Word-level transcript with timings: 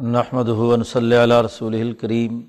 نحمد 0.00 0.48
ہُون 0.48 0.82
صلی 0.82 1.16
اللہ 1.16 1.40
رسول 1.40 1.74
الکریم 1.74 2.40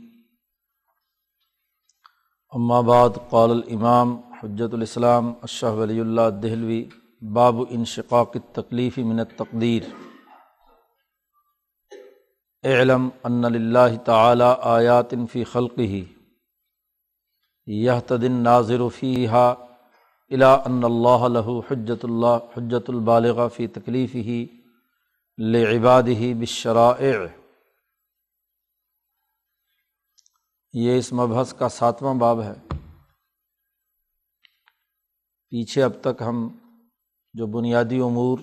بعد، 2.85 3.09
قال 3.29 3.51
الامام 3.51 4.15
حجت 4.41 4.73
الاسلام 4.73 5.33
اشہ 5.41 5.65
ولی 5.65 5.99
اللہ 5.99 6.29
دہلوی 6.43 6.83
باب 7.21 7.55
انشقاق 7.69 8.37
تکلیف 8.53 8.97
من 8.97 9.23
تقدیر 9.25 9.89
علم 12.63 13.09
ان 13.23 13.45
اللہ 13.45 13.97
تعلیٰ 14.05 14.53
آیات 14.61 15.13
فی 15.31 15.43
خلق 15.43 15.79
ہی 15.79 16.03
یہ 17.67 17.99
تدن 18.07 18.41
ناظر 18.43 18.87
فیحا 18.89 19.47
الا 20.31 20.53
ان 20.53 20.83
اللہ 20.83 21.27
حجت 21.71 22.05
اللہ 22.05 22.57
حجت 22.57 22.89
البالغ 22.89 23.47
فی 23.47 23.67
تکلیف 23.67 24.15
ہی 24.15 24.45
لعباد 25.37 26.03
ہی 26.03 26.33
بشرائع 26.33 27.40
یہ 30.73 30.97
اس 30.97 31.13
مبحث 31.13 31.53
کا 31.53 31.69
ساتواں 31.69 32.13
باب 32.13 32.41
ہے۔ 32.41 32.53
پیچھے 35.49 35.83
اب 35.83 35.91
تک 36.01 36.21
ہم 36.21 36.47
جو 37.33 37.47
بنیادی 37.47 37.99
امور 37.99 38.39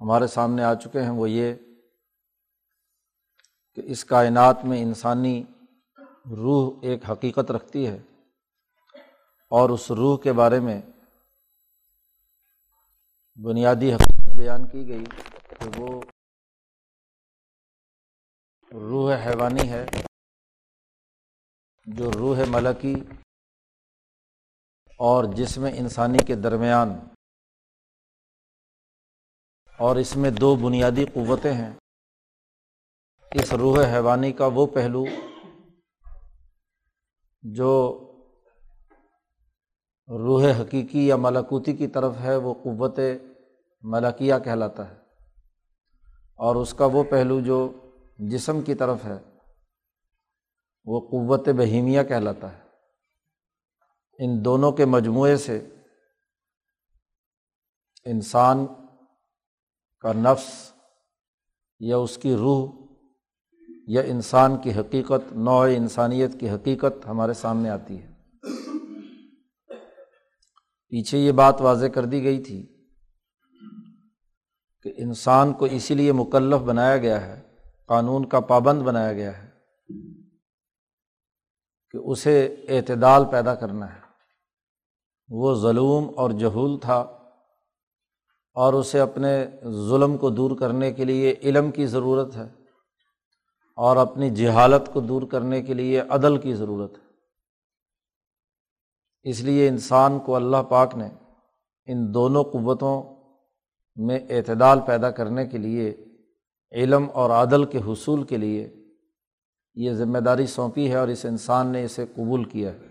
ہمارے 0.00 0.26
سامنے 0.26 0.62
آ 0.62 0.74
چکے 0.74 1.02
ہیں 1.02 1.10
وہ 1.10 1.30
یہ 1.30 1.54
کہ 3.74 3.82
اس 3.84 4.04
کائنات 4.04 4.64
میں 4.64 4.82
انسانی 4.82 5.44
روح 6.30 6.78
ایک 6.82 7.10
حقیقت 7.10 7.50
رکھتی 7.50 7.86
ہے 7.86 7.98
اور 9.50 9.70
اس 9.70 9.90
روح 9.90 10.18
کے 10.22 10.32
بارے 10.32 10.60
میں 10.60 10.80
بنیادی 13.44 13.94
حقیقت 13.94 14.36
بیان 14.36 14.66
کی 14.68 14.88
گئی 14.88 15.04
کہ 15.60 15.80
وہ 15.80 16.00
روح 18.72 19.14
حیوانی 19.26 19.68
ہے۔ 19.68 19.86
جو 21.96 22.10
روح 22.12 22.42
ملکی 22.48 22.94
اور 24.98 25.24
جسم 25.24 25.64
انسانی 25.64 26.18
کے 26.18 26.34
درمیان 26.34 26.88
اور 29.78 29.96
اس 29.96 30.16
میں 30.16 30.30
دو 30.30 30.56
بنیادی 30.56 31.04
قوتیں 31.04 31.52
ہیں۔ 31.52 31.70
اس 33.32 33.52
روح 33.52 33.84
حیوانی 33.84 34.32
کا 34.32 34.46
وہ 34.46 34.66
پہلو 34.66 35.04
جو 37.42 38.00
روح 40.08 40.44
حقیقی 40.62 41.06
یا 41.06 41.16
ملکوتی 41.16 41.76
کی 41.76 41.86
طرف 41.86 42.12
ہے، 42.20 42.36
وہ 42.36 42.54
قوت 42.54 42.98
ملکیہ 43.82 44.34
کہلاتا 44.44 44.90
ہے۔ 44.90 44.96
اور 46.34 46.56
اس 46.56 46.74
کا 46.74 46.86
وہ 46.86 47.04
پہلو 47.04 47.40
جو 47.40 47.72
جسم 48.18 48.60
کی 48.60 48.74
طرف 48.74 49.04
ہے 49.04 49.27
وہ 50.84 51.00
قوت 51.00 51.48
بہیمیہ 51.48 52.02
کہلاتا 52.02 52.56
ہے۔ 52.56 52.68
ان 54.18 54.44
دونوں 54.44 54.72
کے 54.72 54.84
مجموعے 54.84 55.36
سے 55.36 55.68
انسان 58.04 58.66
کا 60.00 60.12
نفس 60.12 60.72
یا 61.80 61.96
اس 61.96 62.18
کی 62.18 62.34
روح 62.34 62.88
یا 63.86 64.02
انسان 64.02 64.56
کی 64.56 64.72
حقیقت، 64.72 65.32
نوع 65.32 65.66
انسانیت 65.66 66.40
کی 66.40 66.50
حقیقت 66.50 67.06
ہمارے 67.06 67.32
سامنے 67.32 67.70
آتی 67.70 68.02
ہے۔ 68.02 68.12
پیچھے 70.88 71.18
یہ 71.18 71.32
بات 71.32 71.60
واضح 71.60 71.86
کر 71.86 72.04
دی 72.04 72.22
گئی 72.22 72.42
تھی 72.42 72.86
کہ 74.82 74.92
انسان 74.96 75.52
کو 75.52 75.64
اسی 75.64 75.94
لیے 75.94 76.12
مکلف 76.12 76.60
بنایا 76.60 76.96
گیا 76.96 77.26
ہے، 77.26 77.42
قانون 77.86 78.28
کا 78.28 78.40
پابند 78.40 78.82
بنایا 78.82 79.12
گیا 79.12 79.42
ہے۔ 79.42 79.47
کہ 81.98 82.10
اسے 82.10 82.56
اعتدال 82.68 83.24
پیدا 83.30 83.54
کرنا 83.54 83.94
ہے۔ 83.94 84.00
وہ 85.28 85.54
ظلم 85.54 86.10
اور 86.16 86.30
جہول 86.30 86.78
تھا 86.80 86.98
اور 88.54 88.72
اسے 88.72 89.00
اپنے 89.00 89.46
ظلم 89.62 90.16
کو 90.16 90.30
دور 90.30 90.50
کرنے 90.58 90.92
کے 90.92 91.04
لیے 91.04 91.34
علم 91.42 91.70
کی 91.70 91.86
ضرورت 91.86 92.36
ہے 92.36 92.48
اور 93.76 93.96
اپنی 93.96 94.30
جہالت 94.30 94.92
کو 94.92 95.00
دور 95.00 95.22
کرنے 95.22 95.62
کے 95.62 95.74
لیے 95.74 96.00
عدل 96.00 96.36
کی 96.36 96.54
ضرورت 96.54 96.98
ہے۔ 96.98 97.08
اس 99.22 99.40
لیے 99.40 99.68
انسان 99.68 100.18
کو 100.18 100.36
اللہ 100.36 100.62
پاک 100.68 100.94
نے 100.94 101.08
ان 101.86 102.14
دونوں 102.14 102.44
قوتوں 102.44 103.02
میں 103.96 104.18
اعتدال 104.30 104.80
پیدا 104.86 105.10
کرنے 105.10 105.46
کے 105.46 105.58
لیے، 105.58 106.04
علم 106.72 107.06
اور 107.12 107.30
عدل 107.30 107.64
کے 107.64 107.78
حصول 107.78 108.22
کے 108.22 108.36
لیے 108.36 108.77
یہ 109.80 109.92
ذمہ 109.92 110.18
داری 110.18 110.46
سونپی 110.46 110.90
ہے 110.90 110.96
اور 110.96 111.08
اس 111.08 111.24
انسان 111.24 111.66
نے 111.66 111.84
اسے 111.84 112.06
قبول 112.06 112.44
کیا 112.44 112.72
ہے۔ 112.72 112.86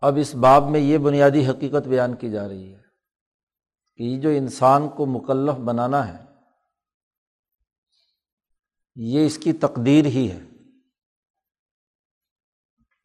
اب 0.00 0.16
اس 0.16 0.34
باب 0.34 0.62
میں 0.70 0.80
یہ 0.80 0.98
بنیادی 0.98 1.46
حقیقت 1.46 1.88
بیان 1.88 2.14
کی 2.14 2.30
جا 2.30 2.48
رہی 2.48 2.74
ہے 2.74 2.82
کہ 3.96 4.02
یہ 4.02 4.20
جو 4.20 4.28
انسان 4.28 4.88
کو 4.88 5.06
مکلف 5.06 5.58
بنانا 5.58 6.08
ہے، 6.08 6.24
یہ 8.96 9.26
اس 9.26 9.38
کی 9.38 9.52
تقدیر 9.52 10.06
ہی 10.06 10.30
ہے۔ 10.30 10.40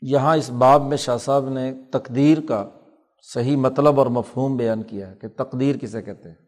یہاں 0.01 0.37
اس 0.37 0.49
باب 0.49 0.81
میں 0.81 0.97
شاہ 0.97 1.17
صاحب 1.17 1.49
نے 1.49 1.73
تقدیر 1.91 2.37
کا 2.47 2.69
صحیح 3.21 3.57
مطلب 3.57 3.99
اور 3.99 4.07
مفہوم 4.07 4.57
بیان 4.57 4.83
کیا 4.83 5.11
ہے 5.11 5.15
کہ 5.15 5.27
تقدیر 5.27 5.75
کسے 5.77 6.01
کہتے 6.01 6.29
ہیں۔ 6.29 6.44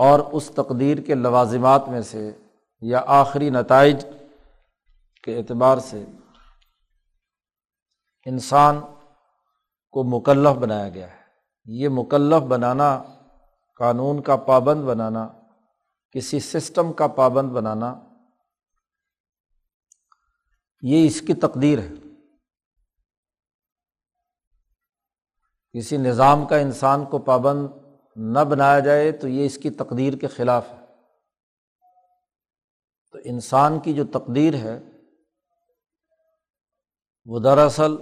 اور 0.00 0.18
اس 0.32 0.50
تقدیر 0.54 0.98
کے 0.98 1.14
لوازمات 1.14 1.88
میں 1.88 2.00
سے 2.00 2.38
یا 2.80 3.02
آخری 3.06 3.50
نتائج 3.50 4.04
کے 5.24 5.36
اعتبار 5.36 5.78
سے 5.78 6.04
انسان 8.26 8.80
کو 9.90 10.04
مکلف 10.04 10.56
بنایا 10.56 10.88
گیا 10.88 11.10
ہے۔ 11.10 11.20
یہ 11.64 11.88
مکلف 11.88 12.42
بنانا، 12.42 13.02
قانون 13.76 14.22
کا 14.22 14.36
پابند 14.36 14.84
بنانا، 14.84 15.28
کسی 16.10 16.40
سسٹم 16.40 16.92
کا 16.92 17.06
پابند 17.06 17.50
بنانا، 17.50 17.94
یہ 20.82 21.06
اس 21.06 21.20
کی 21.20 21.34
تقدیر 21.34 21.78
ہے۔ 21.78 21.90
کسی 25.72 25.96
نظام 25.96 26.46
کا 26.46 26.56
انسان 26.56 27.04
کو 27.04 27.18
پابند 27.18 27.66
نہ 28.22 28.38
بنایا 28.38 28.80
جائے 28.80 29.12
تو 29.12 29.28
یہ 29.28 29.46
اس 29.46 29.58
کی 29.58 29.70
تقدیر 29.70 30.16
کے 30.16 30.26
خلاف 30.26 30.68
ہے۔ 30.72 30.86
تو 33.12 33.18
انسان 33.24 33.78
کی 33.78 33.92
جو 33.92 34.04
تقدیر 34.04 34.54
ہے، 34.54 34.80
وہ 37.24 37.40
دراصل 37.40 37.96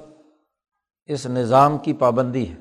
اس 1.06 1.26
نظام 1.26 1.78
کی 1.78 1.92
پابندی 1.92 2.50
ہے۔ 2.50 2.56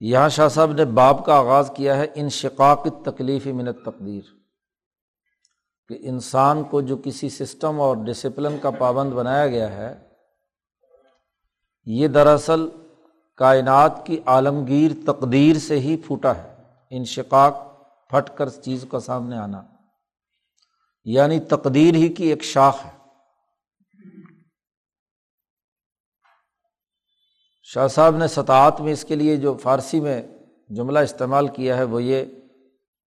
یہاں 0.00 0.28
شاہ 0.28 0.48
صاحب 0.48 0.72
نے 0.72 0.84
باپ 0.84 1.26
کا 1.26 1.34
آغاز 1.34 1.70
کیا 1.76 1.96
ہے 1.96 2.06
ان 2.14 2.28
شقاق 2.28 2.86
تکلیف 3.04 3.46
منت 3.46 3.76
تقدیر 3.84 4.22
کہ 5.88 5.98
انسان 6.00 6.64
کو 6.64 6.80
جو 6.80 6.96
کسی 7.04 7.28
سسٹم 7.28 7.80
اور 7.80 7.96
ڈسپلن 7.96 8.58
کا 8.58 8.70
پابند 8.70 9.12
بنایا 9.12 9.46
گیا 9.46 9.72
ہے، 9.72 10.08
یہ 11.84 12.08
دراصل 12.08 12.68
کائنات 13.40 14.06
کی 14.06 14.20
عالمگیر 14.26 14.90
تقدیر 15.06 15.58
سے 15.58 15.80
ہی 15.80 15.96
پھوٹا 15.96 16.36
ہے۔ 16.36 16.56
انشقاق 16.90 17.54
پھٹ 18.10 18.30
کر 18.36 18.48
چیز 18.48 18.84
کا 18.90 19.00
سامنے 19.00 19.36
آنا۔ 19.36 19.62
یعنی 21.04 21.40
تقدیر 21.40 21.94
ہی 21.94 22.08
کی 22.08 22.26
ایک 22.26 22.42
شاخ 22.42 22.84
ہے۔ 22.84 22.90
شاہ 27.62 27.88
صاحب 27.88 28.16
نے 28.16 28.28
سطاعت 28.28 28.80
میں 28.80 28.92
اس 28.92 29.04
کے 29.04 29.14
لیے 29.14 29.36
جو 29.36 29.54
فارسی 29.54 30.00
میں 30.00 30.22
جملہ 30.68 30.98
استعمال 30.98 31.48
کیا 31.48 31.76
ہے 31.76 31.84
وہ 31.84 32.02
یہ 32.02 32.24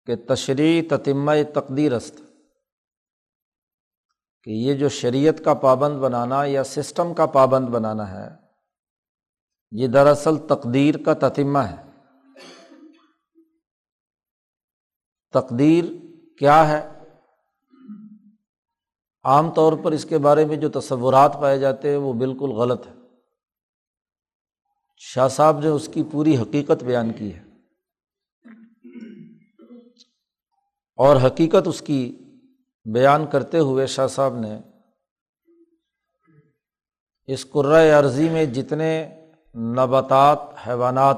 کہ 0.05 0.15
تشریح 0.15 0.81
تتمہ 0.89 1.31
تقدیر 1.53 1.93
است 1.93 2.21
کہ 4.43 4.49
یہ 4.49 4.73
جو 4.73 4.89
شریعت 4.89 5.41
کا 5.45 5.53
پابند 5.53 5.99
بنانا 5.99 6.45
یا 6.45 6.63
سسٹم 6.63 7.13
کا 7.13 7.25
پابند 7.25 7.67
بنانا 7.67 8.11
ہے 8.11 8.48
یہ 9.71 9.87
دراصل 9.87 10.37
تقدیر 10.37 10.95
کا 11.05 11.13
تتمہ 11.13 11.59
ہے۔ 11.59 11.89
تقدیر 15.33 15.85
کیا 16.39 16.67
ہے؟ 16.67 16.89
عام 19.23 19.51
طور 19.51 19.73
پر 19.83 19.91
اس 19.91 20.05
کے 20.05 20.17
بارے 20.17 20.45
میں 20.45 20.55
جو 20.55 20.69
تصورات 20.69 21.37
پائے 21.41 21.59
جاتے 21.59 21.89
ہیں 21.89 21.97
وہ 21.97 22.13
بالکل 22.13 22.49
غلط 22.49 22.87
ہے 22.87 22.93
شاہ 24.97 25.27
صاحب 25.27 25.59
نے 25.59 25.67
اس 25.67 25.89
کی 25.93 26.03
پوری 26.11 26.37
حقیقت 26.37 26.83
بیان 26.83 27.13
کی 27.13 27.33
ہے۔ 27.33 27.43
اور 30.95 31.15
حقیقت 31.15 31.67
اس 31.67 31.81
کی 31.81 32.19
بیان 32.93 33.27
کرتے 33.27 33.59
ہوئے 33.59 33.87
شاہ 33.87 34.07
صاحب 34.07 34.35
نے 34.35 34.59
اس 37.25 37.49
قرۂۂ 37.49 37.91
عرضی 37.91 38.29
میں 38.29 38.45
جتنے 38.45 39.18
نباتات، 39.59 40.39
حیوانات 40.67 41.17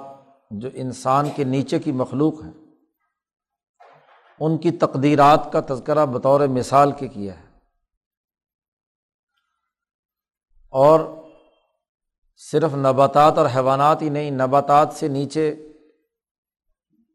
جو 0.52 0.70
انسان 0.74 1.30
کے 1.36 1.44
نیچے 1.44 1.80
کی 1.80 1.92
مخلوق 1.92 2.34
ہیں، 2.44 2.52
ان 4.40 4.58
کی 4.58 4.72
تقدیرات 4.72 5.52
کا 5.52 5.62
تذکرہ 5.68 6.06
بطور 6.06 6.48
مثال 6.48 6.92
کے 6.92 7.08
کیا 7.08 7.40
ہے۔ 7.40 7.46
اور 10.70 11.00
صرف 12.38 12.74
نباتات 12.74 13.38
اور 13.38 13.46
حیوانات 13.56 14.02
ہی 14.02 14.10
نہیں، 14.10 14.32
نباتات 14.32 14.94
سے 14.94 15.08
نیچے 15.08 15.74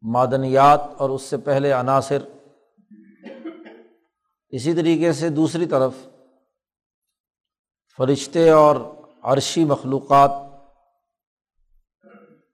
معدنیات 0.03 0.81
اور 0.99 1.11
اس 1.11 1.23
سے 1.23 1.37
پہلے 1.37 1.73
عناصر، 1.73 2.19
اسی 4.49 4.75
طریقے 4.75 5.13
سے 5.13 5.29
دوسری 5.29 5.67
طرف 5.67 5.93
فرشتے 7.97 8.51
اور 8.51 8.77
عرشی 9.23 9.65
مخلوقات 9.65 10.46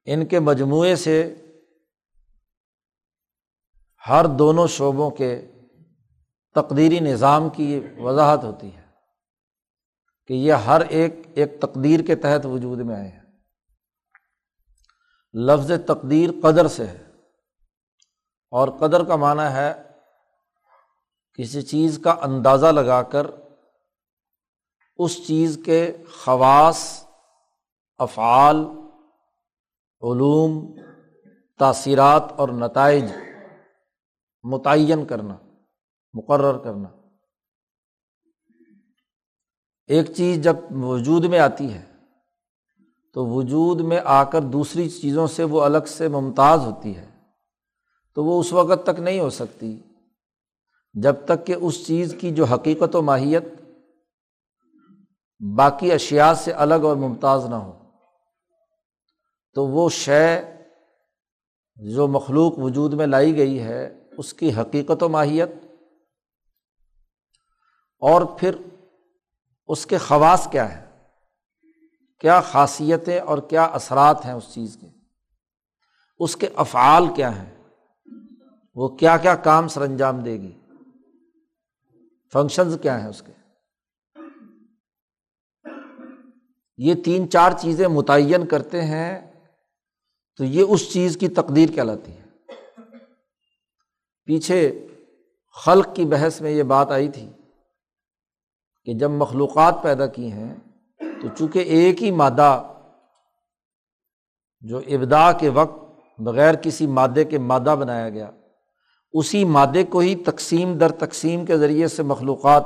ان 0.05 0.27
کے 0.27 0.41
مجموعے 0.41 0.97
سے 0.97 1.35
ہر 4.09 4.25
دونوں 4.25 4.67
شعبوں 4.67 5.11
کے 5.11 5.53
تقدیری 6.55 7.01
نظام 7.01 7.51
کی 7.51 7.81
وضاحت 7.99 8.45
ہوتی 8.45 8.77
ہے 8.77 8.83
کہ 10.27 10.33
یہ 10.35 10.53
ہر 10.53 10.81
ایک 10.81 11.15
ایک 11.35 11.61
تقدیر 11.61 12.01
کے 12.07 12.17
تحت 12.17 12.47
وجود 12.47 12.79
میں 12.79 12.97
آئے 12.97 13.09
ہیں۔ 13.09 13.23
لفظ 15.35 15.71
تقدیر 15.87 16.31
قدر 16.43 16.69
سے 16.69 16.87
ہے۔ 16.87 17.05
اور 18.51 18.69
قدر 18.69 19.05
کا 19.05 19.17
معنی 19.17 19.55
ہے 19.55 19.75
کسی 21.33 21.63
چیز 21.63 22.01
کا 22.05 22.11
اندازہ 22.11 22.67
لگا 22.67 23.03
کر 23.03 23.27
اس 24.97 25.27
چیز 25.27 25.59
کے 25.65 25.97
خواص، 26.17 27.05
افعال 27.99 28.57
علوم، 30.03 30.75
تاثیرات 31.59 32.33
اور 32.37 32.49
نتائج 32.49 33.05
متعین 34.43 35.05
کرنا، 35.05 35.37
مقرر 36.15 36.59
کرنا۔ 36.59 36.89
ایک 39.87 40.13
چیز 40.17 40.45
جب 40.45 40.57
وجود 40.71 41.25
میں 41.25 41.39
آتی 41.39 41.73
ہے، 41.75 41.83
تو 43.15 43.27
وجود 43.27 43.81
میں 43.81 44.01
آ 44.05 44.25
کر 44.25 44.41
دوسری 44.41 44.89
چیزوں 44.89 45.27
سے 45.27 45.45
وہ 45.45 45.63
الگ 45.63 45.87
سے 45.87 46.09
ممتاز 46.09 46.61
ہوتی 46.61 46.97
ہے، 46.97 47.11
تو 48.15 48.25
وہ 48.25 48.41
اس 48.41 48.53
وقت 48.53 48.87
تک 48.87 49.01
نہیں 49.01 49.21
ہو 49.21 49.31
سکتی۔ 49.31 49.83
جب 50.95 51.15
تک 51.25 51.47
کہ 51.47 51.55
اس 51.61 51.87
چیز 51.87 52.15
کی 52.21 52.31
جو 52.31 52.45
حقیقت 52.45 52.97
و 52.97 53.03
ماہیت 53.03 53.45
باقی 55.57 55.93
اشیا 55.93 56.35
سے 56.35 56.53
الگ 56.53 56.75
اور 56.75 56.97
ممتاز 56.97 57.47
نہ 57.47 57.55
ہو۔ 57.55 57.82
تو 59.55 59.67
وہ 59.67 59.91
شے 59.91 60.43
جو 61.77 62.09
مخلوق 62.09 62.59
وجود 62.59 62.93
میں 62.93 63.07
لائی 63.07 63.37
گئی 63.37 63.63
ہے، 63.63 64.09
اس 64.19 64.35
کی 64.35 64.53
حقیقت 64.53 65.03
و 65.03 65.09
ماہیت 65.09 65.49
اور 68.01 68.23
پھر 68.39 68.55
اس 69.67 69.87
کے 69.87 69.99
خواص 69.99 70.49
کیا 70.51 70.77
ہے 70.77 70.91
کیا 72.21 72.41
خاصیتیں 72.41 73.21
اور 73.21 73.39
کیا 73.39 73.65
اثرات 73.65 74.25
ہیں 74.25 74.33
اس 74.33 74.55
چیز 74.55 74.77
کے؟ 74.81 74.89
اس 76.19 76.37
کے 76.37 76.49
افعال 76.57 77.15
کیا 77.15 77.43
ہیں؟ 77.43 77.63
وہ 78.75 78.89
کیا 78.89 79.17
کیا 79.17 79.35
کام 79.35 79.69
سر 79.69 79.83
انجام 79.83 80.21
دے 80.21 80.41
گی؟ 80.41 80.61
فنکشنز 82.33 82.79
کیا 82.83 83.01
ہیں 83.01 83.09
اس 83.09 83.23
کے؟ 83.23 83.33
یہ 86.79 86.95
تین 86.95 87.31
چار 87.31 87.53
چیزیں 87.61 87.89
متعین 87.89 88.47
کرتے 88.47 88.83
ہیں 88.83 89.32
تو 90.37 90.45
یہ 90.45 90.65
اس 90.69 90.93
چیز 90.93 91.17
کی 91.17 91.29
تقدیر 91.29 91.69
کہلاتی 91.69 92.13
ہے۔ 92.13 92.23
پیچھے 94.25 94.87
خلق 95.65 95.95
کی 95.95 96.05
بحث 96.05 96.41
میں 96.41 96.51
یہ 96.51 96.63
بات 96.63 96.91
آئی 96.91 97.09
تھی 97.09 97.31
کہ 98.85 98.95
جب 98.95 99.11
مخلوقات 99.11 99.83
پیدا 99.83 100.07
کی 100.07 100.33
ہیں 100.33 100.55
تو 101.23 101.29
چونکہ 101.39 101.59
ایک 101.59 102.03
ہی 102.03 102.11
مادہ 102.11 102.63
جو 104.61 104.79
ابدا 104.79 105.33
کے 105.33 105.49
وقت 105.49 105.83
بغیر 106.19 106.55
کسی 106.55 106.87
مادے 106.87 107.25
کے 107.25 107.39
مادہ 107.39 107.75
بنایا 107.79 108.09
گیا، 108.09 108.31
اسی 109.13 109.45
مادے 109.45 109.85
کو 109.85 109.99
ہی 109.99 110.15
تقسیم 110.15 110.79
در 110.79 110.89
تقسیم 110.89 111.45
کے 111.47 111.59
ذریعے 111.59 111.89
سے 111.89 112.03
مخلوقات، 112.03 112.65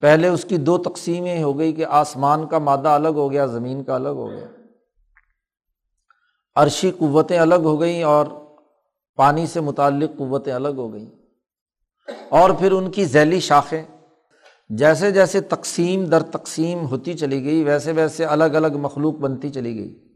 پہلے 0.00 0.28
اس 0.28 0.44
کی 0.44 0.56
دو 0.56 0.78
تقسیمیں 0.78 1.42
ہو 1.42 1.58
گئی 1.58 1.72
کہ 1.72 1.84
آسمان 1.84 2.46
کا 2.46 2.58
مادہ 2.58 2.88
الگ 2.88 3.08
ہو 3.08 3.32
گیا، 3.32 3.46
زمین 3.46 3.84
کا 3.84 3.94
الگ 3.94 4.08
ہو 4.08 4.30
گیا۔ 4.30 4.46
عرشی 6.54 6.90
قوتیں 6.90 7.38
الگ 7.38 7.54
ہو 7.54 7.80
گئیں 7.80 8.02
اور 8.02 8.26
پانی 9.16 9.46
سے 9.46 9.60
متعلق 9.60 10.10
قوتیں 10.18 10.52
الگ 10.52 10.68
ہو 10.68 10.92
گئیں۔ 10.92 11.10
اور 12.28 12.50
پھر 12.50 12.72
ان 12.72 12.90
کی 12.90 13.04
ذیلی 13.04 13.40
شاخیں، 13.40 13.82
جیسے 14.68 15.10
جیسے 15.10 15.40
تقسیم 15.40 16.04
در 16.04 16.22
تقسیم 16.22 16.86
ہوتی 16.86 17.14
چلی 17.14 17.44
گئی، 17.44 17.64
ویسے 17.64 17.92
ویسے 17.92 18.24
الگ 18.24 18.44
الگ 18.44 18.78
مخلوق 18.80 19.14
بنتی 19.14 19.50
چلی 19.50 19.78
گئی۔ 19.78 20.08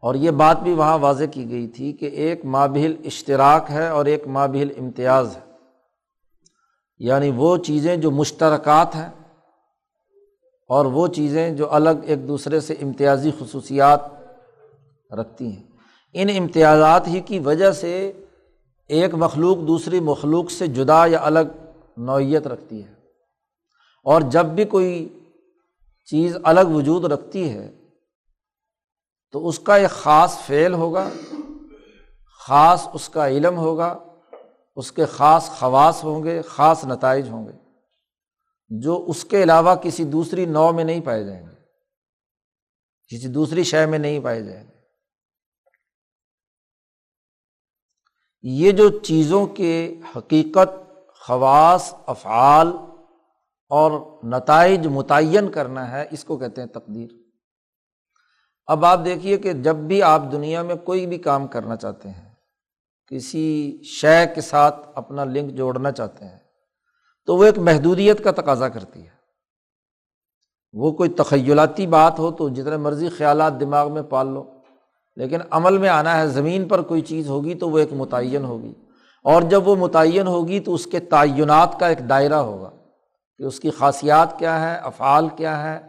اور 0.00 0.14
یہ 0.14 0.30
بات 0.30 0.60
بھی 0.60 0.74
وہاں 0.74 0.98
واضح 0.98 1.24
کی 1.24 1.50
گئی 1.50 1.66
تھی 1.66 1.92
کہ 1.92 2.06
ایک 2.06 2.44
مابل 2.44 2.96
اشتراک 3.04 3.66
ہے 3.70 3.88
اور 3.88 4.06
ایک 4.06 4.26
مابل 4.26 4.68
امتیاز 4.78 5.36
ہے۔ 5.36 5.40
یعنی 6.98 7.32
وہ 7.36 7.56
چیزیں 7.56 7.96
جو 7.96 8.10
مشترکات 8.10 8.94
ہیں 8.94 9.08
اور 10.68 10.84
وہ 10.84 11.08
چیزیں 11.08 11.50
جو 11.50 11.72
الگ 11.72 11.90
ایک 12.02 12.28
دوسرے 12.28 12.60
سے 12.60 12.74
امتیازی 12.74 13.30
خصوصیات 13.38 14.17
رکھتی 15.10 15.46
ہیں۔ 15.46 15.62
ان 16.12 16.28
امتیازات 16.38 17.08
ہی 17.08 17.20
کی 17.20 17.38
وجہ 17.38 17.72
سے 17.72 18.12
ایک 18.88 19.14
مخلوق 19.14 19.58
دوسری 19.68 20.00
مخلوق 20.00 20.50
سے 20.50 20.66
جدا 20.66 21.06
یا 21.06 21.18
الگ 21.22 21.38
نوعیت 21.96 22.46
رکھتی 22.46 22.84
ہے۔ 22.84 22.92
اور 24.04 24.20
جب 24.20 24.46
بھی 24.46 24.64
کوئی 24.64 25.08
چیز 26.04 26.36
الگ 26.42 26.60
وجود 26.60 27.04
رکھتی 27.04 27.50
ہے، 27.50 27.72
تو 29.32 29.48
اس 29.48 29.58
کا 29.58 29.76
ایک 29.76 29.90
خاص 29.90 30.38
فعل 30.38 30.74
ہوگا، 30.74 31.08
خاص 32.40 32.88
اس 32.92 33.08
کا 33.08 33.28
علم 33.28 33.56
ہوگا، 33.56 33.98
اس 34.76 34.92
کے 34.92 35.04
خاص 35.06 35.50
خواص 35.50 36.04
ہوں 36.04 36.24
گے، 36.24 36.42
خاص 36.42 36.84
نتائج 36.84 37.28
ہوں 37.28 37.46
گے، 37.46 37.52
جو 38.68 39.04
اس 39.08 39.24
کے 39.24 39.42
علاوہ 39.42 39.74
کسی 39.74 40.04
دوسری 40.04 40.46
نو 40.46 40.72
میں 40.72 40.84
نہیں 40.84 41.00
پائے 41.00 41.24
جائیں 41.24 41.46
گے، 41.46 41.54
کسی 43.08 43.28
دوسری 43.28 43.64
شے 43.64 43.86
میں 43.86 43.98
نہیں 43.98 44.20
پائے 44.20 44.42
جائیں 44.42 44.64
گے۔ 44.64 44.77
یہ 48.42 48.72
جو 48.72 48.88
چیزوں 48.88 49.46
کے 49.46 50.00
حقیقت، 50.16 50.68
خواص، 51.20 51.94
افعال 52.06 52.72
اور 53.68 54.24
نتائج 54.24 54.86
متعین 54.86 55.50
کرنا 55.50 55.90
ہے، 55.90 56.06
اس 56.10 56.24
کو 56.24 56.36
کہتے 56.36 56.60
ہیں 56.60 56.68
تقدیر۔ 56.68 57.08
اب 58.66 58.84
آپ 58.84 59.00
دیکھیے 59.04 59.38
کہ 59.38 59.52
جب 59.52 59.76
بھی 59.76 60.02
آپ 60.02 60.22
دنیا 60.32 60.62
میں 60.62 60.74
کوئی 60.74 61.06
بھی 61.06 61.18
کام 61.18 61.46
کرنا 61.46 61.76
چاہتے 61.76 62.08
ہیں، 62.08 62.34
کسی 63.06 63.78
شے 63.84 64.26
کے 64.34 64.40
ساتھ 64.40 64.88
اپنا 64.94 65.24
لنک 65.24 65.52
جوڑنا 65.52 65.92
چاہتے 65.92 66.24
ہیں، 66.24 66.38
تو 67.26 67.36
وہ 67.36 67.44
ایک 67.44 67.58
محدودیت 67.58 68.24
کا 68.24 68.30
تقاضا 68.30 68.68
کرتی 68.68 69.02
ہے۔ 69.02 69.18
وہ 70.72 70.92
کوئی 70.92 71.10
تخیلاتی 71.10 71.86
بات 71.86 72.18
ہو 72.18 72.30
تو 72.30 72.48
جتنے 72.48 72.76
مرضی 72.76 73.08
خیالات 73.08 73.60
دماغ 73.60 73.92
میں 73.92 74.02
پال 74.02 74.26
لو۔ 74.26 74.57
لیکن 75.18 75.38
عمل 75.50 75.78
میں 75.78 75.88
آنا 75.88 76.18
ہے، 76.18 76.28
زمین 76.28 76.68
پر 76.68 76.82
کوئی 76.82 77.00
چیز 77.00 77.28
ہوگی 77.28 77.54
تو 77.54 77.70
وہ 77.70 77.78
ایک 77.78 77.92
متعین 77.92 78.44
ہوگی۔ 78.44 78.72
اور 79.24 79.42
جب 79.42 79.68
وہ 79.68 79.76
متعین 79.76 80.26
ہوگی 80.26 80.60
تو 80.60 80.74
اس 80.74 80.86
کے 80.86 81.00
تعینات 81.00 81.80
کا 81.80 81.88
ایک 81.88 82.08
دائرہ 82.08 82.34
ہوگا 82.34 82.70
کہ 83.38 83.42
اس 83.42 83.60
کی 83.60 83.70
خاصیات 83.70 84.38
کیا 84.38 84.70
ہے 84.70 84.76
افعال 84.76 85.28
کیا 85.28 85.62
ہے 85.62 85.88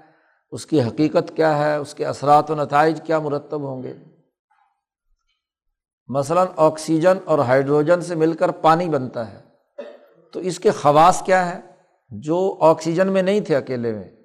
اس 0.52 0.66
کی 0.66 0.82
حقیقت 0.82 1.36
کیا 1.36 1.58
ہے، 1.58 1.76
اس 1.76 1.94
کے 1.94 2.06
اثرات 2.06 2.52
و 2.52 2.56
نتائج 2.56 3.02
کیا 3.04 3.20
مرتب 3.20 3.62
ہوں 3.62 3.84
گے۔ 3.84 3.94
مثلاً 6.08 6.48
آکسیجن 6.58 7.18
اور 7.26 7.40
ہائیڈروجن 7.40 8.02
سے 8.02 8.16
مل 8.16 8.34
کر 8.34 8.52
پانی 8.52 8.90
بنتا 8.90 9.34
ہے۔ 9.34 9.40
تو 10.34 10.40
اس 10.40 10.60
کے 10.60 10.72
خواص 10.72 11.24
کیا 11.24 11.56
ہے 11.56 11.60
جو 12.10 12.58
آکسیجن 12.60 13.08
میں 13.08 13.22
نہیں 13.22 13.40
تھے 13.40 13.56
اکیلے 13.56 13.92
میں 13.92 14.19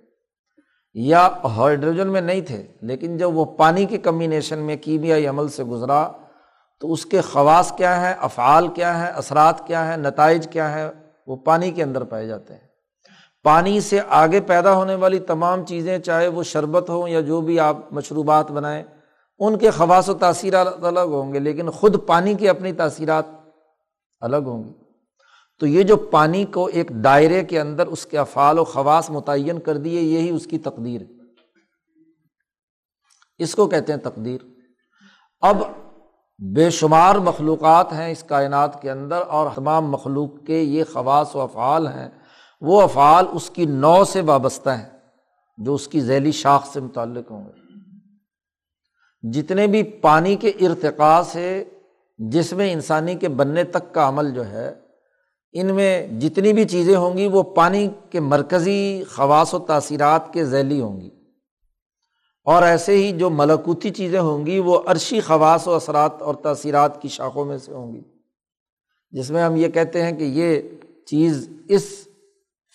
یا 0.94 1.28
ہائیڈروجن 1.56 2.08
میں 2.08 2.20
نہیں 2.20 2.40
تھے، 2.40 2.66
لیکن 2.80 3.16
جب 3.16 3.36
وہ 3.36 3.44
پانی 3.44 3.86
کے 3.86 3.98
کمبینیشن 3.98 4.58
میں 4.58 4.76
کیمیائی 4.76 5.26
عمل 5.26 5.48
سے 5.48 5.64
گزرا، 5.64 6.08
تو 6.80 6.92
اس 6.92 7.06
کے 7.06 7.20
خواص 7.20 7.76
کیا 7.76 8.00
ہے 8.00 8.14
افعال 8.18 8.68
کیا 8.68 9.06
ہے 9.06 9.10
اثرات 9.10 9.66
کیا 9.66 9.92
ہے 9.92 9.96
نتائج 9.96 10.48
کیا 10.52 10.72
ہے 10.72 10.90
وہ 11.26 11.36
پانی 11.36 11.70
کے 11.70 11.82
اندر 11.82 12.04
پائے 12.04 12.26
جاتے 12.26 12.54
ہیں۔ 12.54 12.60
پانی 13.44 13.80
سے 13.80 14.00
آگے 14.08 14.40
پیدا 14.40 14.74
ہونے 14.74 14.94
والی 14.94 15.18
تمام 15.18 15.66
چیزیں، 15.66 15.98
چاہے 15.98 16.28
وہ 16.28 16.42
شربت 16.42 16.90
ہوں 16.90 17.08
یا 17.08 17.20
جو 17.20 17.40
بھی 17.40 17.60
آپ 17.60 17.76
مشروبات 17.92 18.50
بنائیں، 18.50 18.82
ان 19.38 19.58
کے 19.58 19.70
خواص 19.70 20.08
و 20.08 20.14
تاثیرات 20.14 20.84
الگ 20.84 21.00
ہوں 21.00 21.34
گے، 21.34 21.38
لیکن 21.38 21.70
خود 21.70 22.06
پانی 22.06 22.34
کی 22.34 22.48
اپنی 22.48 22.72
تاثیرات 22.72 23.24
الگ 24.20 24.36
ہوں 24.36 24.64
گی۔ 24.64 24.83
تو 25.58 25.66
یہ 25.66 25.82
جو 25.82 25.96
پانی 25.96 26.44
کو 26.44 26.66
ایک 26.66 26.88
دائرے 26.88 27.44
کے 27.44 27.61
اندر 27.61 27.87
اس 27.87 28.06
کے 28.06 28.18
افعال 28.18 28.58
و 28.58 28.64
خواص 28.64 29.11
متعین 29.11 29.58
کر 29.58 29.76
دیے، 29.76 30.00
یہی 30.00 30.30
اس 30.30 30.46
کی 30.46 30.58
تقدیر 30.58 31.00
اس 33.38 33.54
کو 33.54 33.66
کہتے 33.66 33.92
ہیں 33.92 34.00
تقدیر۔ 34.00 34.40
اب 35.40 35.56
بے 36.38 36.70
شمار 36.70 37.14
مخلوقات 37.14 37.92
ہیں 37.92 38.12
اس 38.12 38.23
کائنات 38.23 38.82
کے 38.82 38.90
اندر 38.90 39.23
اور 39.28 39.50
تمام 39.54 39.90
مخلوق 39.90 40.30
کے 40.46 40.58
یہ 40.58 40.84
خواص 40.92 41.37
و 41.37 41.40
افعال 41.40 41.87
ہیں۔ 41.87 42.08
وہ 42.61 42.82
افعال 42.82 43.25
اس 43.32 43.50
کی 43.50 43.66
نو 43.66 44.04
سے 44.04 44.20
وابستہ 44.20 44.70
ہیں، 44.70 44.88
جو 45.58 45.75
اس 45.75 45.88
کی 45.88 46.00
ذیلی 46.00 46.32
شاخ 46.32 46.73
سے 46.73 46.80
متعلق 46.80 47.30
ہوں 47.30 47.44
گے۔ 47.44 47.52
جتنے 49.30 49.66
بھی 49.66 49.82
پانی 49.82 50.37
کے 50.37 50.49
ارتقاء 50.49 51.23
سے 51.23 51.64
جس 52.18 52.52
میں 52.52 52.73
انسانی 52.73 53.14
کے 53.14 53.28
بننے 53.28 53.64
تک 53.64 53.94
کا 53.94 54.08
عمل 54.08 54.30
جو 54.30 54.46
ہے 54.46 54.75
ان 55.54 55.75
میں 55.75 56.06
جتنی 56.06 56.52
بھی 56.52 56.64
چیزیں 56.64 56.96
ہوں 56.96 57.16
گی 57.16 57.28
وہ 57.28 57.42
پانی 57.42 57.88
کے 58.11 58.20
مرکزی 58.20 59.02
خواص 59.11 59.54
و 59.54 59.58
تاثیرات 59.58 60.32
کے 60.32 60.44
ذیلی 60.44 60.80
ہوں 60.80 61.00
گی۔ 61.00 61.11
اور 62.44 62.62
ایسے 62.62 62.96
ہی 62.96 63.12
جو 63.12 63.30
ملکوتی 63.30 63.90
چیزیں 63.90 64.20
ہوں 64.20 64.46
گی 64.46 64.58
وہ 64.58 64.80
عرشی 64.87 65.20
خواص 65.20 65.68
و 65.68 65.75
اثرات 65.75 66.23
اور 66.23 66.34
تاثیرات 66.34 67.02
کی 67.02 67.08
شاخوں 67.08 67.44
میں 67.44 67.58
سے 67.58 67.73
ہوں 67.73 67.94
گی۔ 67.94 68.00
جس 69.11 69.30
میں 69.30 69.42
ہم 69.42 69.56
یہ 69.56 69.68
کہتے 69.68 70.02
ہیں 70.02 70.12
کہ 70.12 70.25
یہ 70.25 70.61
چیز 71.06 71.49
اس 71.68 72.08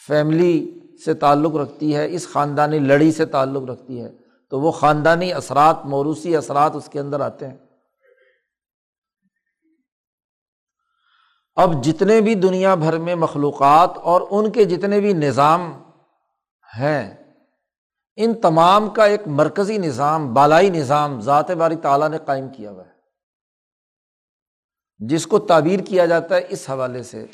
فیملی 0.07 0.79
سے 1.05 1.13
تعلق 1.13 1.55
رکھتی 1.55 1.95
ہے، 1.95 2.07
اس 2.11 2.27
خاندانی 2.27 2.79
لڑی 2.79 3.11
سے 3.11 3.25
تعلق 3.25 3.69
رکھتی 3.69 4.01
ہے۔ 4.01 4.09
تو 4.49 4.59
وہ 4.61 4.71
خاندانی 4.71 5.33
اثرات، 5.33 5.85
موروثی 5.85 6.35
اثرات 6.35 6.75
اس 6.75 6.89
کے 6.89 6.99
اندر 6.99 7.19
آتے 7.19 7.47
ہیں۔ 7.47 7.57
اب 11.59 11.83
جتنے 11.83 12.21
بھی 12.21 12.35
دنیا 12.35 12.75
بھر 12.75 12.97
میں 12.97 13.15
مخلوقات 13.15 13.97
اور 13.97 14.21
ان 14.29 14.51
کے 14.51 14.65
جتنے 14.65 14.99
بھی 14.99 15.13
نظام 15.13 15.81
ہیں، 16.79 17.17
ان 18.15 18.41
تمام 18.41 18.89
کا 18.89 19.05
ایک 19.05 19.27
مرکزی 19.27 19.77
نظام، 19.77 20.33
بالائی 20.33 20.69
نظام 20.69 21.21
ذات 21.21 21.51
باری 21.51 21.75
تعالیٰ 21.75 22.09
نے 22.09 22.17
قائم 22.25 22.49
کیا 22.49 22.71
ہوا 22.71 22.85
ہے۔ 22.85 22.91
جس 24.97 25.27
کو 25.27 25.39
تعبیر 25.39 25.79
کیا 25.79 26.05
جاتا 26.05 26.35
ہے 26.35 26.41
اس 26.49 26.69
حوالے 26.69 27.03
سے 27.03 27.27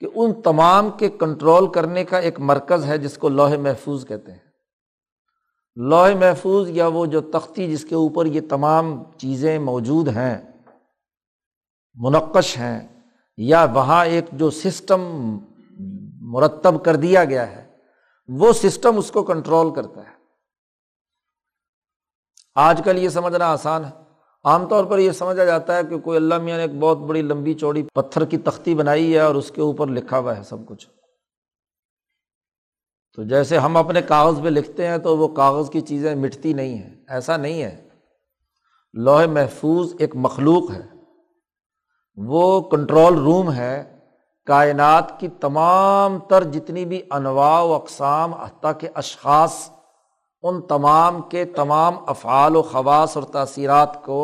کہ 0.00 0.06
ان 0.14 0.42
تمام 0.42 0.90
کے 0.90 1.08
کنٹرول 1.08 1.72
کرنے 1.72 2.04
کا 2.04 2.18
ایک 2.18 2.40
مرکز 2.40 2.84
ہے 2.84 2.98
جس 2.98 3.18
کو 3.18 3.28
لوہے 3.28 3.56
محفوظ 3.56 4.06
کہتے 4.06 4.32
ہیں۔ 4.32 4.38
لوہے 5.76 6.14
محفوظ 6.14 6.70
یا 6.70 6.86
وہ 6.86 7.06
جو 7.06 7.20
تختی 7.20 7.72
جس 7.72 7.84
کے 7.84 7.94
اوپر 7.94 8.26
یہ 8.26 8.40
تمام 8.50 9.04
چیزیں 9.18 9.58
موجود 9.58 10.08
ہیں، 10.08 10.52
منقش 11.94 12.56
ہیں 12.58 12.97
یا 13.38 13.66
وہاں 13.74 14.06
ایک 14.06 14.24
جو 14.32 14.50
سسٹم 14.50 15.00
مرتب 16.20 16.84
کر 16.84 16.96
دیا 16.96 17.24
گیا 17.24 17.56
ہے، 17.56 17.68
وہ 18.28 18.52
سسٹم 18.52 18.98
اس 18.98 19.10
کو 19.10 19.22
کنٹرول 19.22 19.74
کرتا 19.74 20.00
ہے۔ 20.00 20.18
آج 22.54 22.80
کل 22.84 22.98
یہ 22.98 23.08
سمجھنا 23.08 23.46
آسان 23.46 23.84
ہے۔ 23.84 23.90
عام 24.44 24.68
طور 24.68 24.84
پر 24.84 24.98
یہ 24.98 25.10
سمجھا 25.10 25.44
جاتا 25.44 25.76
ہے 25.76 25.80
کہ 25.90 25.98
کوئی 25.98 26.16
اللہ 26.16 26.38
میاں 26.38 26.56
نے 26.56 26.62
ایک 26.62 26.78
بہت 26.80 26.98
بڑی 26.98 27.22
لمبی 27.22 27.54
چوڑی 27.54 27.82
پتھر 27.82 28.24
کی 28.24 28.38
تختی 28.38 28.74
بنائی 28.74 29.14
ہے 29.14 29.20
اور 29.20 29.34
اس 29.34 29.50
کے 29.50 29.60
اوپر 29.60 29.86
لکھا 29.86 30.18
ہوا 30.18 30.36
ہے 30.36 30.42
سب 30.42 30.66
کچھ۔ 30.66 30.88
تو 33.16 33.22
جیسے 33.22 33.58
ہم 33.58 33.76
اپنے 33.76 34.02
کاغذ 34.02 34.42
پہ 34.42 34.48
لکھتے 34.48 34.86
ہیں 34.86 34.98
تو 34.98 35.18
وہ 35.18 35.28
کاغذ 35.28 35.70
کی 35.70 35.80
چیزیں 35.80 36.14
مٹتی 36.14 36.52
نہیں 36.52 36.78
ہیں، 36.78 37.04
ایسا 37.08 37.36
نہیں 37.36 37.62
ہے۔ 37.62 37.88
لوہے 38.92 39.26
محفوظ 39.26 39.94
ایک 39.98 40.16
مخلوق 40.16 40.70
ہے۔ 40.70 40.97
وہ 42.18 42.60
کنٹرول 42.60 43.14
روم 43.14 43.52
ہے، 43.52 43.82
کائنات 44.46 45.18
کی 45.20 45.28
تمام 45.40 46.18
تر 46.18 46.44
جتنی 46.44 46.84
بھی 46.84 47.00
انواع 47.10 47.60
و 47.62 47.72
اقسام، 47.72 48.34
حتیٰ 48.34 48.72
کہ 48.78 48.88
اشخاص، 48.94 49.70
ان 50.44 50.60
تمام 50.62 51.20
کے 51.22 51.44
تمام 51.44 51.94
افعال 52.06 52.56
و 52.56 52.62
خواص 52.62 53.16
اور 53.16 53.24
تاثیرات 53.24 54.02
کو 54.04 54.20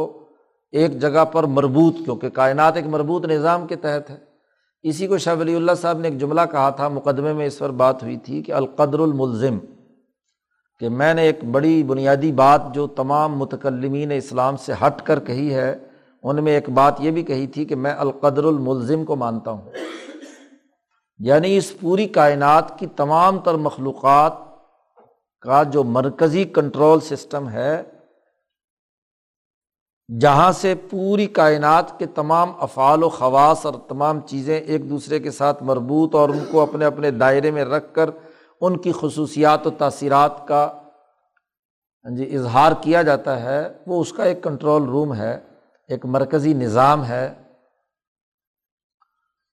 ایک 0.73 0.99
جگہ 1.01 1.25
پر 1.25 1.45
مربوط، 1.45 1.97
کیونکہ 2.05 2.29
کائنات 2.29 2.77
ایک 2.77 2.87
مربوط 2.87 3.25
نظام 3.25 3.67
کے 3.67 3.77
تحت 3.77 4.11
ہے۔ 4.11 4.17
اسی 4.85 5.07
کو 5.07 5.19
شاہ 5.19 5.37
ولی 5.39 5.57
اللہ 5.57 5.73
صاحب 5.83 5.99
نے 5.99 6.09
ایک 6.09 6.19
جملہ 6.21 6.41
کہا 6.51 6.71
تھا، 6.71 6.89
مقدمے 6.89 7.33
میں 7.33 7.47
اس 7.47 7.59
پر 7.59 7.71
بات 7.71 8.03
ہوئی 8.03 8.17
تھی 8.17 8.43
کہ 8.43 8.53
القدر 8.53 8.99
الملزم، 8.99 9.59
کہ 10.81 10.89
میں 10.89 11.15
نے 11.15 11.23
ایک 11.23 11.45
بڑی 11.45 11.83
بنیادی 11.83 12.33
بات 12.33 12.63
جو 12.75 12.87
تمام 12.87 13.39
متکلمین 13.39 14.13
اسلام 14.13 14.57
سے 14.57 14.73
ہٹ 14.87 15.03
کر 15.03 15.21
کہی 15.21 15.55
ہے 15.55 15.75
ان 16.25 16.45
میں 16.45 16.53
ایک 16.53 16.71
بات 16.71 16.95
یہ 16.99 17.11
بھی 17.11 17.23
کہی 17.23 17.47
تھی 17.47 17.65
کہ 17.65 17.77
میں 17.77 17.95
القدر 17.99 18.45
الملزم 18.45 19.05
کو 19.05 19.17
مانتا 19.17 19.51
ہوں۔ 19.51 19.71
یعنی 21.19 21.57
اس 21.57 21.81
پوری 21.81 22.09
کائنات 22.09 22.79
کی 22.79 22.87
تمام 22.87 23.39
تر 23.39 23.55
مخلوقات 23.55 24.33
کا 25.41 25.63
جو 25.63 25.85
مرکزی 25.85 26.45
کنٹرول 26.45 27.01
سسٹم 27.01 27.49
ہے، 27.49 27.83
جہاں 30.21 30.53
سے 30.53 30.75
پوری 30.91 31.27
کائنات 31.27 31.99
کے 31.99 32.07
تمام 32.07 32.53
افعال 32.59 33.03
و 33.03 33.09
خواص 33.09 33.67
اور 33.67 33.75
تمام 33.89 34.21
چیزیں 34.21 34.61
ایک 34.61 34.91
دوسرے 34.91 35.19
کے 35.21 35.31
ساتھ 35.31 35.63
مربوط 35.63 36.15
اور 36.15 36.29
ان 36.29 36.39
کو 36.51 36.61
اپنے 36.61 36.85
اپنے 36.85 37.11
دائرے 37.11 37.51
میں 37.51 37.65
رکھ 37.65 37.95
کر 37.95 38.11
ان 38.61 38.77
کی 38.77 38.93
خصوصیات 39.01 39.67
و 39.67 39.71
تاثیرات 39.71 40.49
کا 40.49 40.65
ہاں 42.05 42.17
جی 42.17 42.37
اظہار 42.37 42.73
کیا 42.81 43.03
جاتا 43.03 43.43
ہے، 43.43 43.69
وہ 43.87 44.01
اس 44.01 44.13
کا 44.13 44.25
ایک 44.25 44.43
کنٹرول 44.43 44.83
روم 44.83 45.15
ہے۔ 45.15 45.41
ایک 45.89 46.07
مرکزی 46.07 46.53
نظام 46.53 47.05
ہے۔ 47.05 47.35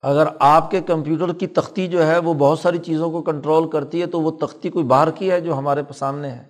اگر 0.01 0.27
آپ 0.39 0.71
کے 0.71 0.81
کمپیوٹر 0.81 1.33
کی 1.33 1.47
تختی 1.47 1.87
جو 1.87 2.07
ہے 2.07 2.17
وہ 2.17 2.33
بہت 2.33 2.59
ساری 2.59 2.77
چیزوں 2.77 3.11
کو 3.11 3.21
کنٹرول 3.21 3.69
کرتی 3.69 4.01
ہے 4.01 4.05
تو 4.05 4.21
وہ 4.21 4.31
تختی 4.31 4.69
کوئی 4.69 4.85
باہر 4.85 5.11
کی 5.11 5.31
ہے 5.31 5.41
جو 5.41 5.57
ہمارے 5.57 5.81
سامنے 5.95 6.29
ہے؟ 6.29 6.43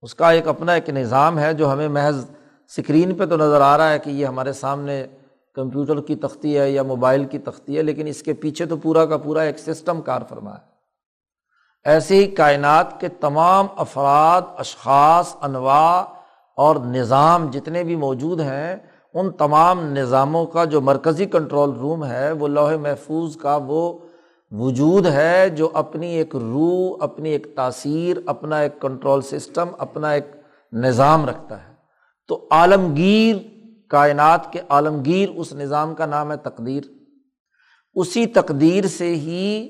اس 0.00 0.14
کا 0.14 0.30
ایک 0.30 0.48
اپنا 0.48 0.72
ایک 0.72 0.90
نظام 0.90 1.38
ہے 1.38 1.54
جو 1.54 1.72
ہمیں 1.72 1.88
محض 1.88 2.24
اسکرین 2.68 3.14
پہ 3.14 3.26
تو 3.26 3.36
نظر 3.36 3.60
آ 3.60 3.76
رہا 3.78 3.90
ہے 3.90 3.98
کہ 3.98 4.10
یہ 4.10 4.26
ہمارے 4.26 4.52
سامنے 4.52 5.06
کمپیوٹر 5.54 6.00
کی 6.00 6.16
تختی 6.16 6.58
ہے 6.58 6.70
یا 6.70 6.82
موبائل 6.82 7.24
کی 7.24 7.38
تختی 7.38 7.76
ہے، 7.76 7.82
لیکن 7.82 8.06
اس 8.06 8.22
کے 8.22 8.32
پیچھے 8.32 8.66
تو 8.66 8.76
پورا 8.76 9.06
کا 9.06 9.16
پورا 9.16 9.40
ایک 9.40 9.58
سسٹم 9.58 10.00
کار 10.00 10.22
فرما 10.28 10.50
ہے۔ 10.50 10.68
ایسے 11.84 12.16
ہی 12.16 12.26
کائنات 12.26 13.00
کے 13.00 13.08
تمام 13.08 13.66
افراد، 13.76 14.42
اشخاص، 14.56 15.36
انواع 15.40 16.04
اور 16.56 16.76
نظام 16.76 17.50
جتنے 17.50 17.84
بھی 17.84 17.96
موجود 17.96 18.40
ہیں 18.40 18.76
ان 19.14 19.30
تمام 19.30 19.92
نظاموں 19.92 20.46
کا 20.46 20.64
جو 20.64 20.80
مرکزی 20.80 21.26
کنٹرول 21.26 21.70
روم 21.70 22.04
ہے، 22.04 22.32
وہ 22.32 22.48
لوہے 22.48 22.76
محفوظ 22.76 23.36
کا 23.36 23.56
وہ 23.56 23.98
وجود 24.50 25.06
ہے 25.06 25.50
جو 25.50 25.70
اپنی 25.74 26.14
ایک 26.14 26.36
روح، 26.36 26.96
اپنی 27.00 27.30
ایک 27.30 27.56
تاثیر، 27.56 28.16
اپنا 28.26 28.58
ایک 28.58 28.80
کنٹرول 28.80 29.20
سسٹم، 29.20 29.68
اپنا 29.78 30.10
ایک 30.10 30.24
نظام 30.72 31.26
رکھتا 31.26 31.68
ہے۔ 31.68 31.74
تو 32.28 32.48
عالمگیر 32.50 33.36
کائنات 33.90 34.52
کے 34.52 34.60
عالمگیر 34.68 35.28
اس 35.36 35.52
نظام 35.52 35.94
کا 35.94 36.06
نام 36.06 36.32
ہے 36.32 36.36
تقدیر۔ 36.36 36.82
اسی 37.94 38.26
تقدیر 38.26 38.86
سے 38.86 39.14
ہی، 39.14 39.68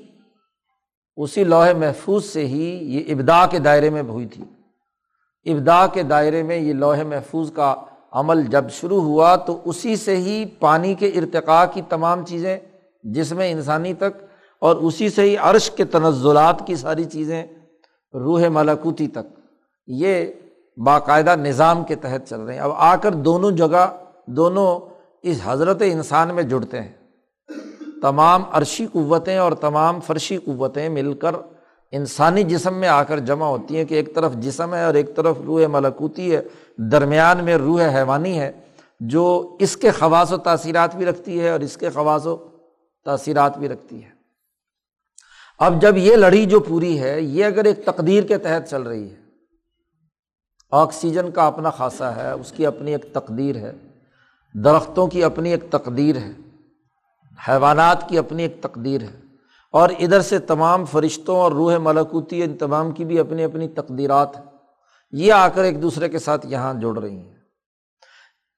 اسی 1.17 1.43
لوہے 1.43 1.73
محفوظ 1.73 2.25
سے 2.25 2.45
ہی 2.47 2.79
یہ 2.81 3.13
ابدا 3.13 3.45
کے 3.45 3.59
دائرے 3.59 3.89
میں 3.89 4.01
ہوئی 4.01 4.25
تھی۔ 4.25 4.43
ابدا 5.53 5.87
کے 5.87 6.03
دائرے 6.03 6.43
میں 6.43 6.57
یہ 6.57 6.73
لوہے 6.73 7.03
محفوظ 7.03 7.51
کا 7.51 7.75
عمل 8.11 8.45
جب 8.45 8.65
شروع 8.69 9.01
ہوا 9.01 9.35
تو 9.35 9.61
اسی 9.65 9.95
سے 9.95 10.17
ہی 10.17 10.45
پانی 10.45 10.93
کے 10.93 11.07
ارتقاء 11.07 11.63
کی 11.73 11.81
تمام 11.89 12.25
چیزیں 12.25 12.57
جس 13.03 13.31
میں 13.31 13.51
انسانی 13.51 13.93
تک 13.93 14.23
اور 14.59 14.75
اسی 14.75 15.09
سے 15.09 15.21
ہی 15.21 15.37
عرش 15.37 15.71
کے 15.71 15.85
تنزلات 15.85 16.67
کی 16.67 16.75
ساری 16.75 17.03
چیزیں 17.03 17.43
روح 18.13 18.47
ملاکوتی 18.47 19.07
تک۔ 19.07 19.39
یہ 19.87 20.25
باقاعدہ 20.77 21.35
نظام 21.35 21.83
کے 21.83 21.95
تحت 21.95 22.29
چل 22.29 22.39
رہے 22.39 22.53
ہیں۔ 22.53 22.61
اب 22.61 22.71
آ 22.75 22.95
کر 22.95 23.11
دونوں 23.13 23.51
جگہ 23.51 23.97
دونوں 24.27 24.79
اس 25.23 25.39
حضرت 25.43 25.81
انسان 25.85 26.35
میں 26.35 26.43
جڑتے 26.43 26.81
ہیں۔ 26.81 26.93
تمام 28.01 28.43
عرشی 28.51 28.87
قوتیں 28.91 29.37
اور 29.37 29.51
تمام 29.51 29.99
فرشی 29.99 30.37
قوتیں 30.37 30.89
مل 30.89 31.13
کر 31.13 31.35
انسانی 31.91 32.43
جسم 32.43 32.75
میں 32.75 32.87
آ 32.87 33.03
کر 33.03 33.19
جمع 33.19 33.45
ہوتی 33.45 33.77
ہیں 33.77 33.85
کہ 33.85 33.95
ایک 33.95 34.15
طرف 34.15 34.33
جسم 34.33 34.73
ہے 34.75 34.83
اور 34.83 34.93
ایک 34.93 35.15
طرف 35.15 35.37
روح 35.45 35.67
ملکوتی 35.67 36.35
ہے، 36.35 36.41
درمیان 36.91 37.43
میں 37.43 37.55
روح 37.55 37.81
حیوانی 37.81 38.39
ہے، 38.39 38.51
جو 38.99 39.57
اس 39.59 39.77
کے 39.77 39.91
خواص 39.91 40.31
و 40.31 40.37
تاثیرات 40.37 40.95
بھی 40.95 41.05
رکھتی 41.05 41.41
ہے 41.41 41.49
اور 41.49 41.59
اس 41.59 41.77
کے 41.77 41.89
خواص 41.89 42.25
و 42.25 42.37
تاثیرات 43.05 43.57
بھی 43.57 43.69
رکھتی 43.69 44.03
ہے۔ 44.03 44.09
اب 45.59 45.81
جب 45.81 45.97
یہ 45.97 46.15
لڑی 46.15 46.45
جو 46.45 46.59
پوری 46.59 46.99
ہے، 46.99 47.21
یہ 47.21 47.45
اگر 47.45 47.65
ایک 47.65 47.85
تقدیر 47.85 48.23
کے 48.23 48.37
تحت 48.37 48.69
چل 48.69 48.81
رہی 48.81 49.09
ہے، 49.09 49.15
آکسیجن 50.71 51.31
کا 51.31 51.47
اپنا 51.47 51.69
خاصہ 51.69 52.03
ہے، 52.03 52.31
اس 52.31 52.51
کی 52.51 52.65
اپنی 52.65 52.91
ایک 52.91 53.13
تقدیر 53.13 53.55
ہے، 53.55 53.71
درختوں 54.53 55.07
کی 55.07 55.23
اپنی 55.23 55.51
ایک 55.51 55.69
تقدیر 55.69 56.17
ہے، 56.17 56.31
حیوانات 57.47 58.09
کی 58.09 58.17
اپنی 58.17 58.43
ایک 58.43 58.61
تقدیر 58.61 59.01
ہے۔ 59.01 59.28
اور 59.71 59.89
ادھر 59.99 60.21
سے 60.21 60.39
تمام 60.39 60.85
فرشتوں 60.85 61.35
اور 61.35 61.51
روح 61.51 61.77
ملکوتی 61.77 62.43
ان 62.43 62.57
تمام 62.57 62.91
کی 62.91 63.05
بھی 63.05 63.19
اپنی 63.19 63.43
اپنی 63.43 63.67
تقدیرات 63.67 64.37
ہیں۔ 64.37 64.45
یہ 65.11 65.33
آ 65.33 65.47
کر 65.47 65.63
ایک 65.63 65.81
دوسرے 65.81 66.09
کے 66.09 66.19
ساتھ 66.19 66.45
یہاں 66.47 66.73
جڑ 66.73 66.97
رہی 66.97 67.17
ہیں۔ 67.17 67.35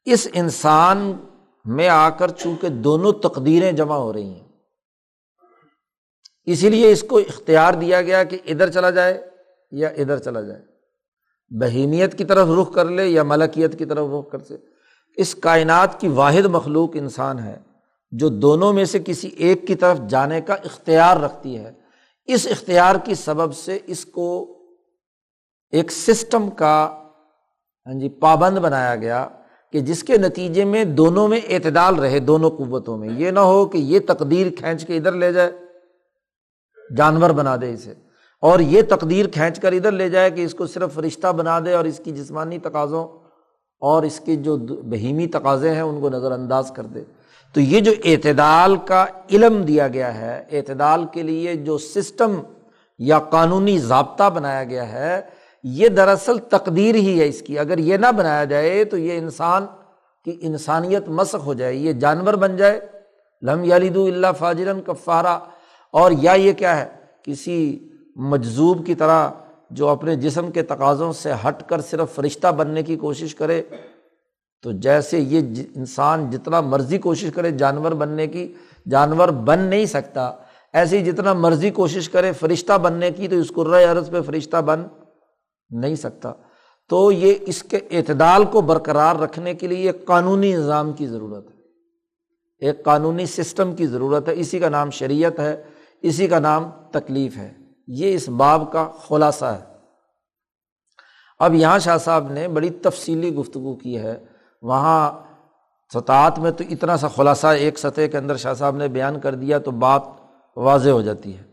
اس 0.05 0.27
انسان 0.33 1.13
میں 1.65 1.89
آ 1.89 2.09
کر 2.09 2.27
چونکہ 2.27 2.69
دونوں 2.69 3.11
تقدیریں 3.11 3.71
جمع 3.71 3.95
ہو 3.95 4.13
رہی 4.13 4.33
ہیں، 4.33 4.47
اسی 6.45 6.69
لیے 6.69 6.91
اس 6.91 7.03
کو 7.03 7.17
اختیار 7.17 7.73
دیا 7.73 8.01
گیا 8.01 8.23
کہ 8.23 8.37
ادھر 8.45 8.69
چلا 8.69 8.89
جائے 8.89 9.29
یا 9.71 9.87
ادھر 9.87 10.17
چلا 10.17 10.41
جائے۔ 10.41 10.61
بہیمیت 11.49 12.17
کی 12.17 12.23
طرف 12.23 12.47
رخ 12.61 12.73
کر 12.73 12.85
لے 12.85 13.07
یا 13.07 13.23
ملکیت 13.23 13.79
کی 13.79 13.85
طرف 13.85 14.07
رخ 14.19 14.31
کر 14.31 14.39
سے۔ 14.39 14.57
اس 15.17 15.35
کائنات 15.35 15.99
کی 15.99 16.07
واحد 16.07 16.45
مخلوق 16.45 16.89
انسان 16.93 17.39
ہے۔ 17.39 17.57
جو 18.11 18.29
دونوں 18.29 18.73
میں 18.73 18.85
سے 18.85 18.99
کسی 19.05 19.27
ایک 19.27 19.67
کی 19.67 19.75
طرف 19.75 19.99
جانے 20.09 20.41
کا 20.41 20.53
اختیار 20.53 21.17
رکھتی 21.17 21.57
ہے، 21.57 21.71
اس 22.25 22.47
اختیار 22.51 22.95
کی 22.95 23.15
سبب 23.15 23.53
سے 23.53 23.79
اس 23.87 24.05
کو 24.05 24.57
ایک 25.69 25.91
سسٹم 25.91 26.49
کا 26.49 26.97
ہاں 27.87 27.99
جی 27.99 28.09
پابند 28.09 28.57
بنایا 28.57 28.95
گیا 28.95 29.27
کہ 29.71 29.79
جس 29.79 30.03
کے 30.03 30.17
نتیجے 30.17 30.63
میں 30.65 30.83
دونوں 30.83 31.27
میں 31.27 31.39
اعتدال 31.49 31.95
رہے، 31.95 32.19
دونوں 32.19 32.49
قوتوں 32.49 32.97
میں۔ 32.97 33.09
یہ 33.09 33.31
نہ 33.31 33.39
ہو 33.39 33.65
کہ 33.65 33.77
یہ 33.77 33.99
تقدیر 34.07 34.47
کھینچ 34.57 34.85
کے 34.85 34.97
ادھر 34.97 35.11
لے 35.11 35.33
جائے، 35.33 35.51
جانور 36.97 37.29
بنا 37.29 37.55
دے 37.61 37.73
اسے۔ 37.73 37.93
اور 38.41 38.59
یہ 38.59 38.81
تقدیر 38.89 39.25
کھینچ 39.27 39.59
کر 39.59 39.71
ادھر 39.71 39.91
لے 39.91 40.09
جائے 40.09 40.31
کہ 40.31 40.45
اس 40.45 40.53
کو 40.53 40.67
صرف 40.67 40.99
رشتہ 40.99 41.27
بنا 41.27 41.59
دے 41.59 41.73
اور 41.73 41.85
اس 41.85 42.01
کی 42.03 42.11
جسمانی 42.11 42.57
تقاضوں 42.57 43.07
اور 43.79 44.03
اس 44.03 44.19
کے 44.19 44.35
جو 44.35 44.57
بہیمی 44.83 45.27
تقاضے 45.27 45.73
ہیں، 45.73 45.81
ان 45.81 46.01
کو 46.01 46.09
نظر 46.09 46.31
انداز 46.31 46.71
کر 46.75 46.83
دے۔ 46.83 47.03
تو 47.55 47.61
یہ 47.61 47.79
جو 47.79 47.91
اعتدال 48.05 48.75
کا 48.75 49.05
علم 49.31 49.61
دیا 49.61 49.87
گیا 49.87 50.13
ہے، 50.15 50.43
اعتدال 50.51 51.05
کے 51.13 51.23
لیے 51.23 51.55
جو 51.55 51.77
سسٹم 51.77 52.41
یا 52.99 53.19
قانونی 53.19 53.77
ضابطہ 53.77 54.29
بنایا 54.29 54.63
گیا 54.63 54.91
ہے، 54.91 55.21
یہ 55.63 55.87
دراصل 55.87 56.37
تقدیر 56.37 56.95
ہی 56.95 57.19
ہے 57.19 57.27
اس 57.27 57.41
کی۔ 57.41 57.59
اگر 57.59 57.77
یہ 57.77 57.97
نہ 57.97 58.11
بنایا 58.17 58.43
جائے 58.43 58.85
تو 58.85 58.97
یہ 58.97 59.17
انسان 59.17 59.65
کی 60.25 60.37
انسانیت 60.41 61.07
مسق 61.07 61.45
ہو 61.45 61.53
جائے، 61.53 61.75
یہ 61.75 61.93
جانور 61.93 62.33
بن 62.33 62.55
جائے۔ 62.55 62.79
لم 63.41 63.63
یالد 63.63 63.97
اللہ 63.97 64.31
فاجرن 64.39 64.81
کفارہ 64.81 65.39
اور 65.91 66.11
یا 66.11 66.31
یہ 66.31 66.53
کیا 66.53 66.77
ہے، 66.77 66.85
کسی 67.23 67.87
مجذوب 68.15 68.85
کی 68.85 68.95
طرح 68.95 69.29
جو 69.69 69.87
اپنے 69.87 70.15
جسم 70.15 70.51
کے 70.51 70.61
تقاضوں 70.61 71.13
سے 71.13 71.31
ہٹ 71.47 71.69
کر 71.69 71.81
صرف 71.81 72.15
فرشتہ 72.15 72.47
بننے 72.47 72.83
کی 72.83 72.95
کوشش 72.95 73.35
کرے 73.35 73.61
تو 74.61 74.71
جیسے 74.71 75.19
یہ 75.19 75.63
انسان 75.75 76.29
جتنا 76.29 76.61
مرضی 76.61 76.97
کوشش 76.97 77.31
کرے 77.35 77.51
جانور 77.51 77.91
بننے 77.91 78.27
کی، 78.27 78.53
جانور 78.89 79.29
بن 79.29 79.59
نہیں 79.59 79.85
سکتا، 79.85 80.33
ایسے 80.73 80.99
ہی 80.99 81.05
جتنا 81.05 81.33
مرضی 81.33 81.69
کوشش 81.69 82.09
کرے 82.09 82.31
فرشتہ 82.31 82.77
بننے 82.77 83.11
کی، 83.11 83.27
تو 83.27 83.35
اس 83.35 83.51
قرۂۂ 83.55 83.85
عرض 83.85 84.11
پہ 84.11 84.21
فرشتہ 84.21 84.57
بن 84.57 84.83
نہیں 85.69 85.95
سکتا۔ 85.95 86.33
تو 86.89 87.11
یہ 87.11 87.35
اس 87.41 87.63
کے 87.63 87.79
اعتدال 87.91 88.45
کو 88.45 88.61
برقرار 88.61 89.15
رکھنے 89.15 89.53
کے 89.53 89.67
لیے 89.67 89.87
ایک 89.87 90.05
قانونی 90.05 90.53
نظام 90.53 90.93
کی 90.93 91.07
ضرورت 91.07 91.49
ہے۔ 91.49 91.55
ایک 92.59 92.83
قانونی 92.83 93.25
سسٹم 93.25 93.75
کی 93.75 93.87
ضرورت 93.87 94.29
ہے۔ 94.29 94.33
اسی 94.37 94.59
کا 94.59 94.69
نام 94.69 94.89
شریعت 94.89 95.39
ہے، 95.39 95.63
اسی 96.01 96.27
کا 96.27 96.39
نام 96.39 96.69
تکلیف 96.91 97.37
ہے۔ 97.37 97.53
یہ 97.87 98.15
اس 98.15 98.29
باب 98.29 98.71
کا 98.71 98.91
خلاصہ 99.07 99.45
ہے۔ 99.45 99.65
اب 101.39 101.53
یہاں 101.53 101.79
شاہ 101.79 101.97
صاحب 101.97 102.31
نے 102.31 102.47
بڑی 102.47 102.69
تفصیلی 102.69 103.35
گفتگو 103.35 103.75
کی 103.75 103.97
ہے۔ 103.97 104.30
وہاں 104.61 105.11
سطحت 105.93 106.39
میں 106.39 106.51
تو 106.51 106.63
اتنا 106.69 106.97
سا 106.97 107.07
خلاصہ 107.07 107.47
ایک 107.47 107.79
سطح 107.79 108.01
کے 108.11 108.17
اندر 108.17 108.35
شاہ 108.35 108.53
صاحب 108.53 108.75
نے 108.75 108.87
بیان 108.87 109.19
کر 109.19 109.35
دیا 109.35 109.57
تو 109.57 109.71
بات 109.71 110.01
واضح 110.55 110.89
ہو 110.89 111.01
جاتی 111.01 111.37
ہے۔ 111.37 111.43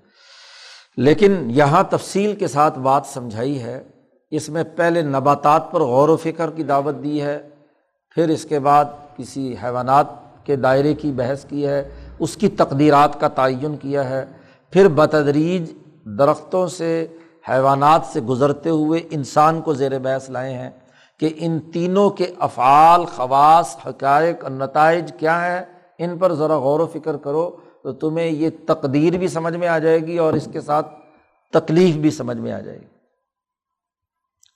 لیکن 0.97 1.37
یہاں 1.47 1.83
تفصیل 1.91 2.37
کے 2.37 2.49
ساتھ 2.49 2.79
بات 2.79 3.03
سمجھائی 3.07 3.63
ہے۔ 3.63 3.83
اس 4.31 4.49
میں 4.49 4.65
پہلے 4.77 5.03
نباتات 5.03 5.73
پر 5.73 5.81
غور 5.81 6.09
و 6.09 6.17
فکر 6.17 6.51
کی 6.51 6.63
دعوت 6.63 6.95
دی 7.05 7.23
ہے، 7.23 7.49
پھر 8.15 8.29
اس 8.29 8.45
کے 8.45 8.59
بعد 8.59 8.85
کسی 9.17 9.57
حیوانات 9.65 10.07
کے 10.45 10.57
دائرے 10.57 10.95
کی 10.95 11.13
بحث 11.13 11.45
کی 11.45 11.67
ہے، 11.67 11.89
اس 12.19 12.37
کی 12.37 12.49
تقدیرات 12.49 13.21
کا 13.21 13.29
تعین 13.29 13.77
کیا 13.77 14.11
ہے۔ 14.11 14.25
پھر 14.71 14.89
بتدریج 14.89 15.73
درختوں 16.05 16.67
سے، 16.67 17.07
حیوانات 17.49 18.01
سے 18.13 18.21
گزرتے 18.21 18.71
ہوئے 18.71 19.01
انسان 19.11 19.61
کو 19.61 19.75
زیر 19.75 19.99
بحث 19.99 20.31
لائے 20.31 20.55
ہیں۔ 20.55 20.71
کہ 21.21 21.35
ان 21.37 21.61
تینوں 21.61 22.11
کے 22.11 22.33
افعال، 22.39 23.05
خواص، 23.05 23.77
حقائق 23.87 24.43
اور 24.43 24.51
نتائج 24.51 25.13
کیا 25.19 25.41
ہیں، 25.47 25.65
ان 25.99 26.19
پر 26.19 26.35
ذرا 26.35 26.59
غور 26.59 26.81
و 26.81 26.87
فکر 26.87 27.17
کرو 27.17 27.57
تو 27.83 27.93
تمہیں 27.93 28.27
یہ 28.27 28.51
تقدیر 28.67 29.19
بھی 29.19 29.29
سمجھ 29.29 29.57
میں 29.57 29.69
آ 29.69 29.79
جائے 29.79 29.99
گی 29.99 30.19
اور 30.19 30.33
اس 30.33 30.49
کے 30.53 30.61
ساتھ 30.61 30.87
تکلیف 31.53 31.97
بھی 31.97 32.11
سمجھ 32.11 32.37
میں 32.37 32.53
آ 32.53 32.61
جائے 32.61 32.79
گی۔ 32.79 32.87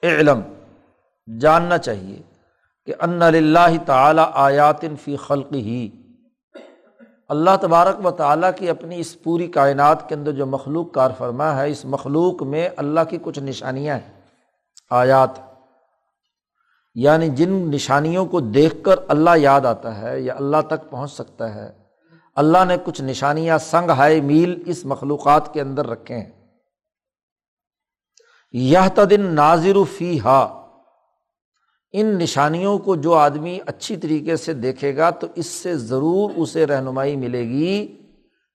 علم 0.03 0.41
جاننا 1.41 1.79
چاہیے 1.79 2.23
کہ 2.85 2.95
ان 3.01 3.23
اللہ 3.23 3.77
تعالیٰ 3.87 4.31
آیاتن 4.35 4.95
فی 5.05 5.17
خلق 5.17 5.53
ہی 5.53 5.91
اللہ 7.29 7.51
تبارک 7.61 8.07
و 8.07 8.11
تعالیٰ 8.11 8.51
کی 8.57 8.71
اپنی 8.71 9.01
اس 9.01 9.23
پوری 9.23 9.47
کائنات 9.47 10.09
کے 10.09 10.15
اندر 10.15 10.33
جو 10.33 10.47
مخلوق 10.47 10.93
کار 10.93 11.11
فرما 11.19 11.57
ہے، 11.57 11.71
اس 11.71 11.85
مخلوق 11.85 12.43
میں 12.43 12.69
اللہ 12.77 13.01
کی 13.11 13.19
کچھ 13.23 13.39
نشانیاں 13.39 13.95
ہیں۔ 13.95 14.21
آیات 14.91 15.31
یعنی 16.95 17.29
جن 17.29 17.53
نشانیوں 17.53 18.27
کو 18.27 18.41
دیکھ 18.41 18.75
کر 18.83 18.97
اللہ 19.09 19.31
یاد 19.37 19.61
آتا 19.61 20.03
ہے 20.03 20.21
یا 20.21 20.35
اللہ 20.37 20.61
تک 20.67 20.91
پہنچ 20.91 21.13
سکتا 21.13 21.55
ہے، 21.55 21.71
اللہ 22.37 22.65
نے 22.65 22.77
کچھ 22.85 23.03
نشانیاں 23.03 23.59
سنگ 23.59 23.91
ہائے 23.91 24.21
میل 24.21 24.63
اس 24.67 24.85
مخلوقات 24.85 25.55
کے 25.55 25.61
اندر 25.61 25.87
رکھے 25.87 26.15
ہیں۔ 26.15 26.31
یہ 28.53 28.79
تدن 28.95 29.35
نازر 29.35 29.77
فی 29.99 30.21
ہا 30.21 30.63
ان 31.93 32.07
نشانیوں 32.07 32.79
کو 32.79 32.97
جو 32.97 33.15
آدمی 33.15 33.59
اچھی 33.67 33.97
طریقے 33.97 34.37
سے 34.37 34.53
دیکھے 34.53 34.97
گا 34.97 35.11
تو 35.11 35.27
اس 35.35 35.47
سے 35.47 35.77
ضرور 35.77 36.31
اسے 36.37 36.67
رہنمائی 36.67 37.17
ملے 37.17 37.43
گی۔ 37.43 37.99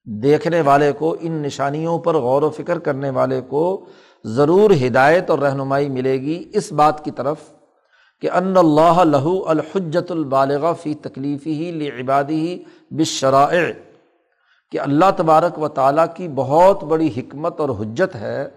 دیکھنے 0.06 0.62
والے 0.62 0.92
کو، 0.92 1.16
ان 1.20 1.32
نشانیوں 1.32 2.00
پر 2.00 2.16
غور 2.16 2.42
و 2.42 2.50
فکر 2.50 2.80
کرنے 2.80 3.10
والے 3.10 3.42
کو 3.42 3.86
ضرور 4.26 4.72
ہدایت 4.72 5.30
اور 5.30 5.40
رہنمائی 5.40 5.90
ملے 5.90 6.18
گی۔ 6.22 6.50
اس 6.54 6.72
بات 6.72 7.06
کی 7.06 7.12
طرف 7.12 7.38
کہ 8.22 8.32
ان 8.32 8.58
اللہ 8.58 9.04
لہو 9.04 9.50
الحجت 9.50 10.12
البالغ 10.12 10.74
فی 10.74 10.94
تکلیفی 10.94 11.54
ہی 11.54 11.72
لبادی 11.72 12.36
ہی 12.36 12.64
بشرائع 12.92 13.72
کہ 14.72 14.80
اللہ 14.80 15.06
تبارک 15.18 15.60
و 15.60 15.68
تعالیٰ 15.68 16.06
کی 16.16 16.28
بہت 16.28 16.84
بڑی 16.84 17.08
حکمت 17.18 17.60
اور 17.60 17.70
حجت 17.70 18.16
ہے 18.16 18.50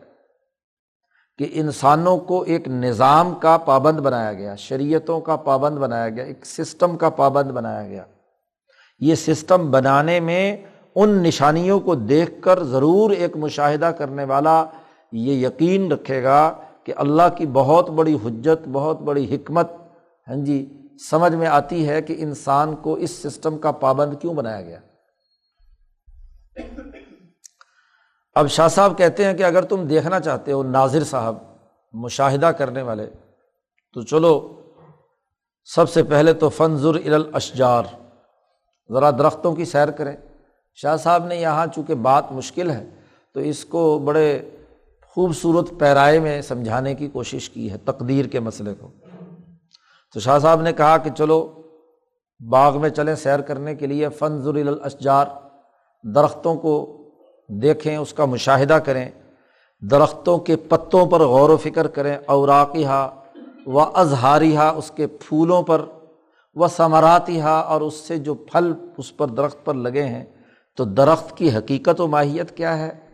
کہ 1.39 1.49
انسانوں 1.53 2.19
کو 2.19 2.43
ایک 2.43 2.69
نظام 2.69 3.35
کا 3.35 3.59
پابند 3.59 4.01
بنایا 4.01 4.33
گیا، 4.33 4.57
شریعتوں 4.57 5.21
کا 5.21 5.37
پابند 5.37 5.79
بنایا 5.79 6.09
گیا، 6.09 6.25
ایک 6.25 6.47
سسٹم 6.47 6.97
کا 6.97 7.11
پابند 7.11 7.51
بنایا 7.51 7.89
گیا۔ 7.89 8.05
یہ 9.01 9.15
سسٹم 9.15 9.71
بنانے 9.71 10.21
میں 10.21 10.57
ان 10.95 11.11
نشانیوں 11.11 11.81
کو 11.81 11.95
دیکھ 11.95 12.31
کر 12.43 12.63
ضرور 12.63 13.11
ایک 13.11 13.37
مشاہدہ 13.37 13.87
کرنے 13.87 14.25
والا 14.25 14.65
یہ 15.13 15.47
یقین 15.47 15.93
رکھے 15.93 16.23
گا 16.23 16.55
کہ 16.91 16.95
اللہ 16.97 17.23
کی 17.37 17.47
بہت 17.47 17.91
بڑی 17.91 18.15
حجت، 18.15 18.69
بہت 18.73 19.01
بڑی 19.01 19.35
حکمت 19.35 19.71
ہاں 20.29 20.37
جی 20.37 20.59
سمجھ 21.11 21.35
میں 21.35 21.47
آتی 21.47 21.89
ہے 21.89 22.03
کہ 22.03 22.15
انسان 22.19 22.75
کو 22.77 22.95
اس 22.95 23.11
سسٹم 23.11 23.59
کا 23.59 23.71
پابند 23.71 24.15
کیوں 24.21 24.35
بنایا 24.35 24.63
گیا؟ 24.63 24.79
اب 28.35 28.47
شاہ 28.47 28.69
صاحب 28.69 28.99
کہتے 28.99 29.25
ہیں 29.25 29.35
کہ 29.35 29.43
اگر 29.43 29.63
تم 29.63 29.87
دیکھنا 29.87 30.21
چاہتے 30.21 30.53
ہو 30.53 30.63
ناظر 30.63 31.05
صاحب، 31.05 31.37
مشاہدہ 31.93 32.47
کرنے 32.47 32.83
والے، 32.83 33.11
تو 33.93 34.03
چلو، 34.03 34.35
سب 35.65 35.91
سے 35.91 36.03
پہلے 36.03 36.33
تو 36.33 36.49
فنظر 36.49 36.95
الاشجار، 36.95 37.85
ذرا 38.91 39.11
درختوں 39.11 39.55
کی 39.55 39.65
سیر 39.65 39.91
کریں۔ 39.91 40.17
شاہ 40.75 40.97
صاحب 40.97 41.27
نے 41.27 41.37
یہاں 41.37 41.67
چونکہ 41.67 41.95
بات 41.95 42.33
مشکل 42.33 42.71
ہے، 42.71 42.91
تو 43.33 43.41
اس 43.41 43.65
کو 43.65 43.99
بڑے 43.99 44.51
خوبصورت 45.15 45.71
پیرائے 45.79 46.21
میں 46.21 46.43
سمجھانے 46.43 46.95
کی 46.95 47.09
کوشش 47.09 47.51
کی 47.51 47.71
ہے، 47.71 47.77
تقدیر 47.79 48.25
کے 48.25 48.41
مسئلے 48.41 48.75
کو۔ 48.75 48.89
تو 50.15 50.21
شاہ 50.21 50.39
صاحب 50.39 50.63
نے 50.63 50.73
کہا 50.73 50.97
کہ 50.97 51.11
چلو، 51.11 51.63
باغ 52.51 52.81
میں 52.81 52.91
چلیں 52.91 53.15
سیر 53.15 53.41
کرنے 53.41 53.75
کے 53.75 53.87
لیے، 53.87 54.09
فنظر 54.09 54.55
الاشجار، 54.55 55.27
درختوں 56.03 56.55
کو 56.55 56.97
دیکھیں، 57.49 57.97
اس 57.97 58.13
کا 58.13 58.25
مشاہدہ 58.25 58.75
کریں، 58.75 59.11
درختوں 59.83 60.39
کے 60.39 60.57
پتوں 60.57 61.07
پر 61.07 61.21
غور 61.21 61.51
و 61.51 61.57
فکر 61.57 61.87
کریں 61.87 62.17
اوراقی 62.27 62.85
ہا 62.85 63.23
و 63.67 63.81
اظہاری 63.81 64.57
ہا 64.57 64.69
اس 64.69 64.91
کے 64.91 65.07
پھولوں 65.07 65.63
پر، 65.63 65.85
و 66.55 66.69
ثمراتی 66.69 67.41
ہا 67.41 67.59
اور 67.61 67.81
اس 67.81 67.95
سے 67.95 68.19
جو 68.19 68.35
پھل 68.35 68.73
اس 68.99 69.17
پر 69.17 69.27
درخت 69.27 69.65
پر 69.65 69.75
لگے 69.75 70.05
ہیں۔ 70.05 70.25
تو 70.77 70.85
درخت 70.85 71.37
کی 71.37 71.57
حقیقت 71.57 72.01
و 72.01 72.07
ماہیت 72.07 72.57
کیا 72.57 72.79
ہے؟ 72.79 73.10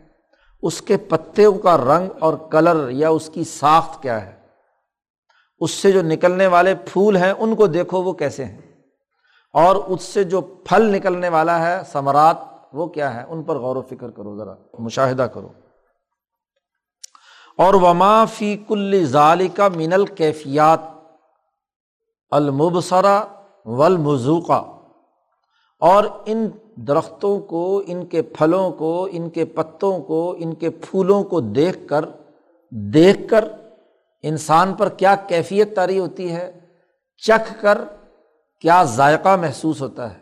اس 0.67 0.81
کے 0.81 0.97
پتوں 0.97 1.59
کا 1.59 1.77
رنگ 1.77 2.09
اور 2.19 2.33
کلر 2.51 2.89
یا 2.89 3.09
اس 3.09 3.29
کی 3.33 3.43
ساخت 3.43 4.01
کیا 4.01 4.25
ہے؟ 4.25 4.39
اس 5.59 5.71
سے 5.71 5.91
جو 5.91 6.01
نکلنے 6.01 6.47
والے 6.47 6.75
پھول 6.75 7.17
ہیں، 7.17 7.31
ان 7.31 7.55
کو 7.55 7.67
دیکھو 7.67 8.03
وہ 8.03 8.13
کیسے 8.13 8.45
ہیں۔ 8.45 8.61
اور 9.53 9.75
اس 9.75 10.03
سے 10.03 10.23
جو 10.23 10.41
پھل 10.41 10.95
نکلنے 10.95 11.29
والا 11.29 11.67
ہے، 11.67 11.81
ثمرات، 11.91 12.37
وہ 12.73 12.87
کیا 12.87 13.13
ہے؟ 13.13 13.23
ان 13.27 13.43
پر 13.43 13.55
غور 13.55 13.75
و 13.75 13.81
فکر 13.81 14.09
کرو 14.09 14.37
ذرا، 14.37 14.53
مشاہدہ 14.79 15.21
کرو۔ 15.21 15.49
اور 17.57 17.73
وما 17.73 18.25
فی 18.25 18.57
کل 18.57 19.05
ظال 19.05 19.47
کا 19.47 19.67
من 19.67 19.93
الکیفیات 19.93 20.79
المبصرا 22.29 23.23
والمزوقا 23.65 24.63
اور 25.79 26.03
ان 26.25 26.49
درختوں 26.77 27.39
کو، 27.39 27.83
ان 27.87 28.05
کے 28.05 28.21
پھلوں 28.21 28.71
کو، 28.71 29.07
ان 29.11 29.29
کے 29.29 29.45
پتوں 29.45 29.99
کو، 29.99 30.35
ان 30.39 30.53
کے 30.53 30.69
پھولوں 30.69 31.23
کو 31.23 31.39
دیکھ 31.39 31.87
کر 31.87 32.05
دیکھ 32.71 33.27
کر 33.29 33.45
انسان 34.23 34.73
پر 34.73 34.89
کیا 34.89 35.15
کیفیت 35.15 35.75
تاری 35.75 35.99
ہوتی 35.99 36.31
ہے؟ 36.31 36.59
چکھ 37.17 37.61
کر 37.61 37.77
کیا 38.61 38.83
ذائقہ 38.83 39.35
محسوس 39.35 39.81
ہوتا 39.81 40.13
ہے؟ 40.13 40.19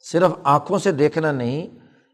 صرف 0.00 0.30
آنکھوں 0.44 0.78
سے 0.78 0.92
دیکھنا 0.92 1.32
نہیں، 1.32 1.66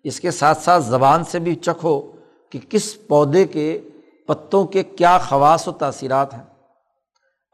اس 0.05 0.21
کے 0.21 0.31
ساتھ 0.31 0.59
ساتھ 0.59 0.83
زبان 0.83 1.25
سے 1.25 1.39
بھی 1.39 1.55
چکھو 1.55 2.13
کہ 2.51 2.59
کس 2.69 3.07
پودے 3.09 3.47
کے 3.47 3.81
پتوں 4.27 4.65
کے 4.65 4.83
کیا 4.83 5.19
خواص 5.19 5.69
و 5.69 5.73
تاثیرات 5.73 6.35
ہیں۔ 6.35 6.43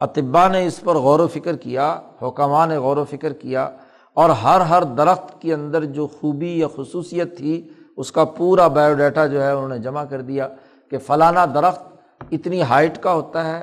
اطبا 0.00 0.48
نے 0.48 0.66
اس 0.66 0.80
پر 0.80 0.94
غور 0.94 1.20
و 1.20 1.28
فکر 1.28 1.56
کیا 1.56 2.00
حکمہ 2.22 2.66
نے 2.66 2.76
غور 2.76 2.96
و 2.96 3.04
فکر 3.04 3.32
کیا 3.32 3.70
اور 4.20 4.30
ہر 4.30 4.60
ہر 4.60 4.82
درخت 4.82 5.40
کے 5.42 5.54
اندر 5.54 5.84
جو 5.84 6.06
خوبی 6.06 6.58
یا 6.58 6.66
خصوصیت 6.76 7.36
تھی، 7.36 7.68
اس 7.96 8.12
کا 8.12 8.24
پورا 8.24 8.68
بایو 8.68 8.94
ڈیٹا 8.94 9.26
جو 9.26 9.42
ہے، 9.42 9.50
انہوں 9.50 9.68
نے 9.68 9.78
جمع 9.78 10.04
کر 10.04 10.20
دیا 10.20 10.48
کہ 10.90 10.98
فلانا 10.98 11.44
درخت 11.54 11.82
اتنی 12.30 12.62
ہائٹ 12.62 12.98
کا 12.98 13.12
ہوتا 13.12 13.44
ہے، 13.48 13.62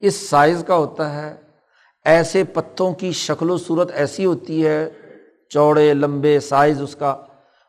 اس 0.00 0.28
سائز 0.28 0.64
کا 0.66 0.76
ہوتا 0.76 1.12
ہے، 1.14 1.34
ایسے 2.04 2.44
پتوں 2.44 2.92
کی 2.92 3.12
شکل 3.12 3.50
و 3.50 3.56
صورت 3.58 3.90
ایسی 3.94 4.26
ہوتی 4.26 4.66
ہے، 4.66 4.90
چوڑے، 5.48 5.94
لمبے 5.94 6.40
سائز 6.40 6.82
اس 6.82 6.96
کا، 6.96 7.16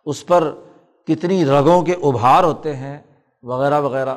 اس 0.06 0.26
پر 0.26 0.52
کتنی 1.08 1.46
رگوں 1.46 1.82
کے 1.82 1.94
ابھار 2.04 2.44
ہوتے 2.44 2.76
ہیں، 2.76 2.98
وغیرہ 3.44 3.82
وغیرہ۔ 3.82 4.16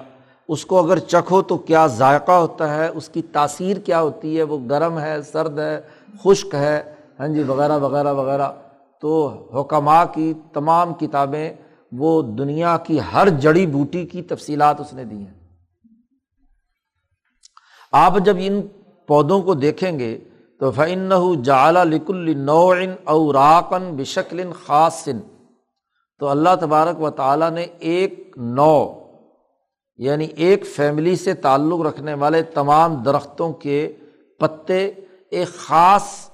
اس 0.49 0.67
کو 0.67 0.85
اگر 0.85 0.99
چکھو 0.99 1.43
تو 1.43 1.57
کیا 1.59 1.87
ذائقہ 1.87 2.33
ہوتا 2.33 2.75
ہے؟ 2.75 2.89
اس 2.89 3.09
کی 3.09 3.23
تاثیر 3.33 3.77
کیا 3.77 4.01
ہوتی 4.01 4.37
ہے؟ 4.39 4.43
وہ 4.43 4.59
گرم 4.71 4.99
ہے، 4.99 5.17
سرد 5.33 5.59
ہے، 5.59 5.81
خشک 6.25 6.55
ہے۔ 6.55 6.96
ہاں 7.21 7.29
جی 7.29 7.43
وغیرہ 7.43 7.79
وغیرہ 7.79 8.13
وغیرہ۔ 8.13 8.51
تو 9.01 9.29
حکمہ 9.55 10.05
کی 10.15 10.33
تمام 10.53 10.95
کتابیں 10.95 11.55
وہ 11.93 12.23
دنیا 12.23 12.77
کی 12.77 12.99
ہر 13.13 13.29
جڑی 13.29 13.67
بوٹی 13.67 14.07
کی 14.07 14.23
تفصیلات 14.23 14.81
اس 14.81 14.93
نے 14.93 15.05
دی 15.05 15.17
ہیں۔ 15.17 15.35
آپ 17.93 18.13
جب 18.25 18.37
ان 18.39 18.61
پودوں 19.07 19.43
کو 19.43 19.55
دیکھیں 19.55 19.99
گے 19.99 20.19
تو 20.61 20.71
فن 20.71 21.11
جعلی 21.43 21.85
لکل 21.85 22.39
نوعن 22.39 22.95
اوراقن 23.05 23.97
بشکل 23.97 24.53
خاصن 24.67 25.19
تو 26.19 26.29
اللہ 26.29 26.55
تبارک 26.61 27.01
و 27.01 27.11
تعالیٰ 27.11 27.51
نے 27.51 27.67
ایک 27.79 28.35
نو 28.37 28.93
یعنی 29.97 30.25
ایک 30.25 30.67
فیملی 30.67 31.17
سے 31.17 31.35
تعلق 31.35 31.81
رکھنے 31.81 32.15
والے 32.15 32.43
تمام 32.43 32.95
درختوں 32.95 33.53
کے 33.53 33.93
پتے 34.39 34.91
ایک 35.31 35.49
خاص 35.49 36.31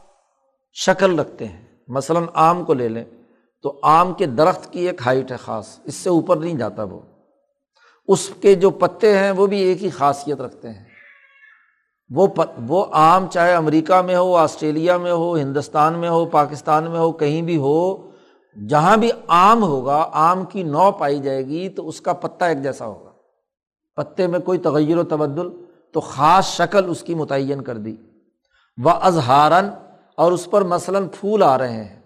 شکل 0.73 1.19
رکھتے 1.19 1.49
ہیں۔ 1.49 1.67
مثلاً 1.89 2.23
آم 2.35 2.65
کو 2.65 2.75
لے 2.75 2.89
لیں 2.89 3.05
تو 3.63 3.81
آم 3.83 4.15
کے 4.15 4.27
درخت 4.27 4.73
کی 4.73 4.87
ایک 4.87 5.01
ہائٹ 5.07 5.33
ہے 5.33 5.37
خاص، 5.37 5.79
اس 5.85 5.95
سے 5.95 6.09
اوپر 6.11 6.37
نہیں 6.37 6.55
جاتا 6.55 6.83
وہ۔ 6.83 7.01
اس 8.09 8.31
کے 8.41 8.55
جو 8.55 8.71
پتے 8.71 9.19
ہیں 9.19 9.31
وہ 9.31 9.47
بھی 9.47 9.61
ایک 9.61 9.85
ہی 9.85 9.91
خاصیت 9.91 10.41
رکھتے 10.41 10.69
ہیں۔ 10.69 10.85
وہ 12.11 12.27
وہ 12.67 12.87
آم 12.93 13.27
چاہے 13.27 13.55
امریکہ 13.55 14.03
میں 14.03 14.17
ہو، 14.17 14.37
آسٹریلیا 14.37 14.97
میں 14.97 15.13
ہو، 15.13 15.37
ہندوستان 15.37 15.99
میں 15.99 16.09
ہو، 16.09 16.27
پاکستان 16.27 16.91
میں 16.91 16.99
ہو، 16.99 17.13
کہیں 17.13 17.43
بھی 17.43 17.57
ہو، 17.57 18.11
جہاں 18.69 18.97
بھی 18.97 19.11
آم 19.27 19.63
ہوگا، 19.63 20.11
آم 20.13 20.45
کی 20.45 20.63
نو 20.63 20.93
پائی 20.93 21.19
جائے 21.19 21.47
گی 21.47 21.69
تو 21.69 21.89
اس 21.89 22.01
کا 22.01 22.13
پتا 22.13 22.47
ایک 22.47 22.63
جیسا 22.63 22.87
ہوگا۔ 22.87 23.11
پتے 23.97 24.27
میں 24.27 24.39
کوئی 24.39 24.59
تغیر 24.59 24.99
و 24.99 25.03
تبدل 25.03 25.51
تو 25.93 26.01
خاص 26.01 26.45
شکل 26.47 26.91
اس 26.91 27.03
کی 27.03 27.15
متعین 27.15 27.61
کر 27.61 27.77
دی۔ 27.77 27.97
و 28.85 28.89
اظہارن 28.89 29.69
اور 30.23 30.33
اس 30.33 30.51
پر 30.51 30.63
مثلاً 30.63 31.09
پھول 31.09 31.43
آ 31.43 31.59
رہے 31.59 31.73
ہیں، 31.73 32.01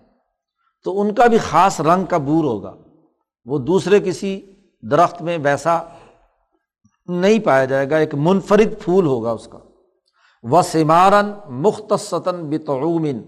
تو 0.84 1.00
ان 1.00 1.14
کا 1.14 1.26
بھی 1.26 1.38
خاص 1.38 1.80
رنگ 1.80 2.04
کا 2.04 2.18
بور 2.18 2.44
ہوگا۔ 2.44 2.74
وہ 3.44 3.58
دوسرے 3.58 4.00
کسی 4.00 4.40
درخت 4.90 5.22
میں 5.22 5.38
ویسا 5.42 5.78
نہیں 7.06 7.38
پایا 7.38 7.64
جائے 7.64 7.90
گا، 7.90 7.96
ایک 7.96 8.14
منفرد 8.14 8.80
پھول 8.80 9.06
ہوگا 9.06 9.30
اس 9.30 9.48
کا۔ 9.48 9.58
و 10.42 10.62
سمارن 10.62 11.30
مختصاً 11.48 12.50
بتعومن 12.50 13.18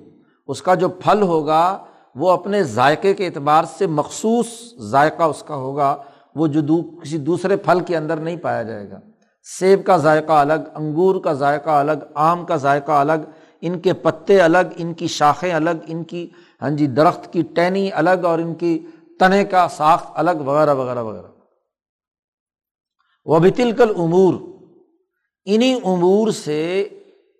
اس 0.47 0.63
کا 0.63 0.75
جو 0.75 0.89
پھل 0.89 1.23
ہوگا، 1.23 1.85
وہ 2.15 2.31
اپنے 2.31 2.63
ذائقے 2.63 3.15
کے 3.15 3.27
اعتبار 3.27 3.65
سے 3.79 3.87
مخصوص 3.87 4.47
ذائقہ 4.91 5.23
اس 5.23 5.43
کا 5.43 5.55
ہوگا، 5.55 5.97
وہ 6.35 6.47
جو 6.47 6.61
دو، 6.61 6.83
کسی 6.83 7.19
دوسرے 7.19 7.57
پھل 7.57 7.81
کے 7.81 7.97
اندر 7.97 8.17
نہیں 8.17 8.37
پایا 8.37 8.63
جائے 8.63 8.91
گا۔ 8.91 9.01
سیب 9.59 9.85
کا 9.85 9.97
ذائقہ 9.97 10.33
الگ، 10.33 10.69
انگور 10.75 11.21
کا 11.21 11.33
ذائقہ 11.33 11.71
الگ، 11.71 12.05
آم 12.15 12.47
کا 12.47 12.57
ذائقہ 12.57 12.93
الگ 12.93 13.29
ان 13.63 13.79
کے 13.81 13.93
پتے 13.93 14.41
الگ، 14.41 14.75
ان 14.77 14.93
کی 14.95 15.07
شاخیں 15.07 15.53
الگ، 15.53 15.87
ان 15.87 16.03
کی 16.05 16.29
ہاں 16.63 16.71
جی 16.71 16.87
درخت 16.87 17.33
کی 17.33 17.43
ٹینی 17.55 17.91
الگ 17.93 18.25
اور 18.25 18.39
ان 18.39 18.55
کی 18.55 18.79
تنے 19.21 19.45
کا 19.45 19.67
ساخت 19.69 20.07
الگ، 20.15 20.45
وغیرہ 20.45 20.75
وغیرہ 20.75 21.03
وغیرہ۔ 21.03 21.27
وہ 23.27 23.39
بھی 23.39 23.51
تلکل 23.51 23.91
امور 23.97 24.35
انہیں 25.47 25.75
امور 25.85 26.29
سے 26.29 26.89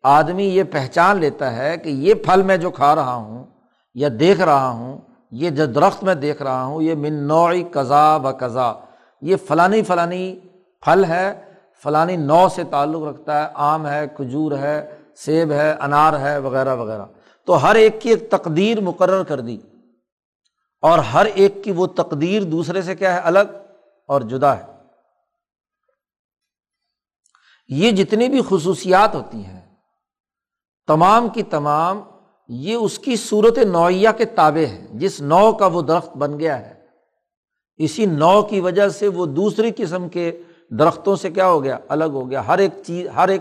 آدمی 0.05 0.45
یہ 0.45 0.63
پہچان 0.63 1.19
لیتا 1.21 1.57
ہے 1.57 1.77
کہ 1.77 1.89
یہ 1.89 2.15
پھل 2.15 2.43
میں 2.43 2.57
جو 2.57 2.71
کھا 2.71 2.95
رہا 2.95 3.15
ہوں، 3.15 3.45
یا 3.95 4.09
دیکھ 4.21 4.41
رہا 4.41 4.69
ہوں، 4.69 4.99
یہ 5.33 5.51
جو 5.51 5.67
درخت 5.67 6.05
میں 6.05 6.15
دیکھ 6.15 6.43
رہا 6.43 6.65
ہوں، 6.65 6.83
یہ 6.83 6.95
من 6.95 7.15
نوعی 7.29 7.63
قزا 7.73 8.17
و 8.17 8.31
قزا 8.39 8.73
یہ 9.23 9.37
فلانی 9.37 9.83
فلانی 9.83 10.39
پھل 10.83 11.05
ہے، 11.05 11.33
فلانی 11.85 12.17
نو 12.17 12.49
سے 12.49 12.65
تعلق 12.71 13.03
رکھتا 13.03 13.43
ہے، 13.43 13.49
آم 13.55 13.87
ہے، 13.87 14.07
کھجور 14.17 14.53
ہے 14.53 14.98
سیب 15.25 15.53
ہے، 15.53 15.73
انار 15.73 16.21
ہے 16.21 16.39
وغیرہ 16.39 16.77
وغیرہ۔ 16.77 17.05
تو 17.45 17.63
ہر 17.63 17.75
ایک 17.75 18.01
کی 18.01 18.09
ایک 18.09 18.31
تقدیر 18.31 18.81
مقرر 18.81 19.23
کر 19.23 19.41
دی۔ 19.41 19.59
اور 20.81 20.99
ہر 20.99 21.27
ایک 21.35 21.65
کی 21.65 21.71
وہ 21.71 21.87
تقدیر 21.87 22.43
دوسرے 22.43 22.83
سے 22.83 22.97
کیا 22.97 23.15
ہے؟ 23.15 23.19
الگ 23.19 23.39
اور 24.09 24.21
جدا 24.21 24.59
ہے۔ 24.59 24.65
یہ 27.69 27.91
جتنی 27.91 28.29
بھی 28.29 28.41
خصوصیات 28.49 29.15
ہوتی 29.15 29.47
ہیں، 29.47 29.75
تمام 30.87 31.29
کی 31.29 31.43
تمام، 31.43 32.03
یہ 32.49 32.75
اس 32.75 32.99
کی 32.99 33.17
صورت 33.17 33.59
نوعیہ 33.59 34.09
کے 34.17 34.25
تابع 34.25 34.67
ہے 34.67 34.87
جس 34.91 35.21
نو 35.21 35.53
کا 35.53 35.67
وہ 35.67 35.83
درخت 35.83 36.17
بن 36.17 36.39
گیا 36.39 36.59
ہے۔ 36.59 36.85
اسی 37.77 38.07
نو 38.07 38.43
کی 38.43 38.61
وجہ 38.61 38.89
سے 38.89 39.09
وہ 39.09 39.27
دوسری 39.27 39.71
قسم 39.77 40.09
کے 40.09 40.43
درختوں 40.71 41.17
سے 41.17 41.31
کیا 41.31 41.49
ہو 41.49 41.65
گیا؟ 41.65 41.79
الگ 41.89 42.05
ہو 42.05 42.31
گیا۔ 42.31 42.47
ہر 42.47 42.59
ایک 42.59 42.73
چیز، 42.87 43.07
ہر 43.15 43.29
ایک 43.29 43.41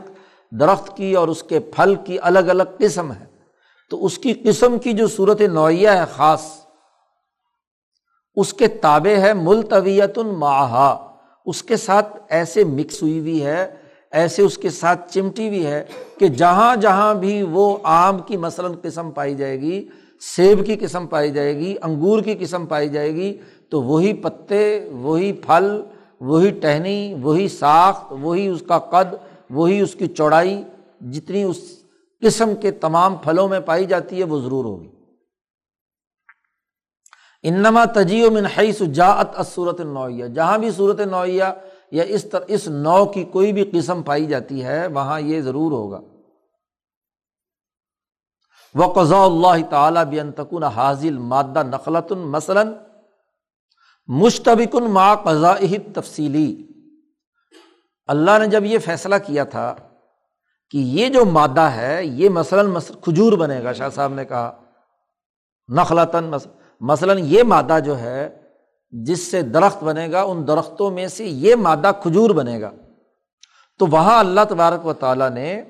درخت 0.52 0.98
کی 0.98 1.14
اور 1.14 1.28
اس 1.28 1.44
کے 1.44 1.60
پھل 1.60 1.96
کی 1.96 2.18
الگ 2.22 2.40
الگ 2.40 2.64
قسم 2.78 3.12
ہے۔ 3.12 3.26
تو 3.92 4.06
اس 4.06 4.18
کی 4.18 4.34
قسم 4.34 4.78
کی 4.80 4.94
جو 4.94 5.08
صورت 5.08 5.42
نوعیہ 5.42 5.90
ہے 5.90 6.04
خاص، 6.16 6.46
اس 8.36 8.54
کے 8.54 8.68
تابع 8.68 9.16
ہے 9.16 9.34
ملتویت 9.34 10.18
الماہا 10.18 11.08
اس 11.46 11.64
کے 11.64 11.78
ساتھ 11.78 12.18
ایسے 12.30 12.64
مکس 12.64 13.02
ہوئی 13.02 13.20
ہوئی 13.20 13.46
ہے، 13.46 13.76
ایسے 14.12 14.42
اس 14.42 14.58
کے 14.58 14.70
ساتھ 14.70 15.14
چمٹی 15.14 15.50
بھی 15.50 15.66
ہے 15.66 15.84
کہ 16.18 16.28
جہاں 16.28 16.76
جہاں 16.76 17.14
بھی 17.14 17.42
وہ 17.42 17.78
آم 17.84 18.20
کی 18.20 18.38
مثلاً 18.38 18.74
قسم 18.82 19.12
پائی 19.12 19.36
جائے 19.36 19.62
گی، 19.62 19.88
سیب 20.22 20.66
کی 20.66 20.76
قسم 20.76 21.08
پائی 21.08 21.32
جائے 21.32 21.56
گی، 21.58 21.76
انگور 21.82 22.22
کی 22.22 22.36
قسم 22.36 22.66
پائی 22.66 22.90
جائے 22.90 23.14
گی، 23.16 23.38
تو 23.70 23.82
وہی 23.82 24.14
پتے، 24.14 24.90
وہی 24.92 25.34
پھل، 25.34 25.82
وہی 26.22 26.50
ٹہنی، 26.52 27.14
وہی 27.22 27.48
ساخت، 27.48 28.14
وہی 28.22 28.48
اس 28.48 28.64
کا 28.68 28.80
قد 28.80 29.16
وہی 29.50 29.82
اس 29.82 29.96
کی 29.96 30.08
چوڑائی 30.08 30.64
جتنی 31.02 31.44
اس 31.44 31.58
قسم 32.22 32.56
کے 32.56 32.72
تمام 32.72 33.16
پھلوں 33.16 33.48
میں 33.48 33.60
پائی 33.60 33.86
جاتی 33.86 34.20
ہے، 34.20 34.24
وہ 34.24 34.40
ضرور 34.40 34.66
ہوگی۔ 34.66 34.90
انما 37.44 37.86
تجی 37.86 38.26
و 38.26 38.32
منحص 38.32 38.82
جاعت 38.82 39.28
صورت 39.48 39.80
نوعیہ 39.80 40.26
جہاں 40.26 40.58
بھی 40.58 40.72
صورت 40.72 41.00
نوعیہ 41.00 41.44
یا 41.92 42.04
اس 42.08 42.26
طرح 42.30 42.46
اس 42.48 42.68
نو 42.68 43.06
کی 43.06 43.24
کوئی 43.24 43.54
بھی 43.54 43.64
قسم 43.74 44.04
پائی 44.04 44.26
جاتی 44.26 44.64
ہے، 44.64 44.88
وہاں 44.88 45.20
یہ 45.20 45.42
ضرور 45.42 45.72
ہوگا۔ 45.72 46.02
وہ 48.76 48.94
قضاء 48.94 49.24
اللہ 49.24 49.70
تعالیٰ 49.70 50.06
بنتکن 50.06 50.64
حاضل 50.64 51.18
مادہ 51.18 51.64
نقلۃ 51.64 52.12
مثلاً 52.12 52.74
مشتبکن 54.08 54.84
ما 54.84 55.16
قضا 55.16 55.56
تفصیلی 55.94 56.68
اللہ 58.08 58.32
نے 58.40 58.48
جب 58.48 58.66
یہ 58.66 58.80
فیصلہ 58.80 59.16
کیا 59.26 59.44
تھا 59.44 59.76
کہ 60.72 60.78
یہ 60.78 61.10
جو 61.10 61.26
مادہ 61.26 61.62
ہے، 61.62 62.06
یہ 62.06 62.30
مثلاً 62.30 62.74
کھجور 63.02 63.34
بنے 63.34 63.64
گا، 63.64 63.74
شاہ 63.74 63.90
صاحب 63.90 64.14
نے 64.14 64.26
کہا، 64.26 64.52
نخلتاً 65.76 66.34
مثلاً 66.82 67.20
یہ 67.22 67.44
مادہ 67.44 67.80
جو 67.86 68.00
ہے، 68.00 68.42
جس 68.92 69.32
سے 69.32 69.42
درخت 69.42 69.84
بنے 69.84 70.12
گا، 70.12 70.22
ان 70.22 70.48
درختوں 70.48 70.92
میں 70.92 71.08
سے 71.08 71.26
یہ 71.26 71.56
مادہ 71.56 71.92
کھجور 72.02 72.30
بنے 72.30 72.62
گا۔ 72.62 72.72
تو 73.80 73.88
وہاں 73.88 74.20
اللہ 74.20 74.42
تبارک 74.50 74.86
و 74.86 74.94
تعالیٰ 74.94 75.30
نے 75.30 75.64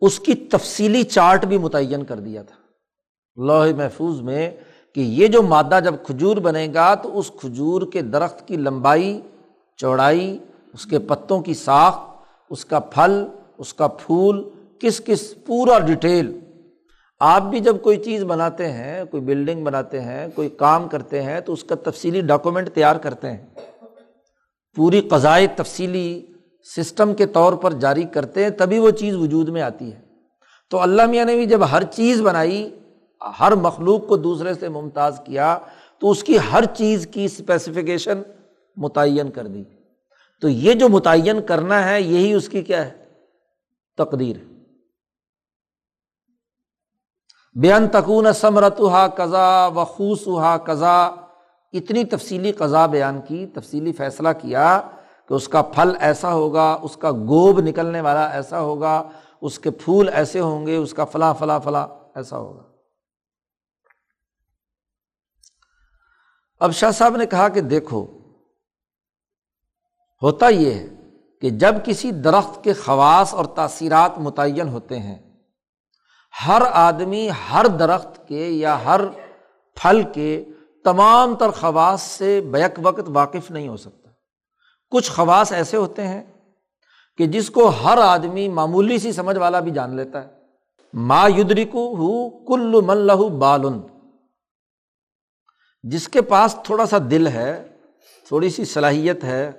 اس 0.00 0.20
کی 0.20 0.34
تفصیلی 0.34 1.02
چارٹ 1.02 1.44
بھی 1.44 1.58
متعین 1.58 2.04
کر 2.04 2.16
دیا 2.16 2.42
تھا۔ 2.42 2.56
لوہ 3.42 3.66
محفوظ 3.76 4.20
میں 4.20 4.50
کہ 4.94 5.00
یہ 5.00 5.26
جو 5.26 5.42
مادہ 5.42 5.78
جب 5.84 5.94
کھجور 6.06 6.36
بنے 6.36 6.68
گا، 6.74 6.94
تو 6.94 7.18
اس 7.18 7.32
کھجور 7.40 7.82
کے 7.92 8.02
درخت 8.02 8.48
کی 8.48 8.56
لمبائی، 8.56 9.20
چوڑائی 9.76 10.38
اس 10.76 10.84
کے 10.84 10.98
پتوں 10.98 11.40
کی 11.40 11.54
ساخت، 11.54 11.98
اس 12.50 12.64
کا 12.64 12.78
پھل، 12.78 13.26
اس 13.58 13.74
کا 13.74 13.86
پھول، 13.86 14.48
کس 14.80 15.00
کس 15.04 15.34
پورا 15.46 15.78
ڈیٹیل۔ 15.78 16.40
آپ 17.20 17.42
بھی 17.42 17.60
جب 17.60 17.82
کوئی 17.82 17.96
چیز 17.96 18.24
بناتے 18.24 18.72
ہیں، 18.72 19.04
کوئی 19.04 19.22
بلڈنگ 19.22 19.64
بناتے 19.64 20.00
ہیں، 20.00 20.28
کوئی 20.34 20.48
کام 20.48 20.88
کرتے 20.88 21.22
ہیں، 21.22 21.40
تو 21.40 21.52
اس 21.52 21.64
کا 21.64 21.74
تفصیلی 21.74 22.20
ڈاکومنٹ 22.20 22.70
تیار 22.70 22.96
کرتے 22.96 23.30
ہیں۔ 23.30 23.46
پوری 24.76 25.00
قضائے 25.00 25.46
تفصیلی 25.46 26.26
سسٹم 26.76 27.14
کے 27.14 27.26
طور 27.26 27.52
پر 27.52 27.72
جاری 27.72 28.02
کرتے 28.02 28.42
ہیں، 28.42 28.50
تبھی 28.50 28.78
وہ 28.78 28.90
چیز 28.90 29.16
وجود 29.16 29.48
میں 29.48 29.62
آتی 29.62 29.92
ہے۔ 29.92 30.00
تو 30.70 30.80
اللہ 30.80 31.06
میاں 31.06 31.24
نے 31.24 31.36
بھی 31.36 31.46
جب 31.46 31.60
ہر 31.70 31.82
چیز 31.82 32.20
بنائی، 32.20 32.78
ہر 33.40 33.54
مخلوق 33.54 34.08
کو 34.08 34.16
دوسرے 34.16 34.54
سے 34.54 34.68
ممتاز 34.68 35.20
کیا، 35.24 35.58
تو 35.98 36.10
اس 36.10 36.24
کی 36.24 36.38
ہر 36.52 36.64
چیز 36.64 37.06
کی 37.06 37.24
اسپیسیفکیشن 37.24 38.22
متعین 38.76 39.30
کر 39.30 39.46
دی۔ 39.46 39.64
تو 40.40 40.48
یہ 40.48 40.74
جو 40.74 40.88
متعین 40.88 41.42
کرنا 41.42 41.88
ہے، 41.88 42.00
یہی 42.00 42.32
اس 42.32 42.48
کی 42.48 42.62
کیا 42.62 42.86
ہے؟ 42.86 43.06
تقدیر 43.96 44.36
بے 47.54 47.72
تکون 47.92 48.32
سمرت 48.32 48.80
ہا 48.80 49.08
قزا 49.08 49.66
وخوص 49.66 50.28
ہا 50.28 50.56
قزا 50.56 51.06
اتنی 51.72 52.04
تفصیلی 52.04 52.52
قزا 52.52 52.86
بیان 52.86 53.20
کی، 53.20 53.46
تفصیلی 53.46 53.92
فیصلہ 53.92 54.28
کیا 54.40 54.80
کہ 55.28 55.34
اس 55.34 55.48
کا 55.48 55.62
پھل 55.62 55.92
ایسا 56.00 56.32
ہوگا، 56.32 56.78
اس 56.82 56.96
کا 56.96 57.10
گوب 57.10 57.60
نکلنے 57.60 58.00
والا 58.00 58.26
ایسا 58.26 58.60
ہوگا، 58.60 59.10
اس 59.40 59.58
کے 59.58 59.70
پھول 59.70 60.08
ایسے 60.08 60.40
ہوں 60.40 60.66
گے، 60.66 60.76
اس 60.76 60.94
کا 60.94 61.04
فلاں 61.04 61.34
فلاں 61.34 61.60
فلاں 61.60 61.86
ایسا 62.14 62.38
ہوگا۔ 62.38 62.62
اب 66.58 66.72
شاہ 66.72 66.90
صاحب 66.90 67.16
نے 67.16 67.26
کہا 67.26 67.48
کہ 67.48 67.60
دیکھو 67.60 68.15
ہوتا 70.22 70.48
یہ 70.48 70.72
ہے 70.72 70.86
کہ 71.42 71.50
جب 71.50 71.74
کسی 71.84 72.10
درخت 72.10 72.62
کے 72.64 72.72
خواص 72.72 73.34
اور 73.34 73.44
تاثیرات 73.44 74.18
متعین 74.18 74.68
ہوتے 74.68 74.98
ہیں، 74.98 75.18
ہر 76.46 76.62
آدمی 76.72 77.28
ہر 77.50 77.66
درخت 77.66 78.28
کے 78.28 78.46
یا 78.46 78.84
ہر 78.84 79.00
پھل 79.76 80.02
کے 80.12 80.44
تمام 80.84 81.34
تر 81.34 81.50
خواص 81.50 82.02
سے 82.02 82.40
بیک 82.40 82.78
وقت 82.82 83.08
واقف 83.08 83.50
نہیں 83.50 83.68
ہو 83.68 83.76
سکتا۔ 83.76 84.10
کچھ 84.90 85.10
خواص 85.10 85.52
ایسے 85.52 85.76
ہوتے 85.76 86.06
ہیں 86.06 86.22
کہ 87.18 87.26
جس 87.26 87.50
کو 87.50 87.66
ہر 87.84 87.98
آدمی 87.98 88.48
معمولی 88.48 88.98
سی 88.98 89.12
سمجھ 89.12 89.36
والا 89.38 89.60
بھی 89.60 89.70
جان 89.70 89.96
لیتا 89.96 90.24
ہے۔ 90.24 90.28
ما 90.94 91.26
یدرکو 91.36 91.86
ہو 91.96 92.28
کل 92.46 92.80
من 92.84 92.96
لہو 92.96 93.28
بالن 93.28 93.80
جس 95.82 96.08
کے 96.08 96.22
پاس 96.22 96.56
تھوڑا 96.64 96.86
سا 96.86 96.96
دل 97.10 97.26
ہے، 97.26 97.68
تھوڑی 98.28 98.50
سی 98.50 98.64
صلاحیت 98.64 99.24
ہے 99.24 99.50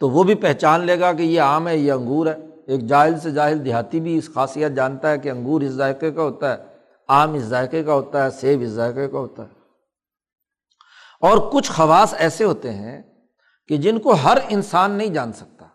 تو 0.00 0.10
وہ 0.10 0.22
بھی 0.22 0.34
پہچان 0.34 0.80
لے 0.80 1.00
گا 1.00 1.12
کہ 1.12 1.22
یہ 1.22 1.40
آم 1.40 1.68
ہے، 1.68 1.76
یہ 1.76 1.92
انگور 1.92 2.26
ہے۔ 2.26 2.34
ایک 2.66 2.80
جاہل 2.80 3.20
سے 3.20 3.30
جاہل 3.30 3.64
دیہاتی 3.64 4.00
بھی 4.00 4.18
اس 4.18 4.30
خاصیت 4.34 4.72
جانتا 4.72 5.10
ہے 5.10 5.18
کہ 5.18 5.30
انگور 5.30 5.60
اس 5.60 5.70
ذائقے 5.70 6.10
کا 6.10 6.22
ہوتا 6.22 6.52
ہے 6.52 6.64
آم 7.08 7.34
اس 7.34 7.42
ذائقے 7.42 7.82
کا 7.82 7.94
ہوتا 7.94 8.24
ہے، 8.24 8.30
سیب 8.30 8.62
اس 8.62 8.68
ذائقے 8.68 9.08
کا 9.08 9.18
ہوتا 9.18 9.42
ہے۔ 9.42 9.48
اور 11.20 11.38
کچھ 11.52 11.70
خواص 11.70 12.14
ایسے 12.18 12.44
ہوتے 12.44 12.72
ہیں 12.72 13.02
کہ 13.68 13.76
جن 13.76 13.98
کو 13.98 14.12
ہر 14.12 14.38
انسان 14.48 14.90
نہیں 14.90 15.08
جان 15.08 15.32
سکتا۔ 15.32 15.66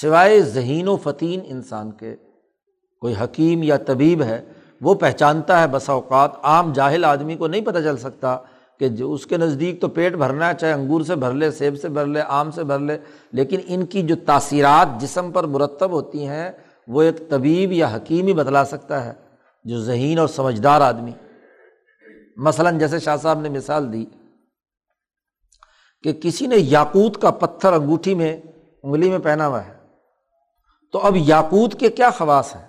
سوائے 0.00 0.40
ذہین 0.40 0.88
و 0.88 0.96
فتین 0.96 1.40
انسان 1.44 1.92
کے، 1.92 2.16
کوئی 3.00 3.14
حکیم 3.24 3.62
یا 3.62 3.76
طبیب 3.76 4.22
ہے، 4.22 4.44
وہ 4.80 4.94
پہچانتا 4.94 5.62
ہے 5.62 5.66
بسا 5.66 5.92
اوقات 5.92 6.30
عام 6.42 6.72
جاہل 6.72 7.04
آدمی 7.04 7.36
کو 7.36 7.46
نہیں 7.46 7.60
پتہ 7.60 7.78
چل 7.78 7.96
سکتا 7.96 8.38
کہ 8.82 8.88
جو 8.88 9.12
اس 9.12 9.26
کے 9.26 9.36
نزدیک 9.36 9.80
تو 9.80 9.88
پیٹ 9.88 10.12
بھرنا 10.12 10.48
ہے، 10.48 10.54
چاہے 10.54 10.72
انگور 10.72 11.00
سے 11.00 11.14
بھر 11.14 11.32
لے، 11.32 11.50
سیب 11.50 11.80
سے 11.80 11.88
بھر 11.88 12.06
لے، 12.06 12.22
آم 12.28 12.50
سے 12.50 12.64
بھر 12.64 12.78
لے، 12.78 12.98
لیکن 13.32 13.60
ان 13.66 13.86
کی 13.86 14.02
جو 14.02 14.14
تاثیرات 14.26 15.00
جسم 15.00 15.30
پر 15.30 15.44
مرتب 15.44 15.90
ہوتی 15.90 16.26
ہیں، 16.26 16.50
وہ 16.88 17.02
ایک 17.02 17.28
طبیب 17.28 17.72
یا 17.72 17.88
حکیم 17.96 18.26
ہی 18.26 18.32
بدلا 18.32 18.64
سکتا 18.64 19.04
ہے، 19.04 19.12
جو 19.64 19.80
ذہین 19.80 20.18
اور 20.18 20.28
سمجھدار 20.28 20.80
آدمی۔ 20.80 21.12
مثلاً 22.36 22.78
جیسے 22.78 22.98
شاہ 22.98 23.16
صاحب 23.16 23.40
نے 23.40 23.48
مثال 23.48 23.92
دی 23.92 24.04
کہ 26.02 26.12
کسی 26.12 26.46
نے 26.46 26.56
یاقوت 26.56 27.22
کا 27.22 27.30
پتھر 27.30 27.72
انگوٹھی 27.72 28.14
میں، 28.14 28.40
انگلی 28.82 29.10
میں 29.10 29.18
پہنا 29.18 29.46
ہوا 29.46 29.66
ہے، 29.66 29.72
تو 30.92 30.98
اب 30.98 31.16
یاقوت 31.16 31.80
کے 31.80 31.90
کیا 31.90 32.10
خواص 32.10 32.56
ہیں؟ 32.56 32.66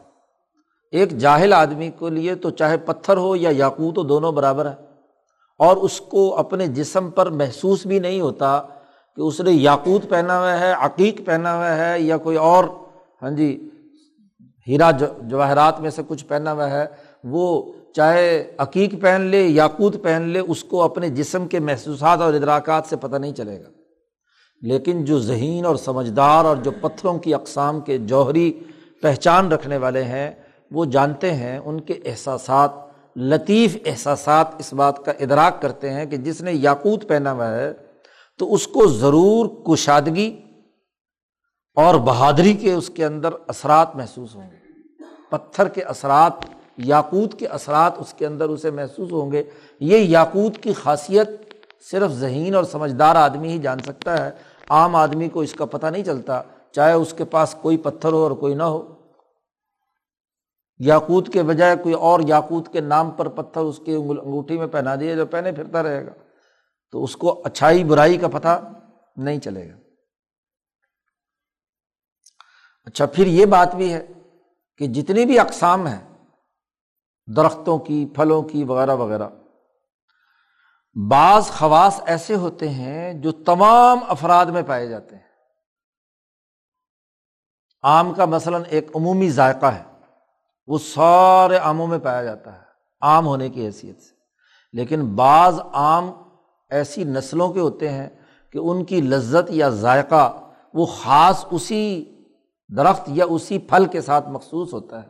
ایک 0.92 1.18
جاہل 1.18 1.54
آدمی 1.54 1.92
کو 1.92 2.10
لیے 2.10 2.36
تو 2.36 2.50
چاہے 2.50 2.78
پتھر 2.78 3.18
ہو 3.18 3.36
یا 3.36 3.50
یاقوت 3.54 3.98
ہو، 3.98 4.04
دونوں 4.04 4.32
برابر 4.32 4.72
ہے 4.72 4.83
اور 5.64 5.78
اس 5.78 6.02
کو 6.02 6.36
اپنے 6.38 6.68
جسم 6.68 7.10
پر 7.10 7.30
محسوس 7.30 7.86
بھی 7.86 8.00
نہیں 8.00 8.22
ہوتا 8.22 8.62
کہ 9.16 9.22
اس 9.22 9.42
نے 9.42 9.52
یاقوت 9.52 10.10
پہنا 10.10 10.40
ہوا 10.40 10.60
ہے، 10.60 10.74
عقیق 10.80 11.26
پہنا 11.26 11.56
ہوا 11.56 11.76
ہے 11.78 12.00
یا 12.00 12.18
کوئی 12.18 12.38
اور 12.38 12.64
ہاں 13.22 13.32
جی 13.32 13.70
ہیرا 14.68 14.92
جواہرات 15.22 15.82
میں 15.82 15.90
سے 15.90 16.02
کچھ 16.08 16.26
پہنا 16.26 16.54
ہوا 16.54 16.70
ہے۔ 16.70 16.86
وہ 17.24 17.74
چاہے 17.96 18.52
عقیق 18.58 19.02
پہن 19.02 19.22
لے، 19.22 19.44
یاقوت 19.44 20.04
پہن 20.04 20.22
لے، 20.22 20.40
اس 20.40 20.64
کو 20.64 20.82
اپنے 20.84 21.10
جسم 21.10 21.48
کے 21.48 21.60
محسوسات 21.60 22.22
اور 22.22 22.34
ادراکات 22.34 22.84
سے 22.90 22.96
پتہ 22.96 23.16
نہیں 23.16 23.34
چلے 23.34 23.64
گا۔ 23.64 23.70
لیکن 24.62 25.06
جو 25.06 25.20
ذہین 25.20 25.66
اور 25.66 25.76
سمجھدار 25.76 26.46
اور 26.46 26.58
جو 26.58 26.72
پتھروں 26.72 27.20
کی 27.20 27.34
اقسام 27.34 27.82
کے 27.82 27.98
جوہری 27.98 28.54
پہچان 29.02 29.52
رکھنے 29.52 29.78
والے 29.78 30.04
ہیں، 30.04 30.32
وہ 30.72 30.86
جانتے 30.86 31.34
ہیں 31.34 31.58
ان 31.58 31.80
کے 31.80 31.94
احساسات 32.06 32.83
لطیف 33.16 33.78
احساسات 33.86 34.48
اس 34.58 34.74
بات 34.74 35.06
کا 35.06 35.12
ادراک 35.20 35.62
کرتے 35.62 35.90
ہیں 35.90 36.06
کہ 36.06 36.18
جس 36.18 36.42
نے 36.42 36.54
یاقوت 36.54 37.08
پہنا 37.08 37.32
ہوا 37.32 37.52
ہے، 37.52 37.74
تو 38.40 38.54
اس 38.54 38.68
کو 38.68 38.88
ضرور 38.88 39.46
کشادگی 39.66 40.42
اور 41.76 41.96
بہادری 41.96 42.54
کے 42.54 42.74
اس 42.74 42.90
کے 42.90 43.06
اندر 43.06 43.30
اثرات 43.48 43.96
محسوس 43.96 44.36
ہوں 44.36 44.52
گے۔ 44.52 44.56
پتھر 45.30 45.68
کے 45.68 45.82
اثرات، 45.82 46.34
یاقوت 46.78 47.40
کے 47.40 47.48
اثرات 47.48 47.94
اس 47.98 48.14
کے 48.14 48.26
اندر 48.26 48.50
اسے 48.50 48.72
محسوس 48.72 49.12
ہوں 49.12 49.32
گے۔ 49.32 49.44
یہ 49.80 49.98
یاقوت 49.98 50.64
کی 50.64 50.74
خاصیت 50.74 51.30
صرف 51.92 52.12
ذہین 52.12 52.56
اور 52.56 52.64
سمجھدار 52.64 53.16
آدمی 53.16 53.50
ہی 53.50 53.58
جان 53.58 53.80
سکتا 53.80 54.26
ہے۔ 54.26 54.32
عام 54.70 54.96
آدمی 54.96 55.30
کو 55.30 55.40
اس 55.40 55.54
کا 55.54 55.66
پتہ 55.66 55.88
نہیں 55.88 56.04
چلتا، 56.04 56.42
چاہے 56.72 56.94
اس 56.94 57.14
کے 57.14 57.26
پاس 57.26 57.56
کوئی 57.62 57.78
پتھر 57.78 58.12
ہو 58.12 58.18
اور 58.18 58.32
کوئی 58.32 58.56
نہ 58.56 58.64
ہو۔ 58.64 58.93
یاقوت 60.84 61.34
کے 61.34 61.44
بجائے 61.44 61.76
کوئی 61.76 61.96
اور 61.96 62.20
یاقوت 62.28 62.74
کے 62.74 62.80
نام 62.80 63.12
پر 63.12 63.28
پتھر 63.28 63.62
اس 63.62 63.82
کی 63.86 63.96
انگوٹھی 63.96 64.58
میں 64.58 64.68
پہنا 64.68 64.96
دیا 64.96 65.16
جو 65.16 65.26
پہنے 65.26 65.52
پھرتا 65.52 65.84
رہے 65.84 66.06
گا۔ 66.06 66.12
تو 66.92 67.04
اس 67.04 67.16
کو 67.16 67.42
اچھائی 67.46 67.84
برائی 67.84 68.18
کا 68.18 68.28
پتہ 68.28 68.72
نہیں 69.16 69.40
چلے 69.40 69.70
گا۔ 69.70 69.76
اچھا 72.86 73.06
پھر 73.06 73.28
یہ 73.28 73.46
بات 73.46 73.76
بھی 73.76 73.94
ہے 73.94 74.08
کہ 74.78 74.88
جتنی 74.88 75.26
بھی 75.26 75.40
اقسام 75.40 75.88
ہیں، 75.88 76.18
درختوں 77.36 77.80
کی، 77.80 78.08
پھلوں 78.16 78.42
کی، 78.42 78.64
وغیرہ 78.64 78.96
وغیرہ، 78.96 79.30
بعض 81.10 81.46
خواص 81.46 82.02
ایسے 82.06 82.36
ہوتے 82.36 82.70
ہیں 82.70 83.14
جو 83.14 83.32
تمام 83.32 84.00
افراد 84.08 84.46
میں 84.46 84.62
پائے 84.68 84.88
جاتے 84.88 85.16
ہیں۔ 85.16 85.24
آم 87.82 88.14
کا 88.14 88.26
مثلاً 88.26 88.64
ایک 88.70 88.88
عمومی 88.96 89.30
ذائقہ 89.30 89.66
ہے۔ 89.66 89.93
وہ 90.68 90.78
سارے 90.78 91.58
آموں 91.58 91.88
میں 91.88 92.00
پایا 92.00 92.24
جاتا 92.24 92.54
ہے، 92.54 92.64
عام 93.02 93.28
ہونے 93.28 93.50
کی 93.50 93.66
حیثیت 93.66 94.02
سے۔ 94.02 94.14
لیکن 94.74 95.16
بعض 95.16 95.60
آم 95.74 96.12
ایسی 96.70 97.04
نسلوں 97.04 97.54
کے 97.54 97.60
ہوتے 97.60 97.90
ہیں 97.90 98.10
کہ 98.52 98.58
ان 98.58 98.86
کی 98.86 99.02
لذت 99.02 99.52
یا 99.52 99.70
ذائقہ 99.70 100.40
وہ 100.74 100.86
خاص 100.86 101.46
اسی 101.52 102.06
درخت 102.78 103.02
یا 103.08 103.26
اسی 103.30 103.58
پھل 103.58 103.86
کے 103.86 104.02
ساتھ 104.02 104.30
مخصوص 104.30 104.74
ہوتا 104.74 105.04
ہے۔ 105.04 105.08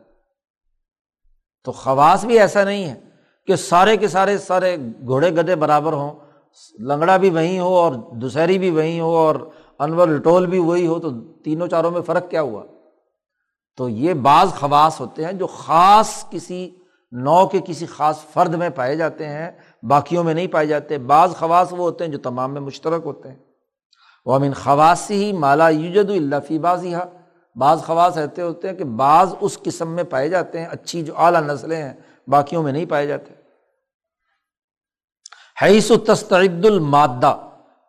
تو 1.63 1.72
خواص 1.72 2.26
بھی 2.26 2.39
ایسا 2.39 2.63
نہیں 2.63 2.86
ہے 2.86 3.00
کہ 3.48 3.56
سارے 3.56 3.98
کے 3.98 4.08
سارے 4.08 4.38
سارے 4.38 4.78
گھوڑے 5.06 5.32
گدے 5.32 5.56
برابر 5.56 5.94
ہوں، 5.94 6.12
لنگڑا 6.80 7.18
بھی 7.18 7.30
وہیں 7.30 7.60
ہو 7.60 7.76
اور 7.76 7.94
دوسہری 7.94 8.60
بھی 8.60 8.70
وہیں 8.70 9.00
ہو 9.00 9.16
اور 9.16 9.36
انور 9.80 10.08
لٹول 10.08 10.46
بھی 10.46 10.60
وہی 10.60 10.88
ہو، 10.88 11.00
تو 11.00 11.10
تینوں 11.44 11.68
چاروں 11.68 11.92
میں 11.92 12.02
فرق 12.02 12.30
کیا 12.30 12.42
ہوا؟ 12.42 12.63
تو 13.78 13.90
یہ 13.90 14.14
بعض 14.14 14.50
خواص 14.50 15.00
ہوتے 15.00 15.26
ہیں 15.26 15.34
جو 15.34 15.48
خاص 15.48 16.30
کسی 16.30 16.76
نو 17.12 17.48
کے 17.48 17.60
کسی 17.66 17.86
خاص 17.86 18.20
فرد 18.34 18.54
میں 18.54 18.70
پائے 18.70 18.96
جاتے 18.96 19.28
ہیں، 19.28 19.52
باقیوں 19.84 20.24
میں 20.24 20.34
نہیں 20.34 20.48
پائے 20.48 20.68
جاتے۔ 20.68 20.98
بعض 20.98 21.32
خواص 21.32 21.68
وہ 21.72 21.78
ہوتے 21.78 22.04
ہیں 22.04 22.12
جو 22.12 22.18
تمام 22.18 22.54
میں 22.54 22.62
مشترک 22.62 23.02
ہوتے 23.06 23.30
ہیں۔ 23.30 23.36
وہ 24.26 24.36
امین 24.36 24.54
خواص 24.54 25.12
ہی 25.12 25.34
مالا 25.34 25.70
یوجد 25.70 26.10
اللہ 26.10 26.36
فی 26.48 26.60
بازی 26.60 26.94
بعض 27.56 27.82
خواص 27.82 28.18
ایسے 28.18 28.42
ہوتے 28.42 28.70
ہیں 28.70 28.76
کہ 28.76 28.84
بعض 28.84 29.36
اس 29.42 29.60
قسم 29.64 29.92
میں 29.92 30.04
پائے 30.04 30.30
جاتے 30.30 30.60
ہیں، 30.60 30.66
اچھی 30.66 31.02
جو 31.02 31.18
اعلیٰ 31.18 31.42
نسلیں 31.42 31.84
ہیں، 31.84 31.94
باقیوں 32.28 32.64
میں 32.64 32.72
نہیں 32.72 32.86
پائے 32.86 33.08
جاتے۔ 33.08 33.34
حیث 35.62 35.92
و 35.92 35.98
تستعد 35.98 36.66
المادہ 36.66 37.38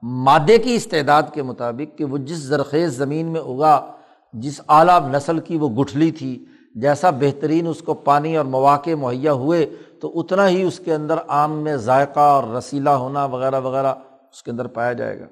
مادے 0.02 0.58
کی 0.58 0.74
استعداد 0.74 1.22
کے 1.32 1.42
مطابق 1.42 1.98
کہ 1.98 2.04
وہ 2.04 2.18
جس 2.18 2.36
زرخیز 2.36 2.96
زمین 2.96 3.26
میں 3.26 3.40
اگا 3.40 3.93
جس 4.34 4.60
اعلیٰ 4.68 4.98
نسل 5.08 5.38
کی 5.38 5.56
وہ 5.56 5.68
گٹھلی 5.74 6.10
تھی، 6.10 6.44
جیسا 6.74 7.10
بہترین 7.10 7.66
اس 7.66 7.80
کو 7.82 7.94
پانی 7.94 8.36
اور 8.36 8.44
مواقع 8.44 8.94
مہیا 9.00 9.32
ہوئے، 9.32 9.64
تو 10.00 10.10
اتنا 10.20 10.48
ہی 10.48 10.62
اس 10.62 10.78
کے 10.78 10.94
اندر 10.94 11.18
آم 11.28 11.52
میں 11.64 11.76
ذائقہ 11.76 12.20
اور 12.20 12.44
رسیلا 12.56 12.96
ہونا 12.96 13.24
وغیرہ 13.24 13.60
وغیرہ 13.60 13.94
اس 14.32 14.42
کے 14.42 14.50
اندر 14.50 14.66
پایا 14.66 14.92
جائے 14.92 15.18
گا۔ 15.20 15.26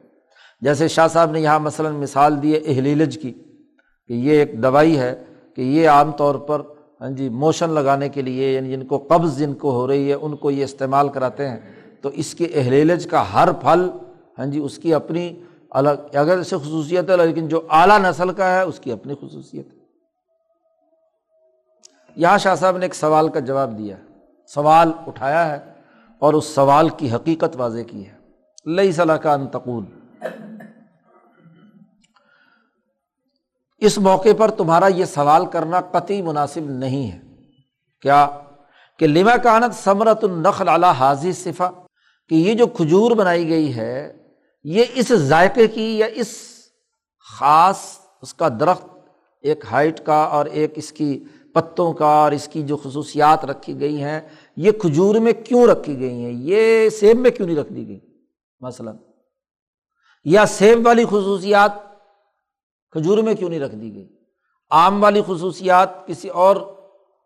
جیسے 0.63 0.89
شاہ 0.89 1.09
صاحب 1.09 1.31
نے 1.31 1.41
یہاں 1.41 1.59
مثلاً 1.61 1.95
مثال 1.95 2.43
دی 2.43 2.55
ہے 2.55 2.59
اہلیلج 2.67 3.19
کی، 3.23 3.33
کہ 4.11 4.13
یہ 4.13 4.39
ایک 4.39 4.63
دوائی 4.63 4.99
ہے 4.99 5.15
کہ 5.57 5.63
یہ 5.63 5.89
عام 5.89 6.13
طور 6.13 6.35
پر 6.35 6.61
ہاں 7.01 7.11
جی 7.11 7.29
موشن 7.29 7.71
لگانے 7.71 8.09
کے 8.09 8.23
لیے 8.23 8.53
یعنی 8.53 8.71
جن 8.71 8.85
کو 8.87 8.99
قبض 9.09 9.39
جن 9.39 9.55
کو 9.55 9.71
ہو 9.71 9.87
رہی 9.87 10.09
ہے، 10.09 10.15
ان 10.15 10.37
کو 10.37 10.51
یہ 10.51 10.65
استعمال 10.65 11.09
کراتے 11.09 11.49
ہیں۔ 11.49 11.59
تو 12.03 12.09
اس 12.09 12.35
کے 12.35 12.47
اہلیلج 12.55 13.07
کا 13.07 13.25
ہر 13.35 13.53
پھل 13.53 13.89
ہاں 14.39 14.47
جی 14.47 14.59
اس 14.59 14.79
کی 14.79 14.95
اپنی 14.95 15.33
الگ 15.75 15.91
اگر 16.15 16.39
اسے 16.39 16.57
خصوصیت 16.57 17.11
ہے، 17.11 17.17
لیکن 17.17 17.49
جو 17.49 17.67
اعلیٰ 17.71 17.99
نسل 17.99 18.33
کا 18.33 18.51
ہے، 18.51 18.63
اس 18.63 18.81
کی 18.81 18.93
اپنی 18.93 19.15
خصوصیت 19.15 19.73
ہے۔ 19.73 19.79
یہاں 22.17 22.39
شاہ 22.39 22.55
صاحب 22.55 22.77
نے 22.77 22.85
ایک 22.85 22.95
سوال 22.95 23.29
کا 23.29 23.41
جواب 23.41 23.79
دیا 23.79 23.97
سوال 24.47 24.93
اٹھایا 25.07 25.51
ہے 25.51 25.73
اور 26.19 26.35
اس 26.35 26.45
سوال 26.45 26.89
کی 26.89 27.13
حقیقت 27.13 27.57
واضح 27.57 27.81
کی 27.91 28.07
ہے۔ 28.07 28.15
لئی 28.67 28.93
صلاح 28.93 29.17
کا 29.17 29.35
انتقول 29.35 29.85
اس 33.79 33.99
موقع 33.99 34.29
پر 34.39 34.51
تمہارا 34.51 34.87
یہ 34.87 35.05
سوال 35.05 35.47
کرنا 35.47 35.81
قطعی 35.81 36.23
مناسب 36.23 36.71
نہیں 36.71 37.13
ہے۔ 37.13 37.21
کیا؟ 38.01 38.29
کہ 38.99 39.07
لما 39.07 39.37
کانت 39.37 39.75
ثمرت 39.75 40.25
النخل 40.25 40.69
اعلیٰ 40.69 40.93
حاضی 40.93 41.33
صفا 41.33 41.71
کہ 42.29 42.35
یہ 42.35 42.55
جو 42.55 42.67
کھجور 42.67 43.11
بنائی 43.11 43.49
گئی 43.49 43.77
ہے 43.77 44.22
یہ 44.65 44.85
اس 44.95 45.09
ذائقے 45.09 45.69
کی 45.69 45.99
یا 45.99 46.07
اس 46.07 46.29
خاص 47.39 47.99
اس 48.23 48.35
کا 48.35 48.49
درخت 48.49 48.85
ایک 49.41 49.65
ہائٹ 49.71 50.01
کا 50.07 50.23
اور 50.23 50.47
ایک 50.47 50.73
اس 50.75 50.93
کی 50.93 51.25
پتوں 51.55 51.93
کا 51.93 52.07
اور 52.07 52.33
اس 52.33 52.49
کی 52.49 52.63
جو 52.63 52.77
خصوصیات 52.77 53.45
رکھی 53.45 53.81
گئی 53.81 54.03
ہیں، 54.03 54.21
یہ 54.57 54.73
کھجور 54.73 55.15
میں 55.15 55.33
کیوں 55.33 55.67
رکھی 55.67 56.01
گئی 56.01 56.25
ہیں؟ 56.25 56.33
یہ 56.35 56.89
سیب 56.89 57.19
میں 57.19 57.31
کیوں 57.31 57.47
نہیں 57.47 57.57
رکھ 57.57 57.73
دی 57.73 57.89
گئی؟ 57.89 58.01
مثلاً۔ 58.61 58.97
یا 60.25 60.47
سیب 60.47 60.87
والی 60.87 61.05
خصوصیات 61.05 61.73
کھجور 62.91 63.19
میں 63.19 63.35
کیوں 63.35 63.51
نہیں 63.51 63.61
رکھ 63.61 63.75
دی 63.75 63.95
گئی؟ 63.95 64.17
آم 64.71 65.03
والی 65.03 65.23
خصوصیات 65.27 66.07
کسی 66.07 66.29
اور 66.29 66.57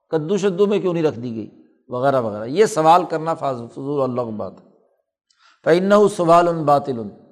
کدو 0.09 0.37
شدو 0.37 0.67
میں 0.67 0.79
کیوں 0.79 0.93
نہیں 0.93 1.05
رکھ 1.05 1.19
دی 1.19 1.37
گئی؟ 1.37 1.63
وغیرہ 1.89 2.21
وغیرہ۔ 2.21 2.45
یہ 2.45 2.67
سوال 2.67 3.05
کرنا 3.05 3.35
فضول 3.35 4.11
اللہ 4.11 4.23
بات 4.23 4.53
فعن 5.65 6.09
سوال 6.09 6.49
ان 6.49 6.65
باطل۔ 6.65 7.26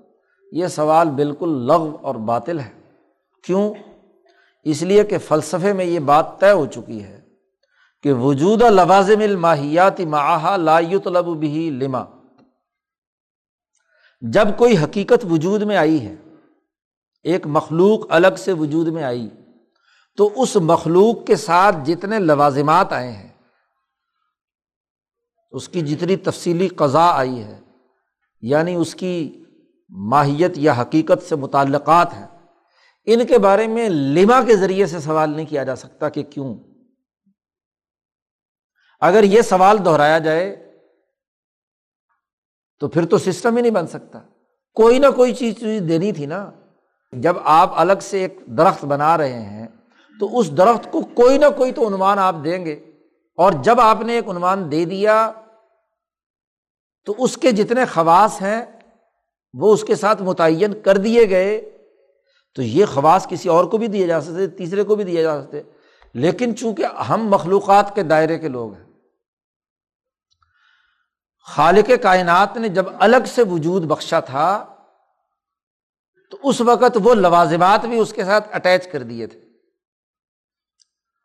یہ 0.55 0.67
سوال 0.67 1.09
بالکل 1.09 1.49
لغ 1.49 1.97
اور 2.03 2.15
باطل 2.15 2.61
ہے۔ 2.61 2.71
کیوں؟ 3.45 3.75
اس 4.63 4.83
لیے 4.83 5.05
کہ 5.05 5.19
فلسفے 5.19 5.73
میں 5.73 5.85
یہ 5.85 5.99
بات 5.99 6.41
طے 6.41 6.51
ہو 6.51 6.67
چکی 6.67 7.05
ہے 7.05 7.21
کہ 8.03 8.13
وجود 8.13 8.63
لوازم 8.63 9.21
الماہیات 9.21 10.01
معاہا 10.01 10.57
لا 10.57 10.81
طلب 11.05 11.37
بھی 11.37 11.71
لما۔ 11.71 12.05
جب 14.21 14.49
کوئی 14.57 14.77
حقیقت 14.79 15.27
وجود 15.31 15.63
میں 15.63 15.77
آئی 15.77 16.07
ہے، 16.07 16.15
ایک 17.23 17.47
مخلوق 17.47 18.07
الگ 18.09 18.37
سے 18.39 18.53
وجود 18.53 18.89
میں 18.89 19.03
آئی، 19.03 19.29
تو 20.17 20.31
اس 20.37 20.57
مخلوق 20.57 21.27
کے 21.27 21.37
ساتھ 21.37 21.77
جتنے 21.85 22.19
لوازمات 22.19 22.93
آئے 22.93 23.13
ہیں، 23.13 23.29
اس 25.51 25.69
کی 25.69 25.81
جتنی 25.81 26.17
تفصیلی 26.17 26.69
قضا 26.69 27.11
آئی 27.11 27.43
ہے 27.43 27.61
یعنی 28.41 28.75
اس 28.75 28.95
کی 28.95 29.44
ماہیت 29.89 30.53
یا 30.57 30.75
حقیقت 30.79 31.23
سے 31.29 31.37
متعلقات 31.37 32.15
ہیں۔ 32.15 32.27
ان 33.05 33.27
کے 33.27 33.39
بارے 33.39 33.67
میں 33.67 33.89
لما 33.89 34.43
کے 34.43 34.57
ذریعے 34.57 34.87
سے 34.87 35.01
سوال 35.01 35.31
نہیں 35.31 35.47
کیا 35.47 35.65
جا 35.65 35.77
سکتا 35.77 36.09
کہ 36.09 36.23
کیوں۔ 36.23 36.59
اگر 39.01 39.23
یہ 39.23 39.43
سوال 39.43 39.85
دہرایا 39.85 40.19
جائے 40.19 40.79
تو 42.81 42.89
پھر 42.89 43.07
تو 43.07 43.19
سسٹم 43.19 43.57
ہی 43.57 43.63
نہیں 43.63 43.73
بن 43.73 43.87
سکتا۔ 43.87 44.19
کوئی 44.75 44.99
نہ 44.99 45.07
کوئی 45.17 45.35
چیز 45.35 45.55
دینی 45.61 46.13
تھی 46.13 46.27
نا۔ 46.27 46.51
جب 47.13 47.37
آپ 47.45 47.71
الگ 47.75 47.93
سے 48.01 48.21
ایک 48.23 48.39
درخت 48.47 48.85
بنا 48.85 49.19
رہے 49.19 49.43
ہیں 49.43 49.67
تو 50.21 50.39
اس 50.39 50.57
درخت 50.57 50.93
کو 50.93 51.01
کوئی 51.01 51.39
نہ 51.39 51.47
کوئی 51.57 51.73
تو 51.73 51.89
عنوان 51.89 52.19
آپ 52.19 52.37
دیں 52.45 52.67
گے۔ 52.67 52.91
اور 53.37 53.53
جب 53.53 53.81
آپ 53.81 54.01
نے 54.01 54.13
ایک 54.13 54.29
عنوان 54.29 54.71
دے 54.73 54.85
دیا 54.85 55.33
تو 57.05 57.15
اس 57.19 57.37
کے 57.37 57.53
جتنے 57.53 57.85
خواص 57.85 58.43
ہیں 58.43 58.74
وہ 59.59 59.75
اس 59.75 59.85
کے 59.85 59.95
ساتھ 59.95 60.23
متعین 60.23 60.81
کر 60.81 60.97
دیے 60.97 61.31
گئے، 61.31 61.71
تو 62.55 62.63
یہ 62.63 62.85
خواص 62.87 63.29
کسی 63.29 63.49
اور 63.49 63.65
کو 63.65 63.79
بھی 63.79 63.87
دیے 63.87 64.07
جا 64.07 64.21
سکتے، 64.21 64.47
تیسرے 64.47 64.83
کو 64.83 64.97
بھی 64.97 65.05
دیے 65.05 65.23
جا 65.23 65.43
سکتے۔ 65.43 65.63
لیکن 66.15 66.57
چونکہ 66.57 66.85
ہم 66.85 67.29
مخلوقات 67.29 67.95
کے 67.95 68.03
دائرے 68.03 68.39
کے 68.39 68.49
لوگ 68.49 68.75
ہیں، 68.75 68.85
خالق 71.47 71.91
کائنات 72.03 72.57
نے 72.57 72.69
جب 72.69 72.85
الگ 73.01 73.27
سے 73.27 73.43
وجود 73.43 73.83
بخشا 73.83 74.21
تھا، 74.21 74.65
تو 76.31 76.39
اس 76.43 76.61
وقت 76.61 76.99
وہ 77.05 77.15
لوازمات 77.15 77.87
بھی 77.87 77.99
اس 77.99 78.13
کے 78.13 78.25
ساتھ 78.25 78.49
اٹیچ 78.53 78.89
کر 78.89 79.03
دیے 79.03 79.27
تھے۔ 79.27 79.41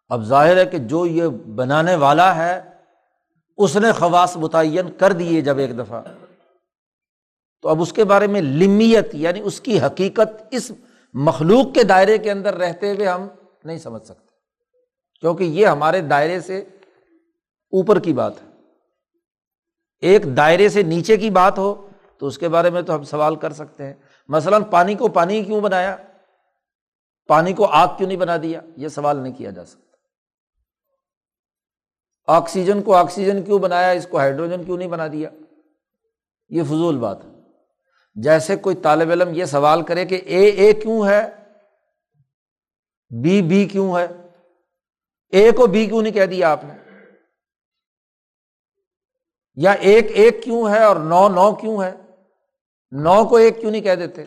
اب 0.10 0.24
ظاہر 0.24 0.58
ہے 0.58 0.66
کہ 0.66 0.78
جو 0.78 1.06
یہ 1.06 1.28
بنانے 1.28 1.96
والا 1.96 2.36
ہے، 2.36 2.62
اس 3.58 3.78
نے 3.78 3.92
خواص 3.92 4.38
متعین 4.38 4.92
کر 4.92 5.12
دیے 5.12 5.42
جب 5.42 5.58
ایک 5.58 5.80
دفعہ۔ 5.80 6.02
تو 7.62 7.70
اب 7.70 7.82
اس 7.82 7.94
کے 7.94 8.04
بارے 8.04 8.28
میں 8.28 8.42
لمیت 8.42 9.08
یعنی 9.14 9.40
اس 9.40 9.62
کی 9.62 9.82
حقیقت 9.82 10.44
اس 10.52 10.72
مخلوق 11.14 11.76
کے 11.76 11.84
دائرے 11.84 12.18
کے 12.18 12.32
اندر 12.32 12.54
رہتے 12.54 12.92
ہوئے 12.92 13.08
ہم 13.08 13.28
نہیں 13.64 13.78
سمجھ 13.78 14.04
سکتے۔ 14.04 14.30
کیونکہ 15.22 15.44
یہ 15.44 15.68
ہمارے 15.68 16.02
دائرے 16.02 16.40
سے 16.40 16.58
اوپر 17.72 18.00
کی 18.00 18.14
بات 18.14 18.34
ہے۔ 18.42 18.48
ایک 20.02 20.38
دائرے 20.38 20.70
سے 20.70 20.82
نیچے 20.82 21.18
کی 21.18 21.30
بات 21.30 21.58
ہو 21.58 21.88
تو 22.18 22.28
اس 22.28 22.38
کے 22.38 22.50
بارے 22.50 22.70
میں 22.70 22.82
تو 22.82 22.96
ہم 22.96 23.04
سوال 23.04 23.36
کر 23.36 23.54
سکتے 23.54 23.86
ہیں۔ 23.86 23.94
مثلاً 24.28 24.64
پانی 24.64 24.96
کو 24.96 25.08
پانی 25.08 25.44
کیوں 25.44 25.62
بنایا؟ 25.62 25.98
پانی 27.28 27.54
کو 27.54 27.66
آگ 27.66 27.88
کیوں 27.98 28.08
نہیں 28.08 28.18
بنا 28.18 28.38
دیا؟ 28.38 28.62
یہ 28.78 28.88
سوال 28.88 29.18
نہیں 29.18 29.34
کیا 29.34 29.50
جا 29.50 29.66
سکتا۔ 29.66 29.98
آکسیجن 32.28 32.82
کو 32.82 32.96
آکسیجن 32.96 33.44
کیوں 33.44 33.60
بنایا؟ 33.60 33.90
اس 33.90 34.08
کو 34.12 34.18
ہائیڈروجن 34.18 34.64
کیوں 34.64 34.78
نہیں 34.78 34.88
بنا 34.88 35.08
دیا؟ 35.08 35.30
یہ 36.50 36.64
فضول 36.64 36.98
بات 36.98 37.26
ہے۔ 37.26 37.39
جیسے 38.16 38.56
کوئی 38.56 38.76
طالب 38.76 39.12
علم 39.12 39.34
یہ 39.34 39.46
سوال 39.46 39.82
کرے 39.82 40.06
کہ 40.06 40.22
اے 40.26 40.50
اے 40.50 40.74
کیوں 40.74 41.08
ہے؟ 41.08 41.30
بی 43.24 43.42
بی 43.42 43.66
کیوں 43.66 44.00
ہے؟ 44.00 44.08
اے 45.30 45.52
کو 45.52 45.68
بی 45.68 45.86
کیوں 45.86 46.02
نہیں 46.02 46.14
کہہ 46.14 46.26
دیا 46.26 46.52
آپ 46.52 46.64
نے؟ 46.64 46.74
یا 49.56 49.72
ایک 49.72 50.08
ایک 50.14 50.44
کیوں 50.44 50.70
ہے 50.70 50.84
اور 50.84 50.96
نو 50.96 51.28
نو 51.30 51.56
کیوں 51.56 51.84
ہے؟ 51.84 51.92
نو 52.92 53.26
کو 53.26 53.36
ایک 53.36 53.60
کیوں 53.60 53.72
نہیں 53.72 53.82
کہہ 53.82 53.96
دیتے؟ 53.96 54.26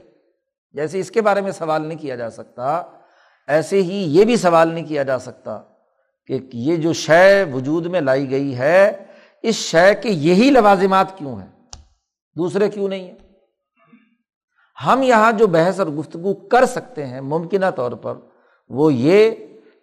جیسے 0.73 1.01
اس 1.01 1.11
کے 1.11 1.23
بارے 1.23 1.41
میں 1.41 1.53
سوال 1.53 1.87
نہیں 1.87 1.99
کیا 1.99 2.17
جا 2.17 2.31
سکتا، 2.31 2.83
ایسے 3.47 3.83
ہی 3.83 4.19
یہ 4.19 4.25
بھی 4.25 4.37
سوال 4.37 4.69
نہیں 4.69 4.87
کیا 4.87 5.03
جا 5.03 5.19
سکتا 5.19 5.63
کہ 6.27 6.39
یہ 6.53 6.77
جو 6.77 6.93
شے 6.93 7.45
وجود 7.45 7.87
میں 7.87 8.01
لائی 8.01 8.31
گئی 8.31 8.59
ہے، 8.59 9.07
اس 9.43 9.55
شے 9.55 9.95
کے 9.95 10.09
یہی 10.09 10.51
لوازمات 10.51 11.19
کیوں 11.19 11.41
ہیں؟ 11.41 11.49
دوسرے 12.37 12.69
کیوں 12.69 12.89
نہیں 12.89 13.07
ہیں؟ 13.07 13.22
ہم 14.87 15.03
یہاں 15.03 15.33
جو 15.33 15.47
بحث 15.47 15.79
اور 15.79 15.89
گفتگو 15.89 16.35
کر 16.35 16.67
سکتے 16.67 17.07
ہیں 17.07 17.21
ممکنہ 17.21 17.67
طور 17.77 17.93
پر، 17.93 18.15
وہ 18.69 18.95
یہ 18.95 19.31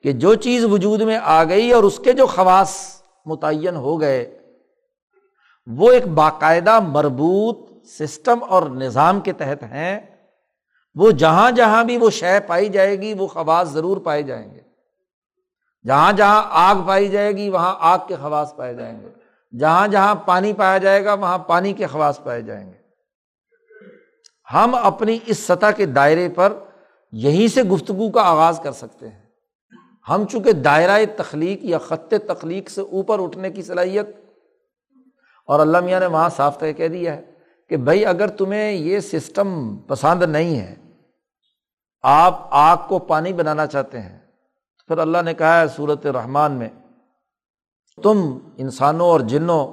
کہ 0.03 0.11
جو 0.11 0.35
چیز 0.35 0.65
وجود 0.65 1.01
میں 1.01 1.19
آ 1.23 1.43
گئی 1.43 1.71
اور 1.71 1.83
اس 1.83 1.99
کے 1.99 2.13
جو 2.13 2.25
خواص 2.25 3.01
متعین 3.25 3.75
ہو 3.75 4.01
گئے، 4.01 4.39
وہ 5.67 5.91
ایک 5.91 6.07
باقاعدہ 6.07 6.79
مربوط 6.79 7.85
سسٹم 7.85 8.39
اور 8.49 8.63
نظام 8.63 9.19
کے 9.19 9.31
تحت 9.31 9.63
ہیں۔ 9.63 9.99
وہ 10.95 11.11
جہاں 11.11 11.51
جہاں 11.51 11.83
بھی 11.83 11.97
وہ 11.97 12.09
شے 12.09 12.39
پائی 12.47 12.69
جائے 12.69 13.01
گی، 13.01 13.13
وہ 13.13 13.27
خواص 13.27 13.69
ضرور 13.69 13.97
پائے 13.97 14.23
جائیں 14.23 14.53
گے۔ 14.53 14.59
جہاں 15.87 16.13
جہاں 16.13 16.43
آگ 16.49 16.75
پائی 16.87 17.07
جائے 17.07 17.31
گی، 17.31 17.49
وہاں 17.49 17.75
آگ 17.79 17.99
کے 18.07 18.15
خواص 18.15 18.55
پائے 18.55 18.73
جائیں 18.73 19.01
گے۔ 19.01 19.09
جہاں 19.57 19.87
جہاں 19.87 20.15
پانی 20.15 20.53
پایا 20.53 20.77
جائے 20.77 21.05
گا، 21.05 21.13
وہاں 21.13 21.37
پانی 21.37 21.73
کے 21.73 21.87
خواص 21.87 22.23
پائے 22.23 22.41
جائیں 22.41 22.73
گے۔ 22.73 22.78
ہم 24.53 24.75
اپنی 24.75 25.19
اس 25.25 25.39
سطح 25.39 25.71
کے 25.77 25.85
دائرے 25.85 26.29
پر 26.29 26.53
یہیں 27.11 27.47
سے 27.47 27.63
گفتگو 27.63 28.11
کا 28.11 28.21
آغاز 28.21 28.59
کر 28.59 28.71
سکتے 28.71 29.09
ہیں۔ 29.09 29.21
ہم 30.09 30.25
چونکہ 30.25 30.51
دائرۂ 30.51 31.17
تخلیق 31.17 31.65
یا 31.65 31.77
خط 31.77 32.13
تخلیق 32.27 32.69
سے 32.69 32.81
اوپر 32.81 33.23
اٹھنے 33.23 33.51
کی 33.51 33.61
صلاحیت 33.61 34.07
اور 35.45 35.59
اللہ 35.59 35.77
میاں 35.77 35.99
نے 35.99 36.05
وہاں 36.05 36.29
صاف 36.29 36.59
طے 36.59 36.73
کہہ 36.73 36.87
دیا 36.87 37.15
ہے 37.15 37.21
کہ 37.69 37.77
بھائی 37.77 38.05
اگر 38.05 38.27
تمہیں 38.27 38.71
یہ 38.71 38.99
سسٹم 38.99 39.77
پسند 39.77 40.23
نہیں 40.23 40.59
ہے، 40.59 40.75
آپ 42.03 42.47
آگ 42.49 42.77
کو 42.87 42.99
پانی 42.99 43.33
بنانا 43.33 43.67
چاہتے 43.67 44.01
ہیں، 44.01 44.19
تو 44.77 44.87
پھر 44.87 44.97
اللہ 44.97 45.21
نے 45.25 45.33
کہا 45.33 45.61
ہے 45.61 45.67
صورت 45.67 46.05
رحمان 46.05 46.51
میں، 46.51 46.69
تم 48.03 48.37
انسانوں 48.57 49.07
اور 49.07 49.19
جنوں 49.19 49.67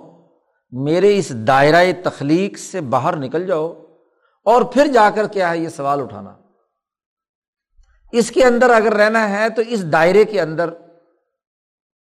میرے 0.73 1.17
اس 1.19 1.31
دائرۂ 1.31 1.93
تخلیق 2.05 2.59
سے 2.59 2.81
باہر 2.81 3.17
نکل 3.17 3.47
جاؤ۔ 3.47 3.86
اور 4.47 4.63
پھر 4.63 4.87
جا 4.87 5.11
کر 5.11 5.29
کیا 5.29 5.51
ہے 5.51 5.59
یہ 5.59 5.69
سوال 5.69 6.01
اٹھانا۔ 6.01 6.37
اس 8.13 8.31
کے 8.31 8.45
اندر 8.45 8.71
اگر 8.71 8.93
رہنا 8.93 9.31
ہے 9.31 9.51
تو 9.51 9.63
اس 9.63 9.93
دائرے 9.93 10.25
کے 10.25 10.41
اندر 10.41 10.71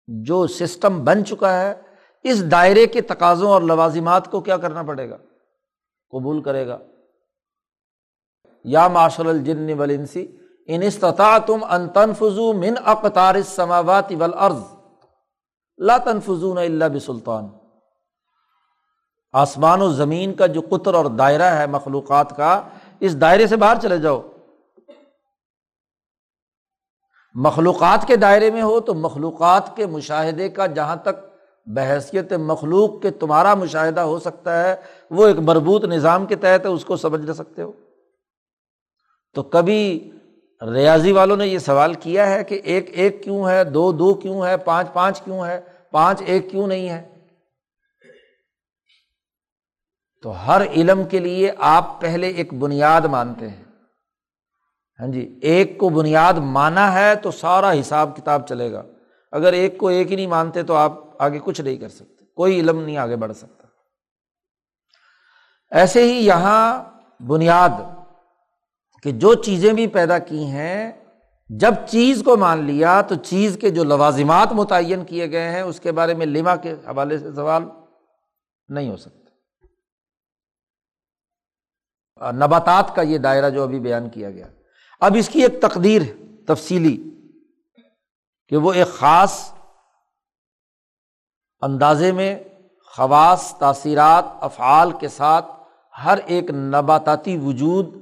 جو 0.07 0.47
سسٹم 0.47 1.05
بن 1.05 1.24
چکا 1.24 1.61
ہے، 1.61 1.74
اس 2.22 2.51
دائرے 2.51 2.86
کے 2.86 3.01
تقاضوں 3.01 3.51
اور 3.51 3.62
لوازمات 3.62 4.30
کو 4.30 4.41
کیا 4.41 4.57
کرنا 4.57 4.82
پڑے 4.82 5.11
گا؟ 5.11 5.16
قبول 6.11 6.43
کرے 6.43 6.66
گا۔ 6.66 6.78
یا 8.64 8.89
ماشاء 8.89 9.24
الجن 9.24 9.80
ولنسی 9.80 10.36
ان 10.66 10.82
استطاع 10.82 11.39
تم 11.39 11.64
ان 11.70 11.89
تنفزو 11.89 12.53
من 12.53 12.74
اقتار 12.84 13.34
سماوات 13.47 14.12
ولعرض 14.20 14.62
لا 15.78 15.97
تنفزون 15.97 16.59
اللہ 16.59 16.84
بسلطان۔ 16.84 17.57
آسمان 19.33 19.83
و 19.83 19.89
زمین 19.89 20.35
کا 20.35 20.47
جو 20.47 20.61
قطر 20.61 20.95
اور 20.95 21.05
دائرہ 21.05 21.43
ہے 21.43 21.66
مخلوقات 21.66 22.37
کا، 22.37 22.62
اس 23.01 23.20
دائرے 23.20 23.47
سے 23.47 23.57
باہر 23.57 23.76
چلے 23.83 23.99
جاؤ۔ 23.99 24.22
مخلوقات 27.35 28.07
کے 28.07 28.16
دائرے 28.16 28.51
میں 28.51 28.62
ہو 28.62 28.81
تو 28.81 28.95
مخلوقات 28.95 29.76
کے 29.76 29.87
مشاہدے 29.87 30.49
کا 30.49 30.66
جہاں 30.66 30.97
تک 30.97 31.29
بحثیت 31.66 32.33
مخلوق 32.33 33.03
کے 33.03 33.11
تمہارا 33.11 33.55
مشاہدہ 33.55 34.01
ہو 34.01 34.18
سکتا 34.18 34.64
ہے، 34.64 34.76
وہ 35.11 35.26
ایک 35.26 35.39
مربوط 35.39 35.85
نظام 35.85 36.26
کے 36.26 36.37
تحت 36.37 36.66
ہے، 36.66 36.70
اس 36.70 36.85
کو 36.85 36.97
سمجھ 36.97 37.20
نہ 37.20 37.33
سکتے 37.33 37.62
ہو۔ 37.62 37.72
تو 39.35 39.43
کبھی 39.43 40.11
ریاضی 40.74 41.12
والوں 41.12 41.37
نے 41.37 41.47
یہ 41.47 41.59
سوال 41.59 41.95
کیا 41.95 42.31
ہے 42.31 42.45
کہ 42.45 42.61
ایک 42.64 42.91
ایک 42.93 43.22
کیوں 43.22 43.49
ہے، 43.49 43.64
دو 43.64 43.93
دو 43.93 44.14
کیوں 44.14 44.47
ہے، 44.47 44.57
پانچ 44.57 44.93
پانچ 44.93 45.20
کیوں 45.20 45.47
ہے، 45.47 45.61
پانچ 45.91 46.22
ایک 46.26 46.51
کیوں 46.51 46.66
نہیں 46.66 46.89
ہے؟ 46.89 47.18
تو 50.23 50.47
ہر 50.47 50.62
علم 50.66 51.05
کے 51.05 51.19
لیے 51.19 51.53
آپ 51.59 52.01
پہلے 52.01 52.29
ایک 52.29 52.55
بنیاد 52.55 53.01
مانتے 53.01 53.49
ہیں۔ 53.51 53.64
ہاں 55.01 55.07
جی 55.07 55.39
ایک 55.43 55.79
کو 55.79 55.89
بنیاد 55.89 56.35
مانا 56.35 56.93
ہے 56.93 57.14
تو 57.14 57.31
سارا 57.31 57.73
حساب 57.73 58.16
کتاب 58.16 58.49
چلے 58.49 58.73
گا۔ 58.73 58.83
اگر 59.33 59.53
ایک 59.53 59.79
کو 59.79 59.89
ایک 59.89 60.11
ہی 60.11 60.16
نہیں 60.16 60.27
مانتے 60.27 60.62
تو 60.62 60.75
آپ 60.75 60.93
آگے 61.19 61.39
کچھ 61.45 61.61
نہیں 61.61 61.77
کر 61.77 61.89
سکتے، 61.89 62.25
کوئی 62.25 62.61
علم 62.61 62.83
نہیں 62.83 62.97
آگے 62.97 63.16
بڑھ 63.16 63.33
سکتا۔ 63.33 63.66
ایسے 65.71 66.03
ہی 66.03 66.27
یہاں 66.27 66.85
بنیاد 67.23 67.71
کہ 69.03 69.12
جو 69.12 69.35
چیزیں 69.35 69.73
بھی 69.73 69.87
پیدا 69.87 70.19
کی 70.19 70.45
ہیں، 70.45 70.93
جب 71.49 71.75
چیز 71.89 72.23
کو 72.25 72.37
مان 72.37 72.64
لیا 72.64 73.01
تو 73.01 73.14
چیز 73.14 73.59
کے 73.61 73.71
جو 73.71 73.85
لوازمات 73.85 74.53
متعین 74.53 75.05
کیے 75.05 75.31
گئے 75.31 75.51
ہیں، 75.51 75.62
اس 75.62 75.81
کے 75.81 75.93
بارے 75.93 76.14
میں 76.14 76.27
لما 76.27 76.57
کے 76.57 76.73
حوالے 76.73 77.19
سے 77.19 77.33
سوال 77.35 77.62
نہیں 78.69 78.91
ہو 78.91 78.97
سکتا۔ 78.97 79.18
نباتات 82.23 82.95
کا 82.95 83.03
یہ 83.03 83.19
دائرہ 83.19 83.51
جو 83.51 83.62
ابھی 83.62 83.81
بیان 83.81 84.09
کیا 84.09 84.31
گیا۔ 84.31 84.47
اب 85.01 85.12
اس 85.19 85.29
کی 85.29 85.43
ایک 85.43 85.62
تقدیر 85.62 86.03
تفصیلی 86.47 87.11
کہ 88.49 88.57
وہ 88.57 88.73
ایک 88.73 88.89
خاص 88.89 89.53
اندازے 91.61 92.12
میں 92.12 92.39
خواص، 92.97 93.59
تاثیرات، 93.59 94.25
افعال 94.41 94.93
کے 95.01 95.09
ساتھ 95.09 95.47
ہر 96.05 96.19
ایک 96.27 96.51
نباتاتی 96.51 97.39
وجود 97.39 97.95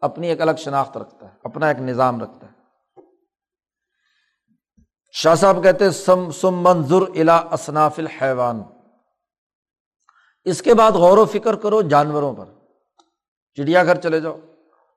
اپنی 0.00 0.28
ایک 0.28 0.40
الگ 0.40 0.52
شناخت 0.58 0.96
رکھتا 0.96 1.26
ہے، 1.26 1.32
اپنا 1.44 1.68
ایک 1.68 1.78
نظام 1.78 2.20
رکھتا 2.20 2.46
ہے۔ 2.46 2.52
شاہ 5.12 5.34
صاحب 5.34 5.62
کہتے 5.62 5.90
سم 5.90 6.30
سم 6.30 6.62
منظر 6.62 7.02
الا 7.02 7.36
اصناف 7.36 7.98
الحیوان۔ 7.98 8.62
اس 10.44 10.62
کے 10.62 10.74
بعد 10.74 10.92
غور 10.92 11.18
و 11.18 11.24
فکر 11.24 11.54
کرو 11.54 11.82
جانوروں 11.82 12.34
پر۔ 12.34 12.57
چڑیا 13.58 13.84
گھر 13.84 14.00
چلے 14.00 14.20
جاؤ، 14.20 14.38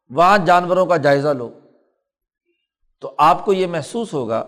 وہاں 0.10 0.38
جانوروں 0.38 0.86
کا 0.86 0.98
جائزہ 0.98 1.28
لو۔ 1.28 1.60
تو 3.02 3.16
آپ 3.18 3.46
کو 3.46 3.54
یہ 3.54 3.68
محسوس 3.68 4.14
ہوگا 4.14 4.46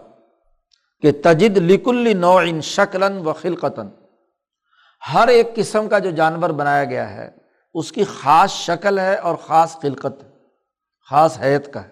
کہ 1.02 1.12
تجد 1.12 1.58
لکل 1.58 2.18
نو 2.18 2.38
ان 2.38 2.60
و 3.26 3.34
خلقتاً۔ 3.34 3.90
ہر 5.14 5.28
ایک 5.28 5.56
قسم 5.56 5.90
کا 5.90 6.00
جو 6.00 6.12
جانور 6.12 6.50
بنایا 6.50 6.84
گیا 6.84 7.10
ہے، 7.10 7.32
اس 7.74 7.92
کی 7.92 8.04
خاص 8.04 8.52
شکل 8.52 9.00
ہے 9.00 9.16
اور 9.16 9.36
خاص 9.36 9.78
خلقت 9.78 10.24
خاص 11.10 11.42
حیت 11.42 11.74
کا 11.74 11.84
ہے۔ 11.84 11.92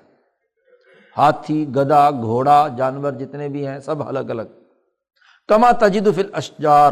ہاتھی، 1.17 1.67
گدا، 1.69 2.11
گھوڑا، 2.11 2.67
جانور 2.77 3.11
جتنے 3.11 3.49
بھی 3.49 3.67
ہیں، 3.67 3.79
سب 3.79 4.07
الگ 4.07 4.19
الگ۔ 4.19 4.41
کما 5.47 5.71
تجد 5.71 6.15
فل 6.15 6.29
اشجار 6.33 6.91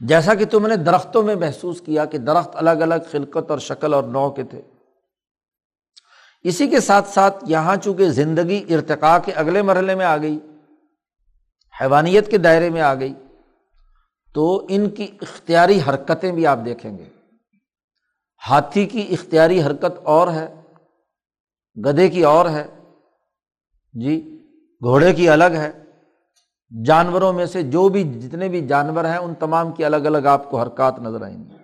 جیسا 0.00 0.34
کہ 0.34 0.44
تم 0.44 0.66
نے 0.66 0.76
درختوں 0.76 1.22
میں 1.22 1.34
محسوس 1.34 1.80
کیا 1.80 2.04
کہ 2.04 2.18
درخت 2.18 2.50
الگ 2.52 2.70
الگ 2.70 2.94
خلقت 3.10 3.50
اور 3.50 3.58
شکل 3.58 3.94
اور 3.94 4.04
نو 4.04 4.30
کے 4.30 4.42
تھے۔ 4.42 4.62
اسی 6.42 6.66
کے 6.66 6.80
ساتھ 6.80 7.08
ساتھ 7.08 7.44
یہاں 7.46 7.76
چونکہ 7.76 8.08
زندگی 8.10 8.74
ارتقا 8.74 9.18
کے 9.18 9.32
اگلے 9.32 9.62
مرحلے 9.62 9.94
میں 9.94 10.06
آ 10.06 10.16
گئی، 10.16 10.38
حیوانیت 11.80 12.30
کے 12.30 12.38
دائرے 12.38 12.70
میں 12.70 12.80
آ 12.80 12.94
گئی، 12.94 13.14
تو 14.34 14.66
ان 14.68 14.90
کی 14.90 15.06
اختیاری 15.22 15.80
حرکتیں 15.88 16.32
بھی 16.32 16.46
آپ 16.46 16.58
دیکھیں 16.64 16.98
گے۔ 16.98 17.04
ہاتھی 18.50 18.86
کی 18.86 19.06
اختیاری 19.10 19.62
حرکت 19.62 19.98
اور 20.02 20.28
ہے 20.28 20.62
گدے 21.84 22.08
کی 22.08 22.24
اور 22.24 22.46
ہے 22.46 22.66
جی 23.92 24.44
گھوڑے 24.82 25.14
کی 25.14 25.28
الگ 25.28 25.44
ہے۔ 25.44 25.79
جانوروں 26.72 27.32
میں 27.32 27.46
سے 27.46 27.62
جو 27.62 27.88
بھی 27.88 28.02
جتنے 28.20 28.48
بھی 28.48 28.66
جانور 28.66 29.04
ہیں، 29.04 29.16
ان 29.16 29.34
تمام 29.34 29.72
کی 29.72 29.84
الگ 29.84 30.06
الگ 30.10 30.26
آپ 30.26 30.48
کو 30.50 30.60
حرکات 30.60 30.98
نظر 31.00 31.22
آئیں 31.22 31.36
گی۔ 31.36 31.56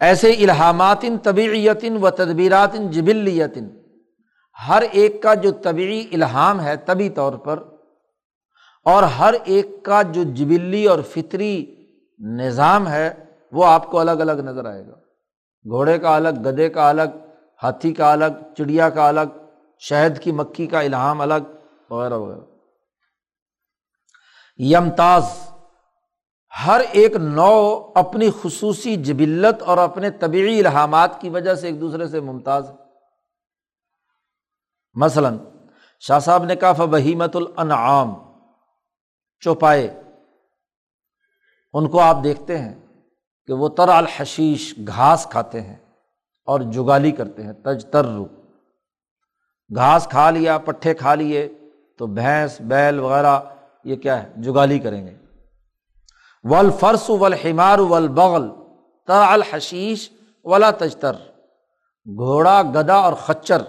ایسے 0.00 0.30
الحامات 0.30 1.04
طبیعیتن 1.22 1.96
و 1.96 2.10
تدبیرات 2.10 2.74
جبلیتن 2.92 3.68
ہر 4.58 4.82
ایک 4.92 5.22
کا 5.22 5.34
جو 5.34 5.50
طبعی 5.62 6.00
الحام 6.12 6.60
ہے 6.60 6.74
طبی 6.86 7.08
طور 7.10 7.32
پر، 7.44 7.62
اور 8.86 9.02
ہر 9.18 9.34
ایک 9.44 9.82
کا 9.84 10.00
جو 10.02 10.22
جبلی 10.34 10.84
اور 10.86 10.98
فطری 11.10 11.54
نظام 12.20 12.88
ہے، 12.88 13.08
وہ 13.52 13.64
آپ 13.66 13.86
کو 13.90 13.98
الگ 13.98 14.20
الگ 14.20 14.40
نظر 14.40 14.64
آئے 14.64 14.86
گا۔ 14.86 14.94
گھوڑے 15.64 15.98
کا 15.98 16.16
الگ 16.16 16.42
گدے 16.46 16.68
کا 16.68 16.88
الگ، 16.88 17.16
ہاتھی 17.62 17.92
کا 17.92 18.12
الگ، 18.12 18.42
چڑیا 18.56 18.88
کا 18.90 19.08
الگ، 19.08 19.38
شہد 19.82 20.18
کی 20.18 20.32
مکھی 20.32 20.66
کا 20.66 20.80
الہام 20.80 21.20
الگ، 21.20 21.50
وغیرہ 21.90 22.14
وغیرہ۔ 22.14 22.55
یمتاز، 24.58 25.24
ہر 26.66 26.80
ایک 26.92 27.16
نو 27.16 27.90
اپنی 27.94 28.30
خصوصی 28.42 28.96
جبلت 28.96 29.62
اور 29.62 29.78
اپنے 29.78 30.10
طبعی 30.10 30.60
الحامات 30.60 31.20
کی 31.20 31.28
وجہ 31.28 31.54
سے 31.54 31.66
ایک 31.66 31.80
دوسرے 31.80 32.08
سے 32.08 32.20
ممتاز 32.20 32.70
ہے 32.70 32.74
مثلاً، 34.94 35.38
شاہ 36.00 36.18
صاحب 36.18 36.44
نے 36.44 36.56
کہا 36.56 36.72
فہیمت 36.72 37.36
الانعام 37.36 38.14
چوپائے۔ 39.40 40.00
ان 41.72 41.88
کو 41.88 42.00
آپ 42.00 42.16
دیکھتے 42.24 42.58
ہیں 42.58 42.74
کہ 43.46 43.52
وہ 43.52 43.68
تر 43.68 43.88
الحشیش 43.88 44.74
گھاس 44.86 45.26
کھاتے 45.30 45.60
ہیں 45.60 45.76
اور 46.44 46.60
جگالی 46.60 47.10
کرتے 47.10 47.42
ہیں۔ 47.42 47.52
تج 47.52 47.86
تر 47.86 48.06
گھاس 49.74 50.06
کھا 50.10 50.30
لیا، 50.30 50.58
پٹھے 50.58 50.94
کھا 50.94 51.14
لیے 51.14 51.48
تو 51.98 52.06
بھینس، 52.06 52.60
بیل 52.60 52.98
وغیرہ 52.98 53.40
یہ 53.86 53.96
کیا 53.96 54.22
ہے؟ 54.22 54.32
جگالی 54.36 54.78
کریں 54.78 55.06
گے۔ 55.06 55.14
ول 56.44 56.70
فرس 56.80 57.10
ول 57.10 57.34
ہمار 57.34 57.78
الحشیش 59.08 60.10
ولا 60.44 60.70
تجتر۔ 60.70 61.12
گھوڑا 62.06 62.62
گدا 62.62 62.94
اور 62.94 63.12
خچر، 63.12 63.62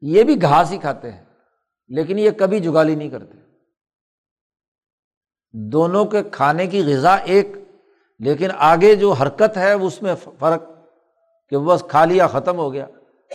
یہ 0.00 0.22
بھی 0.22 0.42
گھاس 0.42 0.72
ہی 0.72 0.78
کھاتے 0.78 1.12
ہیں، 1.12 1.24
لیکن 1.88 2.18
یہ 2.18 2.30
کبھی 2.30 2.60
جگالی 2.60 2.94
نہیں 2.94 3.08
کرتے۔ 3.08 3.38
دونوں 5.52 6.04
کے 6.04 6.22
کھانے 6.22 6.66
کی 6.66 6.94
غذا 6.94 7.14
ایک، 7.14 7.48
لیکن 8.18 8.48
آگے 8.56 8.94
جو 8.94 9.12
حرکت 9.12 9.56
ہے، 9.56 9.72
اس 9.72 10.02
میں 10.02 10.14
فرق 10.38 10.62
کہ 11.48 11.58
بس 11.58 11.84
کھا 11.88 12.04
لیا، 12.04 12.26
ختم 12.26 12.56
ہو 12.56 12.72
گیا۔ 12.72 12.86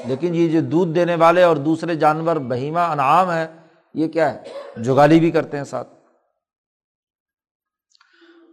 لیکن 0.06 0.36
یہ 0.36 0.50
جو 0.50 0.60
دودھ 0.62 0.92
دینے 0.92 1.16
والے 1.16 1.44
اور 1.44 1.56
دوسرے 1.56 1.96
جانور 1.96 2.36
بہیمہ 2.36 2.80
انعام 2.80 3.32
ہے 3.32 3.48
یہ 3.96 4.08
کیا 4.08 4.34
ہے؟ 4.34 4.44
جگالی 4.84 5.20
بھی 5.20 5.32
کرتے 5.32 5.58
ہیں 5.58 5.64
ساتھ۔ 5.64 5.90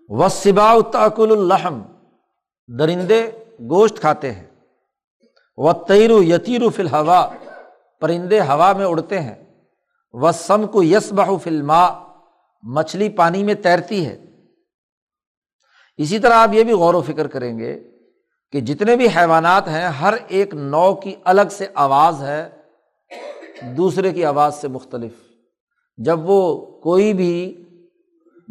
وسبا 0.08 0.74
تاکل 0.92 1.32
الحم 1.32 1.82
درندے 2.78 3.30
گوشت 3.60 4.00
کھاتے 4.00 4.32
ہیں۔ 4.32 4.46
و 5.56 5.72
تیر 5.72 6.10
یتیر 6.10 6.60
فل 6.68 6.86
ہوا 6.86 7.30
پرندے 8.00 8.40
ہوا 8.40 8.72
میں 8.72 8.86
اڑتے 8.86 9.20
ہیں۔ 9.20 9.64
و 10.12 10.32
سم 10.32 10.66
کو 10.66 10.82
یس 10.82 11.12
بہ 11.12 11.38
فلما 11.38 12.12
مچھلی 12.62 13.08
پانی 13.08 13.42
میں 13.42 13.54
تیرتی 13.54 14.06
ہے۔ 14.06 14.24
اسی 15.96 16.18
طرح 16.18 16.34
آپ 16.34 16.48
یہ 16.52 16.64
بھی 16.64 16.72
غور 16.72 16.94
و 16.94 17.02
فکر 17.02 17.26
کریں 17.26 17.58
گے 17.58 17.90
کہ 18.52 18.60
جتنے 18.60 18.96
بھی 18.96 19.06
حیوانات 19.06 19.68
ہیں، 19.68 19.88
ہر 19.88 20.14
ایک 20.28 20.54
نو 20.54 20.94
کی 20.94 21.14
الگ 21.24 21.48
سے 21.50 21.66
آواز 21.74 22.22
ہے، 22.22 22.50
دوسرے 23.76 24.12
کی 24.12 24.24
آواز 24.24 24.54
سے 24.54 24.68
مختلف۔ 24.68 25.31
جب 25.96 26.30
وہ 26.30 26.66
کوئی 26.66 27.14
بھی 27.14 27.64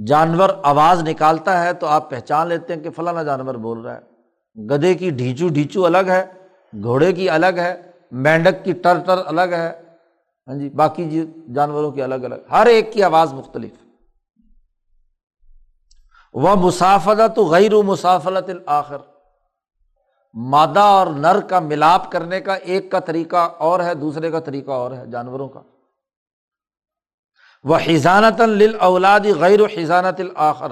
جانور 0.08 0.50
آواز 0.64 1.04
نکالتا 1.04 1.64
ہے 1.64 1.74
تو 1.74 1.88
آپ 1.88 2.10
پہچان 2.10 2.48
لیتے 2.48 2.76
ہیں 2.76 2.82
کہ 2.82 2.90
فلانا 2.90 3.24
جانور 3.24 3.56
بول 3.56 3.82
رہا 3.82 3.98
ہے۔ 3.98 4.12
گدے 4.70 4.94
کی 4.94 5.10
ڈھیچو 5.10 5.48
ڈھیچو 5.48 5.86
الگ 5.86 6.08
ہے، 6.08 6.26
گھوڑے 6.84 7.14
کی 7.14 7.30
الگ 7.30 7.56
ہے، 7.58 7.82
مینڈک 8.12 8.66
کی 8.66 8.72
ٹر 8.72 8.98
ٹر 9.06 9.18
الگ 9.26 9.52
ہے۔ 9.52 9.72
ہاں 10.48 10.56
جی 10.56 10.70
باقی 10.70 11.06
جی 11.06 11.26
جانوروں 11.56 11.92
کی 11.92 12.02
الگ 12.02 12.16
الگ، 12.16 12.36
ہر 12.52 12.66
ایک 12.66 12.94
کی 12.94 13.04
آواز 13.04 13.34
مختلف۔ 13.34 13.72
وہ 16.34 16.56
مسافت 16.56 17.36
تو 17.36 17.46
غیر 17.46 17.76
مسافلت 17.76 18.50
الآخر۔ 18.50 18.98
مادہ 20.34 20.80
اور 20.80 21.08
نر 21.08 21.40
کا 21.48 21.60
ملاپ 21.60 22.12
کرنے 22.12 22.42
کا 22.42 22.54
ایک 22.54 22.92
کا 22.92 23.00
طریقہ 23.00 23.50
اور 23.58 23.80
ہے، 23.80 23.94
دوسرے 23.94 24.32
کا 24.32 24.40
طریقہ 24.40 24.72
اور 24.72 24.92
ہے، 24.92 25.08
جانوروں 25.08 25.50
کا۔ 25.50 25.62
وہ 27.64 27.78
حضانت 27.88 28.42
اولاد 28.80 29.20
غیر 29.40 29.62
و 29.62 29.66
حضانت 29.66 30.20
الآخر 30.20 30.72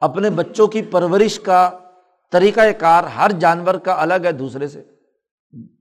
اپنے 0.00 0.30
بچوں 0.30 0.66
کی 0.66 0.82
پرورش 0.82 1.40
کا 1.40 1.70
طریقۂ 2.32 2.60
کار 2.78 3.04
ہر 3.04 3.30
جانور 3.32 3.74
کا 3.74 3.94
الگ 3.98 4.24
ہے 4.24 4.32
دوسرے 4.32 4.68
سے۔ 4.68 4.82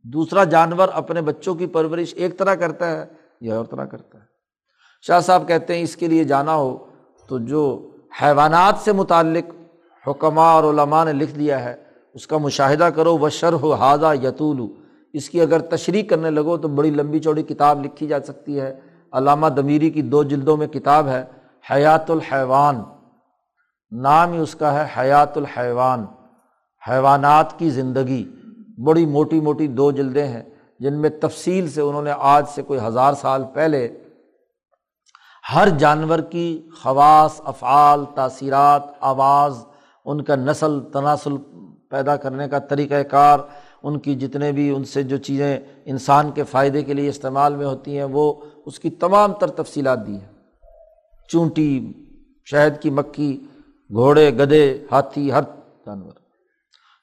دوسرا 0.03 0.43
جانور 0.43 0.89
اپنے 0.93 1.22
بچوں 1.22 1.55
کی 1.55 1.68
پرورش 1.68 2.14
ایک 2.18 2.38
طرح 2.39 2.55
کرتا 2.55 2.91
ہے 2.91 3.05
یہ 3.41 3.53
اور 3.53 3.66
طرح 3.66 3.86
کرتا 3.86 4.18
ہے۔ 4.18 4.24
شاہ 5.01 5.20
صاحب 5.20 5.47
کہتے 5.47 5.76
ہیں 5.76 5.84
اس 5.84 5.95
کے 5.95 6.08
لیے 6.08 6.24
جانا 6.24 6.55
ہو 6.55 6.78
تو 7.30 7.39
جو 7.39 7.91
حیوانات 8.22 8.76
سے 8.84 8.91
متعلق 8.91 9.51
حکمہ 10.08 10.41
اور 10.41 10.64
علماء 10.64 11.03
نے 11.05 11.14
لکھ 11.14 11.32
دیا 11.32 11.64
ہے، 11.64 11.76
اس 12.14 12.28
کا 12.28 12.38
مشاہدہ 12.38 12.89
کرو۔ 12.95 13.18
و 13.18 13.30
شرح 13.30 13.76
حاضہ 13.80 14.14
یتول 14.24 14.62
اس 15.14 15.30
کی 15.30 15.41
اگر 15.41 15.60
تشریح 15.60 16.03
کرنے 16.03 16.30
لگو 16.32 16.58
تو 16.58 16.68
بڑی 16.68 16.89
لمبی 16.89 17.20
چوڑی 17.20 17.43
کتاب 17.43 17.86
لکھی 17.86 18.08
جا 18.08 18.20
سکتی 18.20 18.60
ہے۔ 18.60 18.80
علامہ 19.12 19.47
دمیری 19.47 19.89
کی 19.89 20.01
دو 20.01 20.24
جلدوں 20.24 20.58
میں 20.58 20.68
کتاب 20.68 21.08
ہے 21.08 21.24
حیات 21.72 22.12
الحیوان۔ 22.12 22.84
نام 23.91 24.32
ہی 24.32 24.38
اس 24.38 24.55
کا 24.55 24.74
ہے 24.74 24.88
حیات 24.97 25.38
الحیوان۔ 25.38 26.05
حیوانات 26.89 27.60
کی 27.60 27.70
زندگی۔ 27.70 28.30
بڑی 28.84 29.05
موٹی 29.05 29.39
موٹی 29.39 29.68
دو 29.68 29.91
جلدیں 29.91 30.28
ہیں 30.28 30.43
جن 30.80 30.93
میں 30.93 31.10
تفصیل 31.22 31.70
سے 31.70 31.82
انہوں 31.82 32.01
نے 32.01 32.12
آج 32.18 32.45
سے 32.49 32.62
کوئی 32.62 32.80
ہزار 32.80 33.14
سال 33.14 33.43
پہلے 33.53 33.88
ہر 35.55 35.70
جانور 35.70 36.20
کی 36.20 36.70
خواص، 36.84 37.41
افعال، 37.45 38.05
تاثیرات، 38.16 38.82
آواز، 38.99 39.66
ان 40.05 40.24
کا 40.24 40.36
نسل، 40.36 40.80
تناسل 40.93 41.32
پیدا 41.89 42.16
کرنے 42.16 42.47
کا 42.47 42.60
طریقۂ 42.60 42.95
کار، 43.12 43.39
ان 43.84 43.99
کی 43.99 44.16
جتنے 44.16 44.51
بھی 44.51 44.76
ان 44.76 44.84
سے 44.84 45.03
جو 45.03 45.18
چیزیں 45.18 45.60
انسان 45.86 46.32
کے 46.32 46.43
فائدے 46.43 46.84
کے 46.84 46.93
لیے 46.93 47.10
استعمال 47.10 47.55
میں 47.55 47.66
ہوتی 47.66 47.97
ہیں، 47.97 48.03
وہ 48.03 48.34
اس 48.68 48.80
کی 48.80 48.89
تمام 48.89 49.34
تر 49.34 49.49
تفصیلات 49.49 50.07
دی 50.07 50.15
ہیں۔ 50.15 50.34
چونٹی، 51.28 51.93
شہد 52.45 52.82
کی 52.82 52.89
مکھی، 52.89 53.45
گھوڑے 53.93 54.34
گدے 54.34 54.86
ہاتھی، 54.91 55.32
ہر 55.32 55.41
جانور۔ 55.86 56.13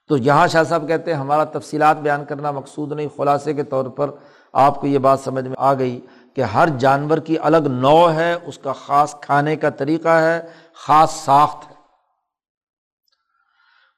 تو 0.09 0.17
یہاں 0.17 0.47
شاہ 0.47 0.63
صاحب 0.63 0.89
کہتے 0.89 1.13
ہیں، 1.13 1.21
ہمارا 1.21 1.45
تفصیلات 1.45 1.97
بیان 1.97 2.25
کرنا 2.25 2.51
مقصود 2.51 2.93
نہیں، 2.93 3.09
خلاصے 3.17 3.55
کے 3.55 3.63
طور 3.63 3.85
پر 3.85 4.11
آپ 4.53 4.81
کو 4.81 4.87
یہ 4.87 4.99
بات 4.99 5.21
سمجھ 5.21 5.45
میں 5.45 5.57
آ 5.59 5.75
گئی 5.75 6.01
کہ 6.35 6.41
ہر 6.41 6.69
جانور 6.79 7.19
کی 7.19 7.39
الگ 7.39 7.57
نو 7.57 8.13
ہے، 8.13 8.33
اس 8.33 8.59
کا 8.59 8.73
خاص 8.73 9.21
کھانے 9.21 9.57
کا 9.57 9.71
طریقہ 9.71 10.09
ہے، 10.09 10.43
خاص 10.75 11.11
ساخت 11.11 11.71
ہے۔ 11.71 11.75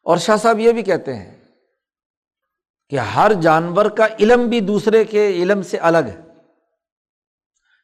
اور 0.05 0.17
شاہ 0.17 0.37
صاحب 0.37 0.59
یہ 0.59 0.73
بھی 0.73 0.83
کہتے 0.83 1.15
ہیں 1.15 1.45
کہ 2.89 2.97
ہر 2.97 3.33
جانور 3.33 3.87
کا 3.87 4.07
علم 4.21 4.49
بھی 4.49 4.61
دوسرے 4.61 5.05
کے 5.05 5.29
علم 5.29 5.63
سے 5.63 5.77
الگ 5.77 5.99
ہے۔ 5.99 6.26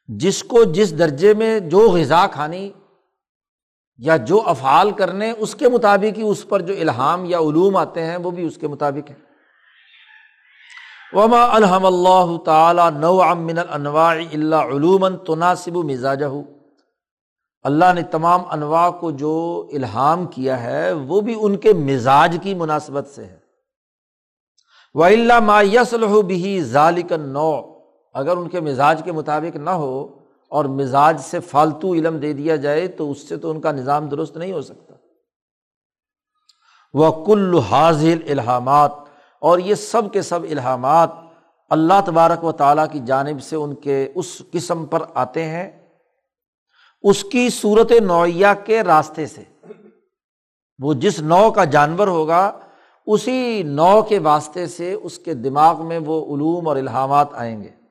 جس 0.07 0.43
کو 0.43 0.63
جس 0.63 0.99
درجے 0.99 1.33
میں 1.33 1.59
جو 1.59 1.79
غذا 1.79 2.27
کھانی 2.27 2.71
یا 3.97 4.17
جو 4.17 4.41
افعال 4.45 4.91
کرنے، 4.91 5.31
اس 5.31 5.55
کے 5.55 5.69
مطابق 5.69 6.17
ہی 6.17 6.23
اس 6.23 6.47
پر 6.49 6.61
جو 6.61 6.73
الحام 6.79 7.25
یا 7.25 7.39
علوم 7.39 7.75
آتے 7.77 8.05
ہیں، 8.05 8.17
وہ 8.17 8.31
بھی 8.31 8.45
اس 8.45 8.57
کے 8.57 8.67
مطابق 8.67 9.11
ہے 9.11 9.15
وما 11.13 11.43
الحم 11.51 11.85
اللہ 11.85 12.37
تعالیٰ 12.45 12.91
نو 12.91 13.21
امن 13.21 13.59
النواع 13.69 14.15
اللہ 14.33 14.55
علوم 14.55 15.07
تناسب 15.17 15.77
مزاج 15.77 16.23
اللہ 17.63 17.93
نے 17.93 18.01
تمام 18.01 18.41
انواع 18.51 18.89
کو 18.89 19.11
جو 19.11 19.67
الحام 19.73 20.25
کیا 20.25 20.63
ہے، 20.63 20.91
وہ 20.91 21.21
بھی 21.21 21.35
ان 21.39 21.57
کے 21.57 21.73
مزاج 21.73 22.37
کی 22.43 22.53
مناسبت 22.53 23.07
سے 23.07 23.25
ہے۔ 23.25 23.37
وہ 24.93 25.05
اللہ 25.05 25.39
ما 25.39 25.61
یسلح 25.61 26.21
بھی 26.27 26.61
ذالک 26.61 27.11
نو 27.11 27.72
اگر 28.13 28.37
ان 28.37 28.49
کے 28.49 28.59
مزاج 28.59 29.01
کے 29.05 29.11
مطابق 29.11 29.55
نہ 29.55 29.69
ہو 29.69 30.19
اور 30.49 30.65
مزاج 30.65 31.21
سے 31.21 31.39
فالتو 31.39 31.93
علم 31.93 32.17
دے 32.17 32.33
دیا 32.33 32.55
جائے 32.55 32.87
تو 32.87 33.11
اس 33.11 33.29
سے 33.29 33.37
تو 33.37 33.51
ان 33.51 33.61
کا 33.61 33.71
نظام 33.71 34.07
درست 34.07 34.37
نہیں 34.37 34.51
ہو 34.51 34.61
سکتا۔ 34.61 34.93
وہ 36.93 37.25
کل 37.25 37.59
حاضل 37.59 38.17
الحامات 38.29 38.91
اور 39.39 39.59
یہ 39.59 39.75
سب 39.75 40.11
کے 40.11 40.21
سب 40.21 40.43
الحامات 40.43 41.09
اللہ 41.69 41.93
تبارک 42.05 42.43
و 42.43 42.51
تعالیٰ 42.51 42.85
کی 42.91 42.99
جانب 42.99 43.41
سے 43.41 43.55
ان 43.55 43.75
کے 43.75 44.11
اس 44.15 44.41
قسم 44.51 44.85
پر 44.85 44.99
آتے 45.13 45.43
ہیں، 45.45 45.89
اس 47.01 47.23
کی 47.23 47.49
صورت 47.49 47.91
نوعیہ 47.91 48.47
کے 48.65 48.83
راستے 48.83 49.25
سے۔ 49.25 49.43
وہ 50.79 50.93
جس 50.93 51.19
نو 51.19 51.51
کا 51.51 51.63
جانور 51.63 52.07
ہوگا، 52.07 52.59
اسی 53.05 53.63
نو 53.63 54.01
کے 54.01 54.19
واسطے 54.19 54.67
سے 54.67 54.93
اس 54.93 55.19
کے 55.19 55.33
دماغ 55.33 55.87
میں 55.87 55.99
وہ 56.05 56.35
علوم 56.35 56.67
اور 56.67 56.75
الحامات 56.75 57.27
آئیں 57.33 57.63
گے۔ 57.63 57.82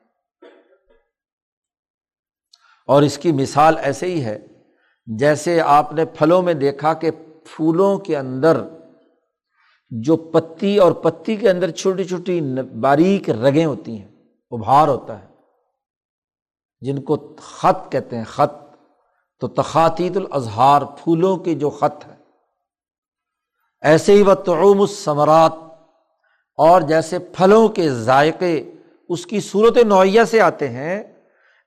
اور 2.87 3.01
اس 3.01 3.17
کی 3.17 3.31
مثال 3.31 3.77
ایسے 3.77 4.05
ہی 4.05 4.25
ہے 4.25 4.39
جیسے 5.05 5.61
آپ 5.61 5.93
نے 5.93 6.05
پھلوں 6.05 6.41
میں 6.41 6.53
دیکھا 6.53 6.93
کہ 6.93 7.11
پھولوں 7.45 7.97
کے 7.97 8.17
اندر 8.17 8.61
جو 9.89 10.17
پتی 10.17 10.77
اور 10.77 10.91
پتی 10.91 11.35
کے 11.35 11.49
اندر 11.49 11.71
چھوٹی 11.71 12.03
چھوٹی 12.03 12.41
باریک 12.79 13.29
رگیں 13.29 13.65
ہوتی 13.65 13.97
ہیں، 13.97 14.07
ابھار 14.51 14.87
ہوتا 14.87 15.19
ہے۔ 15.19 15.27
جن 16.81 17.01
کو 17.01 17.35
خط 17.41 17.91
کہتے 17.91 18.17
ہیں، 18.17 18.23
خط۔ 18.23 18.75
تو 19.39 19.47
تخاتیت 19.47 20.17
الاظہار، 20.17 20.81
پھولوں 20.81 21.37
کے 21.37 21.53
جو 21.53 21.69
خط 21.69 22.07
ہے۔ 22.07 22.15
ایسے 23.81 24.13
ہی 24.13 24.21
وہ 24.21 24.33
تعوم 24.33 24.81
الثمرات، 24.81 25.53
اور 26.57 26.81
جیسے 26.81 27.19
پھلوں 27.19 27.67
کے 27.67 27.89
ذائقے 27.89 28.71
اس 29.09 29.25
کی 29.25 29.39
صورت 29.39 29.77
نوعیہ 29.77 30.23
سے 30.23 30.41
آتے 30.41 30.69
ہیں 30.69 31.12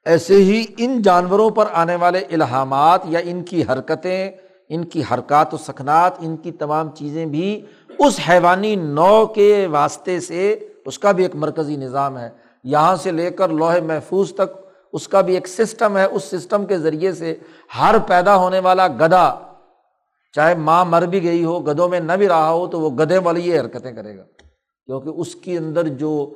ایسے 0.06 0.34
ہی 0.34 0.64
ان 0.78 1.02
جانوروں 1.02 1.50
پر 1.50 1.64
آنے 1.72 1.96
والے 1.96 2.18
الحامات 2.18 3.00
یا 3.04 3.20
ان 3.24 3.42
کی 3.42 3.62
حرکتیں، 3.62 4.30
ان 4.68 4.84
کی 4.84 5.02
حرکات 5.12 5.54
و 5.54 5.56
سکنات، 5.56 6.12
ان 6.18 6.36
کی 6.36 6.52
تمام 6.52 6.90
چیزیں 6.90 7.26
بھی 7.26 7.60
اس 7.98 8.20
حیوانی 8.28 8.76
نو 8.76 9.26
کے 9.26 9.66
واسطے 9.70 10.20
سے 10.20 10.68
اس 10.86 10.98
کا 10.98 11.12
بھی 11.12 11.24
ایک 11.24 11.36
مرکزی 11.36 11.76
نظام 11.76 12.18
ہے۔ 12.18 12.30
یہاں 12.64 12.96
سے 12.96 13.10
لے 13.10 13.30
کر 13.30 13.48
لوہے 13.48 13.80
محفوظ 13.80 14.32
تک 14.32 14.54
اس 14.92 15.08
کا 15.08 15.20
بھی 15.20 15.34
ایک 15.34 15.48
سسٹم 15.48 15.96
ہے۔ 15.96 16.04
اس 16.04 16.24
سسٹم 16.24 16.66
کے 16.66 16.78
ذریعے 16.78 17.12
سے 17.12 17.34
ہر 17.80 17.94
پیدا 18.06 18.36
ہونے 18.36 18.58
والا 18.58 18.88
گدا 18.88 19.34
چاہے 20.32 20.54
ماں 20.54 20.84
مر 20.84 21.02
بھی 21.02 21.22
گئی 21.22 21.44
ہو 21.44 21.60
گدوں 21.66 21.88
میں 21.88 22.00
نہ 22.00 22.12
بھی 22.12 22.28
رہا 22.28 22.50
ہو، 22.50 22.66
تو 22.66 22.80
وہ 22.80 22.90
گدے 22.90 23.18
والی 23.18 23.40
یہ 23.40 23.60
حرکتیں 23.60 23.92
کرے 23.92 24.16
گا۔ 24.16 24.22
کیونکہ 24.86 25.08
اس 25.08 25.34
کے 25.34 25.58
اندر 25.58 25.88
جو، 25.88 26.34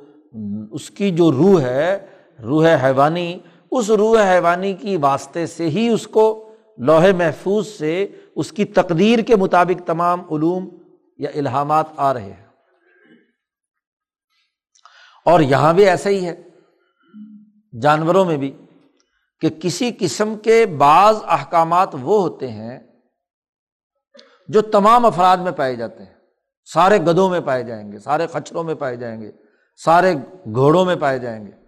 اس 0.71 0.89
کی 0.89 1.11
جو 1.11 1.31
روح 1.31 1.61
ہے، 1.61 2.05
روح 2.43 2.67
حیوانی 2.83 3.39
اس 3.71 3.89
روح 3.89 4.31
حیوانی 4.31 4.73
کی 4.73 4.97
واسطے 4.97 5.47
سے 5.47 5.69
ہی 5.69 5.89
اس 5.89 6.07
کو 6.07 6.55
لوہے 6.77 7.11
محفوظ 7.11 7.67
سے 7.67 8.07
اس 8.35 8.51
کی 8.51 8.65
تقدیر 8.65 9.19
کے 9.19 9.35
مطابق 9.35 9.87
تمام 9.87 10.33
علوم 10.33 10.69
یا 11.17 11.29
الحامات 11.35 11.85
آ 11.97 12.13
رہے 12.13 12.21
ہیں۔ 12.21 12.45
اور 15.25 15.39
یہاں 15.39 15.73
بھی 15.73 15.85
ایسا 15.85 16.09
ہی 16.09 16.25
ہے۔ 16.25 16.43
جانوروں 17.81 18.25
میں 18.25 18.37
بھی 18.37 18.65
کہ 19.39 19.49
کسی 19.49 19.91
قسم 19.99 20.37
کے 20.37 20.65
بعض 20.65 21.17
احکامات 21.23 21.95
وہ 22.01 22.21
ہوتے 22.21 22.51
ہیں 22.51 22.79
جو 24.47 24.61
تمام 24.61 25.05
افراد 25.05 25.37
میں 25.37 25.51
پائے 25.51 25.75
جاتے 25.75 26.03
ہیں۔ 26.03 26.13
سارے 26.73 26.97
گدوں 26.97 27.29
میں 27.29 27.41
پائے 27.41 27.63
جائیں 27.63 27.91
گے، 27.91 27.99
سارے 27.99 28.27
خچروں 28.27 28.63
میں 28.63 28.75
پائے 28.75 28.95
جائیں 28.95 29.21
گے، 29.21 29.31
سارے 29.83 30.13
گھوڑوں 30.53 30.85
میں 30.85 30.95
پائے 30.95 31.19
جائیں 31.19 31.45
گے۔ 31.45 31.60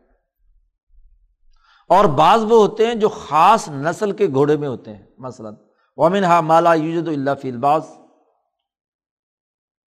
اور 1.90 2.06
بعض 2.06 2.44
وہ 2.44 2.58
ہوتے 2.62 2.88
ہیں 2.88 2.96
جو 2.96 3.10
خاص 3.10 3.70
نسل 3.70 4.12
کے 4.12 4.28
گھوڑے 4.28 4.58
میں 4.58 4.68
ہوتے 4.68 4.96
ہیں۔ 4.96 5.04
مثلاً 5.18 5.54
ومن 5.98 6.24
ہا 6.24 6.42
مالا 6.42 6.74
یوجد 6.74 7.08
اللہ 7.08 7.30
فی 7.42 7.50
الباز 7.50 7.82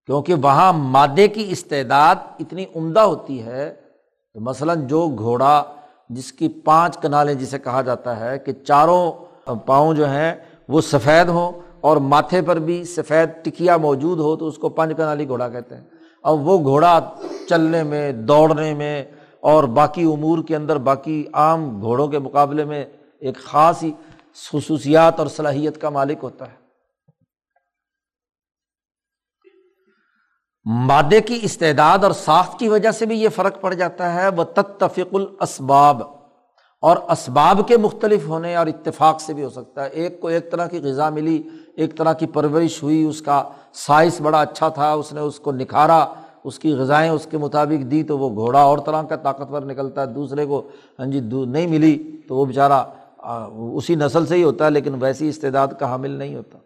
کیونکہ 0.06 0.34
وہاں 0.34 0.72
مادے 0.72 1.28
کی 1.28 1.44
استعداد 1.48 2.16
اتنی 2.38 2.64
عمدہ 2.76 3.00
ہوتی 3.00 3.42
ہے 3.42 3.74
مثلاً 4.34 4.86
جو 4.86 5.08
گھوڑا 5.18 5.64
جس 6.10 6.32
کی 6.32 6.48
پانچ 6.48 6.98
کنالیں 6.98 7.34
جسے 7.34 7.58
کہا 7.58 7.82
جاتا 7.82 8.20
ہے 8.20 8.38
کہ 8.38 8.52
چاروں 8.52 9.12
پاؤں 9.66 9.94
جو 9.94 10.08
ہیں 10.08 10.34
وہ 10.68 10.80
سفید 10.80 11.28
ہوں 11.28 11.52
اور 11.80 11.96
ماتھے 11.96 12.42
پر 12.42 12.56
بھی 12.56 12.84
سفید 12.84 13.44
ٹکیا 13.44 13.76
موجود 13.76 14.18
ہو 14.18 14.36
تو 14.36 14.46
اس 14.46 14.58
کو 14.58 14.68
پانچ 14.68 14.96
کنالی 14.96 15.28
گھوڑا 15.28 15.48
کہتے 15.48 15.76
ہیں۔ 15.76 15.84
اور 16.22 16.38
وہ 16.38 16.58
گھوڑا 16.58 17.00
چلنے 17.48 17.82
میں، 17.82 18.12
دوڑنے 18.12 18.74
میں 18.74 19.04
اور 19.46 19.64
باقی 19.64 20.02
امور 20.02 20.38
کے 20.44 20.56
اندر 20.56 20.78
باقی 20.78 21.24
عام 21.32 21.80
گھوڑوں 21.80 22.08
کے 22.08 22.18
مقابلے 22.18 22.64
میں 22.64 22.84
ایک 23.20 23.36
خاص 23.38 23.82
ہی 23.82 23.92
خصوصیات 24.52 25.18
اور 25.18 25.26
صلاحیت 25.26 25.80
کا 25.80 25.90
مالک 25.90 26.18
ہوتا 26.22 26.44
ہے۔ 26.48 26.56
مادے 30.64 31.20
کی 31.20 31.38
استعداد 31.42 31.98
اور 32.04 32.12
ساخت 32.12 32.58
کی 32.58 32.68
وجہ 32.68 32.90
سے 32.90 33.06
بھی 33.06 33.22
یہ 33.22 33.28
فرق 33.28 33.60
پڑ 33.60 33.74
جاتا 33.74 34.14
ہے۔ 34.14 34.28
وہ 34.28 34.44
تتفق 34.44 35.14
الاسباب 35.14 36.02
اور 36.82 36.96
اسباب 36.96 37.60
کے 37.68 37.76
مختلف 37.76 38.26
ہونے 38.26 38.56
اور 38.56 38.66
اتفاق 38.66 39.20
سے 39.20 39.34
بھی 39.34 39.44
ہو 39.44 39.50
سکتا 39.50 39.84
ہے۔ 39.84 39.88
ایک 39.88 40.20
کو 40.20 40.28
ایک 40.28 40.52
طرح 40.52 40.66
کی 40.66 40.78
غذا 40.78 41.10
ملی، 41.10 41.42
ایک 41.76 41.98
طرح 41.98 42.12
کی 42.12 42.26
پرورش 42.26 42.82
ہوئی، 42.82 43.04
اس 43.04 43.22
کا 43.22 43.42
سائز 43.72 44.20
بڑا 44.20 44.40
اچھا 44.40 44.68
تھا، 44.68 44.92
اس 44.92 45.12
نے 45.12 45.20
اس 45.20 45.40
کو 45.40 45.52
نکھارا 45.52 46.06
اس 46.46 46.58
کی 46.58 46.72
غذائیں 46.74 47.08
اس 47.10 47.26
کے 47.30 47.38
مطابق 47.38 47.90
دی 47.90 48.02
تو 48.02 48.18
وہ 48.18 48.28
گھوڑا 48.34 48.60
اور 48.60 48.78
طرح 48.78 49.02
کا 49.02 49.16
طاقتور 49.16 49.62
نکلتا 49.62 50.02
ہے، 50.02 50.06
دوسرے 50.06 50.46
کو 50.46 50.62
ہاں 50.98 51.06
جی 51.06 51.20
نہیں 51.20 51.66
ملی 51.66 51.96
تو 52.28 52.36
وہ 52.36 52.44
بیچارہ 52.46 52.84
اسی 53.76 53.94
نسل 53.94 54.26
سے 54.26 54.36
ہی 54.36 54.42
ہوتا 54.44 54.64
ہے، 54.64 54.70
لیکن 54.70 54.94
ویسی 55.00 55.28
استعداد 55.28 55.68
کا 55.78 55.90
حامل 55.90 56.10
نہیں 56.10 56.34
ہوتا۔ 56.34 56.58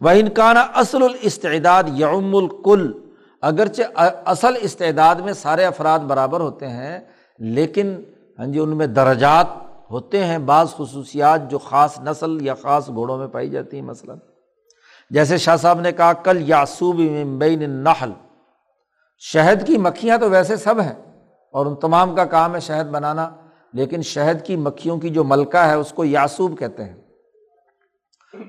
وہ 0.00 0.10
انکانہ 0.10 0.58
اصل 0.74 1.02
الاستعداد 1.02 1.84
یوم 1.94 2.34
الکل 2.36 2.90
اگرچہ 3.42 4.00
اصل 4.24 4.54
استعداد 4.60 5.16
میں 5.16 5.32
سارے 5.32 5.64
افراد 5.64 5.98
برابر 6.06 6.40
ہوتے 6.40 6.68
ہیں، 6.68 6.98
لیکن 7.40 7.94
ہاں 8.38 8.46
جی 8.46 8.58
ان 8.58 8.76
میں 8.76 8.86
درجات 8.86 9.46
ہوتے 9.90 10.24
ہیں 10.24 10.38
بعض 10.38 10.70
خصوصیات 10.70 11.50
جو 11.50 11.58
خاص 11.58 11.98
نسل 12.00 12.38
یا 12.42 12.54
خاص 12.54 12.88
گھوڑوں 12.88 13.18
میں 13.18 13.26
پائی 13.26 13.48
جاتی 13.50 13.76
ہیں، 13.76 13.84
مثلاً۔ 13.84 14.16
جیسے 15.10 15.36
شاہ 15.38 15.56
صاحب 15.56 15.80
نے 15.80 15.92
کہا، 15.92 16.12
کل 16.12 16.42
یاسوب 16.48 17.00
بین 17.38 17.70
نحل 17.70 18.10
شہد 19.18 19.66
کی 19.66 19.78
مکھیاں 19.78 20.18
تو 20.18 20.30
ویسے 20.30 20.56
سب 20.56 20.80
ہیں 20.80 20.94
اور 21.50 21.66
ان 21.66 21.74
تمام 21.74 22.14
کا 22.14 22.24
کام 22.24 22.54
ہے 22.54 22.60
شہد 22.60 22.90
بنانا، 22.90 23.30
لیکن 23.72 24.02
شہد 24.02 24.46
کی 24.46 24.56
مکھیوں 24.56 24.98
کی 24.98 25.08
جو 25.08 25.24
ملکہ 25.24 25.56
ہے 25.56 25.74
اس 25.74 25.92
کو 25.92 26.04
یاسوب 26.04 26.58
کہتے 26.58 26.84
ہیں۔ 26.84 26.94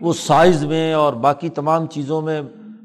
وہ 0.01 0.13
سائز 0.13 0.65
میں 0.65 0.93
اور 0.93 1.13
باقی 1.13 1.49
تمام 1.49 1.85
چیزوں 1.85 2.21
میں 2.21 2.41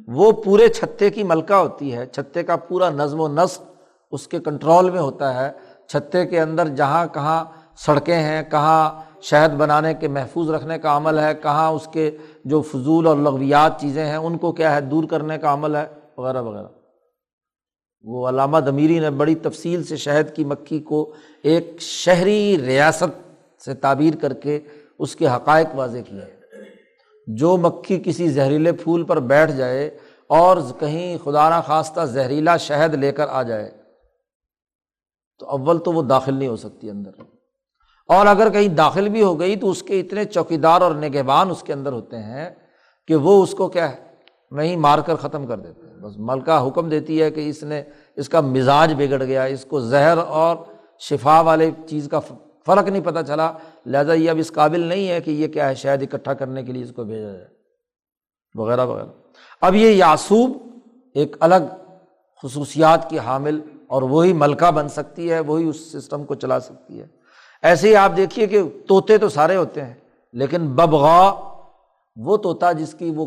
وہ 0.09 0.33
پورے 0.33 0.69
چھتے 0.69 1.11
کی 1.11 1.23
ملکہ 1.23 1.53
ہوتی 1.53 1.95
ہے، 1.95 2.07
چھتے 2.07 2.43
کا 2.43 2.57
پورا 2.57 2.91
نظم 2.91 3.21
و 3.21 3.29
نسق 3.29 3.63
اس 4.11 4.29
کے 4.29 4.39
کنٹرول 4.39 4.91
میں 4.91 5.01
ہوتا 5.01 5.35
ہے۔ 5.35 5.53
چھتے 5.87 6.27
کے 6.27 6.41
اندر 6.41 6.69
جہاں 6.69 7.07
کہاں 7.07 7.45
سڑکیں 7.77 8.17
ہیں، 8.17 8.43
کہاں 8.51 9.03
شہد 9.23 9.57
بنانے 9.57 9.95
کے 9.95 10.09
محفوظ 10.09 10.51
رکھنے 10.51 10.79
کا 10.79 10.97
عمل 10.97 11.19
ہے، 11.19 11.35
کہاں 11.35 11.71
اس 11.71 11.89
کے 11.93 12.17
جو 12.45 12.63
فضول 12.63 13.07
اور 13.07 13.17
لغویات 13.17 13.81
چیزیں 13.81 14.07
ہیں، 14.07 14.17
ان 14.17 14.39
کو 14.39 14.53
کیا 14.53 14.75
ہے؟ 14.75 14.81
دور 14.81 15.05
کرنے 15.05 15.39
کا 15.39 15.53
عمل 15.53 15.77
ہے، 15.77 15.87
وغیرہ 16.17 16.43
وغیرہ۔ 16.43 16.82
وہ 18.05 18.29
علامہ 18.29 18.59
دمیری 18.59 18.99
نے 18.99 19.11
بڑی 19.11 19.35
تفصیل 19.35 19.85
سے 19.85 19.97
شہد 19.97 20.37
کی 20.37 20.45
مکھی 20.45 20.79
کو 20.79 21.15
ایک 21.43 21.77
شہری 21.81 22.59
ریاست 22.67 23.41
سے 23.65 23.75
تعبیر 23.75 24.17
کر 24.17 24.33
کے 24.33 24.61
اس 24.99 25.17
کے 25.17 25.29
حقائق 25.29 25.67
واضح 25.75 25.99
کیے۔ 25.99 26.43
جو 27.27 27.57
مکھی 27.57 28.03
کسی 28.05 28.29
زہریلے 28.29 28.73
پھول 28.73 29.05
پر 29.05 29.21
بیٹھ 29.21 29.53
جائے 29.53 29.99
اور 30.27 30.57
کہیں 30.79 31.19
خدا 31.25 31.59
نخواستہ 31.59 32.01
زہریلا 32.01 32.57
شہد 32.57 32.95
لے 32.95 33.13
کر 33.13 33.29
آ 33.29 33.43
جائے، 33.43 33.71
تو 35.39 35.47
اول 35.47 35.79
تو 35.79 35.93
وہ 35.93 36.03
داخل 36.03 36.35
نہیں 36.35 36.49
ہو 36.49 36.57
سکتی 36.57 36.91
اندر۔ 36.91 37.11
اور 38.09 38.27
اگر 38.27 38.51
کہیں 38.51 38.69
داخل 38.69 39.09
بھی 39.09 39.23
ہو 39.23 39.41
گئی 39.41 39.57
تو 39.57 39.71
اس 39.71 39.83
کے 39.83 40.01
اتنے 40.01 40.25
چوکیدار 40.25 40.81
اور 40.81 40.95
نگہبان 40.95 41.51
اس 41.51 41.63
کے 41.63 41.73
اندر 41.73 41.93
ہوتے 41.93 42.19
ہیں 42.19 42.51
کہ 43.07 43.15
وہ 43.15 43.43
اس 43.43 43.53
کو 43.53 43.69
کیا 43.69 43.91
ہے 43.91 43.97
وہیں 44.51 44.77
مار 44.77 44.99
کر 44.99 45.15
ختم 45.15 45.47
کر 45.47 45.59
دیتے 45.59 45.87
ہیں۔ 45.87 45.92
بس 46.03 46.13
ملکہ 46.19 46.69
حکم 46.69 46.89
دیتی 46.89 47.23
ہے 47.23 47.31
کہ 47.31 47.49
اس 47.49 47.63
نے، 47.63 47.83
اس 48.17 48.29
کا 48.29 48.41
مزاج 48.41 48.95
بگڑ 48.99 49.25
گیا، 49.25 49.45
اس 49.45 49.65
کو 49.65 49.81
زہر 49.81 50.19
اور 50.19 50.57
شفا 50.99 51.41
والے 51.41 51.71
چیز 51.87 52.09
کا 52.11 52.21
فرق 52.67 52.89
نہیں 52.89 53.03
پتہ 53.03 53.19
چلا۔ 53.27 53.53
لہٰذا 53.87 54.13
یہ 54.13 54.31
اب 54.31 54.37
اس 54.39 54.53
قابل 54.53 54.81
نہیں 54.81 55.09
ہے 55.09 55.21
کہ 55.21 55.31
یہ 55.31 55.49
کیا 55.49 55.69
ہے، 55.69 55.75
شاید 55.75 56.03
اکٹھا 56.03 56.35
کرنے 56.35 56.63
کے 56.63 56.73
لیے 56.73 56.83
اس 56.83 56.93
کو 56.97 57.05
بھیجا 57.05 57.33
جائے۔ 57.33 57.47
وغیرہ 58.55 58.87
وغیرہ۔ 58.87 59.07
اب 59.61 59.75
یہ 59.75 59.89
یاسوب 59.89 60.57
ایک 61.15 61.37
الگ 61.41 61.89
خصوصیات 62.43 63.11
کی 63.11 63.19
حامل 63.19 63.61
اور 63.87 64.03
وہی 64.03 64.33
ملکہ 64.33 64.71
بن 64.71 64.89
سکتی 64.89 65.33
ہے، 65.33 65.41
وہی 65.41 65.69
اس 65.69 65.93
سسٹم 65.93 66.25
کو 66.25 66.35
چلا 66.35 66.61
سکتی 66.61 67.01
ہے۔ 67.01 67.07
ایسے 67.63 67.89
ہی 67.89 67.97
آپ 67.97 68.13
دیکھیے 68.17 68.47
کہ 68.47 68.63
طوطے 68.89 69.19
تو 69.19 69.29
سارے 69.29 69.57
ہوتے 69.57 69.85
ہیں، 69.85 69.95
لیکن 70.33 70.69
ببغا 70.69 71.35
وہ 72.17 72.37
طوطا 72.37 72.73
جس 72.73 72.95
کی 72.99 73.11
وہ 73.17 73.27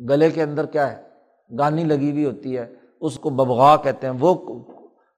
گلے 0.00 0.30
کے 0.30 0.42
اندر 0.42 0.66
کیا 0.66 0.92
ہے 0.92 1.07
گانی 1.58 1.84
لگی 1.84 2.10
ہوئی 2.10 2.24
ہوتی 2.24 2.58
ہے، 2.58 2.74
اس 3.00 3.18
کو 3.18 3.30
ببغا 3.30 3.76
کہتے 3.76 4.06
ہیں۔ 4.06 4.14
وہ 4.20 4.64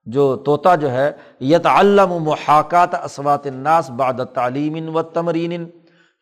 جو 0.05 0.37
طوطا 0.37 0.75
جو 0.75 0.91
ہے 0.91 1.13
یت 1.41 1.67
علم 1.67 2.11
محاکات 2.11 2.95
اسوات 2.95 3.47
الناس 3.47 3.91
باد 3.91 4.15
تعلیم 4.35 4.97
و 4.97 5.03
تمرین 5.03 5.71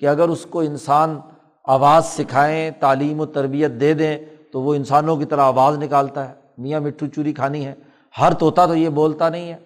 کہ 0.00 0.06
اگر 0.06 0.28
اس 0.28 0.46
کو 0.50 0.61
انسان 0.61 1.20
آواز 1.64 2.06
سکھائیں، 2.06 2.70
تعلیم 2.80 3.20
و 3.20 3.26
تربیت 3.26 3.70
دے 3.70 3.94
دیں، 3.94 4.18
تو 4.52 4.62
وہ 4.62 4.74
انسانوں 4.74 5.16
کی 5.16 5.24
طرح 5.24 5.40
آواز 5.40 5.78
نکالتا 5.78 6.28
ہے۔ 6.28 6.34
میاں 6.59 6.80
مٹھو 6.80 7.06
چوری 7.06 7.32
کھانی 7.32 7.66
ہے۔ 7.66 7.74
ہر 8.20 8.34
طوطا 8.34 8.66
تو 8.66 8.74
یہ 8.74 8.88
بولتا 8.88 9.28
نہیں 9.28 9.52
ہے۔ 9.52 9.56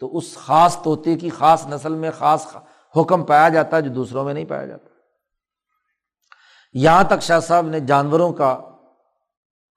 تو 0.00 0.16
اس 0.16 0.36
خاص 0.36 0.82
طوطے 0.82 1.16
کی 1.16 1.30
خاص 1.30 1.66
نسل 1.66 1.94
میں 1.94 2.10
خاص 2.10 2.46
حکم 2.96 3.24
پایا 3.24 3.48
جاتا 3.48 3.76
ہے، 3.76 3.82
جو 3.82 3.90
دوسروں 3.90 4.24
میں 4.24 4.34
نہیں 4.34 4.44
پایا 4.44 4.66
جاتا۔ 4.66 4.88
یہاں 6.72 7.04
تک 7.04 7.22
شاہ 7.22 7.40
صاحب 7.40 7.66
نے 7.66 7.80
جانوروں 7.80 8.32
کا 8.32 8.60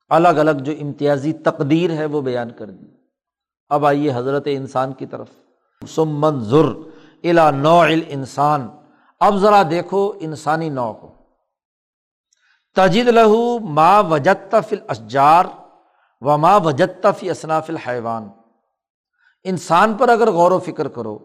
الگ 0.10 0.39
الگ 0.39 0.51
جو 0.51 0.74
امتیازی 0.80 1.34
تقدیر 1.34 1.89
ہے 1.89 2.06
وہ 2.06 2.22
بیان 2.22 2.51
کر 2.51 2.66
دی۔ 2.66 2.86
اب 3.70 3.86
آئیے 3.86 4.12
حضرت 4.16 4.43
انسان 4.45 4.93
کی 4.93 5.06
طرف۔ 5.06 5.28
سمن 5.88 6.39
ضر 6.39 6.66
الا 7.24 7.51
نو 7.51 7.82
انسان 8.08 8.68
اب 9.20 9.38
ذرا 9.38 9.64
دیکھو 9.70 10.14
انسانی 10.20 10.70
نو 10.70 10.93
کو۔ 10.93 11.16
تجد 12.76 13.08
لہو 13.08 13.60
ما 13.60 13.99
وجت 13.99 14.56
فل 14.70 14.80
اشجار 14.88 15.45
و 16.22 16.38
ما 16.38 16.58
وجت 16.58 17.08
فی 17.18 17.30
اصناف 17.30 17.70
الحیوان۔ 17.70 18.28
انسان 19.43 19.93
پر 19.93 20.10
اگر 20.10 20.32
غور 20.32 20.51
و 20.51 20.60
فکر 20.60 20.88
کرو 20.88 21.20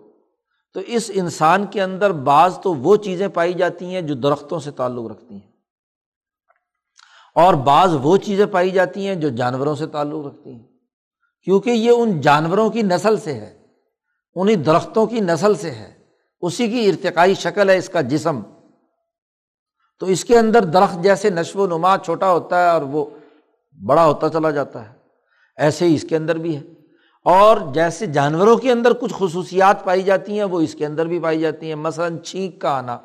تو 0.75 0.81
اس 0.87 1.11
انسان 1.15 1.67
کے 1.67 1.83
اندر 1.83 2.13
بعض 2.13 2.59
تو 2.59 2.75
وہ 2.75 2.97
چیزیں 2.97 3.29
پائی 3.29 3.53
جاتی 3.53 3.95
ہیں 3.95 4.03
جو 4.03 4.15
درختوں 4.15 4.59
سے 4.59 4.71
تعلق 4.71 5.11
رکھتی 5.11 5.35
ہیں۔ 5.35 5.53
اور 7.39 7.55
بعض 7.55 7.95
وہ 8.03 8.17
چیزیں 8.17 8.47
پائی 8.47 8.71
جاتی 8.71 9.07
ہیں 9.07 9.15
جو 9.15 9.29
جانوروں 9.29 9.75
سے 9.75 9.87
تعلق 9.87 10.27
رکھتی 10.27 10.53
ہیں۔ 10.53 10.67
کیونکہ 11.45 11.71
یہ 11.71 11.91
ان 11.91 12.21
جانوروں 12.21 12.71
کی 12.71 12.83
نسل 12.83 13.17
سے 13.17 13.33
ہے 13.33 13.59
انہیں 14.35 14.57
درختوں 14.57 15.07
کی 15.07 15.21
نسل 15.21 15.55
سے 15.55 15.71
ہے، 15.71 15.95
اسی 16.41 16.71
کی 16.71 16.89
ارتقائی 16.89 17.35
شکل 17.35 17.71
ہے 17.71 17.77
اس 17.77 17.89
کا 17.89 18.01
جسم۔ 18.01 18.41
تو 20.01 20.07
اس 20.07 20.25
کے 20.25 20.39
اندر 20.39 20.65
درخت 20.65 21.03
جیسے 21.03 21.31
نشو 21.31 21.61
و 21.61 21.67
نما 21.67 21.97
چھوٹا 21.99 22.31
ہوتا 22.33 22.65
ہے 22.65 22.71
اور 22.71 22.83
وہ 22.83 23.05
بڑا 23.87 24.07
ہوتا 24.07 24.29
چلا 24.29 24.51
جاتا 24.51 24.89
ہے، 24.89 24.95
ایسے 25.57 25.85
ہی 25.85 25.95
اس 25.95 26.05
کے 26.09 26.17
اندر 26.17 26.39
بھی 26.39 26.57
ہے۔ 26.57 26.63
اور 27.25 27.57
جیسے 27.75 28.07
جانوروں 28.07 28.57
کے 28.57 28.73
اندر 28.73 28.93
کچھ 28.93 29.15
خصوصیات 29.19 29.85
پائی 29.85 30.03
جاتی 30.03 30.37
ہیں، 30.37 30.45
وہ 30.45 30.61
اس 30.61 30.75
کے 30.75 30.87
اندر 30.87 31.07
بھی 31.07 31.21
پائی 31.21 31.41
جاتی 31.41 31.69
ہیں۔ 31.69 31.75
مثلاً 31.75 32.19
چھینک 32.19 32.61
کا 32.61 32.71
آنا، 32.79 32.99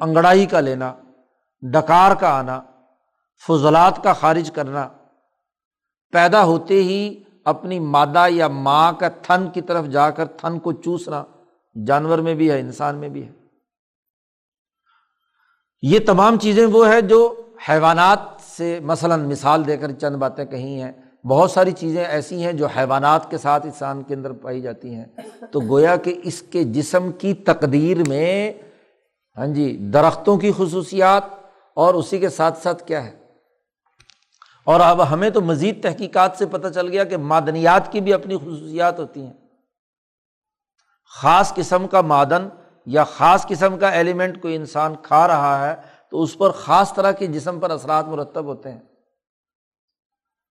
انگڑائی 0.00 0.46
کا 0.46 0.60
لینا، 0.60 0.94
ڈکار 1.62 2.14
کا 2.14 2.38
آنا 2.38 2.62
فضلات 3.46 4.04
کا 4.04 4.12
خارج 4.12 4.50
کرنا، 4.50 4.88
پیدا 6.12 6.44
ہوتے 6.44 6.74
ہی 6.74 7.22
اپنی 7.44 7.78
مادہ 7.78 8.26
یا 8.28 8.48
ماں 8.48 8.92
کا 8.92 9.08
تھن 9.08 9.50
کی 9.50 9.60
طرف 9.60 9.86
جا 9.86 10.10
کر 10.10 10.26
تھن 10.26 10.58
کو 10.58 10.72
چوسنا 10.72 11.24
جانور 11.86 12.18
میں 12.18 12.34
بھی 12.34 12.50
ہے، 12.50 12.60
انسان 12.60 12.96
میں 12.96 13.08
بھی 13.08 13.26
ہے۔ 13.26 13.32
یہ 15.82 15.98
تمام 16.06 16.38
چیزیں 16.38 16.66
وہ 16.66 16.88
ہے 16.88 17.00
جو 17.00 17.42
حیوانات 17.68 18.18
سے 18.40 18.80
مثلاً 18.80 19.28
مثال 19.28 19.66
دے 19.66 19.76
کر 19.76 19.92
چند 19.92 20.16
باتیں 20.16 20.44
کہی 20.44 20.82
ہیں۔ 20.82 20.92
بہت 21.26 21.50
ساری 21.50 21.72
چیزیں 21.72 22.04
ایسی 22.04 22.44
ہیں 22.44 22.52
جو 22.52 22.66
حیوانات 22.66 23.30
کے 23.30 23.38
ساتھ 23.38 23.66
انسان 23.66 24.02
کے 24.02 24.14
اندر 24.14 24.32
پائی 24.32 24.60
جاتی 24.60 24.94
ہیں۔ 24.94 25.04
تو 25.52 25.60
گویا 25.60 25.96
کہ 25.96 26.20
اس 26.24 26.42
کے 26.42 26.64
جسم 26.64 27.12
کی 27.12 27.34
تقدیر 27.34 27.96
میں 28.08 28.52
ہاں 29.36 29.46
جی 29.46 29.76
درختوں 29.76 30.36
کی 30.36 30.52
خصوصیات 30.56 31.24
اور 31.74 31.94
اسی 31.94 32.18
کے 32.18 32.28
ساتھ 32.28 32.58
ساتھ 32.58 32.84
کیا 32.84 33.04
ہے؟ 33.04 33.27
اور 34.68 34.80
اب 34.80 35.10
ہمیں 35.10 35.30
تو 35.30 35.40
مزید 35.40 35.82
تحقیقات 35.82 36.30
سے 36.38 36.46
پتہ 36.46 36.68
چل 36.68 36.88
گیا 36.88 37.04
کہ 37.04 37.16
معدنیات 37.16 37.92
کی 37.92 38.00
بھی 38.00 38.12
اپنی 38.12 38.36
خصوصیات 38.36 38.98
ہوتی 38.98 39.22
ہیں۔ 39.22 39.32
خاص 41.22 41.54
قسم 41.54 41.86
کا 41.86 42.00
معدن 42.00 42.48
یا 42.86 43.04
خاص 43.04 43.46
قسم 43.46 43.78
کا 43.78 43.88
ایلیمنٹ 43.88 44.42
کوئی 44.42 44.56
انسان 44.56 44.94
کھا 45.02 45.28
رہا 45.28 45.68
ہے 45.68 45.76
تو 46.10 46.22
اس 46.22 46.38
پر 46.38 46.50
خاص 46.50 46.94
طرح 46.94 47.12
کے 47.12 47.26
جسم 47.26 47.60
پر 47.60 47.70
اثرات 47.70 48.06
مرتب 48.08 48.44
ہوتے 48.44 48.72
ہیں۔ 48.72 48.80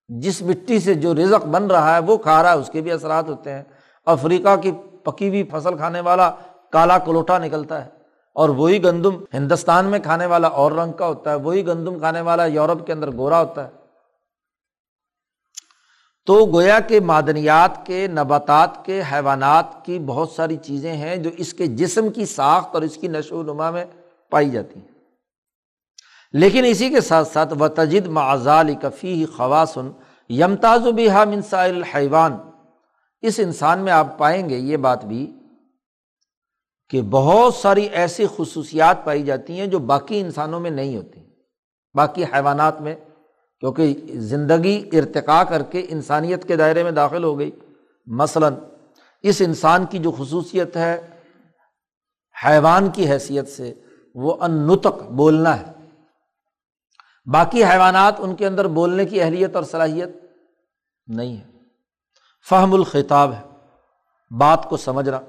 جس 0.08 0.42
مٹی 0.42 0.80
سے 0.80 0.94
جو 0.94 1.16
رزق 1.16 1.46
بن 1.46 1.68
رہا 1.68 1.94
ہے 1.94 2.00
وہ 2.00 2.18
کھا 2.18 2.44
رہا 2.44 2.54
ہے، 2.54 2.58
اس 2.58 2.70
کے 2.70 2.82
بھی 2.82 2.92
اثرات 2.92 3.30
ہوتے 3.30 3.54
ہیں۔ 3.54 3.64
افریقہ 4.06 4.56
کی 4.56 4.72
پکی 5.04 5.28
ہوئی 5.28 5.44
فصل 5.44 5.78
کھانے 5.78 6.02
والا 6.02 6.32
کالا 6.72 6.98
کلوٹا 6.98 7.38
نکلتا 7.38 7.86
ہے 7.86 7.90
اور 8.34 8.50
وہی 8.50 8.84
گندم 8.84 9.24
ہندوستان 9.34 9.86
میں 9.86 10.00
کھانے 10.00 10.26
والا 10.26 10.48
اور 10.48 10.72
رنگ 10.72 10.92
کا 10.92 11.08
ہوتا 11.08 11.30
ہے، 11.30 11.36
وہی 11.36 11.68
گندم 11.68 12.00
کھانے 12.00 12.22
والا 12.22 12.46
یورپ 12.46 12.86
کے 12.86 12.94
اندر 12.94 13.12
گورا 13.12 13.42
ہوتا 13.42 13.68
ہے۔ 13.68 13.77
تو 16.28 16.46
گویا 16.54 16.80
کے 16.80 17.00
معدنیات 17.00 17.86
کے، 17.86 18.08
نباتات 18.08 18.86
کے، 18.86 19.02
حیوانات 19.12 19.86
کی 19.86 20.00
بہت 20.00 20.30
ساری 20.30 20.58
چیزیں 20.58 20.94
ہیں 20.94 21.16
جو 21.16 21.30
اس 21.38 21.54
کے 21.54 21.68
جسم 21.68 22.10
کی 22.10 22.26
ساخت 22.26 22.70
اور 22.74 22.82
اس 22.82 22.98
کی 22.98 23.08
نشو 23.08 23.38
و 23.38 23.44
نما 23.44 23.72
میں 23.72 23.86
پائی 24.30 24.50
جاتی 24.50 24.80
ہیں۔ 24.80 24.88
لیکن 26.34 26.66
اسی 26.66 26.90
کے 26.90 27.02
ساتھ 27.02 27.28
ساتھ 27.28 27.54
و 27.60 27.68
تجد 27.68 28.08
معذال 28.08 28.76
کفی 28.76 29.26
خواسن 29.26 29.92
یمتاز 30.30 30.88
و 30.88 30.92
بحا 30.92 31.24
منسائل 31.24 31.76
الحیوان۔ 31.76 32.38
اس 33.22 33.40
انسان 33.40 33.80
میں 33.80 33.94
آپ 33.94 34.18
پائیں 34.18 34.50
گے 34.50 34.58
یہ 34.58 34.78
بات 34.78 35.06
بھی 35.06 35.34
کہ 36.90 37.02
بہت 37.02 37.54
ساری 37.54 37.86
ایسی 37.86 38.26
خصوصیات 38.38 39.06
پائی 39.06 39.24
جاتی 39.24 39.60
ہیں 39.60 39.68
جو 39.68 39.80
باقی 39.80 40.20
انسانوں 40.20 40.60
میں 40.60 40.72
نہیں 40.72 40.98
ہوتی، 40.98 41.22
باقی 41.94 42.24
حیوانات 42.24 42.82
میں 42.82 42.96
کیونکہ 43.60 43.94
زندگی 44.08 44.90
ارتقا 44.94 45.44
کر 45.44 45.64
کے 45.64 45.86
انسانیت 45.90 46.48
کے 46.48 46.56
دائرے 46.56 46.84
میں 46.84 46.92
داخل 46.92 47.24
ہو 47.24 47.40
گئی۔ 47.40 47.52
مثلاً 48.06 48.54
اس 49.22 49.42
انسان 49.46 49.86
کی 49.86 50.00
جو 50.00 50.12
خصوصیت 50.12 50.78
ہے، 50.78 51.08
حیوان 52.46 52.90
کی 52.90 53.12
حیثیت 53.12 53.50
سے 53.50 53.74
وہ 54.16 54.44
ان 54.44 54.52
نتق 54.52 55.04
بولنا 55.04 55.60
ہے۔ 55.60 55.72
باقی 57.26 57.64
حیوانات 57.64 58.16
ان 58.18 58.36
کے 58.36 58.48
اندر 58.48 58.68
بولنے 58.68 59.06
کی 59.06 59.22
اہلیت 59.22 59.56
اور 59.56 59.64
صلاحیت 59.64 60.10
نہیں 61.08 61.38
ہے۔ 61.38 61.48
فہم 62.50 62.74
الخطاب 62.74 63.34
ہے، 63.34 63.42
بات 64.38 64.70
کو 64.70 64.78
سمجھنا۔ 64.78 65.20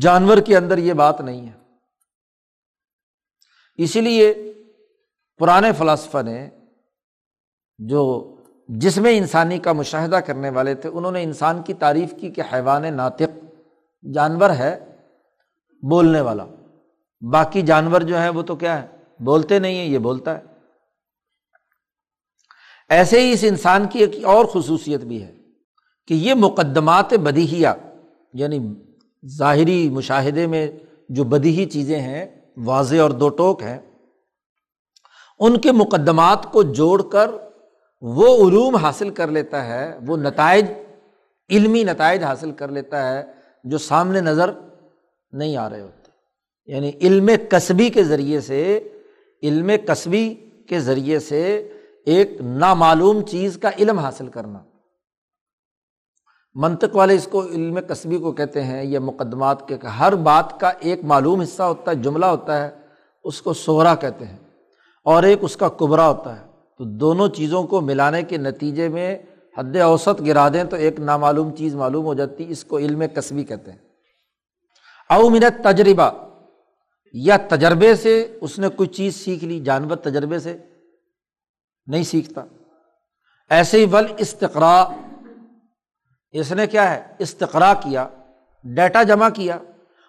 جانور 0.00 0.38
کے 0.38 0.56
اندر 0.56 0.78
یہ 0.78 0.92
بات 0.92 1.20
نہیں 1.20 1.48
ہے۔ 1.48 1.52
اسی 3.74 4.00
لیے 4.00 4.51
پرانے 5.38 5.72
فلاسفہ 5.72 6.22
نے 6.22 6.48
جو 7.78 8.34
جس 8.68 8.98
میں 8.98 9.18
انسانی 9.18 9.58
کا 9.58 9.72
مشاہدہ 9.72 10.16
کرنے 10.16 10.50
والے 10.50 10.74
تھے، 10.74 10.88
انہوں 10.88 11.12
نے 11.12 11.22
انسان 11.22 11.62
کی 11.62 11.74
تعریف 11.74 12.14
کی 12.20 12.30
کہ 12.30 12.42
حیوان 12.52 12.94
ناطق 12.94 13.44
جانور 14.14 14.50
ہے، 14.50 14.96
بولنے 15.90 16.20
والا۔ 16.20 16.46
باقی 17.32 17.62
جانور 17.62 18.00
جو 18.00 18.20
ہے 18.20 18.28
وہ 18.28 18.42
تو 18.42 18.56
کیا 18.56 18.82
ہے 18.82 18.86
بولتے 19.20 19.58
نہیں 19.58 19.76
ہیں، 19.76 19.86
یہ 19.86 19.98
بولتا 19.98 20.38
ہے۔ 20.38 20.42
ایسے 22.88 23.20
ہی 23.20 23.32
اس 23.32 23.44
انسان 23.48 23.86
کی 23.86 23.98
ایک 23.98 24.24
اور 24.24 24.44
خصوصیت 24.44 25.00
بھی 25.00 25.22
ہے 25.22 25.36
کہ 26.08 26.14
یہ 26.14 26.34
مقدمات 26.34 27.14
بدیہیا 27.14 27.74
یعنی 28.34 28.74
ظاہری 29.38 29.88
مشاہدے 29.88 30.46
میں 30.46 30.72
جو 31.08 31.24
بدیہی 31.24 31.66
چیزیں 31.66 32.00
ہیں، 32.00 32.26
واضح 32.56 32.96
اور 32.96 33.10
دو 33.10 33.28
ٹوک 33.28 33.62
ہیں 33.62 33.78
ان 35.44 35.60
کے 35.60 35.72
مقدمات 35.72 36.52
کو 36.52 36.62
جوڑ 36.62 37.02
کر 37.02 37.30
وہ 38.00 38.48
علوم 38.48 38.74
حاصل 38.76 39.10
کر 39.10 39.28
لیتا 39.28 39.66
ہے، 39.66 39.98
وہ 40.06 40.16
نتائج، 40.16 40.66
علمی 41.50 41.84
نتائج 41.84 42.24
حاصل 42.24 42.52
کر 42.52 42.68
لیتا 42.68 43.12
ہے 43.12 43.24
جو 43.64 43.78
سامنے 43.78 44.20
نظر 44.20 44.50
نہیں 45.32 45.56
آ 45.56 45.70
رہے 45.70 45.80
ہوتے۔ 45.80 46.10
یعنی 46.72 46.92
علم 47.00 47.30
کسبی 47.50 47.88
کے 47.88 48.04
ذریعے 48.04 48.40
سے، 48.40 48.88
علم 49.42 49.70
کسبی 49.86 50.34
کے 50.68 50.80
ذریعے 50.80 51.18
سے 51.18 51.72
ایک 52.06 52.40
نامعلوم 52.40 53.22
چیز 53.22 53.58
کا 53.62 53.70
علم 53.78 53.98
حاصل 53.98 54.28
کرنا۔ 54.28 54.58
منطق 56.54 56.96
والے 56.96 57.14
اس 57.14 57.28
کو 57.30 57.46
علم 57.46 57.80
کسبی 57.88 58.18
کو 58.18 58.32
کہتے 58.32 58.62
ہیں 58.62 58.84
یہ 58.84 58.98
مقدمات 58.98 59.68
کے 59.68 59.76
ہر 59.86 60.14
بات 60.14 60.60
کا 60.60 60.68
ایک 60.68 61.04
معلوم 61.04 61.40
حصہ 61.40 61.62
ہوتا 61.62 61.90
ہے 61.90 61.96
جملہ 61.96 62.26
ہوتا 62.26 62.64
ہے، 62.64 62.70
اس 63.24 63.42
کو 63.42 63.52
سہرا 63.52 63.94
کہتے 63.94 64.24
ہیں۔ 64.24 64.41
اور 65.04 65.22
ایک 65.22 65.38
اس 65.42 65.56
کا 65.56 65.68
کبرا 65.68 66.08
ہوتا 66.08 66.40
ہے۔ 66.40 66.46
تو 66.78 66.84
دونوں 66.84 67.28
چیزوں 67.28 67.64
کو 67.64 67.80
ملانے 67.80 68.22
کے 68.22 68.36
نتیجے 68.36 68.88
میں 68.88 69.18
حد 69.58 69.76
اوسط 69.76 70.26
گرا 70.26 70.48
دیں 70.48 70.64
تو 70.64 70.76
ایک 70.76 71.00
نامعلوم 71.00 71.56
چیز 71.56 71.74
معلوم 71.74 72.04
ہو 72.04 72.14
جاتی، 72.14 72.44
اس 72.48 72.64
کو 72.64 72.78
علم 72.78 73.02
کسبی 73.14 73.44
کہتے 73.44 73.70
ہیں۔ 73.70 73.78
او 75.10 75.30
منت 75.30 75.64
تجربہ 75.64 76.10
یا 77.12 77.36
تجربے 77.48 77.94
سے 77.94 78.38
اس 78.40 78.58
نے 78.58 78.68
کوئی 78.68 78.88
چیز 78.88 79.16
سیکھ 79.16 79.44
لی، 79.44 79.60
جانور 79.60 79.96
تجربے 79.96 80.38
سے 80.38 80.56
نہیں 81.86 82.02
سیکھتا۔ 82.02 82.44
ایسے 83.50 83.78
ہی 83.78 83.84
ول 83.84 84.06
استقرا، 84.18 84.84
اس 86.32 86.52
نے 86.52 86.66
کیا 86.66 86.94
ہے؟ 86.94 87.02
استقرا 87.18 87.74
کیا، 87.74 88.08
ڈیٹا 88.64 89.02
جمع 89.02 89.28
کیا 89.28 89.58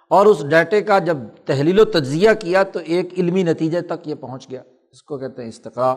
اور 0.07 0.25
اس 0.25 0.45
ڈیٹے 0.45 0.81
کا 0.81 0.99
جب 0.99 1.17
تحلیل 1.45 1.79
و 1.79 1.85
تجزیہ 1.85 2.29
کیا 2.39 2.63
تو 2.63 2.79
ایک 2.85 3.13
علمی 3.17 3.43
نتیجے 3.43 3.81
تک 3.81 4.07
یہ 4.07 4.15
پہنچ 4.15 4.49
گیا۔ 4.49 4.61
اس 4.93 5.03
کو 5.03 5.17
کہتے 5.17 5.41
ہیں 5.41 5.49
استقرا 5.49 5.95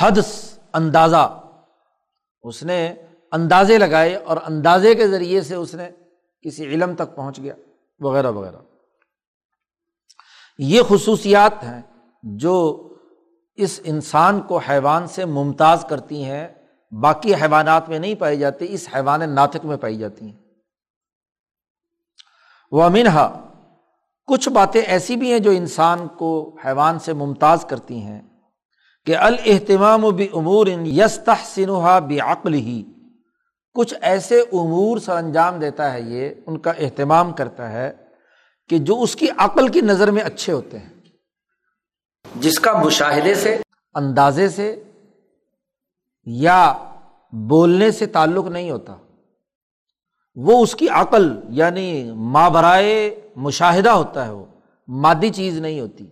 حدس 0.00 0.58
اندازہ۔ 0.72 1.40
اس 2.42 2.62
نے 2.62 2.94
اندازے 3.32 3.78
لگائے 3.78 4.16
اور 4.16 4.36
اندازے 4.44 4.94
کے 4.94 5.08
ذریعے 5.08 5.40
سے 5.40 5.54
اس 5.54 5.74
نے 5.74 5.90
کسی 6.40 6.64
علم 6.64 6.94
تک 6.94 7.16
پہنچ 7.16 7.38
گیا، 7.38 7.54
وغیرہ 8.00 8.30
وغیرہ۔ 8.30 8.56
یہ 10.58 10.82
خصوصیات 10.88 11.52
ہیں 11.62 11.82
جو 12.22 12.88
اس 13.54 13.80
انسان 13.84 14.40
کو 14.40 14.58
حیوان 14.58 15.06
سے 15.06 15.24
ممتاز 15.24 15.86
کرتی 15.88 16.24
ہیں، 16.24 16.48
باقی 17.02 17.34
حیوانات 17.34 17.88
میں 17.88 17.98
نہیں 17.98 18.14
پائی 18.14 18.38
جاتی، 18.38 18.66
اس 18.68 18.88
حیوان 18.94 19.34
ناطق 19.34 19.64
میں 19.64 19.76
پائی 19.76 19.98
جاتی 19.98 20.24
ہیں۔ 20.24 20.38
وہ 22.70 22.82
امنہا 22.82 23.51
کچھ 24.32 24.48
باتیں 24.48 24.82
ایسی 24.82 25.16
بھی 25.16 25.32
ہیں 25.32 25.38
جو 25.38 25.50
انسان 25.50 26.08
کو 26.08 26.56
حیوان 26.64 26.98
سے 26.98 27.12
ممتاز 27.12 27.64
کرتی 27.64 27.98
ہیں 27.98 28.22
کہ 29.06 29.16
الحتمام 29.16 30.04
و 30.04 30.10
بھی 30.10 30.28
امور 30.34 30.66
یس 30.66 31.20
تحسنہ 31.24 32.00
بھی 32.06 32.20
عقل 32.20 32.54
ہی 32.54 32.84
کچھ 33.74 33.94
ایسے 34.00 34.40
امور 34.40 34.98
سر 34.98 35.16
انجام 35.16 35.58
دیتا 35.58 35.92
ہے 35.92 36.00
یہ 36.00 36.30
ان 36.46 36.58
کا 36.58 36.70
اہتمام 36.70 37.32
کرتا 37.32 37.72
ہے 37.72 37.92
کہ 38.68 38.78
جو 38.78 39.02
اس 39.02 39.16
کی 39.16 39.26
عقل 39.38 39.68
کی 39.68 39.80
نظر 39.80 40.10
میں 40.10 40.22
اچھے 40.22 40.52
ہوتے 40.52 40.78
ہیں۔ 40.78 40.88
جس 42.36 42.60
کا 42.60 42.72
مشاہدے 42.72 43.34
سے 43.34 43.60
اندازے 43.94 44.48
سے 44.48 44.82
یا 46.24 46.74
بولنے 47.32 47.90
سے 47.90 48.06
تعلق 48.06 48.46
نہیں 48.46 48.70
ہوتا۔ 48.70 48.96
وہ 50.34 50.62
اس 50.62 50.74
کی 50.74 50.88
عقل 50.88 51.40
یعنی 51.48 52.10
ماں 52.14 52.50
برائے 52.50 53.20
مشاہدہ 53.36 53.90
ہوتا 53.90 54.26
ہے 54.26 54.30
وہ، 54.30 54.44
مادی 54.88 55.30
چیز 55.30 55.58
نہیں 55.58 55.80
ہوتی، 55.80 56.06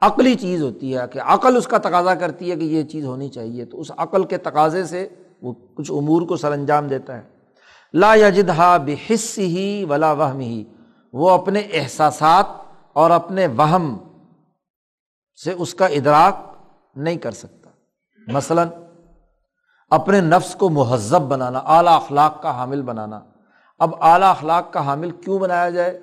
عقلی 0.00 0.34
چیز 0.34 0.62
ہوتی 0.62 0.96
ہے 0.96 1.02
کہ 1.12 1.18
عقل 1.18 1.56
اس 1.56 1.66
کا 1.66 1.78
تقاضا 1.78 2.14
کرتی 2.14 2.50
ہے 2.50 2.56
کہ 2.56 2.64
یہ 2.64 2.82
چیز 2.82 3.04
ہونی 3.04 3.28
چاہیے، 3.28 3.64
تو 3.64 3.80
اس 3.80 3.92
عقل 3.96 4.24
کے 4.24 4.36
تقاضے 4.36 4.84
سے 4.84 5.08
وہ 5.42 5.52
کچھ 5.74 5.90
امور 5.90 6.22
کو 6.22 6.36
سر 6.36 6.52
انجام 6.52 6.88
دیتا 6.88 7.16
ہے۔ 7.16 7.22
لا 7.94 8.14
یجد 8.14 8.48
ہا 8.48 8.76
بحص 8.76 9.38
ہی 9.38 9.84
ولا 9.88 10.12
وہم 10.12 10.40
ہی 10.40 10.64
وہ 11.12 11.30
اپنے 11.30 11.60
احساسات 11.72 12.46
اور 12.92 13.10
اپنے 13.10 13.46
وہم 13.46 13.96
سے 15.44 15.52
اس 15.52 15.74
کا 15.74 15.86
ادراک 15.86 16.56
نہیں 16.96 17.16
کر 17.16 17.30
سکتا۔ 17.30 17.70
مثلاً، 18.28 18.68
اپنے 19.90 20.20
نفس 20.20 20.54
کو 20.54 20.68
مہذب 20.68 21.22
بنانا، 21.22 21.58
اعلیٰ 21.58 21.96
اخلاق 21.96 22.42
کا 22.42 22.56
حامل 22.56 22.82
بنانا۔ 22.82 23.20
اب 23.78 23.94
اعلیٰ 24.00 24.30
اخلاق 24.30 24.72
کا 24.72 24.86
حامل 24.86 25.10
کیوں 25.10 25.38
بنایا 25.38 25.70
جائے؟ 25.70 26.00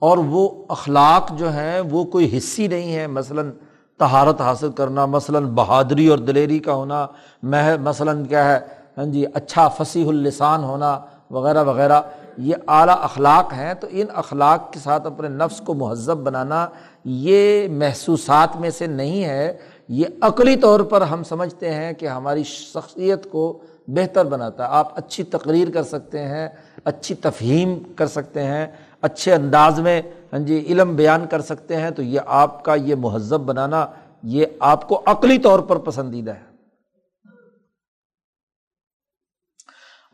اور 0.00 0.18
وہ 0.18 0.64
اخلاق 0.68 1.32
جو 1.38 1.52
ہیں، 1.52 1.80
وہ 1.80 2.04
کوئی 2.04 2.38
حصی 2.38 2.66
نہیں 2.66 2.96
ہے، 2.96 3.06
مثلاً 3.06 3.50
تہارت 3.98 4.40
حاصل 4.40 4.72
کرنا، 4.72 5.06
مثلاً 5.06 5.44
بہادری 5.44 6.08
اور 6.08 6.18
دلیری 6.18 6.58
کا 6.58 6.72
ہونا، 6.72 7.06
مح، 7.42 7.76
مثلاً 7.80 8.24
کیا 8.24 8.52
ہے 8.52 8.60
ہاں 8.98 9.04
جی 9.04 9.24
اچھا 9.34 9.68
فصیح 9.68 10.08
السان 10.08 10.64
ہونا، 10.64 11.00
وغیرہ 11.30 11.64
وغیرہ، 11.64 12.02
یہ 12.38 12.54
اعلیٰ 12.68 12.96
اخلاق 13.00 13.52
ہیں، 13.52 13.74
تو 13.74 13.86
ان 13.90 14.06
اخلاق 14.14 14.72
کے 14.72 14.78
ساتھ 14.78 15.06
اپنے 15.06 15.28
نفس 15.28 15.60
کو 15.60 15.74
مہذب 15.74 16.18
بنانا 16.18 16.68
یہ 17.04 17.68
محسوسات 17.68 18.56
میں 18.56 18.70
سے 18.70 18.86
نہیں 18.86 19.24
ہے، 19.24 19.56
یہ 19.88 20.04
عقلی 20.20 20.56
طور 20.56 20.80
پر 20.80 21.00
ہم 21.00 21.22
سمجھتے 21.22 21.74
ہیں 21.74 21.92
کہ 21.92 22.06
ہماری 22.06 22.42
شخصیت 22.44 23.30
کو 23.30 23.58
بہتر 23.88 24.24
بناتا 24.24 24.64
ہے، 24.64 24.68
آپ 24.72 24.98
اچھی 24.98 25.24
تقریر 25.24 25.70
کر 25.70 25.82
سکتے 25.82 26.18
ہیں 26.18 26.48
اچھی 26.84 27.14
تفہیم 27.14 27.78
کر 27.96 28.06
سکتے 28.06 28.42
ہیں، 28.42 28.66
اچھے 29.02 29.34
انداز 29.34 29.80
میں 29.80 30.02
ہاں 30.32 30.38
جی 30.38 30.64
علم 30.66 30.96
بیان 30.96 31.26
کر 31.26 31.40
سکتے 31.40 31.76
ہیں، 31.76 31.90
تو 31.90 32.02
یہ 32.02 32.20
آپ 32.26 32.64
کا 32.64 32.74
یہ 32.74 32.94
مہذب 32.94 33.40
بنانا، 33.40 33.86
یہ 34.22 34.46
آپ 34.60 34.88
کو 34.88 35.02
عقلی 35.06 35.38
طور 35.38 35.60
پر 35.60 35.78
پسندیدہ 35.78 36.30
ہے۔ 36.30 36.50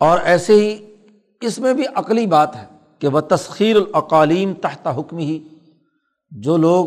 اور 0.01 0.19
ایسے 0.25 0.53
ہی 0.53 0.95
اس 1.41 1.59
میں 1.59 1.75
بھی 1.75 1.85
عقلی 1.95 2.27
بات 2.27 2.57
ہے 2.57 2.65
کہ 2.99 3.09
وہ 3.09 3.21
تسخیر 3.21 3.77
العقالیم 3.77 4.55
تحت 4.55 4.87
حکم 4.87 5.19
ہی 5.19 5.49
جو 6.31 6.57
لوگ 6.57 6.87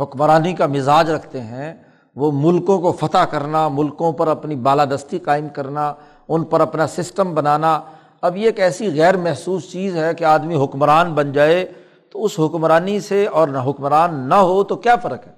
حکمرانی 0.00 0.52
کا 0.52 0.66
مزاج 0.66 1.10
رکھتے 1.10 1.40
ہیں، 1.40 1.74
وہ 2.16 2.32
ملکوں 2.32 2.80
کو 2.80 2.92
فتح 2.92 3.24
کرنا، 3.24 3.68
ملکوں 3.68 4.12
پر 4.12 4.28
اپنی 4.28 4.54
بالادستی 4.54 5.18
قائم 5.18 5.48
کرنا، 5.48 5.94
ان 6.28 6.44
پر 6.44 6.60
اپنا 6.60 6.86
سسٹم 6.86 7.34
بنانا 7.34 7.80
اب 8.24 8.36
یہ 8.36 8.46
ایک 8.46 8.60
ایسی 8.60 9.00
غیر 9.00 9.16
محسوس 9.16 9.72
چیز 9.72 9.96
ہے 9.96 10.14
کہ 10.14 10.24
آدمی 10.24 10.64
حکمران 10.64 11.14
بن 11.14 11.32
جائے 11.32 11.72
تو 12.10 12.24
اس 12.24 12.32
حکمرانی 12.38 13.00
سے 13.00 13.26
اور 13.26 13.48
نہ 13.48 13.58
حکمران 13.66 14.14
نہ 14.14 14.34
ہو 14.34 14.64
تو 14.64 14.76
کیا 14.76 14.96
فرق 14.96 15.26
ہے؟ 15.26 15.32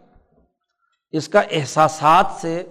اس 1.12 1.28
کا 1.28 1.40
احساسات 1.50 2.24
سے 2.40 2.62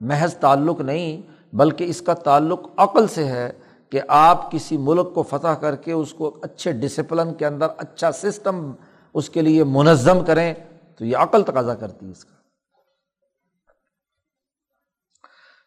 محض 0.00 0.34
تعلق 0.34 0.80
نہیں، 0.80 1.20
بلکہ 1.52 1.84
اس 1.84 2.02
کا 2.02 2.14
تعلق 2.14 2.60
عقل 2.76 3.06
سے 3.06 3.24
ہے 3.24 3.52
کہ 3.90 4.00
آپ 4.08 4.50
کسی 4.52 4.76
ملک 4.76 5.14
کو 5.14 5.22
فتح 5.22 5.54
کر 5.60 5.76
کے 5.76 5.92
اس 5.92 6.14
کو 6.14 6.38
اچھے 6.42 6.72
ڈسپلن 6.72 7.34
کے 7.34 7.46
اندر 7.46 7.66
اچھا 7.76 8.12
سسٹم 8.12 8.72
اس 9.14 9.30
کے 9.30 9.42
لیے 9.42 9.64
منظم 9.64 10.24
کریں 10.24 10.54
تو 10.98 11.04
یہ 11.04 11.16
عقل 11.16 11.42
تقاضا 11.42 11.74
کرتی 11.74 12.06
ہے 12.06 12.10
اس 12.10 12.24
کا۔ 12.24 12.33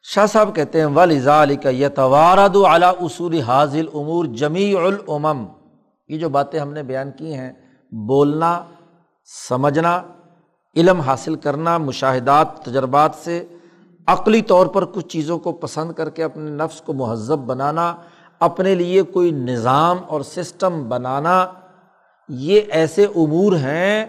شاہ 0.10 0.26
صاحب 0.26 0.56
کہتے 0.56 0.80
ہیں 0.80 0.86
ولیزا 0.86 1.42
علی 1.44 1.56
کا 1.56 1.70
یہ 1.70 1.88
توارد 1.96 2.56
اعلیٰ 2.66 2.92
اصول 3.02 3.40
حاضل 3.42 3.88
امور 3.94 4.26
جمی 4.26 4.76
العمم 4.76 5.44
یہ 6.10 6.18
جو 6.18 6.30
باتیں 6.30 6.60
ہم 6.60 6.72
نے 6.74 6.84
بیان 6.84 7.12
کی 7.12 7.34
ہیں، 7.34 7.52
بولنا، 7.92 8.64
سمجھنا، 9.50 10.02
علم 10.76 11.00
حاصل 11.00 11.36
کرنا، 11.36 11.78
مشاہدات، 11.78 12.56
تجربات 12.66 13.16
سے 13.24 13.44
عقلی 14.08 14.42
طور 14.42 14.68
پر 14.68 14.86
کچھ 14.86 15.08
چیزوں 15.08 15.40
کو 15.40 15.52
پسند 15.52 15.94
کر 15.94 16.10
کے 16.10 16.24
اپنے 16.24 16.52
نفس 16.64 16.82
کو 16.82 16.94
مہذب 16.94 17.46
بنانا، 17.46 17.94
اپنے 18.40 18.76
لیے 18.76 19.02
کوئی 19.02 19.32
نظام 19.32 19.98
اور 20.08 20.22
سسٹم 20.22 20.84
بنانا، 20.90 21.46
یہ 22.30 22.62
ایسے 22.70 23.06
امور 23.06 23.54
ہیں، 23.54 24.06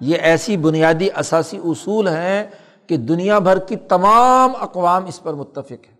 یہ 0.00 0.16
ایسی 0.22 0.56
بنیادی 0.56 1.08
اثاثی 1.14 1.58
اصول 1.64 2.08
ہیں 2.08 2.44
کہ 2.88 2.96
دنیا 2.96 3.38
بھر 3.38 3.58
کی 3.58 3.76
تمام 3.76 4.52
اقوام 4.60 5.06
اس 5.06 5.22
پر 5.22 5.34
متفق 5.34 5.72
ہے 5.72 5.98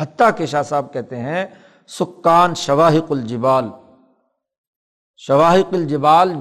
حتیٰ 0.00 0.30
کے 0.36 0.46
شاہ 0.46 0.62
صاحب 0.62 0.92
کہتے 0.92 1.16
ہیں، 1.16 1.46
سکان 1.88 2.54
شواہق 2.54 3.12
الجبال۔ 3.12 3.64
شواہق 5.16 5.74
الجبال 5.74 6.32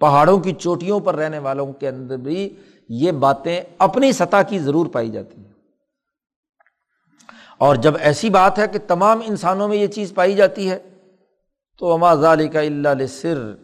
پہاڑوں 0.00 0.40
کی 0.40 0.52
چوٹیوں 0.52 1.00
پر 1.00 1.14
رہنے 1.14 1.38
والوں 1.38 1.72
کے 1.72 1.88
اندر 1.88 2.16
بھی 2.16 2.56
یہ 2.88 3.12
باتیں 3.12 3.60
اپنی 3.78 4.12
سطح 4.12 4.42
کی 4.48 4.58
ضرور 4.58 4.86
پائی 4.86 5.10
جاتی 5.10 5.36
ہیں۔ 5.36 5.52
اور 7.58 7.76
جب 7.76 7.94
ایسی 8.00 8.30
بات 8.30 8.58
ہے 8.58 8.68
کہ 8.68 8.78
تمام 8.86 9.20
انسانوں 9.24 9.68
میں 9.68 9.76
یہ 9.76 9.86
چیز 9.86 10.14
پائی 10.14 10.34
جاتی 10.34 10.70
ہے، 10.70 10.78
تو 11.78 11.92
اما 11.92 12.14
ظالی 12.14 12.48
کا 12.48 12.60
اللہ 12.60 13.06
سر 13.08 13.54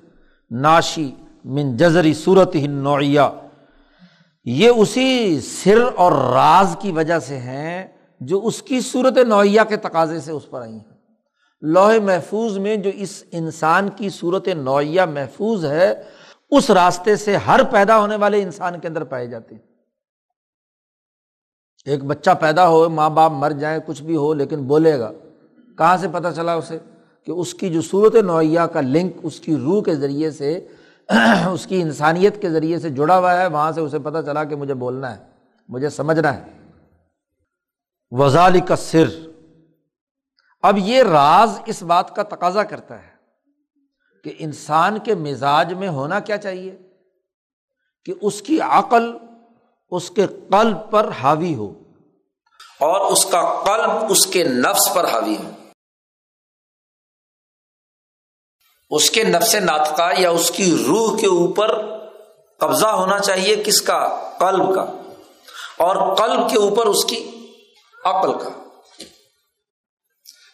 ناشی 0.51 1.15
من 1.45 1.77
جزری 1.77 2.15
صورت 2.15 2.55
ہی 2.55 2.67
نوعیہ 2.67 3.21
یہ 4.45 4.69
اسی 4.69 5.41
سر 5.41 5.83
اور 5.97 6.13
راز 6.13 6.77
کی 6.81 6.93
وجہ 6.93 7.19
سے 7.19 7.39
ہیں 7.39 7.87
جو 8.21 8.47
اس 8.47 8.63
کی 8.63 8.81
صورت 8.81 9.19
نوعیہ 9.19 9.61
کے 9.69 9.77
تقاضے 9.77 10.21
سے 10.21 10.33
اس 10.33 10.51
پر 10.51 10.63
آئی 10.63 10.73
ہیں۔ 10.73 10.95
لوہے 11.63 12.01
محفوظ 12.01 12.59
میں 12.59 12.77
جو 12.77 12.91
اس 12.95 13.25
انسان 13.33 13.89
کی 13.89 14.09
صورت 14.09 14.49
نوعیہ 14.49 15.03
محفوظ 15.03 15.65
ہے، 15.65 16.03
اس 16.51 16.71
راستے 16.71 17.17
سے 17.17 17.37
ہر 17.37 17.61
پیدا 17.71 17.99
ہونے 17.99 18.17
والے 18.17 18.43
انسان 18.43 18.81
کے 18.81 18.89
اندر 18.89 19.05
پائے 19.05 19.27
جاتے 19.27 19.55
ہیں۔ 19.55 19.63
ایک 21.85 22.05
بچہ 22.05 22.31
پیدا 22.41 22.69
ہو، 22.69 22.89
ماں 22.89 23.11
باپ 23.11 23.33
مر 23.33 23.51
جائیں، 23.51 23.81
کچھ 23.87 24.03
بھی 24.03 24.17
ہو، 24.17 24.35
لیکن 24.35 24.63
بولے 24.65 24.99
گا۔ 24.99 25.13
کہاں 25.79 25.97
سے 25.97 26.09
پتہ 26.13 26.29
چلا 26.37 26.55
اسے؟ 26.55 26.79
کہ 27.27 27.31
اس 27.31 27.55
کی 27.55 27.69
جو 27.69 27.83
صورت 27.83 28.15
نوعیہ 28.15 28.61
کا 28.61 28.81
لنک، 28.81 29.17
اس 29.23 29.41
کی 29.41 29.57
روح 29.57 29.83
کے 29.83 29.95
ذریعے 29.95 30.31
سے 30.31 30.67
اس 31.53 31.67
کی 31.67 31.81
انسانیت 31.81 32.43
کے 32.43 32.51
ذریعے 32.51 32.79
سے 32.79 32.91
جڑا 32.91 33.19
ہوا 33.19 33.41
ہے، 33.41 33.47
وہاں 33.47 33.73
سے 33.73 33.81
اسے 33.81 33.99
پتہ 33.99 34.19
چلا 34.27 34.45
کہ 34.45 34.57
مجھے 34.57 34.75
بولنا 34.75 35.17
ہے، 35.17 35.25
مجھے 35.69 35.89
سمجھنا 35.89 36.37
ہے۔ 36.37 36.43
وزال 38.11 38.61
کا 38.61 38.77
سر 38.77 39.07
اب 40.63 40.79
یہ 40.79 41.03
راز 41.03 41.61
اس 41.67 41.83
بات 41.83 42.17
کا 42.17 42.23
تقاضا 42.23 42.63
کرتا 42.63 43.03
ہے 43.03 43.09
کہ 44.25 44.35
انسان 44.39 44.99
کے 44.99 45.15
مزاج 45.15 45.75
میں 45.75 45.89
ہونا 45.89 46.21
کیا 46.21 46.37
چاہیے؟ 46.37 46.77
کہ 48.05 48.15
اس 48.23 48.43
کی 48.43 48.61
عقل 48.61 49.17
اس 49.91 50.11
کے 50.11 50.27
قلب 50.27 50.77
پر 50.91 51.11
حاوی 51.23 51.55
ہو 51.55 51.83
اور 52.81 53.13
اس 53.13 53.27
کا 53.27 53.63
قلب 53.65 53.91
اس 54.11 54.27
کے 54.27 54.45
نفس 54.45 54.95
پر 54.95 55.05
حاوی 55.05 55.37
ہو۔ 55.45 55.51
اس 58.91 59.11
کے 59.11 59.25
نفس 59.25 59.55
ناطقہ 59.55 60.11
یا 60.19 60.31
اس 60.31 60.51
کی 60.51 60.85
روح 60.89 61.19
کے 61.19 61.27
اوپر 61.27 61.83
قبضہ 62.59 62.87
ہونا 62.87 63.19
چاہیے 63.19 63.57
کس 63.57 63.83
کا؟ 63.83 64.31
قلب 64.39 64.75
کا۔ 64.75 64.85
اور 65.79 66.17
قلب 66.17 66.51
کے 66.51 66.57
اوپر 66.57 66.87
اس 66.87 67.05
کی 67.05 67.31
عقل 68.05 68.33
کا۔ 68.33 68.51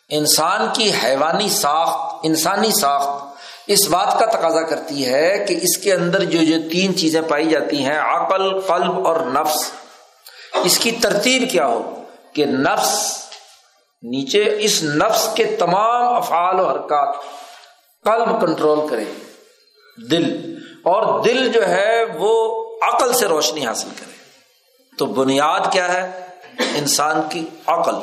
انسان 0.09 0.69
کی 0.73 0.91
حیوانی 1.05 1.49
ساخت، 1.49 2.15
انسانی 2.23 2.71
ساخت 2.71 3.31
اس 3.67 3.89
بات 3.89 4.19
کا 4.19 4.27
تقاضا 4.27 4.63
کرتی 4.63 5.07
ہے 5.07 5.45
کہ 5.49 5.59
اس 5.63 5.79
کے 5.79 5.93
اندر 5.93 6.25
جو 6.25 6.45
جو 6.45 6.71
تین 6.73 6.97
چیزیں 6.97 7.23
پائی 7.23 7.51
جاتی 7.51 7.85
ہیں، 7.85 8.01
عقل، 8.01 8.61
قلب 8.61 9.07
اور 9.07 9.21
نفس۔ 9.21 9.71
اس 10.65 10.79
کی 10.79 10.91
ترتیب 10.91 11.51
کیا 11.51 11.67
ہو؟ 11.67 12.03
کہ 12.33 12.47
نفس، 12.47 13.19
نیچے 14.03 14.57
اس 14.59 14.83
نفس 14.83 15.29
کے 15.35 15.45
تمام 15.45 16.15
افعال 16.15 16.61
و 16.61 16.69
حرکات 16.69 17.15
قلب 18.05 18.41
کنٹرول 18.41 18.89
کرے، 18.89 19.05
دل۔ 20.11 20.55
اور 20.85 21.25
دل 21.25 21.53
جو 21.53 21.69
ہے 21.69 22.05
وہ 22.19 22.65
عقل 22.83 23.13
سے 23.13 23.27
روشنی 23.27 23.67
حاصل 23.67 23.89
کرے۔ 23.99 24.13
تو 24.99 25.07
بنیاد 25.07 25.61
کیا 25.73 25.93
ہے؟ 25.93 26.27
انسان 26.75 27.21
کی 27.31 27.49
عقل۔ 27.67 27.95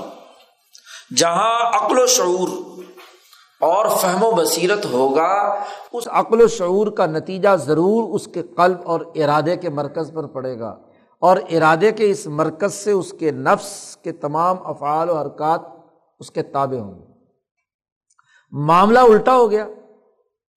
جہاں 1.15 1.59
عقل 1.73 1.99
و 1.99 2.05
شعور 2.05 2.47
اور 3.61 3.85
فہم 4.01 4.23
و 4.23 4.31
بصیرت 4.31 4.85
ہوگا، 4.85 5.63
اس 5.93 6.07
عقل 6.07 6.41
و 6.41 6.47
شعور 6.47 6.87
کا 6.87 7.05
نتیجہ 7.05 7.55
ضرور 7.55 8.15
اس 8.15 8.27
کے 8.33 8.41
قلب 8.41 8.77
اور 8.85 9.01
ارادے 9.15 9.57
کے 9.57 9.69
مرکز 9.69 10.11
پر 10.13 10.25
پڑے 10.27 10.59
گا۔ 10.59 10.77
اور 11.19 11.37
ارادے 11.37 11.91
کے 11.91 12.09
اس 12.09 12.27
مرکز 12.27 12.73
سے 12.73 12.91
اس 12.91 13.13
کے 13.19 13.31
نفس 13.31 13.97
کے 13.97 14.11
تمام 14.11 14.67
افعال 14.67 15.09
و 15.09 15.17
حرکات 15.17 15.61
اس 16.19 16.31
کے 16.31 16.43
تابع 16.43 16.77
ہوں 16.77 16.99
گے۔ 16.99 17.05
معاملہ 18.51 18.99
الٹا 18.99 19.35
ہو 19.35 19.51
گیا۔ 19.51 19.67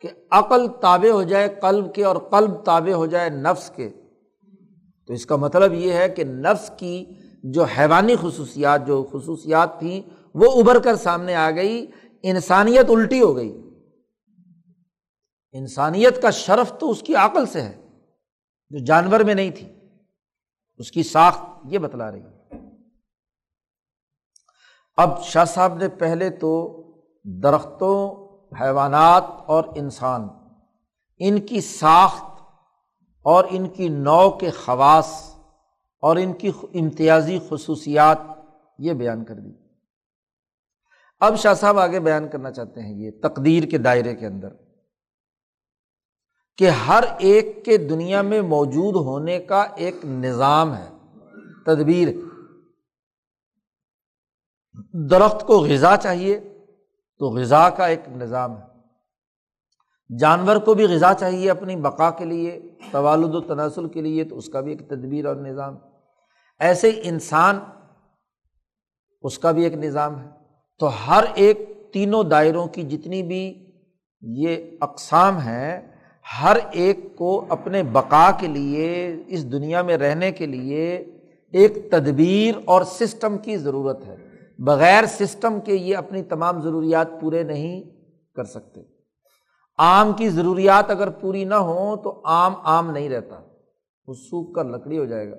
کہ 0.00 0.08
عقل 0.30 0.66
تابع 0.80 1.10
ہو 1.10 1.22
جائے 1.22 1.48
قلب 1.62 1.94
کے 1.94 2.04
اور 2.04 2.16
قلب 2.16 2.64
تابع 2.64 2.92
ہو 2.92 3.06
جائے 3.06 3.30
نفس 3.30 3.72
کے۔ 3.76 3.90
تو 5.06 5.12
اس 5.12 5.26
کا 5.26 5.36
مطلب 5.36 5.72
یہ 5.72 5.92
ہے 5.92 6.08
کہ 6.08 6.24
نفس 6.24 6.70
کی 6.76 7.04
جو 7.44 7.64
حیوانی 7.64 8.16
خصوصیات، 8.20 8.86
جو 8.86 9.08
خصوصیات 9.12 9.78
تھیں، 9.78 10.10
وہ 10.34 10.60
ابھر 10.60 10.78
کر 10.78 10.96
سامنے 10.96 11.34
آ 11.34 11.50
گئی، 11.50 11.86
انسانیت 12.22 12.90
الٹی 12.90 13.20
ہو 13.20 13.36
گئی۔ 13.36 13.62
انسانیت 15.52 16.22
کا 16.22 16.30
شرف 16.30 16.72
تو 16.78 16.90
اس 16.90 17.02
کی 17.02 17.14
عقل 17.14 17.46
سے 17.46 17.62
ہے، 17.62 17.88
جو 18.70 18.84
جانور 18.84 19.20
میں 19.20 19.34
نہیں 19.34 19.50
تھی۔ 19.50 19.68
اس 20.78 20.90
کی 20.90 21.02
ساخت 21.02 21.42
یہ 21.64 21.78
بتلا 21.78 22.12
رہی 22.12 22.20
اب 24.96 25.24
شاہ 25.24 25.44
صاحب 25.44 25.74
نے 25.74 25.88
پہلے 25.88 26.30
تو 26.30 26.82
درختوں 27.24 28.29
حیوانات 28.60 29.24
اور 29.46 29.64
انسان، 29.76 30.28
ان 31.18 31.40
کی 31.40 31.60
ساخت 31.60 32.24
اور 33.22 33.44
ان 33.50 33.68
کی 33.68 33.88
نو 33.88 34.30
کے 34.30 34.50
خواص 34.50 35.36
اور 36.00 36.16
ان 36.16 36.32
کی 36.32 36.50
امتیازی 36.74 37.38
خصوصیات، 37.48 38.18
یہ 38.78 38.92
بیان 38.92 39.24
کر 39.24 39.34
دی۔ 39.34 39.52
اب 41.20 41.36
شاہ 41.36 41.54
صاحب 41.54 41.78
آگے 41.78 42.00
بیان 42.00 42.28
کرنا 42.28 42.50
چاہتے 42.50 42.80
ہیں 42.80 42.94
یہ 42.94 43.10
تقدیر 43.22 43.64
کے 43.64 43.78
دائرے 43.78 44.14
کے 44.14 44.26
اندر 44.26 44.48
کہ 46.56 46.70
ہر 46.70 47.04
ایک 47.18 47.64
کے 47.64 47.76
دنیا 47.76 48.22
میں 48.22 48.42
موجود 48.42 48.94
ہونے 48.96 49.38
کا 49.38 49.62
ایک 49.62 50.04
نظام 50.04 50.74
ہے، 50.74 50.88
تدبیر۔ 51.66 52.08
درخت 55.10 55.46
کو 55.46 55.58
غذا 55.58 55.96
چاہیے 55.96 56.49
تو 57.20 57.26
غذا 57.26 57.70
کا 57.70 57.86
ایک 57.86 58.00
نظام 58.08 58.56
ہے۔ 58.56 58.70
جانور 60.18 60.56
کو 60.56 60.74
بھی 60.74 60.84
غذا 60.84 61.14
چاہیے 61.14 61.50
اپنی 61.50 61.76
بقا 61.76 62.10
کے 62.10 62.24
لیے، 62.24 62.60
توالد 62.90 63.34
و 63.34 63.40
تناسل 63.40 63.88
کے 63.88 64.00
لیے، 64.00 64.24
تو 64.24 64.38
اس 64.38 64.48
کا 64.48 64.60
بھی 64.60 64.72
ایک 64.72 64.88
تدبیر 64.88 65.26
اور 65.26 65.36
نظام۔ 65.36 65.76
ایسے 66.58 67.00
انسان 67.02 67.58
اس 69.22 69.38
کا 69.38 69.50
بھی 69.50 69.64
ایک 69.64 69.74
نظام 69.74 70.20
ہے۔ 70.20 70.28
تو 70.78 70.86
ہر 70.86 71.24
ایک 71.34 71.72
تینوں 71.92 72.24
دائروں 72.24 72.66
کی 72.66 72.82
جتنی 72.82 73.22
بھی 73.22 73.70
یہ 74.20 74.56
اقسام 74.80 75.38
ہیں، 75.38 75.92
ہر 76.42 76.56
ایک 76.70 77.16
کو 77.16 77.44
اپنے 77.48 77.82
بقا 77.82 78.30
کے 78.30 78.46
لیے، 78.46 79.16
اس 79.26 79.52
دنیا 79.52 79.82
میں 79.82 79.96
رہنے 79.96 80.32
کے 80.32 80.46
لیے 80.46 80.96
ایک 81.52 81.90
تدبیر 81.90 82.54
اور 82.64 82.82
سسٹم 82.82 83.38
کی 83.38 83.56
ضرورت 83.56 84.06
ہے۔ 84.06 84.29
بغیر 84.64 85.04
سسٹم 85.06 85.60
کے 85.60 85.74
یہ 85.74 85.96
اپنی 85.96 86.22
تمام 86.22 86.60
ضروریات 86.60 87.08
پورے 87.20 87.42
نہیں 87.42 87.82
کر 88.34 88.44
سکتے۔ 88.44 88.80
آم 89.78 90.12
کی 90.12 90.28
ضروریات 90.28 90.90
اگر 90.90 91.10
پوری 91.10 91.44
نہ 91.44 91.54
ہوں 91.54 91.96
تو 91.96 92.20
آم 92.24 92.52
آم 92.62 92.90
نہیں 92.90 93.08
رہتا۔ 93.08 93.40
وہ 94.06 94.14
سوکھ 94.14 94.54
کر 94.54 94.64
لکڑی 94.64 94.98
ہو 94.98 95.04
جائے 95.04 95.30
گا۔ 95.30 95.36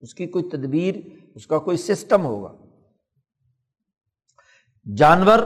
اس 0.00 0.14
کی 0.14 0.26
کوئی 0.26 0.44
تدبیر، 0.44 0.94
اس 1.34 1.46
کا 1.46 1.58
کوئی 1.58 1.76
سسٹم 1.76 2.24
ہوگا۔ 2.24 2.52
جانور 4.96 5.38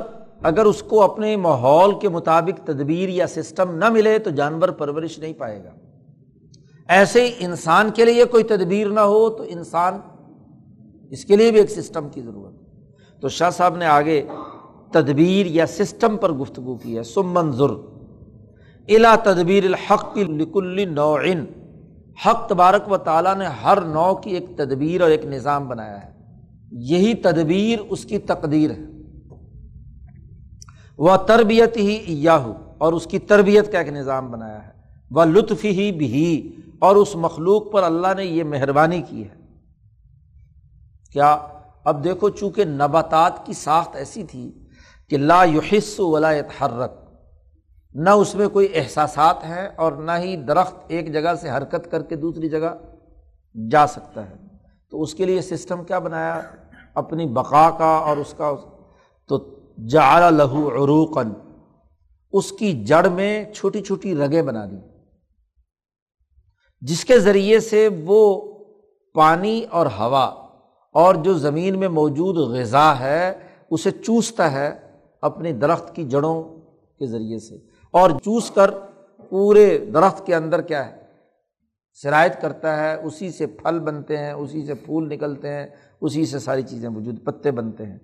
اگر 0.42 0.64
اس 0.64 0.82
کو 0.82 1.02
اپنے 1.02 1.36
ماحول 1.36 1.98
کے 1.98 2.08
مطابق 2.08 2.66
تدبیر 2.66 3.08
یا 3.08 3.26
سسٹم 3.26 3.74
نہ 3.74 3.88
ملے 3.88 4.18
تو 4.18 4.30
جانور 4.30 4.68
پرورش 4.68 5.18
نہیں 5.18 5.32
پائے 5.32 5.64
گا۔ 5.64 5.74
ایسے 6.88 7.26
ہی 7.26 7.32
انسان 7.38 7.90
کے 7.90 8.04
لیے 8.04 8.24
کوئی 8.24 8.44
تدبیر 8.44 8.88
نہ 8.88 9.00
ہو 9.00 9.30
تو 9.30 9.44
انسان 9.48 10.00
اس 11.10 11.24
کے 11.24 11.36
لیے 11.36 11.50
بھی 11.50 11.60
ایک 11.60 11.70
سسٹم 11.70 12.08
کی 12.08 12.22
ضرورت 12.22 12.59
تو 13.20 13.28
شاہ 13.28 13.50
صاحب 13.50 13.76
نے 13.76 13.86
آگے 13.86 14.22
تدبیر 14.90 15.46
یا 15.46 15.66
سسٹم 15.66 16.16
پر 16.16 16.32
گفتگو 16.32 16.76
کی 16.76 16.98
ہے 16.98 17.02
سم 17.02 17.32
منظر 17.32 17.70
الا 18.88 19.16
تدبیر 19.22 19.64
الحق 19.64 20.16
لکل 20.16 20.88
نوعن۔ 20.94 21.44
حق 22.26 22.48
تبارک 22.48 22.92
و 22.92 22.96
تعالیٰ 22.96 23.36
نے 23.36 23.44
ہر 23.46 23.80
نو 23.80 24.14
کی 24.14 24.30
ایک 24.30 24.46
تدبیر 24.56 25.00
اور 25.00 25.10
ایک 25.10 25.24
نظام 25.24 25.68
بنایا 25.68 26.04
ہے۔ 26.04 26.10
یہی 26.72 27.14
تدبیر 27.14 27.78
اس 27.90 28.04
کی 28.04 28.18
تقدیر 28.18 28.70
ہے۔ 28.70 28.78
وہ 30.98 31.16
تربیت 31.16 31.76
ہی 31.76 32.04
یا 32.08 32.42
ہو 32.42 32.54
اور 32.78 32.92
اس 32.92 33.06
کی 33.06 33.18
تربیت 33.18 33.72
کا 33.72 33.78
ایک 33.78 33.88
نظام 33.88 34.30
بنایا 34.30 34.66
ہے۔ 34.66 34.72
وہ 35.10 35.24
لطف 35.24 35.64
ہی 35.64 35.92
بھی 35.92 36.56
اور 36.78 36.96
اس 36.96 37.16
مخلوق 37.16 37.72
پر 37.72 37.82
اللہ 37.82 38.14
نے 38.16 38.24
یہ 38.24 38.44
مہربانی 38.44 39.02
کی 39.08 39.22
ہے۔ 39.22 39.34
کیا 41.12 41.36
اب 41.84 42.04
دیکھو 42.04 42.28
چونکہ 42.28 42.64
نباتات 42.64 43.46
کی 43.46 43.52
ساخت 43.52 43.96
ایسی 43.96 44.24
تھی 44.24 44.52
کہ 45.08 45.16
لا 45.16 45.44
یحس 45.44 46.00
ولا 46.00 46.30
حرک 46.30 46.92
نہ 47.94 48.10
اس 48.10 48.34
میں 48.34 48.48
کوئی 48.48 48.68
احساسات 48.74 49.44
ہیں 49.44 49.68
اور 49.76 49.92
نہ 49.92 50.12
ہی 50.18 50.36
درخت 50.36 50.74
ایک 50.88 51.12
جگہ 51.12 51.34
سے 51.40 51.50
حرکت 51.50 51.90
کر 51.90 52.02
کے 52.02 52.16
دوسری 52.16 52.48
جگہ 52.48 52.74
جا 53.70 53.86
سکتا 53.86 54.30
ہے۔ 54.30 54.34
تو 54.90 55.02
اس 55.02 55.14
کے 55.14 55.24
لیے 55.24 55.42
سسٹم 55.42 55.84
کیا 55.84 55.98
بنایا؟ 55.98 56.40
اپنی 56.94 57.26
بقا 57.26 57.70
کا 57.70 57.96
اور 57.96 58.16
اس 58.16 58.34
کا 58.36 58.52
تو 59.28 59.60
جعل 59.86 60.34
لہو 60.34 60.68
عروقن 60.68 61.32
اس 62.32 62.52
کی 62.52 62.84
جڑ 62.84 63.08
میں 63.08 63.52
چھوٹی 63.52 63.82
چھوٹی 63.82 64.14
رگیں 64.14 64.42
بنا 64.42 64.64
دی، 64.66 64.76
جس 66.80 67.04
کے 67.04 67.18
ذریعے 67.18 67.60
سے 67.60 67.88
وہ 68.04 68.52
پانی 69.14 69.64
اور 69.70 69.86
ہوا 69.86 70.39
اور 70.92 71.14
جو 71.14 71.34
زمین 71.34 71.78
میں 71.78 71.88
موجود 71.88 72.36
غذا 72.36 72.98
ہے، 73.00 73.32
اسے 73.70 73.90
چوستا 73.90 74.52
ہے 74.52 74.78
اپنی 75.22 75.52
درخت 75.52 75.94
کی 75.94 76.04
جڑوں 76.04 76.42
کے 76.98 77.06
ذریعے 77.06 77.38
سے۔ 77.38 77.54
اور 77.90 78.10
چوس 78.10 78.50
کر 78.50 78.70
پورے 79.30 79.78
درخت 79.94 80.26
کے 80.26 80.34
اندر 80.34 80.60
کیا 80.60 80.86
ہے؟ 80.86 81.00
شرائط 82.02 82.42
کرتا 82.42 82.76
ہے، 82.76 82.94
اسی 82.94 83.30
سے 83.30 83.46
پھل 83.46 83.78
بنتے 83.78 84.16
ہیں، 84.16 84.32
اسی 84.32 84.66
سے 84.66 84.74
پھول 84.74 85.08
نکلتے 85.08 85.48
ہیں، 85.48 85.66
اسی 86.00 86.26
سے 86.26 86.38
ساری 86.38 86.62
چیزیں 86.62 86.88
وجود 86.88 87.24
پتے 87.24 87.50
بنتے 87.50 87.86
ہیں۔ 87.86 87.98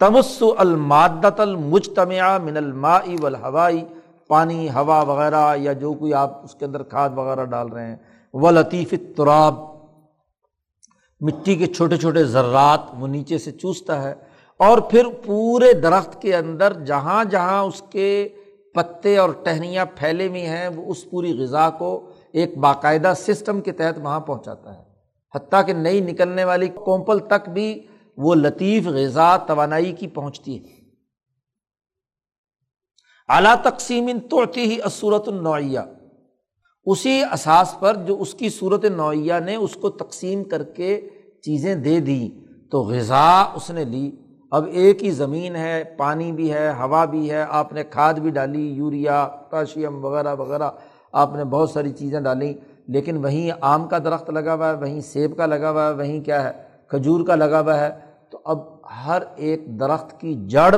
تمس 0.00 0.42
المادت 0.58 1.40
المجتمع 1.40 2.38
من 2.38 2.56
الماء 2.56 3.02
والہوائی، 3.20 3.84
پانی، 4.28 4.68
ہوا 4.68 5.02
وغیرہ 5.02 5.56
یا 5.56 5.72
جو 5.72 5.92
کوئی 5.92 6.14
آپ 6.14 6.44
اس 6.44 6.54
کے 6.54 6.64
اندر 6.64 6.82
کھاد 6.82 7.10
وغیرہ 7.14 7.44
ڈال 7.44 7.68
رہے 7.68 7.86
ہیں۔ 7.86 7.96
و 8.32 8.50
لطیف 8.50 8.94
تراب 9.16 9.54
مٹی 11.20 11.56
کے 11.56 11.66
چھوٹے 11.66 11.96
چھوٹے 11.96 12.24
ذرات 12.24 12.80
وہ 12.98 13.06
نیچے 13.08 13.38
سے 13.38 13.52
چوستا 13.52 14.02
ہے 14.02 14.14
اور 14.56 14.78
پھر 14.78 15.04
پورے 15.26 15.72
درخت 15.72 16.22
کے 16.22 16.36
اندر 16.36 16.84
جہاں 16.84 17.24
جہاں 17.24 17.62
اس 17.62 17.82
کے 17.90 18.28
پتے 18.74 19.16
اور 19.16 19.30
ٹہنیاں 19.30 19.84
پھیلے 19.84 20.28
ہوئی 20.28 20.46
ہیں، 20.46 20.68
وہ 20.68 20.90
اس 20.90 21.10
پوری 21.10 21.38
غذا 21.38 21.70
کو 21.70 22.10
ایک 22.32 22.58
باقاعدہ 22.58 23.12
سسٹم 23.16 23.60
کے 23.60 23.72
تحت 23.72 23.98
وہاں 23.98 24.20
پہنچاتا 24.20 24.78
ہے۔ 24.78 24.82
حتیٰ 25.34 25.66
کہ 25.66 25.72
نئی 25.72 26.00
نکلنے 26.00 26.44
والی 26.44 26.68
کومپل 26.68 27.18
تک 27.18 27.48
بھی 27.48 27.86
وہ 28.16 28.34
لطیف 28.34 28.86
غذا 28.86 29.36
توانائی 29.36 29.92
کی 29.92 30.06
پہنچتی 30.06 30.64
ہے۔ 30.64 30.80
اعلیٰ 33.28 33.54
تقسیم 33.62 34.10
توڑتی 34.30 34.60
ہی 34.60 34.82
اصورت 34.82 35.28
النوعیہ 35.28 35.80
اسی 36.84 37.22
اساس 37.32 37.80
پر 37.80 37.94
جو 37.94 38.20
اس 38.20 38.34
کی 38.34 38.48
صورت 38.48 38.84
نوعیہ 38.84 39.34
نے 39.44 39.56
اس 39.56 39.74
کو 39.74 39.90
تقسیم 39.90 40.44
کر 40.44 40.62
کے 40.62 41.08
چیزیں 41.42 41.74
دے 41.74 42.00
دیں 42.00 42.28
تو 42.70 42.82
غذا 42.82 43.42
اس 43.54 43.70
نے 43.70 43.84
لی۔ 43.84 44.16
اب 44.50 44.64
ایک 44.72 45.04
ہی 45.04 45.10
زمین 45.10 45.56
ہے، 45.56 45.84
پانی 45.96 46.32
بھی 46.32 46.52
ہے، 46.52 46.70
ہوا 46.70 47.04
بھی 47.04 47.30
ہے، 47.30 47.44
آپ 47.48 47.72
نے 47.72 47.84
کھاد 47.84 48.14
بھی 48.14 48.30
ڈالی، 48.30 48.66
یوریا، 48.66 49.28
پوٹاشیم 49.28 50.04
وغیرہ 50.04 50.34
وغیرہ۔ 50.34 50.70
آپ 51.12 51.34
نے 51.34 51.44
بہت 51.44 51.70
ساری 51.70 51.90
چیزیں 51.90 52.20
ڈالیں 52.20 52.54
لیکن 52.88 53.24
وہیں 53.24 53.50
آم 53.60 53.88
کا 53.88 53.98
درخت 53.98 54.30
لگا 54.30 54.54
ہوا 54.54 54.68
ہے، 54.68 54.74
وہیں 54.74 55.00
سیب 55.00 55.36
کا 55.36 55.46
لگا 55.46 55.70
ہوا 55.70 55.88
ہے، 55.88 55.92
وہیں 55.92 56.20
کیا 56.20 56.44
ہے، 56.44 56.50
کھجور 56.88 57.26
کا 57.26 57.34
لگا 57.34 57.60
ہوا 57.60 57.80
ہے۔ 57.80 57.90
تو 58.30 58.40
اب 58.44 58.58
ہر 59.06 59.22
ایک 59.36 59.80
درخت 59.80 60.20
کی 60.20 60.34
جڑ 60.48 60.76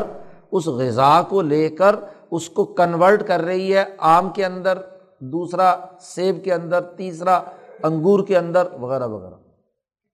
اس 0.52 0.66
غذا 0.66 1.22
کو 1.22 1.42
لے 1.42 1.68
کر 1.68 1.96
اس 2.30 2.48
کو 2.48 2.64
کنورٹ 2.64 3.26
کر 3.26 3.40
رہی 3.40 3.74
ہے 3.74 3.84
آم 3.98 4.28
کے 4.30 4.44
اندر۔ 4.44 4.78
دوسرا 5.22 5.76
سیب 6.00 6.44
کے 6.44 6.54
اندر، 6.54 6.80
تیسرا 6.80 7.40
انگور 7.82 8.26
کے 8.26 8.38
اندر، 8.38 8.66
وغیرہ 8.80 9.06
وغیرہ۔ 9.06 9.34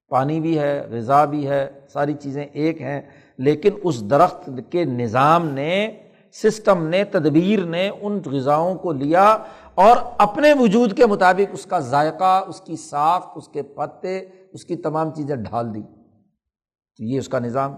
پانی 0.08 0.40
بھی 0.40 0.58
ہے، 0.58 0.86
غذا 0.90 1.24
بھی 1.24 1.48
ہے، 1.48 1.80
ساری 1.92 2.14
چیزیں 2.14 2.44
ایک 2.44 2.80
ہیں، 2.80 3.02
لیکن 3.38 3.70
اس 3.82 4.10
درخت 4.10 4.50
کے 4.70 4.84
نظام 4.84 5.48
نے، 5.48 6.02
سسٹم 6.32 6.86
نے، 6.86 7.04
تدبیر 7.04 7.64
نے 7.64 7.90
ان 8.00 8.20
غذاؤں 8.26 8.74
کو 8.74 8.92
لیا 8.92 9.38
اور 9.74 9.96
اپنے 10.18 10.54
وجود 10.60 10.96
کے 10.96 11.06
مطابق 11.06 11.50
اس 11.52 11.64
کا 11.64 11.78
ذائقہ، 11.78 12.44
اس 12.48 12.60
کی 12.60 12.76
ساخت، 12.76 13.28
اس 13.34 13.48
کے 13.48 13.62
پتے، 13.62 14.18
اس 14.52 14.64
کی 14.64 14.76
تمام 14.76 15.14
چیزیں 15.14 15.36
ڈھال 15.36 15.74
دی۔ 15.74 15.82
تو 16.96 17.04
یہ 17.04 17.18
اس 17.18 17.28
کا 17.28 17.38
نظام۔ 17.38 17.74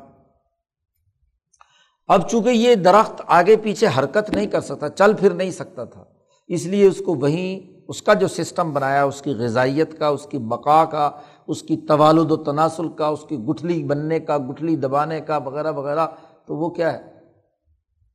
اب 2.09 2.29
چونکہ 2.29 2.49
یہ 2.49 2.75
درخت 2.75 3.23
آگے 3.27 3.57
پیچھے 3.57 3.87
حرکت 3.99 4.31
نہیں 4.31 4.47
کر 4.47 4.61
سکتا، 4.61 4.89
چل 4.89 5.13
پھر 5.15 5.31
نہیں 5.31 5.51
سکتا 5.51 5.85
تھا 5.85 6.05
اس 6.51 6.67
لیے 6.67 6.87
اس 6.87 7.03
کو 7.07 7.15
وہیں 7.15 7.81
اس 7.89 8.03
کا 8.03 8.15
جو 8.15 8.29
سسٹم 8.29 8.73
بنایا، 8.73 9.05
اس 9.05 9.23
کی 9.23 9.35
غذائیت 9.35 9.99
کا، 9.99 10.09
اس 10.09 10.27
کی 10.31 10.39
بقا 10.39 10.85
کا، 10.85 11.11
اس 11.47 11.63
کی 11.63 11.77
طوالد 11.77 12.31
و 12.31 12.37
تناسل 12.37 12.89
کا، 12.89 13.07
اس 13.07 13.25
کی 13.29 13.39
گٹھلی 13.39 13.85
بننے 13.85 14.21
کا، 14.21 14.39
گٹھلی 14.39 14.77
دبانے 14.77 15.21
کا، 15.21 15.37
وغیرہ 15.37 15.73
وغیرہ، 15.73 16.07
تو 16.47 16.57
وہ 16.57 16.71
کیا 16.71 16.93
ہے؟ 16.93 17.01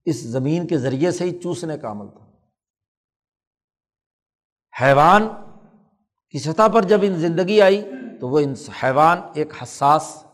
اس 0.05 0.23
زمین 0.23 0.67
کے 0.67 0.77
ذریعے 0.77 1.11
سے 1.11 1.23
ہی 1.23 1.39
چوسنے 1.39 1.77
کا 1.77 1.91
عمل 1.91 2.07
تھا۔ 2.07 2.25
حیوان 4.81 5.27
کی 6.29 6.39
سطح 6.39 6.67
پر 6.73 6.81
جب 6.81 6.99
ان 7.01 7.15
زندگی 7.15 7.61
آئی 7.61 7.81
تو 8.21 8.29
وہ 8.29 8.39
ان 8.39 8.53
حیوان 8.83 9.17
ایک 9.33 9.53
حساس، 9.63 10.25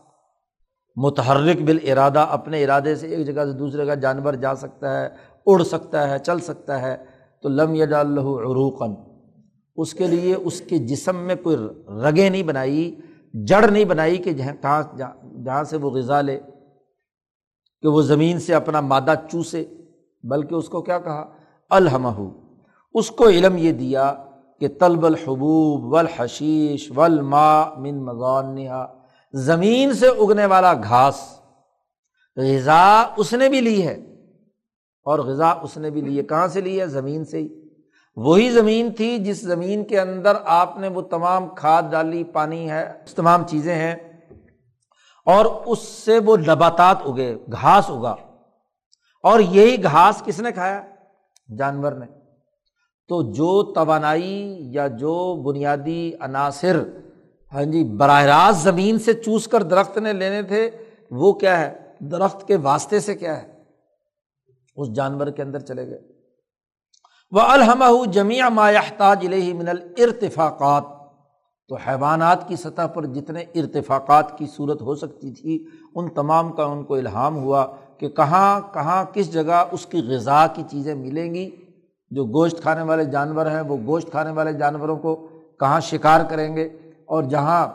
متحرک 0.96 1.62
بال 1.62 1.78
ارادہ 1.90 2.26
اپنے 2.30 2.64
ارادے 2.64 2.96
سے 2.96 3.06
ایک 3.06 3.26
جگہ 3.26 3.44
سے 3.44 3.52
دوسرے 3.52 3.86
کا 3.86 3.94
جانور 3.94 4.34
جا 4.34 4.54
سکتا 4.54 5.00
ہے، 5.00 5.08
اڑ 5.46 5.62
سکتا 5.62 6.10
ہے، 6.10 6.18
چل 6.18 6.38
سکتا 6.38 6.82
ہے۔ 6.82 6.96
تو 7.42 7.48
لم 7.48 7.74
یڈ 7.74 7.92
اللہ 7.92 8.20
عروقن 8.20 8.94
اس 9.76 9.94
کے 9.94 10.06
لیے 10.06 10.34
اس 10.34 10.60
کے 10.60 10.78
جسم 10.78 11.16
میں 11.16 11.34
کوئی 11.42 11.56
رگیں 12.02 12.30
نہیں 12.30 12.42
بنائی، 12.42 12.94
جڑ 13.34 13.70
نہیں 13.70 13.84
بنائی 13.84 14.16
کہ 14.16 14.32
جہاں 14.32 14.54
کہاں 14.62 14.82
جہاں 15.44 15.64
سے 15.64 15.76
وہ 15.76 15.90
غذا 15.90 16.20
لے، 16.20 16.40
کہ 17.82 17.88
وہ 17.88 18.02
زمین 18.02 18.40
سے 18.40 18.54
اپنا 18.54 18.80
مادہ 18.80 19.14
چوسے۔ 19.30 19.64
بلکہ 20.24 20.54
اس 20.54 20.68
کو 20.68 20.82
کیا 20.82 20.98
کہا؟ 20.98 21.24
الحمہ 21.70 22.30
اس 22.94 23.10
کو 23.10 23.28
علم 23.28 23.56
یہ 23.56 23.72
دیا 23.72 24.14
کہ 24.60 24.68
طلب 24.80 25.06
الحبوب 25.06 25.92
والحشیش 25.92 26.90
والماء 26.94 27.64
من 27.76 28.04
مغانہ 28.04 28.86
زمین 29.32 29.92
سے 29.92 30.08
اگنے 30.08 30.46
والا 30.46 30.72
گھاس، 30.74 31.16
غذا 32.36 33.04
اس 33.16 33.32
نے 33.32 33.48
بھی 33.48 33.60
لی 33.60 33.86
ہے۔ 33.86 34.11
اور 35.04 35.18
غذا 35.18 35.50
اس 35.50 35.76
نے 35.76 35.90
بھی 35.90 36.00
لی 36.00 36.18
ہے۔ 36.18 36.22
کہاں 36.22 36.48
سے 36.48 36.60
لی 36.60 36.80
ہے؟ 36.80 36.86
زمین 36.86 37.24
سے 37.24 37.38
ہی۔ 37.38 37.48
وہی 38.16 38.50
زمین 38.50 38.92
تھی 38.92 39.18
جس 39.18 39.42
زمین 39.42 39.84
کے 39.84 40.00
اندر 40.00 40.32
آپ 40.44 40.78
نے 40.78 40.88
وہ 40.88 41.02
تمام 41.02 41.48
کھاد 41.48 41.82
ڈالی، 41.90 42.24
پانی 42.24 42.70
ہے 42.70 42.92
تمام 43.16 43.46
چیزیں 43.46 43.74
ہیں، 43.74 43.94
اور 45.26 45.44
اس 45.66 45.78
سے 45.78 46.18
وہ 46.18 46.36
نباتات 46.36 46.96
اگے، 47.04 47.36
گھاس 47.52 47.90
اگا۔ 47.90 48.16
اور 49.22 49.40
یہی 49.40 49.82
گھاس 49.82 50.22
کس 50.24 50.40
نے 50.40 50.52
کھایا؟ 50.52 50.82
جانور 51.58 51.92
نے۔ 51.92 52.06
تو 53.08 53.32
جو 53.32 53.72
توانائی 53.72 54.56
یا 54.58 54.86
جو 54.86 55.42
بنیادی 55.42 56.12
عناصر 56.20 56.82
ہاں 57.52 57.64
جی 57.64 57.84
براہ 57.84 58.22
راست 58.22 58.62
زمین 58.62 58.98
سے 58.98 59.14
چوس 59.14 59.48
کر 59.48 59.62
درخت 59.62 59.98
نے 59.98 60.12
لینے 60.12 60.42
تھے، 60.42 60.70
وہ 61.10 61.32
کیا 61.32 61.60
ہے؟ 61.60 61.74
درخت 61.98 62.46
کے 62.46 62.56
واسطے 62.56 63.00
سے 63.00 63.14
کیا 63.14 63.42
ہے؟ 63.42 63.51
اس 64.76 64.88
جانور 64.94 65.26
کے 65.26 65.42
اندر 65.42 65.58
چلے 65.58 65.86
گئے۔ 65.86 65.98
وہ 67.32 67.40
الحمہ 67.40 68.04
جمیا 68.12 68.48
مایاحتاج 68.48 69.26
الہ 69.26 69.54
من 69.54 69.68
الرتفاقات 69.68 70.84
تو 71.68 71.76
حیوانات 71.76 72.48
کی 72.48 72.56
سطح 72.56 72.86
پر 72.86 73.06
جتنے 73.06 73.44
ارتفاقات 73.54 74.38
کی 74.38 74.46
صورت 74.46 74.82
ہو 74.82 74.94
سکتی 74.94 75.30
تھی، 75.32 75.64
ان 75.94 76.08
تمام 76.08 76.52
کا 76.52 76.64
ان 76.64 76.84
کو 76.84 76.94
الہام 76.94 77.36
ہوا 77.36 77.66
کہ 77.98 78.08
کہاں 78.08 78.60
کہاں، 78.74 79.04
کس 79.12 79.32
جگہ 79.32 79.64
اس 79.72 79.86
کی 79.86 80.00
غذا 80.08 80.46
کی 80.46 80.62
چیزیں 80.70 80.94
ملیں 80.94 81.34
گی۔ 81.34 81.50
جو 82.10 82.24
گوشت 82.24 82.60
کھانے 82.62 82.82
والے 82.82 83.04
جانور 83.04 83.46
ہیں، 83.46 83.60
وہ 83.60 83.76
گوشت 83.86 84.10
کھانے 84.10 84.30
والے 84.30 84.52
جانوروں 84.52 84.96
کو 84.96 85.14
کہاں 85.60 85.80
شکار 85.80 86.20
کریں 86.30 86.56
گے 86.56 86.64
اور 87.06 87.22
جہاں 87.22 87.66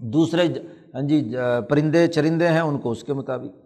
دوسرے 0.00 0.46
ہاں 0.94 1.02
جی 1.02 1.34
پرندے، 1.68 2.06
چرندے 2.06 2.48
ہیں، 2.48 2.60
ان 2.60 2.78
کو 2.78 2.90
اس 2.90 3.04
کے 3.04 3.12
مطابق۔ 3.12 3.59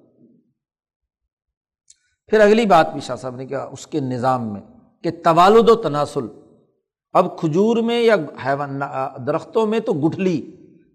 پھر 2.34 2.40
اگلی 2.40 2.66
بات 2.66 2.92
بھی 2.92 3.00
شاہ 3.00 3.16
صاحب 3.16 3.36
نے 3.36 3.46
کہا، 3.46 3.68
اس 3.72 3.86
کے 3.86 4.00
نظام 4.00 4.52
میں 4.52 4.60
کہ 5.02 5.10
توالد 5.24 5.68
و 5.68 5.74
تناسل، 5.74 6.26
اب 7.12 7.38
کھجور 7.38 7.76
میں 7.76 8.00
یا 8.00 8.14
حیوان، 8.46 8.80
درختوں 9.26 9.66
میں 9.66 9.80
تو 9.80 9.92
گٹھلی، 9.92 10.50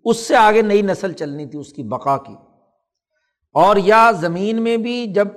اس 0.05 0.17
سے 0.17 0.35
آگے 0.35 0.61
نئی 0.61 0.81
نسل 0.81 1.11
چلنی 1.11 1.45
تھی 1.45 1.59
اس 1.59 1.73
کی 1.73 1.83
بقا 1.83 2.17
کی۔ 2.17 2.35
اور 3.53 3.75
یا 3.75 4.11
زمین 4.11 4.61
میں 4.61 4.77
بھی 4.77 5.07
جب 5.07 5.27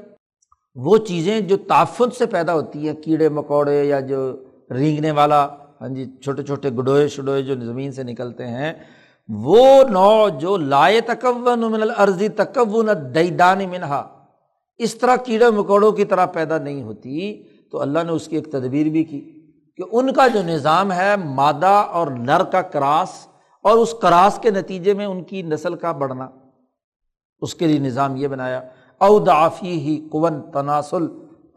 وہ 0.75 0.97
چیزیں 0.97 1.41
جو 1.41 1.57
تعفت 1.57 2.17
سے 2.19 2.27
پیدا 2.27 2.55
ہوتی 2.55 2.89
ہیں، 2.89 2.95
کیڑے، 2.95 3.29
مکوڑے 3.29 3.85
یا 3.85 4.01
جو 4.01 4.37
رینگنے 4.71 5.11
والا 5.11 5.49
ہاں 5.81 5.89
جی 5.89 6.05
چھوٹے 6.25 6.43
چھوٹے 6.43 6.71
گڈوئے 6.71 7.09
شڈوئے 7.09 7.43
جو 7.43 7.55
زمین 7.61 7.93
سے 7.93 8.03
نکلتے 8.03 8.47
ہیں، 8.47 8.73
وہ 9.29 9.83
نو 9.83 10.29
جو 10.29 10.57
لائے 10.57 11.01
تکون 11.01 11.61
من 11.61 11.83
الارضی 11.83 12.29
تکون 12.29 12.89
دیدان 13.15 13.59
منہا۔ 13.71 14.22
اس 14.83 14.95
طرح 14.95 15.17
کیڑے 15.17 15.51
مکوڑوں 15.51 15.91
کی 15.93 16.05
طرح 16.05 16.27
پیدا 16.27 16.59
نہیں 16.59 16.83
ہوتی، 16.83 17.43
تو 17.71 17.81
اللہ 17.81 18.03
نے 18.03 18.13
اس 18.13 18.29
کی 18.29 18.37
ایک 18.37 18.51
تدبیر 18.53 18.89
بھی 18.89 19.05
کی 19.05 19.21
کہ 19.79 19.83
ان 19.93 20.13
کا 20.13 20.27
جو 20.29 20.43
نظام 20.43 20.93
ہے، 20.93 21.15
مادہ 21.17 21.75
اور 21.91 22.07
نر 22.07 22.43
کا 22.45 22.63
کراس، 22.63 23.11
اور 23.65 23.79
اس 23.79 23.95
کراس 24.03 24.39
کے 24.43 24.51
نتیجے 24.51 24.95
میں 24.95 25.07
ان 25.07 25.23
کی 25.23 25.43
نسل 25.43 25.75
کا 25.75 25.93
بڑھنا، 25.93 26.29
اس 27.43 27.55
کے 27.55 27.67
لیے 27.67 27.79
نظام 27.79 28.17
یہ 28.17 28.29
بنایا۔ 28.29 28.61
اودافی 29.01 29.81
ہی 29.81 29.97
کون 30.09 30.41
تناسل۔ 30.53 31.07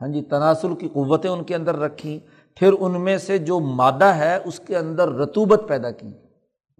ہاں 0.01 0.07
جی 0.07 0.21
تناسل 0.21 0.75
کی 0.75 0.87
قوتیں 0.93 1.29
ان 1.29 1.43
کے 1.43 1.55
اندر 1.55 1.75
رکھیں 1.75 2.17
پھر 2.57 2.73
ان 2.79 3.01
میں 3.01 3.17
سے 3.17 3.37
جو 3.37 3.59
مادہ 3.59 4.05
ہے، 4.05 4.37
اس 4.45 4.59
کے 4.59 4.77
اندر 4.77 5.11
رتوبت 5.11 5.61
پیدا 5.67 5.91
کی، 5.91 6.11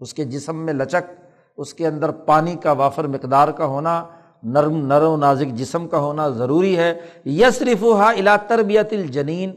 اس 0.00 0.14
کے 0.14 0.24
جسم 0.24 0.64
میں 0.64 0.74
لچک، 0.74 1.12
اس 1.58 1.74
کے 1.74 1.86
اندر 1.86 2.10
پانی 2.10 2.54
کا 2.54 2.72
وافر 2.72 3.06
مقدار 3.06 3.48
کا 3.48 3.66
ہونا 3.66 4.04
نرم 4.46 4.86
نر 4.86 5.02
و 5.02 5.16
نازک 5.16 5.54
جسم 5.54 5.88
کا 5.88 5.98
ہونا 5.98 6.28
ضروری 6.28 6.78
ہے۔ 6.78 7.00
یسرف 7.26 7.84
ہا 7.84 8.10
الا 8.10 8.36
تربیت 8.36 8.92
الجنین۔ 8.92 9.50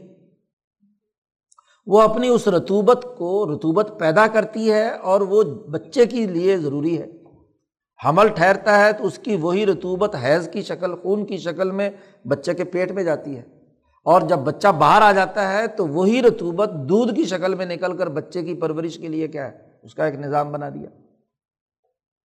وہ 1.86 2.02
اپنی 2.02 2.28
اس 2.28 2.48
رتوبت 2.48 3.06
کو 3.18 3.54
رتوبت 3.54 3.92
پیدا 3.98 4.26
کرتی 4.26 4.72
ہے 4.72 4.90
اور 4.90 5.20
وہ 5.20 5.42
بچے 5.42 6.06
کے 6.06 6.26
لیے 6.26 6.58
ضروری 6.58 6.98
ہے۔ 6.98 7.06
حمل 8.04 8.28
ٹھہرتا 8.28 8.84
ہے 8.84 8.92
تو 8.92 9.06
اس 9.06 9.18
کی 9.18 9.36
وہی 9.36 9.66
رتوبت 9.66 10.16
حیض 10.24 10.50
کی 10.50 10.62
شکل، 10.62 10.96
خون 10.96 11.26
کی 11.26 11.36
شکل 11.36 11.70
میں 11.70 11.90
بچے 12.28 12.54
کے 12.54 12.64
پیٹ 12.64 12.92
میں 12.92 13.04
جاتی 13.04 13.36
ہے۔ 13.36 13.42
اور 14.04 14.20
جب 14.20 14.38
بچہ 14.38 14.68
باہر 14.68 15.02
آ 15.02 15.12
جاتا 15.12 15.52
ہے 15.52 15.66
تو 15.66 15.86
وہی 15.86 16.22
رتوبت 16.22 16.70
دودھ 16.88 17.14
کی 17.14 17.24
شکل 17.24 17.54
میں 17.54 17.66
نکل 17.66 17.96
کر 17.96 18.08
بچے 18.08 18.42
کی 18.42 18.54
پرورش 18.54 18.98
کے 18.98 19.08
لیے 19.08 19.28
کیا 19.28 19.52
ہے؟ 19.52 19.58
اس 19.82 19.94
کا 19.94 20.04
ایک 20.04 20.14
نظام 20.14 20.52
بنا 20.52 20.68
دیا۔ 20.68 20.88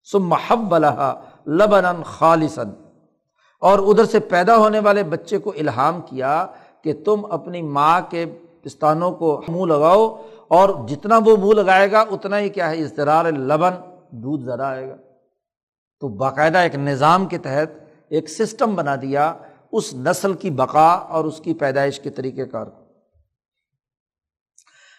سو 0.03 0.19
محب 0.19 0.69
لبن 1.47 2.03
خالصن 2.03 2.69
اور 3.59 3.79
ادھر 3.79 4.05
سے 4.05 4.19
پیدا 4.19 4.57
ہونے 4.57 4.79
والے 4.79 5.03
بچے 5.03 5.37
کو 5.37 5.49
الہام 5.49 6.01
کیا 6.01 6.47
کہ 6.83 6.93
تم 7.05 7.25
اپنی 7.31 7.61
ماں 7.61 8.01
کے 8.09 8.25
پستانوں 8.63 9.11
کو 9.11 9.41
منہ 9.47 9.65
لگاؤ 9.73 10.21
اور 10.47 10.87
جتنا 10.87 11.19
وہ 11.25 11.37
منہ 11.37 11.53
لگائے 11.53 11.91
گا 11.91 11.99
اتنا 11.99 12.39
ہی 12.39 12.49
کیا 12.49 12.69
ہے 12.69 12.81
اضطرار 12.81 13.25
لبن 13.25 13.73
دودھ 14.11 14.43
ذرا 14.43 14.67
آئے 14.67 14.89
گا۔ 14.89 14.95
تو 15.99 16.07
باقاعدہ 16.07 16.57
ایک 16.57 16.75
نظام 16.75 17.25
کے 17.25 17.37
تحت 17.37 17.67
ایک 18.09 18.29
سسٹم 18.29 18.75
بنا 18.75 18.95
دیا 18.95 19.33
اس 19.71 19.93
نسل 19.93 20.33
کی 20.33 20.49
بقا 20.49 20.87
اور 20.87 21.25
اس 21.25 21.39
کی 21.39 21.53
پیدائش 21.53 21.99
کے 21.99 22.09
طریقۂ 22.09 22.51
کار 22.51 22.65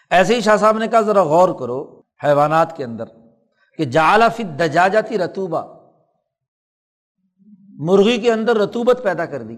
ایسے 0.09 0.35
ہی 0.35 0.41
شاہ 0.41 0.57
صاحب 0.57 0.77
نے 0.77 0.87
کہا، 0.87 1.01
ذرا 1.01 1.23
غور 1.23 1.49
کرو 1.59 2.01
حیوانات 2.23 2.77
کے 2.77 2.83
اندر 2.83 3.05
کہ 3.77 3.85
جالا 3.85 4.27
فت 4.27 4.59
دجا 4.59 4.87
جاتی 4.87 5.17
رتوبہ 5.17 5.76
مرغی 7.77 8.17
کے 8.17 8.31
اندر 8.31 8.55
رتوبت 8.55 8.99
پیدا 9.03 9.25
کر 9.25 9.41
دی۔ 9.41 9.57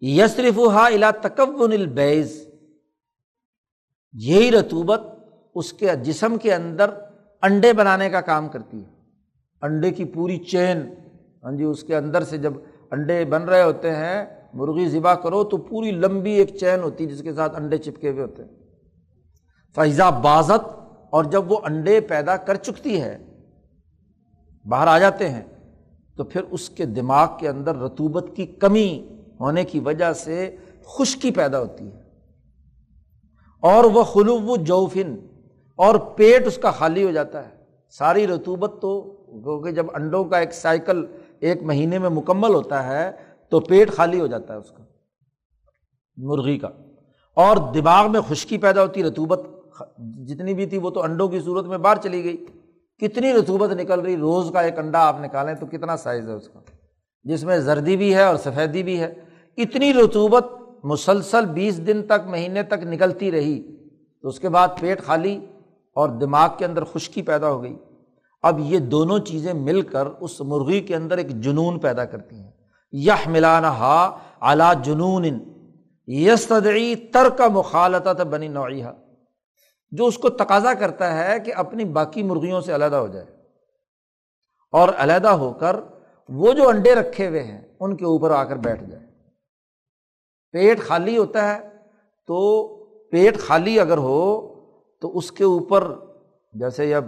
یسرف 0.00 0.58
ہا 0.58 0.86
الا 0.86 1.10
تکون 1.10 1.72
البیز 1.72 2.48
یہی 4.12 4.50
رتوبت 4.50 5.00
اس 5.54 5.72
کے 5.72 5.90
جسم 6.02 6.36
کے 6.38 6.54
اندر 6.54 6.90
انڈے 7.42 7.72
بنانے 7.72 8.10
کا 8.10 8.20
کام 8.20 8.48
کرتی 8.48 8.78
ہے۔ 8.78 8.90
انڈے 9.62 9.90
کی 9.90 10.04
پوری 10.04 10.38
چین۔ 10.38 10.94
ہاں 11.44 11.52
جی 11.52 11.64
اس 11.64 11.82
کے 11.82 11.96
اندر 11.96 12.22
سے 12.22 12.38
جب 12.38 12.52
انڈے 12.90 13.24
بن 13.24 13.42
رہے 13.42 13.62
ہوتے 13.62 13.90
ہیں، 13.90 14.24
مرغی 14.54 14.88
ذبح 14.88 15.14
کرو 15.14 15.44
تو 15.44 15.56
پوری 15.56 15.90
لمبی 15.90 16.32
ایک 16.32 16.56
چین 16.56 16.80
ہوتی 16.80 17.04
ہے 17.04 17.10
جس 17.10 17.22
کے 17.22 17.34
ساتھ 17.34 17.56
انڈے 17.56 17.78
چپکے 17.78 18.10
ہوئے 18.10 18.22
ہوتے 18.22 18.42
ہیں۔ 18.42 18.50
فیضا 19.74 20.10
بازت 20.10 20.68
اور 21.10 21.24
جب 21.24 21.52
وہ 21.52 21.58
انڈے 21.64 22.00
پیدا 22.00 22.36
کر 22.36 22.54
چکتی 22.54 23.00
ہے، 23.00 23.18
باہر 24.68 24.86
آ 24.86 24.98
جاتے 24.98 25.28
ہیں 25.28 25.42
تو 26.16 26.24
پھر 26.24 26.42
اس 26.50 26.70
کے 26.70 26.84
دماغ 26.84 27.28
کے 27.38 27.48
اندر 27.48 27.76
رتوبت 27.76 28.24
کی 28.36 28.46
کمی 28.46 29.06
ہونے 29.40 29.64
کی 29.64 29.80
وجہ 29.80 30.12
سے 30.12 30.56
خشکی 30.86 31.30
پیدا 31.30 31.58
ہوتی 31.60 31.86
ہے۔ 31.86 32.02
اور 33.62 33.84
وہ 33.84 34.02
خلو 34.02 34.56
جوفن، 34.56 35.16
اور 35.76 35.94
پیٹ 35.94 36.46
اس 36.46 36.58
کا 36.58 36.70
خالی 36.70 37.04
ہو 37.04 37.10
جاتا 37.10 37.48
ہے۔ 37.48 37.54
ساری 37.90 38.26
رتوبت 38.26 38.72
تو 38.82 39.00
کیونکہ 39.00 39.70
جب 39.70 39.86
انڈوں 39.94 40.24
کا 40.24 40.38
ایک 40.38 40.52
سائیکل 40.52 41.06
ایک 41.40 41.62
مہینے 41.62 41.98
میں 41.98 42.08
مکمل 42.08 42.54
ہوتا 42.54 42.86
ہے، 42.86 43.10
تو 43.48 43.60
پیٹ 43.60 43.92
خالی 43.92 44.20
ہو 44.20 44.26
جاتا 44.26 44.54
ہے 44.54 44.58
اس 44.58 44.70
کا، 44.70 44.84
مرغی 46.16 46.58
کا۔ 46.58 46.68
اور 47.34 47.56
دماغ 47.74 48.12
میں 48.12 48.20
خشکی 48.28 48.58
پیدا 48.58 48.82
ہوتی، 48.82 49.02
رتوبت 49.02 49.40
جتنی 50.26 50.54
بھی 50.54 50.66
تھی 50.66 50.78
وہ 50.78 50.90
تو 50.90 51.02
انڈوں 51.02 51.28
کی 51.28 51.40
صورت 51.40 51.66
میں 51.66 51.78
باہر 51.78 51.96
چلی 51.96 52.24
گئی۔ 52.24 52.44
کتنی 53.08 53.32
رتوبت 53.32 53.70
نکل 53.70 54.00
رہی، 54.00 54.16
روز 54.16 54.50
کا 54.52 54.60
ایک 54.60 54.78
انڈا 54.78 55.08
آپ 55.08 55.20
نکالیں 55.20 55.54
تو 55.54 55.66
کتنا 55.66 55.96
سائز 55.96 56.28
ہے 56.28 56.32
اس 56.32 56.48
کا؟ 56.48 56.60
جس 57.24 57.44
میں 57.44 57.58
زردی 57.58 57.96
بھی 57.96 58.14
ہے 58.14 58.22
اور 58.22 58.36
سفیدی 58.36 58.82
بھی 58.82 59.00
ہے۔ 59.00 59.14
اتنی 59.56 59.94
رتوبت 59.94 60.46
مسلسل 60.84 61.44
بیس 61.44 61.86
دن 61.86 62.02
تک، 62.02 62.26
مہینے 62.26 62.62
تک 62.62 62.84
نکلتی 62.84 63.30
رہی۔ 63.30 63.62
تو 64.22 64.28
اس 64.28 64.40
کے 64.40 64.48
بعد 64.48 64.68
پیٹ 64.80 65.02
خالی 65.02 65.40
اور 65.94 66.08
دماغ 66.08 66.48
کے 66.58 66.64
اندر 66.64 66.84
خشکی 66.84 67.22
پیدا 67.22 67.50
ہو 67.50 67.62
گئی۔ 67.62 67.76
اب 68.42 68.60
یہ 68.60 68.78
دونوں 68.78 69.18
چیزیں 69.18 69.52
مل 69.52 69.82
کر 69.82 70.06
اس 70.20 70.40
مرغی 70.40 70.80
کے 70.80 70.96
اندر 70.96 71.18
ایک 71.18 71.28
جنون 71.28 71.78
پیدا 71.78 72.04
کرتی 72.04 72.36
ہیں۔ 72.36 72.50
یہ 72.92 73.12
ملانا 73.26 73.70
ہا 73.70 74.18
اعلیٰ 74.40 74.72
جنون 74.82 75.24
یس 76.06 76.52
تر 77.12 77.28
کا 77.28 77.48
مخالطت 77.48 78.20
بنی 78.20 78.48
نوعیہ 78.48 78.84
جو 79.94 80.06
اس 80.06 80.18
کو 80.18 80.28
تقاضا 80.28 80.74
کرتا 80.74 81.24
ہے 81.24 81.40
کہ 81.40 81.54
اپنی 81.54 81.84
باقی 81.84 82.22
مرغیوں 82.22 82.60
سے 82.60 82.74
علیحدہ 82.74 82.96
ہو 82.96 83.08
جائے۔ 83.08 83.26
اور 84.72 84.88
علیحدہ 84.96 85.28
ہو 85.28 85.52
کر 85.52 85.76
وہ 86.28 86.52
جو 86.52 86.68
انڈے 86.68 86.94
رکھے 86.94 87.28
ہوئے 87.28 87.42
ہیں، 87.42 87.60
ان 87.80 87.96
کے 87.96 88.04
اوپر 88.04 88.30
آ 88.30 88.44
کر 88.44 88.56
بیٹھ 88.56 88.84
جائے۔ 88.84 89.04
پیٹ 90.52 90.80
خالی 90.80 91.18
ہوتا 91.18 91.54
ہے 91.54 91.68
تو 92.26 92.66
پیٹ 93.10 93.38
خالی 93.38 93.80
اگر 93.80 93.98
ہو 93.98 94.54
تو 95.00 95.18
اس 95.18 95.32
کے 95.32 95.44
اوپر 95.44 95.92
جیسے 96.52 96.94
اب 96.94 97.04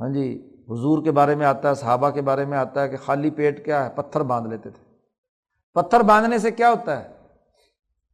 ہاں 0.00 0.08
جی 0.08 0.50
حضور 0.68 1.04
کے 1.04 1.10
بارے 1.10 1.34
میں 1.34 1.46
آتا 1.46 1.68
ہے، 1.68 1.74
صحابہ 1.74 2.10
کے 2.10 2.22
بارے 2.22 2.44
میں 2.44 2.58
آتا 2.58 2.82
ہے 2.82 2.88
کہ 2.88 2.96
خالی 2.96 3.30
پیٹ 3.30 3.64
کیا 3.64 3.84
ہے؟ 3.84 3.90
پتھر 3.94 4.20
باندھ 4.20 4.48
لیتے 4.48 4.70
تھے۔ 4.70 4.84
پتھر 5.74 6.00
باندھنے 6.00 6.38
سے 6.38 6.50
کیا 6.50 6.70
ہوتا 6.70 7.04
ہے؟ 7.04 7.15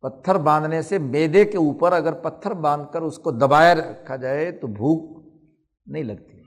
پتھر 0.03 0.34
باندھنے 0.34 0.82
سے 0.82 0.98
میدے 0.98 1.44
کے 1.44 1.57
اوپر 1.57 1.92
اگر 1.92 2.12
پتھر 2.12 2.50
باندھ 2.50 2.92
کر 2.92 3.03
اس 3.03 3.18
کو 3.18 3.30
دبائے 3.30 3.74
رکھا 3.74 4.16
جائے 4.16 4.53
تو 4.53 4.66
بھوک 4.66 5.24
نہیں 5.86 6.03
لگتی۔ 6.03 6.42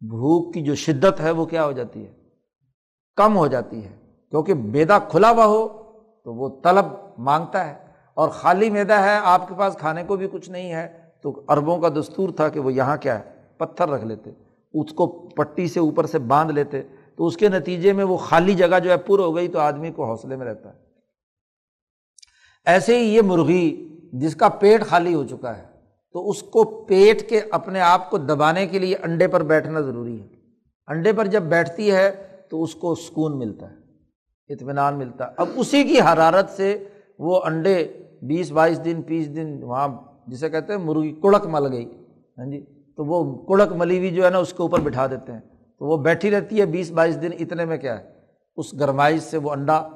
بھوک 0.00 0.54
کی 0.54 0.62
جو 0.62 0.74
شدت 0.74 1.20
ہے 1.20 1.30
وہ 1.30 1.44
کیا 1.44 1.64
ہو 1.64 1.72
جاتی 1.72 2.06
ہے؟ 2.06 2.12
کم 3.16 3.36
ہو 3.36 3.46
جاتی 3.46 3.84
ہے۔ 3.84 3.96
کیونکہ 4.30 4.54
میدا 4.54 4.98
کھلا 4.98 5.30
ہوا 5.30 5.46
ہو 5.46 5.68
تو 6.24 6.34
وہ 6.34 6.60
طلب 6.62 6.84
مانگتا 7.18 7.66
ہے۔ 7.66 7.74
اور 8.14 8.28
خالی 8.28 8.70
میدا 8.70 9.02
ہے، 9.02 9.18
آپ 9.22 9.48
کے 9.48 9.54
پاس 9.58 9.74
کھانے 9.74 10.04
کو 10.06 10.16
بھی 10.16 10.28
کچھ 10.32 10.50
نہیں 10.50 10.72
ہے۔ 10.72 10.98
تو 11.22 11.42
اربوں 11.48 11.78
کا 11.78 11.88
دستور 11.88 12.28
تھا 12.28 12.48
کہ 12.48 12.60
وہ 12.60 12.72
یہاں 12.72 12.96
کیا 12.96 13.18
ہے؟ 13.18 13.24
پتھر 13.56 13.88
رکھ 13.88 14.04
لیتے۔ 14.04 14.30
اس 14.74 14.92
کو 14.92 15.06
پٹی 15.28 15.68
سے 15.68 15.80
اوپر 15.80 16.06
سے 16.06 16.18
باندھ 16.18 16.52
لیتے۔ 16.52 16.82
تو 17.16 17.26
اس 17.26 17.36
کے 17.36 17.48
نتیجے 17.48 17.92
میں 17.92 18.04
وہ 18.04 18.16
خالی 18.16 18.54
جگہ 18.54 18.78
جو 18.84 18.90
ہے 18.90 18.96
پر 18.96 19.18
ہو 19.18 19.36
گئی 19.36 19.48
تو 19.48 19.58
آدمی 19.58 19.90
کو 19.90 20.04
حوصلے 20.04 20.36
میں 20.36 20.46
رہتا 20.46 20.68
ہے۔ 20.68 20.85
ایسے 22.66 22.98
ہی 22.98 23.14
یہ 23.14 23.22
مرغی 23.22 23.88
جس 24.12 24.36
کا 24.36 24.48
پیٹ 24.48 24.84
خالی 24.84 25.14
ہو 25.14 25.24
چکا 25.24 25.58
ہے، 25.58 25.62
تو 26.12 26.30
اس 26.30 26.42
کو 26.42 26.64
پیٹ 26.64 27.28
کے 27.28 27.40
اپنے 27.50 27.80
آپ 27.80 28.10
کو 28.10 28.18
دبانے 28.18 28.66
کے 28.66 28.78
لیے 28.78 28.96
انڈے 29.02 29.28
پر 29.28 29.42
بیٹھنا 29.42 29.80
ضروری 29.80 30.20
ہے۔ 30.20 30.26
انڈے 30.86 31.12
پر 31.12 31.26
جب 31.26 31.42
بیٹھتی 31.42 31.90
ہے، 31.90 32.10
تو 32.50 32.62
اس 32.62 32.74
کو 32.74 32.94
سکون 32.94 33.38
ملتا 33.38 33.70
ہے، 33.70 33.76
اطمینان 34.54 34.98
ملتا 34.98 35.26
ہے۔ 35.26 35.30
اب 35.36 35.46
اسی 35.56 35.84
کی 35.84 36.00
حرارت 36.00 36.50
سے 36.50 36.84
وہ 37.18 37.40
انڈے 37.44 38.02
بیس، 38.22 38.52
بائیس 38.52 38.84
دن 38.84 39.00
بیس 39.06 39.36
دن 39.36 39.62
وہاں 39.62 39.88
جسے 40.26 40.50
کہتے 40.50 40.72
ہیں، 40.72 40.80
مرغی 40.80 41.14
کڑک 41.22 41.46
مل 41.46 41.72
گئی۔ 41.72 41.84
ہاں 42.38 42.50
جی؟ 42.50 42.64
تو 42.96 43.04
وہ 43.04 43.46
کڑک 43.46 43.72
ملی 43.72 43.98
ہوئی 43.98 44.10
جو 44.10 44.24
ہے 44.24 44.30
نا، 44.30 44.38
اس 44.38 44.52
کے 44.52 44.62
اوپر 44.62 44.80
بٹھا 44.80 45.06
دیتے 45.06 45.32
ہیں۔ 45.32 45.40
تو 45.78 45.86
وہ 45.86 45.96
بیٹھی 45.96 46.30
رہتی 46.30 46.60
ہے 46.60 46.66
بیس، 46.66 46.90
بائیس 46.90 47.22
دن، 47.22 47.30
اتنے 47.40 47.64
میں 47.64 47.76
کیا 47.76 47.98
ہے؟ 47.98 48.04
اس 48.56 48.74
گرمائش 48.74 49.22
سے 49.22 49.38
وہ 49.38 49.50
انڈا 49.50 49.88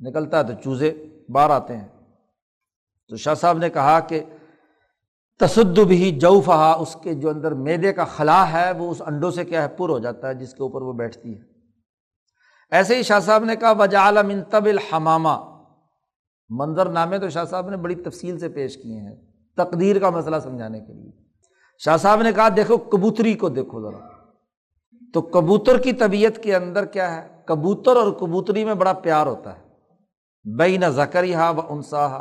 نکلتا 0.00 0.38
ہے 0.38 0.44
تو 0.44 0.52
چوزے۔ 0.64 0.92
باہر 1.28 1.50
آتے 1.50 1.76
ہیں۔ 1.76 1.88
تو 3.08 3.16
شاہ 3.16 3.34
صاحب 3.34 3.58
نے 3.58 3.70
کہا 3.70 4.00
کہ 4.00 4.24
تصد 5.38 5.78
بھی 5.78 6.10
جوفہا، 6.10 6.72
اس 6.72 6.96
کے 7.02 7.14
جو 7.14 7.30
اندر 7.30 7.54
میدے 7.54 7.92
کا 7.92 8.04
خلا 8.04 8.52
ہے، 8.52 8.72
وہ 8.72 8.90
اس 8.90 9.02
انڈوں 9.06 9.30
سے 9.30 9.44
کیا 9.44 9.62
ہے، 9.62 9.68
پر 9.68 9.88
ہو 9.88 9.98
جاتا 9.98 10.28
ہے، 10.28 10.34
جس 10.34 10.54
کے 10.54 10.62
اوپر 10.62 10.82
وہ 10.82 10.92
بیٹھتی 10.92 11.38
ہے۔ 11.38 11.42
ایسے 12.70 12.96
ہی 12.96 13.02
شاہ 13.02 13.20
صاحب 13.20 13.44
نے 13.44 13.56
کہا 13.56 13.72
وجا 13.72 14.10
منتب 14.10 14.64
الحمامہ۔ 14.64 15.62
منظر 16.48 16.86
نامے 16.86 17.18
تو 17.18 17.28
شاہ 17.28 17.44
صاحب 17.44 17.70
نے 17.70 17.76
بڑی 17.76 17.94
تفصیل 17.94 18.38
سے 18.38 18.48
پیش 18.48 18.76
کیے 18.76 19.00
ہیں، 19.00 19.16
تقدیر 19.56 19.98
کا 19.98 20.10
مسئلہ 20.10 20.36
سمجھانے 20.42 20.80
کے 20.80 20.92
لیے۔ 20.92 21.10
شاہ 21.78 21.96
صاحب 21.96 22.22
نے 22.22 22.32
کہا، 22.32 22.48
دیکھو، 22.56 22.76
کبوتری 22.76 23.34
کو 23.34 23.48
دیکھو 23.48 23.90
ذرا۔ 23.90 24.06
تو 25.14 25.22
کبوتر 25.22 25.78
کی 25.78 25.92
طبیعت 25.92 26.42
کے 26.42 26.56
اندر 26.56 26.84
کیا 26.84 27.14
ہے؟ 27.14 27.28
کبوتر 27.44 27.96
اور 27.96 28.12
کبوتری 28.12 28.64
میں 28.64 28.74
بڑا 28.74 28.92
پیار 28.92 29.26
ہوتا 29.26 29.58
ہے۔ 29.58 29.67
بئی 30.56 30.76
نہ 30.76 30.86
زکری 30.86 31.34
ہا 31.34 31.50
و 31.50 31.60
انسا 31.68 32.18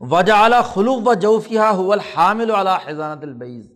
وجا 0.00 0.40
اعلیٰ 0.42 0.62
خلوق 0.62 1.08
و 1.08 1.14
جوفیہ 1.14 1.60
حول 1.60 1.98
حامل 1.98 2.50
اعلیٰ 2.54 2.76
حضانت 2.86 3.24
البعیز 3.24 3.72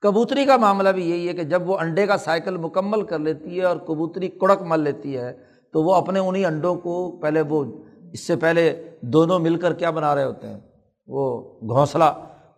کبوتری 0.00 0.44
کا 0.44 0.56
معاملہ 0.56 0.88
بھی 0.88 1.10
یہی 1.10 1.28
ہے 1.28 1.32
کہ 1.32 1.42
جب 1.42 1.70
وہ 1.70 1.78
انڈے 1.78 2.06
کا 2.06 2.16
سائیکل 2.16 2.56
مکمل 2.56 3.02
کر 3.02 3.18
لیتی 3.18 3.58
ہے 3.58 3.64
اور 3.64 3.76
کبوتری 3.76 4.28
کڑک 4.28 4.62
مل 4.62 4.80
لیتی 4.80 5.16
ہے، 5.16 5.32
تو 5.72 5.82
وہ 5.82 5.94
اپنے 5.94 6.18
انہیں 6.18 6.44
انڈوں 6.44 6.74
کو 6.74 7.18
پہلے 7.22 7.40
وہ، 7.40 7.64
اس 8.12 8.26
سے 8.26 8.36
پہلے 8.36 8.90
دونوں 9.00 9.38
مل 9.38 9.56
کر 9.56 9.72
کیا 9.72 9.90
بنا 9.90 10.14
رہے 10.14 10.24
ہوتے 10.24 10.48
ہیں؟ 10.48 10.60
وہ 11.06 11.40
گھونسلہ. 11.68 12.04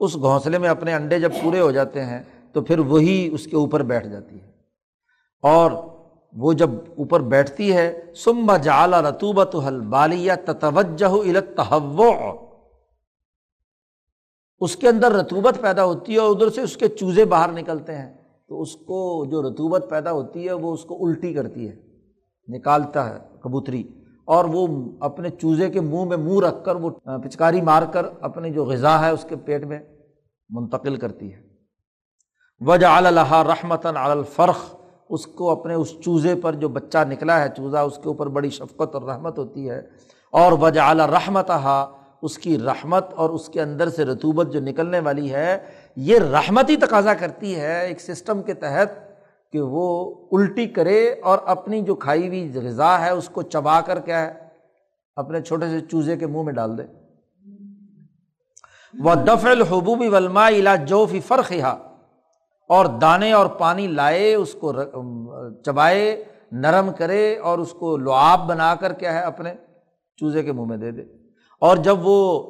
اس 0.01 0.17
گھونسلے 0.17 0.59
میں 0.59 0.69
اپنے 0.69 0.95
انڈے 0.95 1.21
جب 1.21 1.31
پورے 1.43 1.61
ہو 1.61 1.71
جاتے 1.71 2.05
ہیں، 2.05 2.23
تو 2.53 2.61
پھر 2.61 2.79
وہی 2.79 3.29
اس 3.33 3.45
کے 3.45 3.57
اوپر 3.57 3.83
بیٹھ 3.83 4.09
جاتی 4.09 4.41
ہے۔ 4.41 4.51
اور 5.43 5.71
وہ 6.35 6.53
جب 6.53 6.71
اوپر 6.71 7.21
بیٹھتی 7.21 7.73
ہے 7.73 8.03
سم 8.17 8.57
جالا 8.57 9.03
رتوبت 9.03 9.57
حل 9.67 9.81
بالیہ 9.81 10.33
تتوجہ 10.45 11.07
التحو 11.07 12.13
اس 14.59 14.77
کے 14.77 14.89
اندر 14.89 15.13
رتوبت 15.13 15.61
پیدا 15.61 15.85
ہوتی 15.85 16.13
ہے 16.13 16.19
اور 16.19 16.31
ادھر 16.31 16.51
سے 16.51 16.61
اس 16.61 16.77
کے 16.77 16.89
چوزے 16.89 17.25
باہر 17.25 17.53
نکلتے 17.53 17.97
ہیں۔ 17.97 18.15
تو 18.49 18.61
اس 18.61 18.75
کو 18.75 19.25
جو 19.25 19.43
رتوبت 19.43 19.87
پیدا 19.91 20.13
ہوتی 20.13 20.47
ہے، 20.47 20.53
وہ 20.53 20.75
اس 20.75 20.83
کو 20.83 21.07
الٹی 21.07 21.35
کرتی 21.35 21.69
ہے، 21.69 21.77
نکالتا 22.49 23.11
ہے 23.11 23.19
کبوتری۔ 23.41 23.83
اور 24.25 24.45
وہ 24.45 24.67
اپنے 25.01 25.31
چوزے 25.31 25.71
کے 25.71 25.81
منہ 25.81 26.05
میں 26.05 26.17
منہ 26.17 26.47
رکھ 26.47 26.65
کر 26.65 26.77
وہ 26.77 26.91
پچکاری 26.91 27.61
مار 27.61 27.83
کر 27.93 28.07
اپنی 28.21 28.51
جو 28.51 28.65
غذا 28.65 29.01
ہے 29.01 29.11
اس 29.11 29.27
کے 29.29 29.37
پیٹ 29.37 29.65
میں 29.65 29.79
منتقل 30.49 30.97
کرتی 30.97 31.35
ہے۔ 31.35 31.43
وجہ 32.61 32.87
اللہ 32.87 33.35
رحمتاً 33.35 33.97
الفرخ۔ 33.97 34.84
اس 35.11 35.27
کو 35.27 35.51
اپنے 35.51 35.75
اس 35.75 35.95
چوزے 36.05 36.35
پر 36.35 36.53
جو 36.53 36.69
بچہ 36.69 36.99
نکلا 37.09 37.41
ہے 37.41 37.49
چوزا 37.57 37.81
اس 37.81 37.97
کے 37.97 38.09
اوپر 38.09 38.27
بڑی 38.27 38.51
شفقت 38.51 38.95
اور 38.95 39.03
رحمت 39.03 39.39
ہوتی 39.39 39.71
ہے۔ 39.71 39.83
اور 40.31 40.53
وجہ 40.53 40.81
اعلیٰ 40.81 41.07
رحمت 41.07 41.51
اس 42.23 42.39
کی 42.39 42.59
رحمت 42.59 43.15
اور 43.15 43.31
اس 43.31 43.49
کے 43.49 43.63
اندر 43.63 43.89
سے 43.89 44.05
رتوبت 44.05 44.53
جو 44.53 44.61
نکلنے 44.61 44.99
والی 44.99 45.33
ہے، 45.33 45.59
یہ 45.97 46.19
رحمت 46.19 46.71
ہی 46.71 46.77
تقاضا 46.77 47.15
کرتی 47.15 47.57
ہے 47.57 47.87
ایک 47.87 48.01
سسٹم 48.01 48.43
کے 48.43 48.55
تحت 48.55 48.89
کہ 49.53 49.61
وہ 49.61 50.15
الٹی 50.33 50.67
کرے 50.67 51.15
اور 51.23 51.39
اپنی 51.45 51.81
جو 51.81 51.95
کھائی 51.95 52.27
ہوئی 52.27 52.53
غذا 52.55 53.01
ہے، 53.01 53.11
اس 53.11 53.29
کو 53.29 53.43
چبا 53.43 53.81
کر 53.81 54.01
کیا 54.01 54.27
ہے، 54.27 54.33
اپنے 55.17 55.43
چھوٹے 55.43 55.67
سے 55.67 55.81
چوزے 55.81 56.17
کے 56.17 56.27
منہ 56.27 56.43
میں 56.43 56.53
ڈال 56.53 56.79
دے۔ 56.79 56.83
وہ 58.99 59.15
دف 59.15 59.47
الحبوبی 59.47 60.09
ولما 60.09 60.49
علا 60.49 60.77
جو 60.77 61.07
فی 61.11 61.21
فرق 61.21 61.53
اور 62.69 62.87
دانے 62.87 63.33
اور 63.33 63.47
پانی 63.47 63.87
لائے، 63.87 64.35
اس 64.35 64.55
کو 64.55 64.73
چبائے، 65.65 66.25
نرم 66.53 66.91
کرے 66.99 67.39
اور 67.39 67.59
اس 67.59 67.73
کو 67.73 67.97
لعاب 67.97 68.47
بنا 68.47 68.75
کر 68.75 68.93
کیا 68.93 69.15
ہے 69.15 69.21
اپنے 69.21 69.55
چوزے 70.17 70.43
کے 70.43 70.53
منہ 70.53 70.65
میں 70.65 70.77
دے 70.77 70.91
دے۔ 70.91 71.03
اور 71.61 71.77
جب 71.77 71.97
وہ 72.03 72.43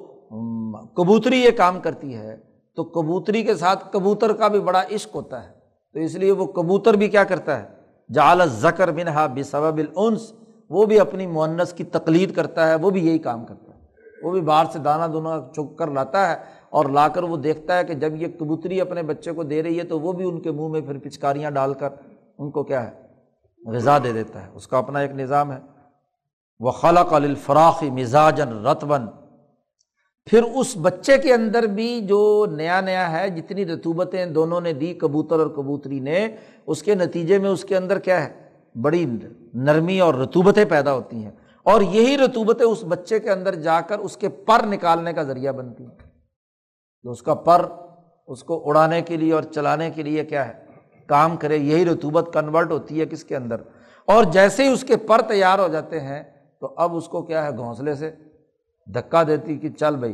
کبوتری 0.86 1.40
یہ 1.40 1.50
کام 1.50 1.80
کرتی 1.80 2.16
ہے، 2.16 2.36
تو 2.76 2.84
کبوتری 2.84 3.42
کے 3.42 3.54
ساتھ 3.54 3.92
کبوتر 3.92 4.32
کا 4.32 4.48
بھی 4.48 4.60
بڑا 4.60 4.82
عشق 4.94 5.14
ہوتا 5.14 5.44
ہے۔ 5.44 5.48
تو 5.92 5.98
اس 6.00 6.14
لیے 6.14 6.32
وہ 6.32 6.46
کبوتر 6.46 6.94
بھی 6.94 7.08
کیا 7.08 7.24
کرتا 7.24 7.58
ہے؟ 7.58 7.64
جال 8.12 8.48
زکر 8.48 8.90
بنہا 8.90 9.26
بصب 9.26 9.76
العنس 9.76 10.32
وہ 10.70 10.86
بھی 10.86 11.00
اپنی 11.00 11.26
معنس 11.26 11.72
کی 11.72 11.84
تقلید 11.84 12.34
کرتا 12.34 12.68
ہے، 12.68 12.74
وہ 12.74 12.90
بھی 12.90 13.06
یہی 13.06 13.18
کام 13.18 13.44
کرتا 13.44 13.74
ہے۔ 13.74 13.80
وہ 14.22 14.30
بھی 14.30 14.40
باہر 14.40 14.64
سے 14.72 14.78
دانہ 14.78 15.12
دونوں 15.12 15.40
چک 15.52 15.78
کر 15.78 15.86
لاتا 15.86 16.30
ہے۔ 16.30 16.36
اور 16.74 16.84
لا 16.84 17.08
کر 17.08 17.22
وہ 17.22 17.36
دیکھتا 17.36 17.78
ہے 17.78 17.84
کہ 17.84 17.94
جب 17.94 18.22
یہ 18.22 18.26
کبوتری 18.38 18.80
اپنے 18.80 19.02
بچے 19.02 19.32
کو 19.32 19.42
دے 19.42 19.62
رہی 19.62 19.78
ہے 19.78 19.84
تو 19.84 20.00
وہ 20.00 20.12
بھی 20.12 20.24
ان 20.24 20.40
کے 20.40 20.50
منہ 20.50 20.68
میں 20.68 20.80
پھر 20.80 20.98
پچکاریاں 20.98 21.50
ڈال 21.50 21.74
کر 21.74 21.88
ان 22.38 22.50
کو 22.50 22.62
کیا 22.62 22.90
ہے؟ 22.90 22.90
غذا 23.66 23.98
دے 23.98 24.12
دیتا 24.12 24.42
ہے۔ 24.42 24.50
اس 24.54 24.68
کا 24.68 24.78
اپنا 24.78 24.98
ایک 24.98 25.10
نظام 25.10 25.52
ہے۔ 25.52 25.58
وہ 26.60 26.70
خلق 26.70 27.12
الفراخ 27.12 27.82
مزاجن 27.82 28.66
رتبن 28.66 29.06
پھر 30.26 30.42
اس 30.42 30.76
بچے 30.82 31.18
کے 31.18 31.34
اندر 31.34 31.62
بھی 31.62 32.00
جو 32.00 32.46
نیا 32.50 32.80
نیا 32.80 33.20
ہے، 33.20 33.30
جتنی 33.30 33.66
رتوبتیں 33.66 34.26
دونوں 34.26 34.60
نے 34.60 34.72
دی، 34.72 34.94
کبوتر 34.94 35.38
اور 35.38 35.46
کبوتری 35.46 36.00
نے، 36.00 36.28
اس 36.66 36.82
کے 36.82 36.94
نتیجے 36.94 37.38
میں 37.38 37.50
اس 37.50 37.64
کے 37.64 37.76
اندر 37.76 37.98
کیا 37.98 38.24
ہے؟ 38.24 38.32
بڑی 38.80 39.06
نرمی 39.54 40.00
اور 40.00 40.14
رتوبتیں 40.14 40.64
پیدا 40.64 40.92
ہوتی 40.92 41.24
ہیں۔ 41.24 41.30
اور 41.62 41.80
یہی 41.80 42.18
رتوبتیں 42.18 42.66
اس 42.66 42.84
بچے 42.88 43.20
کے 43.20 43.30
اندر 43.30 43.54
جا 43.54 43.80
کر 43.80 43.98
اس 43.98 44.16
کے 44.16 44.28
پر 44.28 44.66
نکالنے 44.66 45.12
کا 45.12 45.22
ذریعہ 45.22 45.52
بنتی 45.52 45.84
ہیں۔ 45.84 46.03
تو 47.04 47.10
اس 47.10 47.22
کا 47.22 47.34
پر 47.34 47.66
اس 48.26 48.44
کو 48.44 48.68
اڑانے 48.68 49.02
کے 49.02 49.16
لیے 49.16 49.32
اور 49.32 49.42
چلانے 49.42 49.90
کے 49.90 50.02
لیے 50.02 50.24
کیا 50.24 50.48
ہے؟ 50.48 50.52
کام 51.06 51.36
کرے، 51.36 51.56
یہی 51.56 51.84
رتوبت 51.84 52.30
کنورٹ 52.32 52.70
ہوتی 52.70 53.00
ہے 53.00 53.06
کس 53.06 53.24
کے 53.24 53.36
اندر؟ 53.36 53.56
اور 54.06 54.24
جیسے 54.24 54.64
ہی 54.64 54.68
اس 54.68 54.84
کے 54.84 54.96
پر 54.96 55.22
تیار 55.22 55.58
ہو 55.58 55.68
جاتے 55.68 56.00
ہیں 56.00 56.22
تو 56.60 56.74
اب 56.76 56.96
اس 56.96 57.08
کو 57.08 57.22
کیا 57.22 57.44
ہے؟ 57.44 57.56
گھونسلے 57.56 57.94
سے 57.94 58.10
دھکا 58.94 59.22
دیتی 59.22 59.58
کہ 59.58 59.68
چل 59.68 59.96
بھائی، 59.96 60.12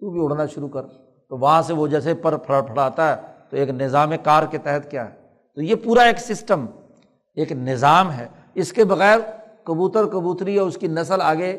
تو 0.00 0.10
بھی 0.10 0.20
اڑنا 0.24 0.46
شروع 0.46 0.68
کر۔ 0.68 0.82
تو 1.28 1.38
وہاں 1.38 1.62
سے 1.62 1.72
وہ 1.72 1.86
جیسے 1.86 2.14
پر 2.14 2.36
پھڑ 2.36 2.60
پھڑاتا 2.60 3.16
ہے 3.16 3.22
تو 3.50 3.56
ایک 3.56 3.68
نظام 3.68 4.12
کار 4.22 4.46
کے 4.50 4.58
تحت 4.58 4.90
کیا 4.90 5.10
ہے؟ 5.10 5.14
تو 5.54 5.62
یہ 5.62 5.74
پورا 5.74 6.02
ایک 6.02 6.18
سسٹم 6.18 6.66
ایک 7.34 7.52
نظام 7.52 8.12
ہے۔ 8.12 8.26
اس 8.54 8.72
کے 8.72 8.84
بغیر 8.84 9.18
کبوتر، 9.64 10.06
کبوتری 10.06 10.58
اور 10.58 10.66
اس 10.68 10.76
کی 10.76 10.86
نسل 10.86 11.20
آگے 11.22 11.58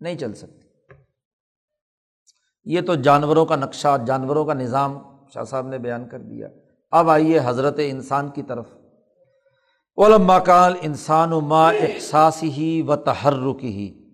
نہیں 0.00 0.16
چل 0.16 0.34
سکتی۔ 0.34 0.57
یہ 2.68 2.80
تو 2.80 2.94
جانوروں 2.94 3.46
کا 3.46 3.56
نقشہ، 3.56 3.96
جانوروں 4.06 4.44
کا 4.44 4.54
نظام 4.54 4.98
شاہ 5.34 5.44
صاحب 5.44 5.68
نے 5.68 5.78
بیان 5.78 6.08
کر 6.08 6.18
دیا۔ 6.18 6.48
اب 6.90 7.10
آئیے 7.10 7.40
حضرت 7.44 7.80
انسان 7.84 8.28
کی 8.28 8.42
طرف۔ 8.42 8.64
علما 9.98 10.38
کال 10.38 10.74
انسان 10.80 11.32
و 11.32 11.40
ما 11.40 11.68
احساس 11.68 12.42
ہی 12.42 12.82
و 12.82 12.96
تحرک 12.96 13.64
ہی 13.64 14.04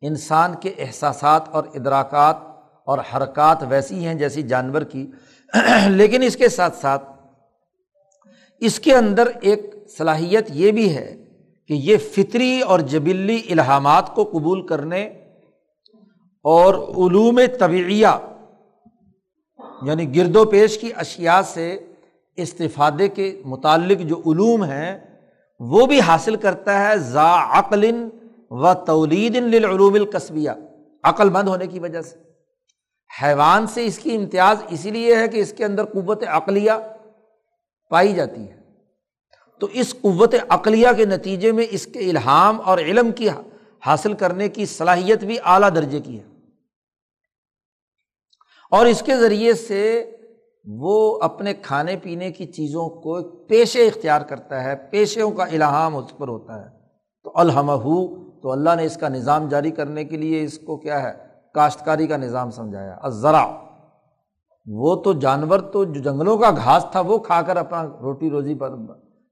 انسان 0.00 0.54
کے 0.60 0.74
احساسات 0.78 1.42
اور 1.50 1.64
ادراکات 1.74 2.36
اور 2.84 2.98
حرکات 2.98 3.58
ویسی 3.68 4.06
ہیں 4.06 4.14
جیسی 4.14 4.42
جانور 4.42 4.82
کی۔ 4.82 5.10
لیکن 5.86 6.22
اس 6.22 6.36
کے 6.36 6.48
ساتھ 6.48 6.76
ساتھ 6.76 7.04
اس 8.60 8.80
کے 8.80 8.94
اندر 8.94 9.28
ایک 9.40 9.74
صلاحیت 9.98 10.46
یہ 10.48 10.72
بھی 10.72 10.96
ہے 10.96 11.24
کہ 11.68 11.74
یہ 11.74 11.96
فطری 11.96 12.60
اور 12.60 12.80
جبلی 12.80 13.42
الحامات 13.50 14.14
کو 14.14 14.24
قبول 14.24 14.66
کرنے 14.66 15.19
اور 16.42 16.74
علوم 16.74 17.40
طبعیہ 17.58 18.06
یعنی 19.82 20.16
گرد 20.16 20.36
و 20.36 20.44
پیش 20.44 20.78
کی 20.78 20.90
اشیا 20.96 21.40
سے 21.44 21.78
استفادے 22.36 23.08
کے 23.08 23.42
متعلق 23.44 23.98
جو 23.98 24.16
علوم 24.16 24.64
ہیں، 24.64 24.98
وہ 25.60 25.86
بھی 25.86 26.00
حاصل 26.00 26.36
کرتا 26.36 26.88
ہے 26.88 26.98
ذا 26.98 27.58
عقل 27.58 28.08
و 28.50 28.74
تولید 28.74 29.36
للعلوم 29.36 29.94
القصبیہ۔ 29.94 30.50
عقل 31.04 31.30
مند 31.30 31.48
ہونے 31.48 31.66
کی 31.66 31.78
وجہ 31.78 32.02
سے۔ 32.02 32.16
حیوان 33.22 33.66
سے 33.66 33.86
اس 33.86 33.98
کی 33.98 34.16
امتیاز 34.16 34.56
اسی 34.70 34.90
لیے 34.90 35.16
ہے 35.16 35.28
کہ 35.28 35.36
اس 35.36 35.52
کے 35.52 35.64
اندر 35.64 35.84
قوت 35.84 36.24
عقلیہ 36.26 36.72
پائی 37.90 38.12
جاتی 38.12 38.40
ہے۔ 38.40 38.60
تو 39.60 39.68
اس 39.72 39.94
قوت 40.00 40.34
عقلیہ 40.48 40.88
کے 40.96 41.04
نتیجے 41.04 41.52
میں 41.52 41.66
اس 41.70 41.86
کے 41.86 41.98
الہام 41.98 42.60
اور 42.64 42.78
علم 42.78 43.12
کی 43.12 43.28
حاصل 43.86 44.12
کرنے 44.12 44.48
کی 44.48 44.66
صلاحیت 44.66 45.24
بھی 45.24 45.36
اعلیٰ 45.44 45.70
درجے 45.74 46.00
کی 46.00 46.18
ہے۔ 46.18 46.29
اور 48.70 48.86
اس 48.86 49.02
کے 49.02 49.16
ذریعے 49.16 49.54
سے 49.54 50.10
وہ 50.64 51.18
اپنے 51.22 51.54
کھانے 51.54 51.96
پینے 52.02 52.32
کی 52.32 52.46
چیزوں 52.46 52.88
کو 52.88 53.22
پیشے 53.46 53.86
اختیار 53.86 54.20
کرتا 54.20 54.64
ہے، 54.64 54.74
پیشوں 54.90 55.30
کا 55.30 55.44
الہام 55.44 55.96
اس 55.96 56.18
پر 56.18 56.28
ہوتا 56.28 56.60
ہے۔ 56.60 56.68
تو 57.24 57.32
الحمہ 57.34 57.72
تو 58.42 58.52
اللہ 58.52 58.70
نے 58.76 58.84
اس 58.84 58.96
کا 58.96 59.08
نظام 59.08 59.48
جاری 59.48 59.70
کرنے 59.70 60.04
کے 60.04 60.16
لیے 60.16 60.44
اس 60.44 60.58
کو 60.58 60.76
کیا 60.76 61.02
ہے، 61.02 61.12
کاشتکاری 61.54 62.06
کا 62.06 62.16
نظام 62.16 62.50
سمجھایا۔ 62.50 63.08
ذرا 63.08 63.46
وہ 64.66 64.96
تو 64.96 65.12
جانور 65.12 65.58
تو 65.58 65.84
جو 65.84 66.02
جنگلوں 66.02 66.38
کا 66.38 66.50
گھاس 66.50 66.86
تھا 66.92 67.00
وہ 67.00 67.18
کھا 67.18 67.42
کر 67.42 67.56
اپنا 67.56 67.84
روٹی 68.00 68.30
روزی 68.30 68.54
پر 68.54 68.72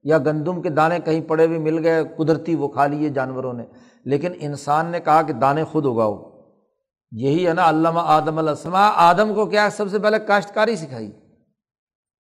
یا 0.03 0.17
گندم 0.17 0.61
کے 0.61 0.69
دانے 0.69 0.99
کہیں 1.05 1.21
پڑے 1.21 1.45
ہوئے 1.45 1.57
مل 1.57 1.85
گئے، 1.85 2.03
قدرتی 2.17 2.55
وہ 2.55 2.67
کھا 2.67 2.87
لیے 2.87 3.09
جانوروں 3.09 3.53
نے۔ 3.53 3.63
لیکن 4.05 4.31
انسان 4.39 4.85
نے 4.85 4.99
کہا 4.99 5.21
کہ 5.21 5.33
دانے 5.33 5.63
خود 5.63 5.85
اگاؤ۔ 5.85 6.28
یہی 7.11 7.47
ہے 7.47 7.53
نا 7.53 7.69
علامہ 7.69 7.99
آدم 8.03 8.37
السما 8.37 8.87
آدم 8.87 9.33
کو 9.33 9.45
کیا 9.45 9.69
سب 9.69 9.89
سے 9.91 9.99
پہلے 9.99 10.19
کاشتکاری 10.19 10.75
سکھائی؟ 10.75 11.11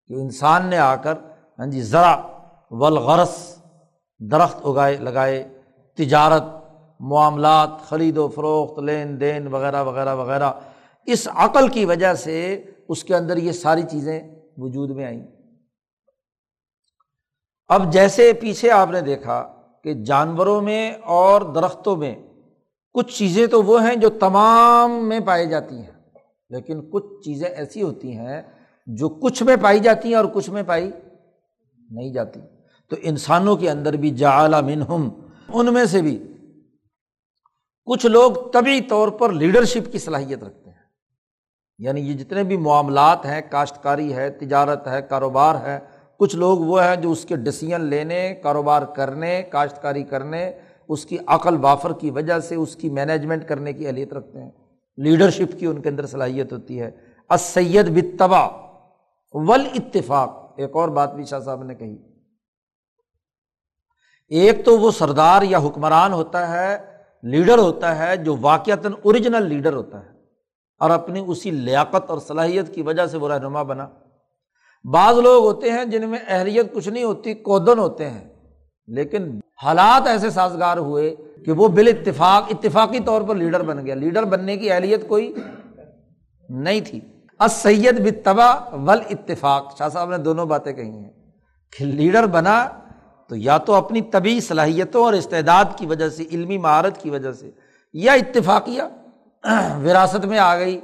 کہ 0.07 0.15
انسان 0.15 0.67
نے 0.67 0.79
آ 0.79 0.97
کر 0.97 1.15
ہاں 1.59 1.67
جی 1.67 1.83
ذرا 1.83 2.21
ولغرس 2.71 3.59
درخت 4.31 4.61
اگائے، 4.65 4.97
لگائے، 4.97 5.61
تجارت، 5.97 6.43
معاملات، 7.01 7.69
خرید 7.89 8.19
و 8.19 8.29
فروخت، 8.29 8.79
لین 8.79 9.21
دین 9.21 9.47
وغیرہ 9.47 9.83
وغیرہ 9.83 10.15
وغیرہ۔ 10.15 10.53
اس 11.07 11.29
عقل 11.35 11.69
کی 11.69 11.85
وجہ 11.85 12.15
سے 12.15 12.65
اس 12.89 13.05
کے 13.05 13.17
اندر 13.17 13.37
یہ 13.37 13.53
ساری 13.53 13.83
چیزیں 13.83 14.23
وجود 14.57 14.91
میں 14.91 15.05
آئیں۔ 15.05 15.27
اب 17.69 17.93
جیسے 17.93 18.33
پیچھے 18.33 18.71
آپ 18.71 18.91
نے 18.91 19.01
دیکھا 19.01 19.63
کہ 19.85 19.95
جانوروں 19.95 20.63
میں 20.63 20.93
اور 21.05 21.43
درختوں 21.43 21.97
میں 21.97 22.15
کچھ 22.95 23.19
چیزیں 23.19 23.47
تو 23.47 23.63
وہ 23.63 23.89
ہیں 23.89 23.97
جو 23.97 24.09
تمام 24.09 25.09
میں 25.09 25.21
پائی 25.21 25.49
جاتی 25.49 25.77
ہیں، 25.77 25.91
لیکن 26.51 26.91
کچھ 26.91 27.25
چیزیں 27.25 27.49
ایسی 27.49 27.83
ہوتی 27.83 28.17
ہیں 28.17 28.43
جو 28.87 29.09
کچھ 29.09 29.43
میں 29.43 29.57
پائی 29.63 29.81
جاتی 29.81 30.09
ہیں 30.09 30.15
اور 30.15 30.25
کچھ 30.25 30.51
میں 30.51 30.63
پائی 30.67 30.91
نہیں 31.91 32.13
جاتی۔ 32.13 32.41
تو 32.91 32.97
انسانوں 33.03 33.57
کے 33.57 33.71
اندر 33.71 33.93
بھی 33.93 34.11
جا 34.11 34.61
منہم، 34.61 35.09
ان 35.49 35.75
میں 35.75 35.85
سے 35.85 36.03
بھی۔ 36.03 36.23
کچھ 37.85 38.07
لوگ 38.07 38.33
طبی 38.33 38.81
طور 38.81 39.09
پر 39.09 39.33
لیڈرشپ 39.33 39.93
کی 39.93 39.99
صلاحیت 39.99 40.45
رکھتے 40.45 40.71
ہیں۔ 40.71 40.77
یعنی 41.79 42.01
یہ 42.01 42.15
جتنے 42.15 42.43
بھی 42.43 42.57
معاملات 42.57 43.27
ہیں، 43.27 43.41
کاشتکاری 43.51 44.15
ہے، 44.15 44.31
تجارت 44.31 44.89
ہے، 44.89 45.03
کاروبار 45.03 45.55
ہے، 45.55 45.79
کچھ 46.19 46.37
لوگ 46.37 46.59
وہ 46.59 46.85
ہیں 46.85 46.97
جو 46.97 47.11
اس 47.11 47.25
کے 47.25 47.37
ڈسیزن 47.37 47.81
لینے، 47.81 48.35
کاروبار 48.43 48.83
کرنے، 48.83 49.43
کاشتکاری 49.43 50.03
کرنے 50.03 50.53
اس 50.89 51.07
کی 51.07 51.19
عقل 51.27 51.57
وافر 51.61 51.93
کی 51.93 52.11
وجہ 52.11 52.39
سے 52.39 52.55
اس 52.55 52.77
کی 52.77 52.91
مینجمنٹ 52.91 53.49
کرنے 53.49 53.73
کی 53.73 53.87
اہلیت 53.87 54.13
رکھتے 54.13 54.43
ہیں۔ 54.43 54.51
لیڈرشپ 54.97 55.59
کی 55.59 55.67
ان 55.67 55.83
کے 55.83 55.89
اندر 55.89 56.07
صلاحیت 56.07 56.53
ہوتی 56.53 56.81
ہے۔ 56.81 56.91
اسید 57.31 57.91
بتبا 57.91 58.49
ول 59.33 59.67
اتفاق 59.75 60.55
ایک 60.57 60.71
اور 60.73 60.89
بات 60.89 61.15
بھی 61.15 61.25
شاہ 61.25 61.41
صاحب 61.41 61.63
نے 61.63 61.75
کہی۔ 61.75 61.97
ایک 64.29 64.65
تو 64.65 64.79
وہ 64.79 64.91
سردار 64.91 65.43
یا 65.43 65.59
حکمران 65.59 66.13
ہوتا 66.13 66.53
ہے، 66.53 66.79
لیڈر 67.23 67.59
ہوتا 67.59 67.99
ہے 67.99 68.17
جو 68.17 68.37
واقعتاً 68.41 68.93
اوریجنل 69.03 69.43
لیڈر 69.43 69.73
ہوتا 69.73 70.05
ہے 70.05 70.11
اور 70.79 70.91
اپنی 70.91 71.25
اسی 71.27 71.51
لیاقت 71.51 72.11
اور 72.11 72.19
صلاحیت 72.19 72.75
کی 72.75 72.83
وجہ 72.83 73.07
سے 73.07 73.17
وہ 73.17 73.29
رہنما 73.29 73.63
بنا۔ 73.63 73.89
بعض 74.85 75.19
لوگ 75.19 75.45
ہوتے 75.45 75.71
ہیں 75.71 75.85
جن 75.85 76.09
میں 76.09 76.19
اہلیت 76.27 76.75
کچھ 76.75 76.89
نہیں 76.89 77.05
ہوتی، 77.05 77.35
کودن 77.35 77.79
ہوتے 77.79 78.11
ہیں۔ 78.11 78.34
لیکن 78.87 79.41
حالات 79.63 80.07
ایسے 80.07 80.31
سازگار 80.31 80.77
ہوئے 80.77 81.15
کہ 81.45 81.53
وہ 81.53 81.69
بال 81.69 81.89
اتفاق 81.89 82.45
اتفاقی 82.51 83.01
طور 83.01 83.23
پر 83.23 83.35
لیڈر 83.35 83.63
بن 83.63 83.87
گیا۔ 83.87 83.95
لیڈر 83.95 84.23
بننے 84.23 84.57
کی 84.57 84.73
اہلیت 84.73 85.09
کوئی 85.09 85.35
نہیں 86.49 86.81
تھی۔ 86.81 87.01
سید 87.51 88.07
بتبا 88.07 88.55
ول 88.73 89.01
اتفاق 89.11 89.79
شاہ 89.79 89.89
صاحب 89.89 90.11
نے 90.11 90.19
دونوں 90.19 90.47
باتیں 90.47 90.73
کہی 90.73 90.91
ہیں 90.91 91.11
کہ 91.79 91.85
لیڈر 91.85 92.27
بنا 92.27 92.69
تو 93.29 93.37
یا 93.37 93.59
تو 93.59 93.75
اپنی 93.75 94.01
طبی 94.01 94.41
صلاحیتوں 94.41 95.05
اور 95.05 95.13
استعداد 95.13 95.65
کی 95.77 95.87
وجہ 95.87 96.09
سے، 96.09 96.25
علمی 96.31 96.59
مہارت 96.59 96.99
کی 96.99 97.11
وجہ 97.11 97.33
سے، 97.33 97.51
یا 97.93 98.13
اتفاقیہ 98.13 98.83
وراثت 99.85 100.25
میں 100.25 100.39
آ 100.39 100.59
گئی 100.59 100.81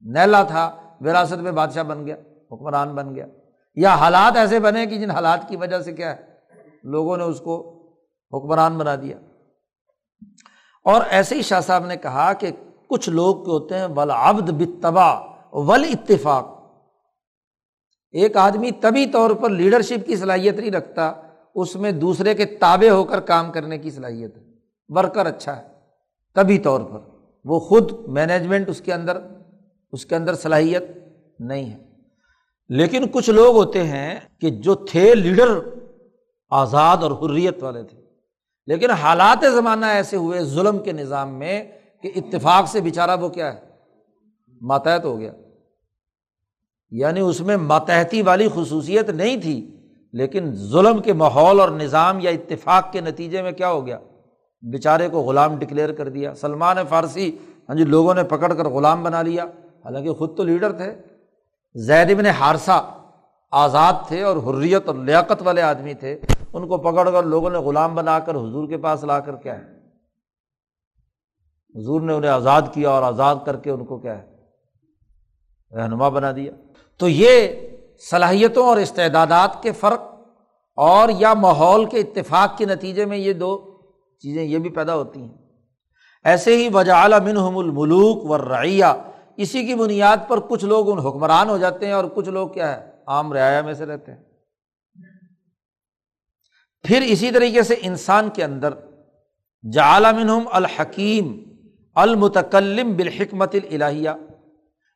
نیلا 0.00 0.42
تھا، 0.42 0.76
وراثت 1.00 1.34
میں 1.34 1.52
بادشاہ 1.52 1.82
بن 1.82 2.06
گیا، 2.06 2.16
حکمران 2.52 2.88
بن 2.88 3.14
گیا۔ 3.14 3.26
یا 3.74 3.94
حالات 3.94 4.36
ایسے 4.36 4.60
بنے 4.60 4.86
کہ 4.86 4.96
جن 4.98 5.10
حالات 5.10 5.48
کی 5.48 5.56
وجہ 5.56 5.78
سے 5.78 5.92
کیا 5.92 6.16
ہے؟ 6.16 6.37
لوگوں 6.82 7.16
نے 7.16 7.24
اس 7.24 7.40
کو 7.40 7.78
حکمران 8.32 8.78
بنا 8.78 8.96
دیا۔ 8.96 9.18
اور 10.84 11.00
ایسے 11.10 11.34
ہی 11.34 11.42
شاہ 11.42 11.60
صاحب 11.60 11.86
نے 11.86 11.96
کہا 11.96 12.32
کہ 12.32 12.50
کچھ 12.90 13.08
لوگ 13.08 13.44
کے 13.44 13.50
ہوتے 13.50 13.78
ہیں 13.78 13.86
ول 13.86 14.10
بتبا 14.38 15.20
ول 15.52 15.84
اتفاق 15.84 16.58
ایک 18.10 18.36
آدمی 18.36 18.70
طبی 18.70 19.06
طور 19.06 19.30
پر 19.30 19.50
لیڈرشپ 19.50 20.06
کی 20.06 20.16
صلاحیت 20.16 20.54
نہیں 20.54 20.70
رکھتا، 20.70 21.12
اس 21.54 21.76
میں 21.76 21.92
دوسرے 21.92 22.34
کے 22.34 22.44
تابے 22.44 22.90
ہو 22.90 23.04
کر 23.04 23.20
کام 23.20 23.52
کرنے 23.52 23.78
کی 23.78 23.90
صلاحیت 23.90 24.36
ہے۔ 24.36 24.42
ورکر 24.88 25.26
اچھا 25.26 25.56
ہے، 25.56 25.62
طبی 26.34 26.58
طور 26.58 26.80
پر۔ 26.80 26.98
وہ 27.44 27.60
خود 27.60 27.92
مینجمنٹ 28.08 28.68
اس 28.68 28.80
کے 28.80 28.92
اندر، 28.92 29.18
اس 29.92 30.06
کے 30.06 30.16
اندر 30.16 30.34
صلاحیت 30.34 30.82
نہیں 31.38 31.72
ہے۔ 31.72 31.88
لیکن 32.68 33.04
کچھ 33.12 33.30
لوگ 33.30 33.56
ہوتے 33.56 33.84
ہیں 33.84 34.20
کہ 34.40 34.50
جو 34.50 34.74
تھے 34.74 35.14
لیڈر 35.14 35.60
آزاد 36.50 36.96
اور 36.96 37.10
حریت 37.10 37.62
والے 37.62 37.82
تھے۔ 37.82 37.98
لیکن 38.66 38.90
حالات 38.90 39.44
زمانہ 39.52 39.86
ایسے 39.86 40.16
ہوئے 40.16 40.44
ظلم 40.44 40.78
کے 40.78 40.92
نظام 40.92 41.34
میں 41.34 41.64
کہ 42.02 42.10
اتفاق 42.16 42.68
سے 42.68 42.80
بےچارا 42.80 43.14
وہ 43.14 43.28
کیا 43.28 43.54
ہے؟ 43.54 43.60
ماتحت 44.60 45.04
ہو 45.04 45.18
گیا۔ 45.18 45.32
یعنی 46.90 47.20
اس 47.20 47.40
میں 47.40 47.56
ماتحتی 47.56 48.22
والی 48.22 48.48
خصوصیت 48.54 49.10
نہیں 49.10 49.36
تھی، 49.36 49.76
لیکن 50.12 50.54
ظلم 50.54 51.02
کے 51.02 51.12
ماحول 51.12 51.60
اور 51.60 51.68
نظام 51.68 52.18
یا 52.20 52.30
اتفاق 52.30 52.92
کے 52.92 53.00
نتیجے 53.00 53.42
میں 53.42 53.52
کیا 53.52 53.70
ہو 53.70 53.86
گیا؟ 53.86 53.98
بیچارے 54.62 55.08
کو 55.08 55.20
غلام 55.20 55.56
ڈکلیئر 55.58 55.92
کر 55.92 56.08
دیا۔ 56.08 56.34
سلمان 56.34 56.76
فارسی 56.88 57.36
ہاں 57.68 57.76
جی 57.76 57.84
لوگوں 57.84 58.14
نے 58.14 58.22
پکڑ 58.22 58.54
کر 58.54 58.68
غلام 58.68 59.02
بنا 59.02 59.22
لیا۔ 59.22 59.44
حالانکہ 59.84 60.12
خود 60.12 60.36
تو 60.36 60.44
لیڈر 60.44 60.72
تھے۔ 60.72 60.94
زید 61.74 62.10
ابن 62.10 62.26
حارثہ 62.26 62.90
آزاد 63.50 63.92
تھے 64.08 64.22
اور 64.22 64.36
حریت 64.36 64.82
اور 64.86 64.94
لیاقت 64.94 65.42
والے 65.42 65.62
آدمی 65.62 65.94
تھے۔ 65.94 66.20
ان 66.52 66.68
کو 66.68 66.78
پکڑ 66.78 67.10
کر 67.10 67.22
لوگوں 67.22 67.50
نے 67.50 67.58
غلام 67.58 67.94
بنا 67.94 68.18
کر 68.18 68.34
حضور 68.34 68.68
کے 68.68 68.78
پاس 68.78 69.04
لا 69.04 69.20
کر 69.20 69.36
کیا 69.36 69.58
ہے؟ 69.58 69.78
حضور 71.78 72.00
نے 72.00 72.12
انہیں 72.12 72.30
آزاد 72.30 72.62
کیا 72.72 72.90
اور 72.90 73.02
آزاد 73.02 73.36
کر 73.46 73.56
کے 73.56 73.70
ان 73.70 73.84
کو 73.84 73.98
کیا 73.98 74.18
ہے؟ 74.18 74.38
رہنما 75.76 76.08
بنا 76.08 76.32
دیا۔ 76.36 76.52
تو 76.98 77.08
یہ 77.08 77.48
صلاحیتوں 78.10 78.66
اور 78.66 78.76
استعدادات 78.76 79.62
کے 79.62 79.72
فرق 79.72 80.02
اور 80.76 81.08
یا 81.08 81.34
ماحول 81.34 81.84
کے 81.84 81.98
اتفاق 81.98 82.58
کے 82.58 82.64
نتیجے 82.64 83.04
میں 83.04 83.18
یہ 83.18 83.32
دو 83.32 83.80
چیزیں 84.18 84.44
یہ 84.44 84.58
بھی 84.58 84.70
پیدا 84.70 84.94
ہوتی 84.94 85.20
ہیں۔ 85.20 85.34
ایسے 86.24 86.56
ہی 86.56 86.68
وجا 86.72 87.08
منہم 87.08 87.58
الملوک 87.58 88.30
و 88.30 88.38
رعیہ 88.38 88.84
اسی 89.36 89.66
کی 89.66 89.74
بنیاد 89.74 90.16
پر 90.28 90.40
کچھ 90.40 90.64
لوگ 90.64 90.90
ان 90.90 90.98
حکمران 90.98 91.48
ہو 91.48 91.58
جاتے 91.58 91.86
ہیں 91.86 91.92
اور 91.92 92.04
کچھ 92.14 92.28
لوگ 92.28 92.48
کیا 92.48 92.76
ہے؟ 92.76 92.90
عام 93.06 93.32
رعایا 93.32 93.62
میں 93.62 93.74
سے 93.74 93.86
رہتے 93.86 94.12
ہیں۔ 94.12 94.27
پھر 96.88 97.02
اسی 97.02 97.30
طریقے 97.30 97.62
سے 97.62 97.74
انسان 97.80 98.28
کے 98.30 98.44
اندر 98.44 98.70
جعلمنہم 99.72 100.42
الحکیم 100.52 101.38
المتکلم 101.94 102.96
بالحکمت 102.96 103.56
الہیہ 103.72 104.10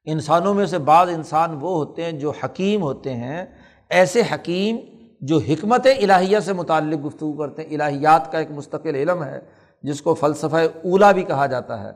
انسانوں 0.05 0.55
میں 0.55 0.67
سے 0.67 0.79
بعض 0.79 1.09
انسان 1.09 1.59
وہ 1.61 1.71
ہوتے 1.71 2.05
ہیں 2.05 2.13
جو 2.13 2.33
حکیم 2.45 2.83
ہوتے 2.83 3.15
ہیں، 3.15 3.47
ایسے 3.89 4.23
حکیم 4.35 4.77
جو 5.21 5.39
حکمت 5.49 5.87
الہیہ 5.87 6.39
سے 6.41 6.53
متعلق 6.53 7.07
گفتگو 7.07 7.33
کرتے 7.33 7.63
ہیں۔ 7.63 7.75
الہیات 7.75 8.33
کا 8.33 8.39
ایک 8.39 8.51
مستقل 8.51 8.95
علم 8.95 9.25
ہے، 9.25 9.41
جس 9.83 10.03
کو 10.03 10.15
فلسفہ 10.15 10.57
اولا 10.57 11.13
بھی 11.13 11.23
کہا 11.23 11.47
جاتا 11.47 11.83
ہے۔ 11.83 11.91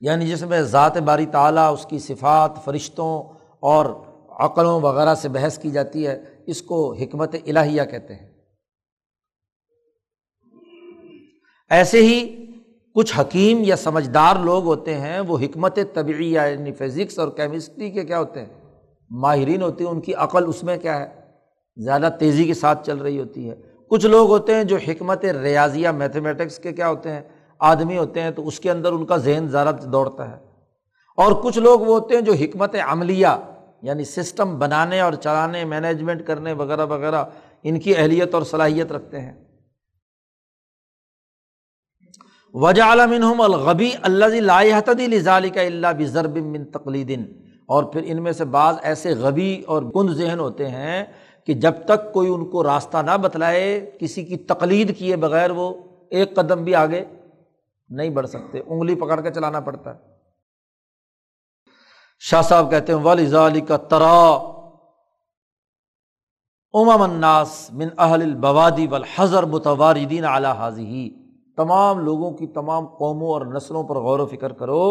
یعنی 0.00 0.26
جس 0.26 0.42
میں 0.42 0.62
ذات 0.62 0.96
باری 0.96 1.26
تعالیٰ، 1.26 1.72
اس 1.72 1.86
کی 1.86 1.98
صفات، 1.98 2.64
فرشتوں 2.64 3.22
اور 3.60 3.86
عقلوں 4.28 4.80
وغیرہ 4.80 5.14
سے 5.14 5.28
بحث 5.28 5.58
کی 5.58 5.70
جاتی 5.70 6.06
ہے۔ 6.06 6.33
اس 6.46 6.62
کو 6.62 6.92
حکمت 6.92 7.34
الہیہ 7.46 7.82
کہتے 7.90 8.14
ہیں۔ 8.14 8.34
ایسے 11.70 11.98
ہی 12.02 12.46
کچھ 12.94 13.18
حکیم 13.18 13.58
یا 13.60 13.76
سمجھدار 13.76 14.36
لوگ 14.36 14.64
ہوتے 14.64 14.94
ہیں، 14.94 15.20
وہ 15.20 15.38
حکمت 15.38 15.78
طبعی 15.94 16.32
یعنی 16.32 16.72
فزکس 16.72 17.18
اور 17.18 17.28
کیمسٹری 17.28 17.90
کے 17.90 18.04
کیا 18.04 18.18
ہوتے 18.18 18.40
ہیں؟ 18.40 18.80
ماہرین 19.10 19.62
ہوتے 19.62 19.84
ہیں، 19.84 19.90
ان 19.90 20.00
کی 20.00 20.14
عقل 20.14 20.48
اس 20.48 20.62
میں 20.62 20.76
کیا 20.76 21.00
ہے؟ 21.00 21.20
زیادہ 21.76 22.08
تیزی 22.18 22.44
کے 22.44 22.54
ساتھ 22.54 22.86
چل 22.86 22.98
رہی 22.98 23.20
ہوتی 23.20 23.50
ہے۔ 23.50 23.54
کچھ 23.90 24.06
لوگ 24.06 24.28
ہوتے 24.28 24.54
ہیں 24.54 24.64
جو 24.64 24.76
حکمت 24.76 25.24
ریاضیہ 25.24 25.88
میتھمیٹکس 25.88 26.58
کے 26.58 26.72
کیا 26.72 26.88
ہوتے 26.88 27.12
ہیں؟ 27.12 27.22
آدمی 27.58 27.98
ہوتے 27.98 28.20
ہیں 28.20 28.30
تو 28.30 28.46
اس 28.46 28.60
کے 28.60 28.70
اندر 28.70 28.92
ان 28.92 29.06
کا 29.06 29.16
ذہن 29.16 29.48
زیادہ 29.48 29.74
دوڑتا 29.92 30.30
ہے۔ 30.30 30.44
اور 31.16 31.32
کچھ 31.42 31.58
لوگ 31.58 31.80
وہ 31.80 32.00
ہوتے 32.00 32.14
ہیں 32.14 32.22
جو 32.22 32.32
حکمت 32.32 32.76
عملیہ 32.86 33.26
یعنی 33.84 34.04
سسٹم 34.04 34.58
بنانے 34.58 35.00
اور 35.00 35.12
چلانے، 35.12 35.64
مینجمنٹ 35.64 36.26
کرنے 36.26 36.52
وغیرہ 36.52 36.86
وغیرہ 36.86 37.24
ان 37.62 37.80
کی 37.80 37.96
اہلیت 37.96 38.34
اور 38.34 38.42
صلاحیت 38.42 38.92
رکھتے 38.92 39.20
ہیں۔ 39.20 39.32
وجہ 42.54 42.82
عالم 42.82 43.40
الغبی 43.40 43.90
اللہ 44.02 44.24
لاحتیٰ 44.24 45.54
کا 45.54 45.60
اللہ 45.60 45.92
بضرب 45.98 46.36
من 46.36 46.64
تقلیدن 46.64 47.24
اور 47.66 47.84
پھر 47.84 48.02
ان 48.04 48.22
میں 48.22 48.32
سے 48.32 48.44
بعض 48.44 48.76
ایسے 48.82 49.14
غبی 49.14 49.62
اور 49.66 49.82
کند 49.82 50.10
ذہن 50.10 50.40
ہوتے 50.40 50.68
ہیں 50.68 51.04
کہ 51.44 51.54
جب 51.54 51.72
تک 51.84 52.12
کوئی 52.12 52.28
ان 52.28 52.44
کو 52.50 52.64
راستہ 52.64 52.96
نہ 52.96 53.16
بتلائے، 53.16 53.90
کسی 54.00 54.24
کی 54.24 54.36
تقلید 54.36 54.96
کیے 54.98 55.16
بغیر 55.16 55.50
وہ 55.50 55.72
ایک 56.10 56.34
قدم 56.34 56.64
بھی 56.64 56.74
آگے 56.74 57.04
نہیں 57.90 58.10
بڑھ 58.10 58.26
سکتے، 58.26 58.60
انگلی 58.66 58.94
پکڑ 58.94 59.20
کے 59.20 59.30
چلانا 59.30 59.60
پڑتا 59.60 59.94
ہے۔ 59.94 60.13
شاہ 62.24 62.42
صاحب 62.42 62.70
کہتے 62.70 62.92
ہیں، 62.92 63.00
ولی 63.02 63.60
کا 63.60 63.76
ترا 63.76 64.18
امام 66.74 67.02
الناس 67.02 67.50
من 67.72 67.88
اہل 67.98 68.22
البوادی 68.22 68.86
والحضر 68.86 69.42
متواردین 69.46 70.24
اعلیٰ 70.24 70.54
حاضی 70.56 71.08
تمام 71.58 71.98
لوگوں 72.04 72.30
کی 72.38 72.46
تمام 72.54 72.86
قوموں 72.96 73.28
اور 73.32 73.42
نسلوں 73.46 73.82
پر 73.88 73.96
غور 74.02 74.18
و 74.18 74.26
فکر 74.26 74.52
کرو 74.52 74.86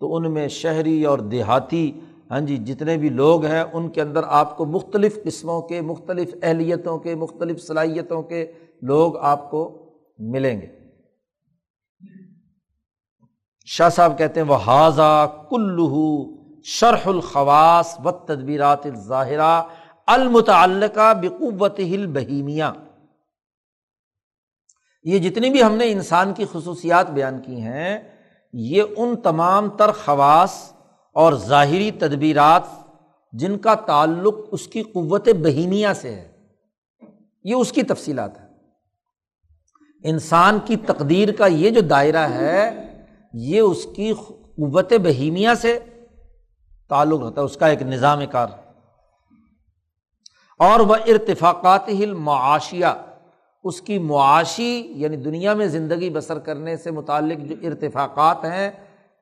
تو 0.00 0.14
ان 0.16 0.30
میں 0.32 0.46
شہری 0.48 1.04
اور 1.04 1.18
دیہاتی 1.32 1.90
ہاں 2.30 2.40
جی 2.40 2.56
جتنے 2.66 2.96
بھی 2.98 3.08
لوگ 3.08 3.44
ہیں، 3.44 3.62
ان 3.62 3.88
کے 3.90 4.00
اندر 4.02 4.22
آپ 4.38 4.56
کو 4.56 4.64
مختلف 4.66 5.22
قسموں 5.24 5.60
کے، 5.68 5.80
مختلف 5.80 6.34
اہلیتوں 6.42 6.98
کے، 6.98 7.14
مختلف 7.14 7.62
صلاحیتوں 7.66 8.22
کے 8.22 8.46
لوگ 8.82 9.16
آپ 9.30 9.50
کو 9.50 9.62
ملیں 10.18 10.60
گے۔ 10.60 10.66
شاہ 13.68 13.88
صاحب 13.88 14.18
کہتے 14.18 14.40
ہیں 14.40 14.48
وہ 14.48 14.56
حاضہ 14.66 15.26
کلو 15.50 16.37
شرح 16.64 17.06
الخواص 17.06 17.94
و 18.04 18.10
تدبیرات 18.10 18.86
الظاہرہ 18.86 19.62
المتعلقہ 20.06 21.12
بقوت 21.14 21.78
ہل 21.78 22.06
بہیمیاں 22.06 22.72
یہ 25.04 25.18
جتنی 25.18 25.50
بھی 25.50 25.62
ہم 25.62 25.72
نے 25.72 25.90
انسان 25.92 26.34
کی 26.34 26.44
خصوصیات 26.52 27.10
بیان 27.10 27.40
کی 27.42 27.60
ہیں، 27.60 27.98
یہ 28.52 28.82
ان 28.96 29.16
تمام 29.16 29.68
تر 29.68 29.92
خواص 29.92 30.72
اور 31.12 31.32
ظاہری 31.32 31.90
تدبیرات 31.90 32.62
جن 33.32 33.58
کا 33.58 33.74
تعلق 33.74 34.34
اس 34.52 34.66
کی 34.66 34.82
قوت 34.82 35.28
بہیمیا 35.42 35.94
سے 35.94 36.14
ہے۔ 36.14 36.28
یہ 37.44 37.54
اس 37.54 37.72
کی 37.72 37.82
تفصیلات 37.82 38.40
ہے 38.40 38.46
انسان 40.04 40.58
کی 40.64 40.76
تقدیر 40.76 41.32
کا 41.32 41.46
یہ 41.46 41.70
جو 41.70 41.80
دائرہ 41.80 42.28
ہے، 42.28 42.70
یہ 43.32 43.60
اس 43.60 43.86
کی 43.96 44.12
قوت 44.12 44.92
بہیمیا 44.92 45.54
سے 45.54 45.78
تعلق 46.88 47.22
رہتا 47.22 47.40
ہے، 47.40 47.46
اس 47.46 47.56
کا 47.56 47.66
ایک 47.66 47.82
نظام 47.82 48.20
کار۔ 48.30 48.46
اور 50.58 50.80
وہ 50.80 50.94
ارتفاقات 50.94 51.88
ہل 51.88 52.14
معاشیہ، 52.14 52.86
اس 53.64 53.80
کی 53.80 53.98
معاشی 53.98 54.92
یعنی 54.94 55.16
دنیا 55.16 55.54
میں 55.54 55.66
زندگی 55.66 56.10
بسر 56.10 56.38
کرنے 56.38 56.76
سے 56.76 56.90
متعلق 56.90 57.48
جو 57.48 57.54
ارتفاقات 57.62 58.44
ہیں، 58.44 58.70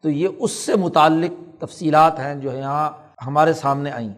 تو 0.03 0.11
یہ 0.11 0.29
اس 0.39 0.51
سے 0.51 0.77
متعلق 0.77 1.61
تفصیلات 1.61 2.19
ہیں 2.19 2.35
جو 2.35 2.53
یہاں 2.53 2.91
ہمارے 3.27 3.53
سامنے 3.53 3.91
آئیں۔ 3.91 4.13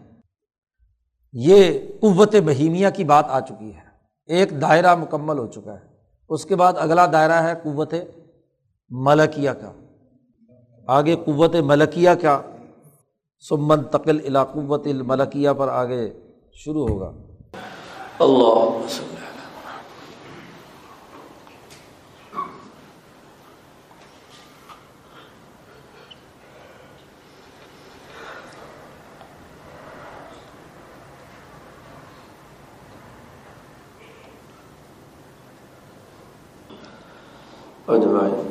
یہ 1.33 1.79
قوت 2.01 2.35
بہیمیا 2.45 2.89
کی 2.89 3.03
بات 3.03 3.25
آ 3.27 3.39
چکی 3.39 3.75
ہے۔ 3.75 3.89
ایک 4.25 4.61
دائرہ 4.61 4.95
مکمل 4.95 5.37
ہو 5.37 5.47
چکا 5.47 5.73
ہے۔ 5.73 5.85
اس 6.29 6.45
کے 6.45 6.55
بعد 6.55 6.73
اگلا 6.77 7.05
دائرہ 7.05 7.43
ہے 7.43 7.53
قوت 7.63 7.93
ملکیہ 8.89 9.51
کا۔ 9.51 9.71
آگے 10.87 11.15
قوت 11.25 11.55
ملکیہ 11.55 12.09
کا 12.21 12.41
سمن 13.47 13.83
تقل 13.83 14.19
علاقوت 14.25 14.87
الملکیہ 14.87 15.49
پر 15.57 15.67
آگے 15.67 16.09
شروع 16.53 16.87
ہوگا۔ 16.87 17.11
اللہ 18.19 18.87
اجمائن 37.87 38.49